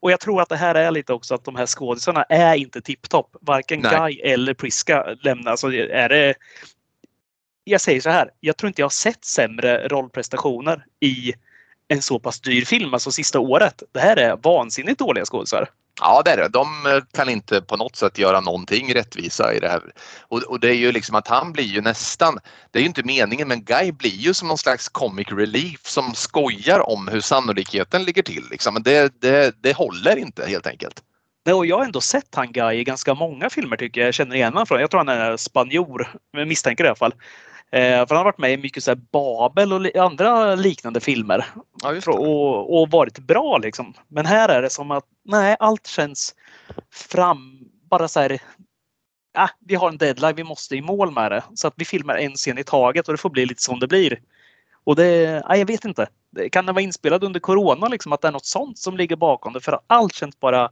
och 0.00 0.10
jag 0.10 0.20
tror 0.20 0.42
att 0.42 0.48
det 0.48 0.56
här 0.56 0.74
är 0.74 0.90
lite 0.90 1.12
också 1.12 1.34
att 1.34 1.44
de 1.44 1.56
här 1.56 1.66
skådisarna 1.66 2.22
är 2.22 2.54
inte 2.54 2.80
tipptopp. 2.80 3.36
Varken 3.40 3.80
Nej. 3.80 3.96
Guy 3.96 4.20
eller 4.20 4.54
Priska 4.54 5.16
lämnar. 5.20 5.50
Alltså 5.50 5.72
är 5.72 6.08
det, 6.08 6.34
jag 7.68 7.80
säger 7.80 8.00
så 8.00 8.10
här, 8.10 8.30
jag 8.40 8.56
tror 8.56 8.68
inte 8.68 8.80
jag 8.80 8.86
har 8.86 8.90
sett 8.90 9.24
sämre 9.24 9.88
rollprestationer 9.88 10.84
i 11.00 11.34
en 11.88 12.02
så 12.02 12.18
pass 12.18 12.40
dyr 12.40 12.64
film, 12.64 12.94
alltså 12.94 13.10
sista 13.10 13.40
året. 13.40 13.82
Det 13.92 14.00
här 14.00 14.16
är 14.16 14.36
vansinnigt 14.36 14.98
dåliga 14.98 15.24
skådisar. 15.24 15.68
Ja, 16.00 16.22
det 16.24 16.30
är 16.30 16.36
det. 16.36 16.48
De 16.48 16.66
kan 17.12 17.28
inte 17.28 17.62
på 17.62 17.76
något 17.76 17.96
sätt 17.96 18.18
göra 18.18 18.40
någonting 18.40 18.94
rättvisa 18.94 19.54
i 19.54 19.58
det 19.60 19.68
här. 19.68 19.82
Och, 20.20 20.42
och, 20.42 20.60
det 20.60 20.68
är 20.68 20.74
ju 20.74 20.92
liksom 20.92 21.14
att 21.14 21.28
han 21.28 21.52
blir 21.52 21.64
ju 21.64 21.80
nästan, 21.80 22.38
det 22.70 22.78
är 22.78 22.80
ju 22.80 22.86
inte 22.88 23.02
meningen, 23.02 23.48
men 23.48 23.64
Guy 23.64 23.92
blir 23.92 24.10
ju 24.10 24.34
som 24.34 24.48
någon 24.48 24.58
slags 24.58 24.88
comic 24.88 25.28
relief 25.30 25.86
som 25.86 26.14
skojar 26.14 26.90
om 26.90 27.08
hur 27.08 27.20
sannolikheten 27.20 28.04
ligger 28.04 28.22
till. 28.22 28.44
Liksom. 28.50 28.74
Men 28.74 28.82
det, 28.82 29.20
det, 29.20 29.54
det 29.62 29.76
håller 29.76 30.16
inte 30.16 30.46
helt 30.46 30.66
enkelt. 30.66 31.02
Nej, 31.46 31.54
och 31.54 31.66
jag 31.66 31.78
har 31.78 31.84
ändå 31.84 32.00
sett 32.00 32.34
han 32.34 32.52
Guy 32.52 32.78
i 32.78 32.84
ganska 32.84 33.14
många 33.14 33.50
filmer 33.50 33.76
tycker 33.76 34.00
jag. 34.00 34.08
Jag 34.08 34.14
känner 34.14 34.36
igen 34.36 34.52
honom 34.52 34.66
från. 34.66 34.80
Jag 34.80 34.90
tror 34.90 34.98
han 34.98 35.08
är 35.08 35.36
spanjor, 35.36 36.08
misstänker 36.46 36.84
i 36.84 36.86
alla 36.86 36.96
fall. 36.96 37.14
Eh, 37.70 38.06
för 38.06 38.14
han 38.14 38.16
har 38.16 38.24
varit 38.24 38.38
med 38.38 38.52
i 38.52 38.56
mycket 38.56 38.84
så 38.84 38.94
Babel 38.96 39.72
och 39.72 39.96
andra 39.96 40.54
liknande 40.54 41.00
filmer. 41.00 41.46
Ja, 41.82 42.12
och, 42.12 42.80
och, 42.80 42.90
varit 42.90 43.18
bra 43.18 43.58
liksom. 43.58 43.94
Men 44.08 44.26
här 44.26 44.48
är 44.48 44.62
det 44.62 44.70
som 44.70 44.90
att 44.90 45.04
nej, 45.24 45.56
allt 45.58 45.86
känns 45.86 46.34
fram, 46.92 47.58
bara 47.90 48.08
så 48.08 48.20
här. 48.20 48.32
Äh, 49.38 49.50
vi 49.60 49.74
har 49.74 49.88
en 49.88 49.98
deadline, 49.98 50.36
vi 50.36 50.44
måste 50.44 50.76
i 50.76 50.82
mål 50.82 51.10
med 51.10 51.32
det. 51.32 51.44
Så 51.54 51.68
att 51.68 51.74
vi 51.76 51.84
filmar 51.84 52.16
en 52.16 52.34
scen 52.34 52.58
i 52.58 52.64
taget 52.64 53.08
och 53.08 53.14
det 53.14 53.18
får 53.18 53.30
bli 53.30 53.46
lite 53.46 53.62
som 53.62 53.80
det 53.80 53.88
blir. 53.88 54.20
Och 54.84 54.96
det, 54.96 55.42
nej, 55.48 55.58
jag 55.58 55.66
vet 55.66 55.84
inte. 55.84 56.06
Kan 56.52 56.66
det 56.66 56.72
vara 56.72 56.82
inspelad 56.82 57.24
under 57.24 57.40
Corona, 57.40 57.88
liksom, 57.88 58.12
att 58.12 58.20
det 58.20 58.28
är 58.28 58.32
något 58.32 58.46
sånt 58.46 58.78
som 58.78 58.96
ligger 58.96 59.16
bakom 59.16 59.52
det? 59.52 59.60
För 59.60 59.80
allt 59.86 60.14
känns 60.14 60.40
bara 60.40 60.70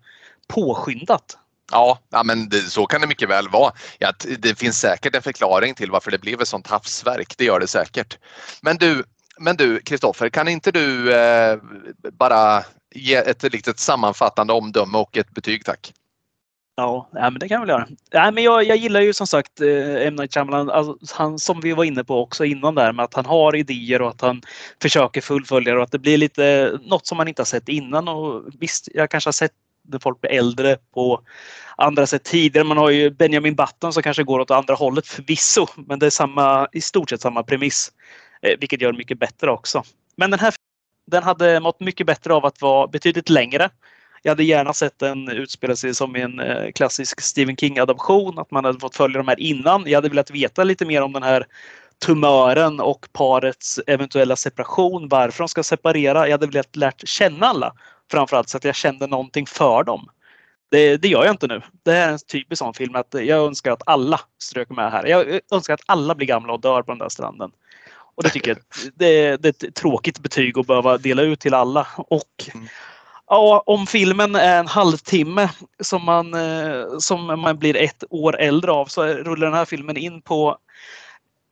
påskyndat. 0.48 1.38
Ja, 1.72 1.98
ja 2.10 2.22
men 2.22 2.48
det, 2.48 2.60
så 2.60 2.86
kan 2.86 3.00
det 3.00 3.06
mycket 3.06 3.28
väl 3.28 3.48
vara. 3.48 3.72
Ja, 3.98 4.12
det 4.38 4.58
finns 4.58 4.78
säkert 4.78 5.14
en 5.14 5.22
förklaring 5.22 5.74
till 5.74 5.90
varför 5.90 6.10
det 6.10 6.18
blev 6.18 6.40
ett 6.40 6.48
sånt 6.48 6.66
havsverk. 6.66 7.34
Det 7.38 7.44
gör 7.44 7.60
det 7.60 7.66
säkert. 7.66 8.18
Men 8.62 8.76
du, 8.76 9.04
men 9.38 9.56
du 9.56 9.80
Kristoffer, 9.80 10.28
kan 10.28 10.48
inte 10.48 10.70
du 10.70 11.14
eh, 11.14 11.58
bara 12.12 12.64
ge 12.94 13.14
ett 13.14 13.42
litet 13.52 13.78
sammanfattande 13.78 14.52
omdöme 14.52 14.98
och 14.98 15.16
ett 15.16 15.30
betyg 15.30 15.64
tack? 15.64 15.92
Ja, 16.76 17.08
ja 17.12 17.30
men 17.30 17.38
det 17.40 17.48
kan 17.48 17.54
jag 17.54 17.60
väl 17.60 17.68
göra. 17.68 17.88
Ja, 18.10 18.30
men 18.30 18.44
jag, 18.44 18.64
jag 18.64 18.76
gillar 18.76 19.00
ju 19.00 19.12
som 19.12 19.26
sagt 19.26 19.60
eh, 19.60 20.06
M. 20.06 20.14
Night 20.14 20.34
Shyamalan, 20.34 20.70
alltså, 20.70 21.14
han, 21.14 21.38
som 21.38 21.60
vi 21.60 21.72
var 21.72 21.84
inne 21.84 22.04
på 22.04 22.22
också 22.22 22.44
innan 22.44 22.74
där 22.74 22.92
med 22.92 23.04
att 23.04 23.14
han 23.14 23.26
har 23.26 23.56
idéer 23.56 24.02
och 24.02 24.10
att 24.10 24.20
han 24.20 24.42
försöker 24.82 25.20
fullfölja 25.20 25.76
och 25.76 25.82
att 25.82 25.92
det 25.92 25.98
blir 25.98 26.18
lite 26.18 26.72
något 26.82 27.06
som 27.06 27.16
man 27.16 27.28
inte 27.28 27.42
har 27.42 27.46
sett 27.46 27.68
innan. 27.68 28.08
Och 28.08 28.44
visst, 28.60 28.88
jag 28.94 29.10
kanske 29.10 29.28
har 29.28 29.32
sett 29.32 29.52
när 29.88 29.98
folk 29.98 30.20
blir 30.20 30.30
äldre 30.30 30.76
på 30.94 31.20
andra 31.76 32.06
sätt 32.06 32.24
tidigare. 32.24 32.66
Man 32.66 32.78
har 32.78 32.90
ju 32.90 33.10
Benjamin 33.10 33.54
Button 33.54 33.92
som 33.92 34.02
kanske 34.02 34.22
går 34.22 34.40
åt 34.40 34.50
andra 34.50 34.74
hållet 34.74 35.06
förvisso, 35.06 35.66
men 35.76 35.98
det 35.98 36.06
är 36.06 36.10
samma, 36.10 36.68
i 36.72 36.80
stort 36.80 37.10
sett 37.10 37.20
samma 37.20 37.42
premiss, 37.42 37.92
eh, 38.42 38.58
vilket 38.60 38.80
gör 38.80 38.92
det 38.92 38.98
mycket 38.98 39.18
bättre 39.18 39.50
också. 39.50 39.82
Men 40.16 40.30
den 40.30 40.40
här 40.40 40.54
den 41.06 41.22
hade 41.22 41.60
mått 41.60 41.80
mycket 41.80 42.06
bättre 42.06 42.34
av 42.34 42.46
att 42.46 42.60
vara 42.60 42.86
betydligt 42.86 43.28
längre. 43.28 43.70
Jag 44.22 44.30
hade 44.30 44.44
gärna 44.44 44.72
sett 44.72 44.98
den 44.98 45.28
utspela 45.28 45.76
sig 45.76 45.94
som 45.94 46.16
en 46.16 46.40
eh, 46.40 46.70
klassisk 46.70 47.20
Stephen 47.20 47.56
King-adaption, 47.56 48.38
att 48.38 48.50
man 48.50 48.64
hade 48.64 48.80
fått 48.80 48.96
följa 48.96 49.18
de 49.18 49.28
här 49.28 49.40
innan. 49.40 49.82
Jag 49.86 49.96
hade 49.96 50.08
velat 50.08 50.30
veta 50.30 50.64
lite 50.64 50.86
mer 50.86 51.02
om 51.02 51.12
den 51.12 51.22
här 51.22 51.46
tumören 52.06 52.80
och 52.80 53.08
parets 53.12 53.80
eventuella 53.86 54.36
separation, 54.36 55.08
varför 55.08 55.38
de 55.38 55.48
ska 55.48 55.62
separera. 55.62 56.26
Jag 56.28 56.32
hade 56.32 56.46
velat 56.46 56.76
lärt 56.76 57.08
känna 57.08 57.46
alla 57.46 57.74
framförallt 58.14 58.48
så 58.48 58.56
att 58.56 58.64
jag 58.64 58.74
kände 58.74 59.06
någonting 59.06 59.46
för 59.46 59.84
dem. 59.84 60.08
Det, 60.70 60.96
det, 60.96 61.08
gör 61.08 61.24
jag 61.24 61.32
inte 61.32 61.46
nu. 61.46 61.62
Det 61.82 61.92
är 61.92 62.12
en 62.12 62.18
typisk 62.18 62.58
sån 62.58 62.74
film 62.74 62.94
att 62.94 63.14
jag 63.14 63.46
önskar 63.46 63.72
att 63.72 63.82
alla 63.86 64.20
strök 64.42 64.70
med 64.70 64.92
här. 64.92 65.06
Jag 65.06 65.40
önskar 65.52 65.74
att 65.74 65.82
alla 65.86 66.14
blir 66.14 66.26
gamla 66.26 66.52
och 66.52 66.60
dör 66.60 66.82
på 66.82 66.92
den 66.92 66.98
där 66.98 67.08
stranden. 67.08 67.50
Och 68.14 68.22
det 68.22 68.28
tycker 68.28 68.50
jag 68.50 68.58
det, 68.94 69.36
det 69.36 69.48
är 69.48 69.66
ett 69.68 69.74
tråkigt 69.74 70.18
betyg 70.18 70.58
att 70.58 70.66
behöva 70.66 70.98
dela 70.98 71.22
ut 71.22 71.40
till 71.40 71.54
alla. 71.54 71.86
Och 71.96 72.50
mm. 72.54 72.66
ja, 73.28 73.62
om 73.66 73.86
filmen 73.86 74.34
är 74.34 74.58
en 74.58 74.68
halvtimme 74.68 75.50
som 75.80 76.04
man, 76.04 76.34
eh, 76.34 76.98
som 76.98 77.26
man 77.26 77.58
blir 77.58 77.76
ett 77.76 78.04
år 78.10 78.40
äldre 78.40 78.70
av 78.70 78.86
så 78.86 79.06
rullar 79.06 79.46
den 79.46 79.56
här 79.56 79.64
filmen 79.64 79.96
in 79.96 80.22
på 80.22 80.58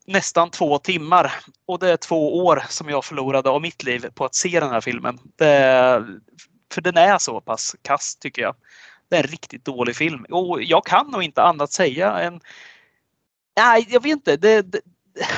nästan 0.07 0.51
två 0.51 0.79
timmar. 0.79 1.33
Och 1.67 1.79
det 1.79 1.91
är 1.91 1.97
två 1.97 2.45
år 2.45 2.63
som 2.69 2.89
jag 2.89 3.05
förlorade 3.05 3.51
av 3.51 3.63
mitt 3.63 3.83
liv 3.83 4.07
på 4.15 4.25
att 4.25 4.35
se 4.35 4.61
den 4.61 4.71
här 4.71 4.81
filmen. 4.81 5.19
Det, 5.37 6.05
för 6.75 6.81
den 6.81 6.97
är 6.97 7.18
så 7.18 7.41
pass 7.41 7.77
kass 7.83 8.16
tycker 8.16 8.43
jag. 8.43 8.55
Det 9.11 9.16
är 9.16 9.25
en 9.25 9.31
riktigt 9.31 9.64
dålig 9.64 9.97
film. 9.97 10.27
Och 10.31 10.62
jag 10.62 10.87
kan 10.87 11.11
nog 11.11 11.23
inte 11.23 11.43
annat 11.43 11.73
säga 11.73 12.18
än... 12.18 12.41
Nej, 13.57 13.87
jag 13.89 14.03
vet 14.03 14.12
inte. 14.12 14.37
Det, 14.37 14.62
det, 14.62 14.81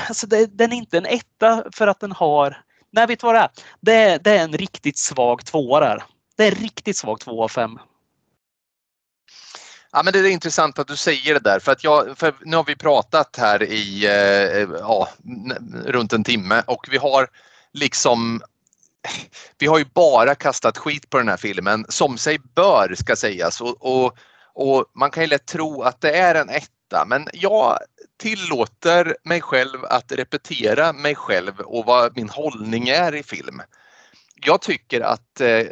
alltså 0.09 0.26
det, 0.26 0.47
den 0.47 0.72
är 0.72 0.76
inte 0.76 0.99
en 0.99 1.07
etta 1.07 1.64
för 1.72 1.87
att 1.87 2.01
den 2.01 2.12
har... 2.12 2.62
Nej, 2.91 3.07
vet 3.07 3.20
du 3.20 3.26
vad 3.26 3.35
det 3.35 3.41
är? 3.41 3.51
Det, 3.80 4.24
det 4.24 4.30
är 4.30 4.45
en 4.45 4.53
riktigt 4.53 4.99
svag 4.99 5.45
tvåa 5.45 5.80
där. 5.80 6.05
Det 6.37 6.45
är 6.45 6.53
en 6.53 6.59
riktigt 6.59 6.97
svag 6.97 7.20
tvåa 7.20 7.45
av 7.45 7.49
fem. 7.49 7.78
Ja, 9.93 10.03
men 10.03 10.12
det 10.12 10.18
är 10.18 10.30
intressant 10.30 10.78
att 10.78 10.89
du 10.89 10.97
säger 10.97 11.35
det 11.35 11.41
där 11.41 11.61
för 11.61 11.72
att 11.72 11.85
jag, 11.85 12.18
för 12.18 12.35
nu 12.41 12.57
har 12.57 12.64
vi 12.64 12.76
pratat 12.76 13.37
här 13.37 13.62
i 13.62 14.07
eh, 14.07 14.78
ja, 14.80 15.09
runt 15.85 16.12
en 16.12 16.24
timme 16.24 16.62
och 16.66 16.87
vi 16.91 16.97
har 16.97 17.28
liksom 17.72 18.43
vi 19.59 19.66
har 19.66 19.78
ju 19.78 19.84
bara 19.84 20.34
kastat 20.34 20.78
skit 20.78 21.11
på 21.11 21.18
den 21.18 21.28
här 21.28 21.36
filmen 21.36 21.86
som 21.88 22.18
sig 22.18 22.38
bör 22.55 22.94
ska 22.94 23.16
sägas 23.16 23.61
och, 23.61 23.76
och, 23.80 24.16
och 24.55 24.86
man 24.94 25.11
kan 25.11 25.22
ju 25.22 25.26
lätt 25.26 25.46
tro 25.46 25.82
att 25.82 26.00
det 26.00 26.16
är 26.16 26.34
en 26.34 26.48
etta 26.48 27.05
men 27.07 27.28
jag 27.32 27.78
tillåter 28.18 29.16
mig 29.24 29.40
själv 29.40 29.84
att 29.84 30.12
repetera 30.12 30.92
mig 30.92 31.14
själv 31.14 31.61
och 31.61 31.84
vad 31.84 32.16
min 32.16 32.28
hållning 32.28 32.88
är 32.88 33.14
i 33.14 33.22
film. 33.22 33.62
Jag 34.46 34.61
tycker 34.62 35.00
att 35.00 35.40
eh, 35.40 35.66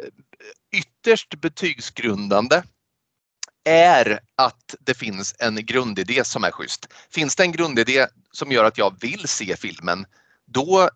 ytterst 0.75 1.35
betygsgrundande 1.35 2.63
är 3.65 4.19
att 4.35 4.75
det 4.79 4.93
finns 4.93 5.35
en 5.39 5.55
grundidé 5.55 6.23
som 6.23 6.43
är 6.43 6.51
schysst. 6.51 6.87
Finns 7.11 7.35
det 7.35 7.43
en 7.43 7.51
grundidé 7.51 8.07
som 8.31 8.51
gör 8.51 8.65
att 8.65 8.77
jag 8.77 9.01
vill 9.01 9.27
se 9.27 9.55
filmen, 9.55 10.05
då, 10.45 10.89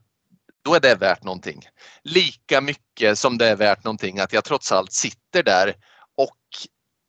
då 0.68 0.76
är 0.76 0.80
det 0.80 0.96
värt 0.96 1.24
någonting. 1.24 1.64
Lika 2.04 2.62
mycket 2.62 3.20
som 3.20 3.38
det 3.38 3.48
är 3.48 3.56
värt 3.56 3.84
någonting 3.84 4.20
att 4.20 4.34
jag 4.34 4.44
trots 4.44 4.72
allt 4.72 4.92
sitter 4.94 5.44
där 5.44 5.76
och 6.18 6.38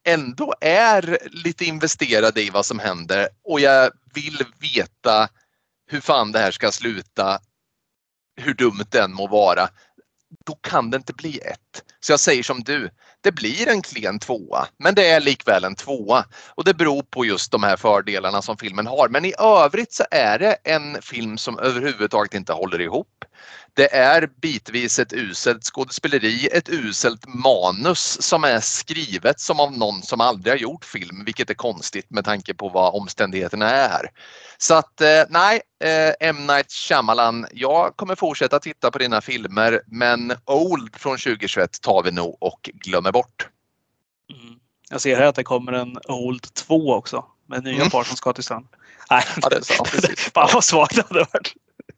ändå 0.06 0.54
är 0.60 1.18
lite 1.30 1.64
investerad 1.64 2.38
i 2.38 2.50
vad 2.50 2.66
som 2.66 2.78
händer 2.78 3.28
och 3.44 3.60
jag 3.60 3.90
vill 4.14 4.44
veta 4.60 5.28
hur 5.90 6.00
fan 6.00 6.32
det 6.32 6.38
här 6.38 6.50
ska 6.50 6.72
sluta, 6.72 7.38
hur 8.36 8.54
dumt 8.54 8.86
den 8.90 9.14
må 9.14 9.26
vara. 9.26 9.68
Då 10.46 10.54
kan 10.54 10.90
det 10.90 10.96
inte 10.96 11.12
bli 11.12 11.38
ett 11.38 11.82
Så 12.00 12.12
jag 12.12 12.20
säger 12.20 12.42
som 12.42 12.62
du, 12.64 12.90
det 13.20 13.32
blir 13.32 13.68
en 13.68 13.82
klen 13.82 14.18
tvåa, 14.18 14.66
men 14.78 14.94
det 14.94 15.10
är 15.10 15.20
likväl 15.20 15.64
en 15.64 15.74
tvåa. 15.74 16.24
Och 16.54 16.64
det 16.64 16.74
beror 16.74 17.02
på 17.02 17.24
just 17.24 17.52
de 17.52 17.62
här 17.62 17.76
fördelarna 17.76 18.42
som 18.42 18.56
filmen 18.56 18.86
har. 18.86 19.08
Men 19.08 19.24
i 19.24 19.34
övrigt 19.38 19.92
så 19.92 20.04
är 20.10 20.38
det 20.38 20.56
en 20.64 21.02
film 21.02 21.38
som 21.38 21.58
överhuvudtaget 21.58 22.34
inte 22.34 22.52
håller 22.52 22.80
ihop. 22.80 23.24
Det 23.78 23.94
är 23.94 24.28
bitvis 24.40 24.98
ett 24.98 25.12
uselt 25.12 25.64
skådespeleri, 25.64 26.48
ett 26.52 26.68
uselt 26.68 27.26
manus 27.26 28.22
som 28.22 28.44
är 28.44 28.60
skrivet 28.60 29.40
som 29.40 29.60
av 29.60 29.72
någon 29.78 30.02
som 30.02 30.20
aldrig 30.20 30.52
har 30.52 30.58
gjort 30.58 30.84
film, 30.84 31.24
vilket 31.24 31.50
är 31.50 31.54
konstigt 31.54 32.10
med 32.10 32.24
tanke 32.24 32.54
på 32.54 32.68
vad 32.68 32.94
omständigheterna 32.94 33.70
är. 33.70 34.10
Så 34.58 34.74
att 34.74 35.00
eh, 35.00 35.22
nej, 35.28 35.60
eh, 35.84 36.28
M. 36.28 36.46
Night 36.46 36.72
Shyamalan, 36.72 37.46
jag 37.52 37.96
kommer 37.96 38.14
fortsätta 38.14 38.58
titta 38.58 38.90
på 38.90 38.98
dina 38.98 39.20
filmer 39.20 39.82
men 39.86 40.32
Old 40.44 40.96
från 40.96 41.16
2021 41.18 41.80
tar 41.80 42.02
vi 42.02 42.10
nog 42.10 42.36
och 42.40 42.70
glömmer 42.74 43.12
bort. 43.12 43.48
Mm. 44.32 44.54
Jag 44.90 45.00
ser 45.00 45.16
här 45.16 45.26
att 45.26 45.34
det 45.34 45.44
kommer 45.44 45.72
en 45.72 45.98
Old 46.08 46.54
2 46.54 46.94
också 46.94 47.24
med 47.46 47.64
nya 47.64 47.74
Mm. 47.76 47.90
par 47.90 48.04
som 48.04 48.16
ska 48.16 48.32
till 48.32 48.44
strand. 48.44 48.66
Nej, 49.10 49.24
Ja, 49.42 49.48
det 49.48 49.56
är 49.56 49.60
så, 49.62 49.84
precis. 49.84 50.20
fan 50.34 50.48
vad 50.54 50.64
svagt 50.64 50.96
det 50.96 51.02
hade 51.08 51.26
varit. 51.32 51.54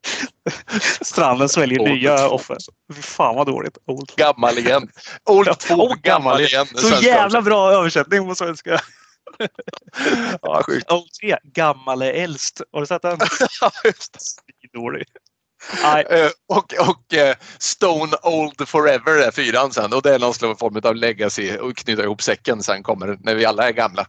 Stranden 1.01 1.48
sväljer 1.48 1.80
Old 1.80 1.90
nya 1.90 2.18
2. 2.18 2.24
offer. 2.24 2.57
Fan 3.03 3.36
vad 3.36 3.46
dåligt. 3.46 3.78
Old. 3.86 4.12
Gammal 4.16 4.59
igen. 4.59 4.88
Old 5.24 5.59
2, 5.59 5.74
Old 5.74 6.03
gammal 6.03 6.03
gammal 6.03 6.40
igen. 6.40 6.66
Så 6.66 7.05
jävla 7.05 7.42
bra 7.42 7.72
översättning 7.72 8.28
på 8.28 8.34
svenska. 8.34 8.80
Ja, 10.42 10.62
sjukt. 10.66 10.92
Old 10.92 11.12
3, 11.20 11.36
gammal 11.42 12.03
är 12.03 12.12
äldst. 12.12 12.62
Har 12.72 12.80
du 12.80 12.86
sett 12.86 13.03
den? 13.03 13.18
Ja, 13.61 13.70
just 13.84 14.18
det. 14.62 14.78
Dålig. 14.78 15.05
Nej, 15.82 16.07
Eh, 16.11 16.30
och 16.48 16.74
och 16.88 17.14
eh, 17.14 17.36
Stone 17.59 18.16
Old 18.22 18.68
Forever 18.68 19.26
är 19.26 19.30
fyran 19.30 19.72
sen 19.72 19.92
och 19.92 20.03
det 20.03 20.14
är 20.14 20.18
någon 20.18 20.57
form 20.57 20.80
av 20.84 20.96
legacy 20.96 21.57
och 21.57 21.76
knyta 21.76 22.03
ihop 22.03 22.22
säcken 22.22 22.62
sen 22.62 22.82
kommer 22.82 23.16
när 23.20 23.34
vi 23.34 23.44
alla 23.44 23.68
är 23.68 23.72
gamla. 23.72 24.07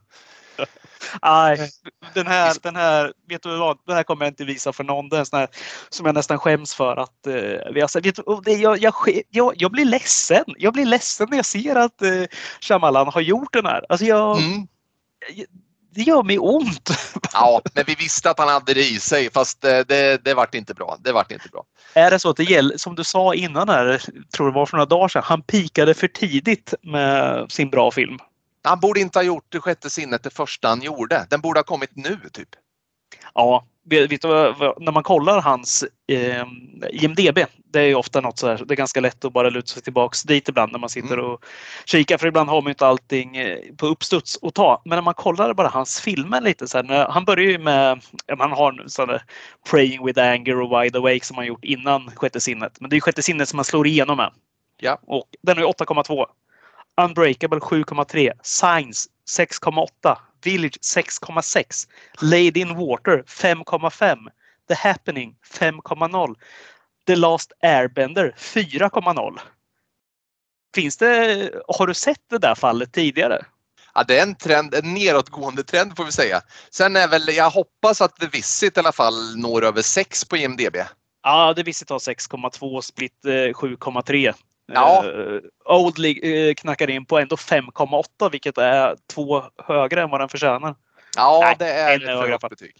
Nej. 1.21 1.69
Den 2.13 2.27
här, 2.27 2.55
den 2.61 2.75
här, 2.75 3.13
vet 3.29 3.43
du 3.43 3.57
vad? 3.57 3.77
Den 3.85 3.95
här 3.95 4.03
kommer 4.03 4.25
jag 4.25 4.31
inte 4.31 4.45
visa 4.45 4.73
för 4.73 4.83
någon. 4.83 5.09
Det 5.09 5.15
är 5.15 5.19
en 5.19 5.25
sån 5.25 5.39
här 5.39 5.47
som 5.89 6.05
jag 6.05 6.15
nästan 6.15 6.39
skäms 6.39 6.75
för 6.75 6.97
att 6.97 7.27
eh, 7.27 7.73
vi 7.73 7.81
har 7.81 7.87
sett. 7.87 8.05
Vet 8.05 8.15
du, 8.15 8.41
det, 8.45 8.53
jag, 8.53 8.77
jag, 8.77 8.93
jag, 9.29 9.53
jag 9.57 9.71
blir 9.71 9.85
ledsen. 9.85 10.43
Jag 10.57 10.73
blir 10.73 10.85
ledsen 10.85 11.27
när 11.29 11.37
jag 11.37 11.45
ser 11.45 11.75
att 11.75 12.01
eh, 12.01 12.23
Shyamalan 12.61 13.07
har 13.07 13.21
gjort 13.21 13.53
den 13.53 13.65
här. 13.65 13.85
Alltså 13.89 14.05
jag, 14.05 14.37
Mm. 14.37 14.67
det 15.95 16.01
gör 16.01 16.23
mig 16.23 16.39
ont. 16.39 16.89
Ja, 17.33 17.61
men 17.73 17.83
vi 17.87 17.95
visste 17.95 18.29
att 18.29 18.39
han 18.39 18.47
hade 18.49 18.73
det 18.73 18.89
i 18.89 18.99
sig 18.99 19.31
fast 19.31 19.63
eh, 19.63 19.79
det, 19.87 20.25
det 20.25 20.33
vart 20.33 20.55
inte 20.55 20.73
bra. 20.73 20.97
Det 20.99 21.11
vart 21.11 21.31
inte 21.31 21.49
bra. 21.49 21.63
Är 21.93 22.11
det 22.11 22.19
så 22.19 22.29
att 22.29 22.37
det 22.37 22.43
gäller, 22.43 22.77
som 22.77 22.95
du 22.95 23.03
sa 23.03 23.33
innan 23.33 23.69
här, 23.69 24.01
tror 24.35 24.47
det 24.47 24.53
var 24.53 24.65
för 24.65 24.77
några 24.77 24.85
dagar 24.85 25.07
sedan, 25.07 25.21
han 25.25 25.41
pikade 25.41 25.93
för 25.93 26.07
tidigt 26.07 26.73
med 26.81 27.45
sin 27.51 27.69
bra 27.69 27.91
film. 27.91 28.17
Han 28.63 28.79
borde 28.79 28.99
inte 28.99 29.19
ha 29.19 29.23
gjort 29.23 29.45
det 29.49 29.59
sjätte 29.59 29.89
sinnet 29.89 30.23
det 30.23 30.29
första 30.29 30.67
han 30.67 30.81
gjorde. 30.81 31.27
Den 31.29 31.41
borde 31.41 31.59
ha 31.59 31.63
kommit 31.63 31.95
nu 31.95 32.19
typ. 32.33 32.49
Ja, 33.33 33.65
vet 33.89 34.09
du 34.09 34.17
när 34.79 34.91
man 34.91 35.03
kollar 35.03 35.41
hans 35.41 35.85
eh, 36.07 36.45
IMDB, 36.91 37.39
det 37.65 37.79
är 37.79 37.85
ju 37.85 37.95
ofta 37.95 38.21
något 38.21 38.39
så 38.39 38.47
här, 38.47 38.63
det 38.65 38.73
är 38.73 38.75
ganska 38.75 38.99
lätt 38.99 39.25
att 39.25 39.33
bara 39.33 39.49
luta 39.49 39.67
sig 39.67 39.81
tillbaks 39.83 40.23
dit 40.23 40.49
ibland 40.49 40.71
när 40.71 40.79
man 40.79 40.89
sitter 40.89 41.13
Mm. 41.13 41.25
och 41.25 41.45
kikar 41.85 42.17
för 42.17 42.27
ibland 42.27 42.49
har 42.49 42.61
man 42.61 42.69
inte 42.69 42.87
allting 42.87 43.37
eh, 43.37 43.59
på 43.77 43.85
uppstuds 43.85 44.39
att 44.41 44.53
ta. 44.53 44.81
Men 44.85 44.95
när 44.95 45.01
man 45.01 45.13
kollar 45.13 45.53
bara 45.53 45.67
hans 45.67 46.01
filmer 46.01 46.41
lite 46.41 46.67
så 46.67 46.77
här, 46.77 47.07
han 47.09 47.25
börjar 47.25 47.51
ju 47.51 47.57
med, 47.57 48.01
han 48.39 48.51
har 48.51 48.83
sådana 48.87 49.21
Praying 49.69 50.05
with 50.05 50.21
anger 50.21 50.61
och 50.61 50.83
Wide 50.83 50.97
awake 50.97 51.25
som 51.25 51.37
han 51.37 51.45
gjort 51.45 51.65
innan 51.65 52.11
Sjätte 52.15 52.39
sinnet. 52.39 52.79
Men 52.79 52.89
det 52.89 52.95
är 52.95 52.99
Sjätte 52.99 53.21
sinnet 53.21 53.49
som 53.49 53.59
han 53.59 53.65
slår 53.65 53.87
igenom 53.87 54.17
med. 54.17 54.31
Ja. 54.79 54.99
Och 55.07 55.27
den 55.41 55.57
är 55.57 55.61
8,2. 55.61 56.25
Unbreakable 57.05 57.59
7,3. 57.59 58.31
Signs 58.43 59.07
6,8. 59.37 60.17
Village 60.43 60.77
6,6. 60.81 61.87
Lady 62.21 62.61
in 62.61 62.75
Water 62.75 63.23
5,5. 63.27 64.17
The 64.67 64.75
Happening 64.75 65.35
5,0. 65.59 66.35
The 67.07 67.15
Last 67.15 67.51
Airbender 67.63 68.33
4,0. 68.37 69.39
Finns 70.75 70.97
det, 70.97 71.51
har 71.67 71.87
du 71.87 71.93
sett 71.93 72.29
det 72.29 72.37
där 72.37 72.55
fallet 72.55 72.93
tidigare? 72.93 73.45
Ja, 73.93 74.03
det 74.03 74.19
är 74.19 74.23
en, 74.23 74.35
trend, 74.35 74.73
en 74.73 74.93
nedåtgående 74.93 75.63
trend 75.63 75.97
får 75.97 76.05
vi 76.05 76.11
säga. 76.11 76.41
Sen 76.69 76.95
är 76.95 77.07
väl, 77.07 77.27
jag 77.35 77.49
hoppas 77.49 78.01
att 78.01 78.15
The 78.15 78.27
Visit 78.27 78.77
i 78.77 78.79
alla 78.79 78.91
fall 78.91 79.37
når 79.37 79.63
över 79.63 79.81
6 79.81 80.25
på 80.25 80.37
IMDB. 80.37 80.77
Ja, 81.23 81.53
det 81.53 81.63
visste 81.63 81.85
ta 81.85 81.97
6,2. 81.97 82.81
Split 82.81 83.25
eh, 83.25 83.29
7,3. 83.29 84.33
Ja. 84.73 85.05
Eh, 85.05 85.75
Old 85.75 85.97
League, 85.97 86.49
eh, 86.49 86.53
knackar 86.53 86.89
in 86.89 87.05
på 87.05 87.19
ändå 87.19 87.35
5,8 87.35 88.29
vilket 88.31 88.57
är 88.57 88.95
två 89.13 89.43
högre 89.67 90.01
än 90.01 90.09
vad 90.09 90.21
den 90.21 90.29
förtjänar. 90.29 90.75
Ja, 91.15 91.39
Nej, 91.43 91.55
det 91.59 91.73
är 91.73 91.95
ett 91.95 92.01
för 92.01 92.27
högt 92.29 92.49
betyg. 92.49 92.75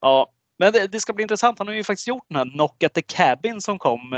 Ja, 0.00 0.30
men 0.58 0.72
det, 0.72 0.86
det 0.86 1.00
ska 1.00 1.12
bli 1.12 1.22
intressant. 1.22 1.58
Han 1.58 1.68
har 1.68 1.74
ju 1.74 1.84
faktiskt 1.84 2.08
gjort 2.08 2.24
den 2.28 2.36
här 2.36 2.50
Knock 2.54 2.82
at 2.82 2.94
the 2.94 3.02
Cabin 3.02 3.60
som 3.60 3.78
kom. 3.78 4.12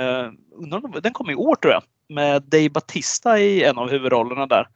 Om- 0.73 1.01
den 1.03 1.13
kom 1.13 1.31
i 1.31 1.35
år 1.35 1.55
tror 1.55 1.73
jag. 1.73 1.83
Med 2.09 2.43
Dave 2.43 2.71
Batista 2.71 3.39
i 3.39 3.65
en 3.65 3.79
av 3.79 3.91
huvudrollerna 3.91 4.47
där. 4.47 4.69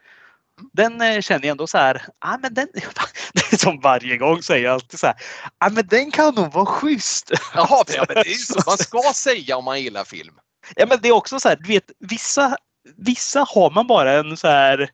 Den 0.72 1.22
känner 1.22 1.46
jag 1.46 1.50
ändå 1.50 1.66
så 1.66 1.78
här. 1.78 2.02
Ah, 2.18 2.38
men 2.42 2.54
den, 2.54 2.68
som 3.58 3.80
varje 3.80 4.16
gång 4.16 4.42
säger 4.42 4.64
jag 4.64 4.74
alltid 4.74 5.00
så 5.00 5.06
här. 5.06 5.16
Ah, 5.58 5.70
men 5.70 5.86
den 5.86 6.10
kan 6.10 6.34
nog 6.34 6.52
vara 6.52 6.66
schysst. 6.66 7.30
Jaha, 7.54 7.84
ja, 7.88 8.04
men 8.08 8.14
det 8.14 8.20
är 8.20 8.24
ju 8.24 8.34
så 8.34 8.60
man 8.66 8.78
ska 8.78 9.02
säga 9.14 9.56
om 9.56 9.64
man 9.64 9.80
gillar 9.82 10.04
film. 10.04 10.34
Ja, 10.76 10.86
men 10.86 10.98
det 11.02 11.08
är 11.08 11.12
också 11.12 11.40
så 11.40 11.48
här. 11.48 11.56
Du 11.56 11.68
vet, 11.68 11.90
vissa, 11.98 12.56
vissa 12.96 13.46
har 13.48 13.70
man 13.70 13.86
bara 13.86 14.12
en 14.12 14.36
så 14.36 14.48
här. 14.48 14.90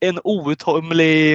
En 0.00 0.20
outtömlig 0.24 1.32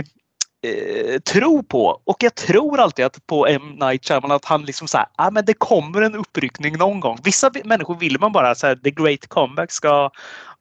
eh, 0.63 1.19
tro 1.19 1.63
på. 1.63 2.01
Och 2.05 2.17
jag 2.19 2.35
tror 2.35 2.79
alltid 2.79 3.05
att 3.05 3.27
på 3.27 3.47
M. 3.47 3.61
Night 3.79 4.05
Shyamalan 4.07 4.35
att 4.35 4.45
han 4.45 4.65
liksom 4.65 4.87
så 4.87 4.97
här, 4.97 5.07
ah, 5.15 5.31
men 5.31 5.45
det 5.45 5.53
kommer 5.53 6.01
en 6.01 6.15
uppryckning 6.15 6.77
någon 6.77 6.99
gång. 6.99 7.17
Vissa 7.23 7.51
människor 7.63 7.95
vill 7.95 8.19
man 8.19 8.31
bara 8.31 8.55
så 8.55 8.67
här, 8.67 8.75
the 8.75 8.91
great 8.91 9.27
comeback 9.27 9.71
ska 9.71 10.09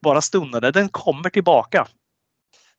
vara 0.01 0.21
stundande. 0.21 0.71
Den 0.71 0.89
kommer 0.89 1.31
tillbaka. 1.31 1.87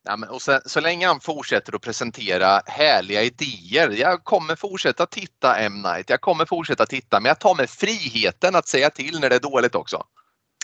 Ja, 0.04 0.18
men, 0.18 0.30
och 0.30 0.42
så, 0.42 0.60
så 0.66 0.80
länge 0.80 1.08
han 1.08 1.20
fortsätter 1.20 1.76
att 1.76 1.82
presentera 1.82 2.62
härliga 2.66 3.24
idéer. 3.24 3.90
Jag 3.90 4.24
kommer 4.24 4.56
fortsätta 4.56 5.06
titta 5.06 5.58
M. 5.58 5.82
Night. 5.82 6.10
Jag 6.10 6.22
kommer 6.22 6.46
fortsätta 6.46 6.86
titta, 6.86 7.20
men 7.20 7.30
jag 7.30 7.40
tar 7.40 7.56
mig 7.56 7.68
friheten 7.68 8.56
att 8.56 8.68
säga 8.68 8.90
till 8.90 9.20
när 9.20 9.30
det 9.30 9.36
är 9.36 9.40
dåligt 9.40 9.76
också. 9.76 10.04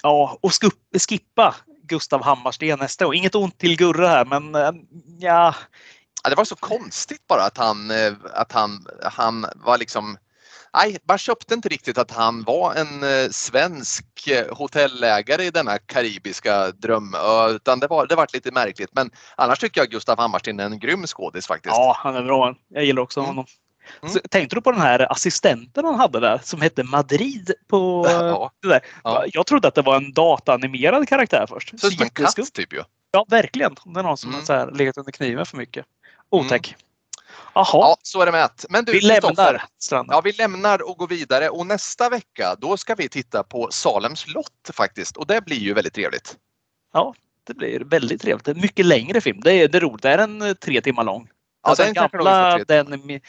Ja, 0.04 0.40
och 0.42 0.52
skippa 1.10 1.56
Gustav 1.84 2.24
Hammarsten 2.24 2.80
nästa 2.80 3.08
år. 3.08 3.16
Inget 3.16 3.36
ont 3.36 3.58
till 3.58 3.78
Gurra 3.78 4.08
här, 4.08 4.26
men 4.26 4.56
eh, 4.56 4.72
ja. 5.20 5.56
Ja, 6.24 6.30
det 6.30 6.36
var 6.36 6.46
så 6.46 6.56
konstigt 6.56 7.28
bara 7.28 7.44
att 7.44 7.58
han, 7.58 7.92
eh, 7.92 8.14
att 8.34 8.52
han, 8.52 8.88
han 9.04 9.46
var 9.56 9.78
liksom 9.78 10.18
Nej, 10.76 10.98
man 11.08 11.18
köpte 11.18 11.54
inte 11.54 11.70
riktigt 11.70 11.98
att 11.98 12.12
han 12.12 12.44
var 12.44 12.74
en 12.76 13.04
eh, 13.04 13.30
svensk 13.32 14.06
eh, 14.28 14.56
hotellägare 14.58 15.44
i 15.44 15.50
denna 15.52 15.78
karibiska 15.78 16.72
drömö 16.72 17.18
utan 17.50 17.80
det 17.80 17.88
var, 17.88 18.08
det 18.08 18.16
var 18.16 18.28
lite 18.34 18.52
märkligt. 18.52 18.90
Men 18.94 19.12
annars 19.36 19.60
tycker 19.60 19.82
jag 19.82 19.90
Gustav 19.90 20.18
Hammarsten 20.20 20.60
är 20.60 20.66
en 20.66 20.80
grym 20.80 21.08
skådis 21.08 21.48
faktiskt. 21.48 21.76
Ja, 21.76 21.96
han 22.00 22.16
är 22.16 22.24
bra. 22.24 22.56
Jag 22.70 22.86
gillar 22.86 23.02
också 23.02 23.20
Mm. 23.20 23.28
honom. 23.28 23.46
Mm. 24.02 24.14
Så, 24.14 24.20
tänkte 24.30 24.56
du 24.56 24.62
på 24.62 24.72
den 24.72 24.82
här 24.82 25.12
assistenten 25.12 25.86
han 25.86 25.96
hade 25.96 26.20
där 26.20 26.40
som 26.44 26.62
hette 26.62 26.84
Madrid 26.84 27.52
på 27.68 28.06
Ja. 28.10 28.52
där? 28.64 28.82
Ja. 29.04 29.26
Jag 29.28 29.46
trodde 29.46 29.68
att 29.68 29.76
det 29.76 29.82
var 29.82 29.96
en 29.98 30.14
dataanimerad 30.14 31.10
karaktär 31.10 31.46
först. 31.50 31.80
Så 31.80 31.92
som 31.92 32.04
en 32.04 32.10
katt 32.10 32.54
typ 32.54 32.74
ju. 32.74 32.82
Ja, 33.12 33.26
verkligen. 33.30 33.76
Det 33.86 34.00
är 34.00 34.04
någon 34.04 34.18
som 34.18 34.30
Mm. 34.30 34.40
har 34.40 34.46
så 34.46 34.54
här 34.54 34.72
legat 34.72 34.98
under 34.98 35.12
kniven 35.12 35.46
för 35.46 35.58
mycket. 35.58 35.86
Otäck. 36.32 36.76
Jaha, 37.54 37.66
Ja, 37.74 37.98
så 38.02 38.22
är 38.22 38.26
det 38.26 38.32
med. 38.32 38.50
Men 38.70 38.86
du, 38.86 38.92
vi 38.92 39.02
lämnar 39.02 39.64
stranden. 39.80 40.14
Ja, 40.16 40.22
vi 40.22 40.32
lämnar 40.32 40.90
och 40.90 40.98
går 40.98 41.08
vidare 41.08 41.50
och 41.50 41.68
nästa 41.68 42.10
vecka 42.10 42.56
då 42.58 42.78
ska 42.78 42.96
vi 42.96 43.10
titta 43.10 43.44
på 43.44 43.68
Salems 43.72 44.20
slott 44.20 44.70
faktiskt 44.74 45.18
och 45.18 45.28
det 45.28 45.46
blir 45.46 45.58
ju 45.58 45.74
väldigt 45.74 45.94
trevligt. 45.94 46.38
Det 47.44 47.54
blir 47.54 47.80
väldigt 47.80 48.22
trevligt. 48.22 48.48
En 48.48 48.62
mycket 48.62 48.86
längre 48.86 49.22
film. 49.22 49.40
Det 49.44 49.52
är, 49.54 49.68
det 49.68 49.78
är 49.78 49.82
roligt. 49.82 50.02
Det 50.02 50.10
är 50.10 50.18
en 50.18 50.42
eh, 50.42 50.54
tre 50.54 50.82
timmar 50.82 51.04
lång. 51.04 51.30
Ja, 51.64 51.70
alltså 51.70 51.84
den 51.84 51.94
den 51.94 52.10
gamla, 52.12 52.58
den 52.58 53.22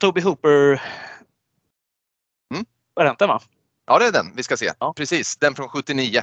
Toby 0.00 0.20
Hooper. 0.20 0.82
Mm. 2.54 2.66
Var 2.94 3.04
det 3.04 3.10
inte 3.10 3.26
va? 3.26 3.40
Ja, 3.86 3.98
det 3.98 4.06
är 4.06 4.12
den 4.12 4.32
vi 4.36 4.42
ska 4.42 4.56
se. 4.56 4.72
Ja. 4.78 4.92
Precis, 4.96 5.36
den 5.36 5.54
från 5.54 5.68
79. 5.68 6.22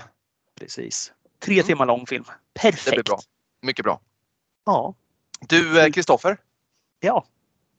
Precis. 0.59 1.11
Tre 1.43 1.53
Mm. 1.53 1.65
timmar 1.65 1.85
lång 1.85 2.07
film. 2.07 2.25
Perfekt. 2.59 2.85
Det 2.85 2.91
blir 2.91 3.03
bra. 3.03 3.19
Mycket 3.61 3.85
bra. 3.85 3.99
Ja. 4.65 4.95
Du 5.39 5.81
eh, 5.81 5.91
Kristoffer, 5.91 6.37
Ja. 7.05 7.25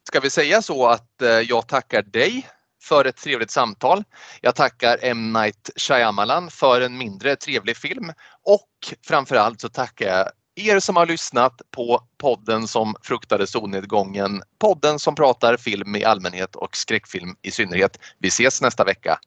ska 0.08 0.20
vi 0.20 0.30
säga 0.30 0.62
så 0.62 0.86
att 0.86 1.22
eh, 1.22 1.28
jag 1.28 1.68
tackar 1.68 2.02
dig 2.02 2.46
för 2.82 3.04
ett 3.04 3.16
trevligt 3.16 3.50
samtal. 3.50 4.04
Jag 4.40 4.54
tackar 4.54 4.98
M. 5.02 5.32
Night 5.32 5.70
Shyamalan 5.76 6.50
för 6.50 6.80
en 6.80 6.98
mindre 6.98 7.36
trevlig 7.36 7.76
film 7.76 8.12
och 8.44 8.68
framförallt 9.06 9.60
så 9.60 9.68
tackar 9.68 10.06
jag 10.06 10.30
er 10.54 10.80
som 10.80 10.96
har 10.96 11.06
lyssnat 11.06 11.62
på 11.70 12.00
podden 12.18 12.68
som 12.68 12.94
fruktade 13.02 13.46
solnedgången. 13.46 14.42
Podden 14.58 14.98
som 14.98 15.14
pratar 15.14 15.56
film 15.56 15.96
i 15.96 16.04
allmänhet 16.04 16.56
och 16.56 16.76
skräckfilm 16.76 17.36
i 17.42 17.50
synnerhet. 17.50 17.98
Vi 18.18 18.28
ses 18.28 18.62
nästa 18.62 18.84
vecka. 18.84 19.18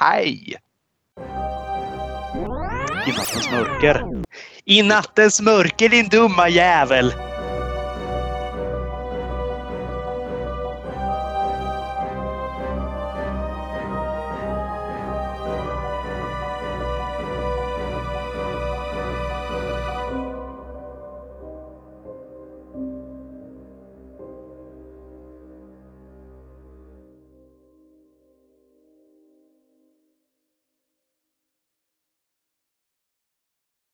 Hej! 0.00 0.56
I 3.06 3.10
nattens 3.10 3.50
mörker. 3.50 4.04
I 4.64 4.82
nattens 4.82 5.40
mörker 5.40 5.88
din 5.88 6.08
dumma 6.08 6.48
jävel! 6.48 7.33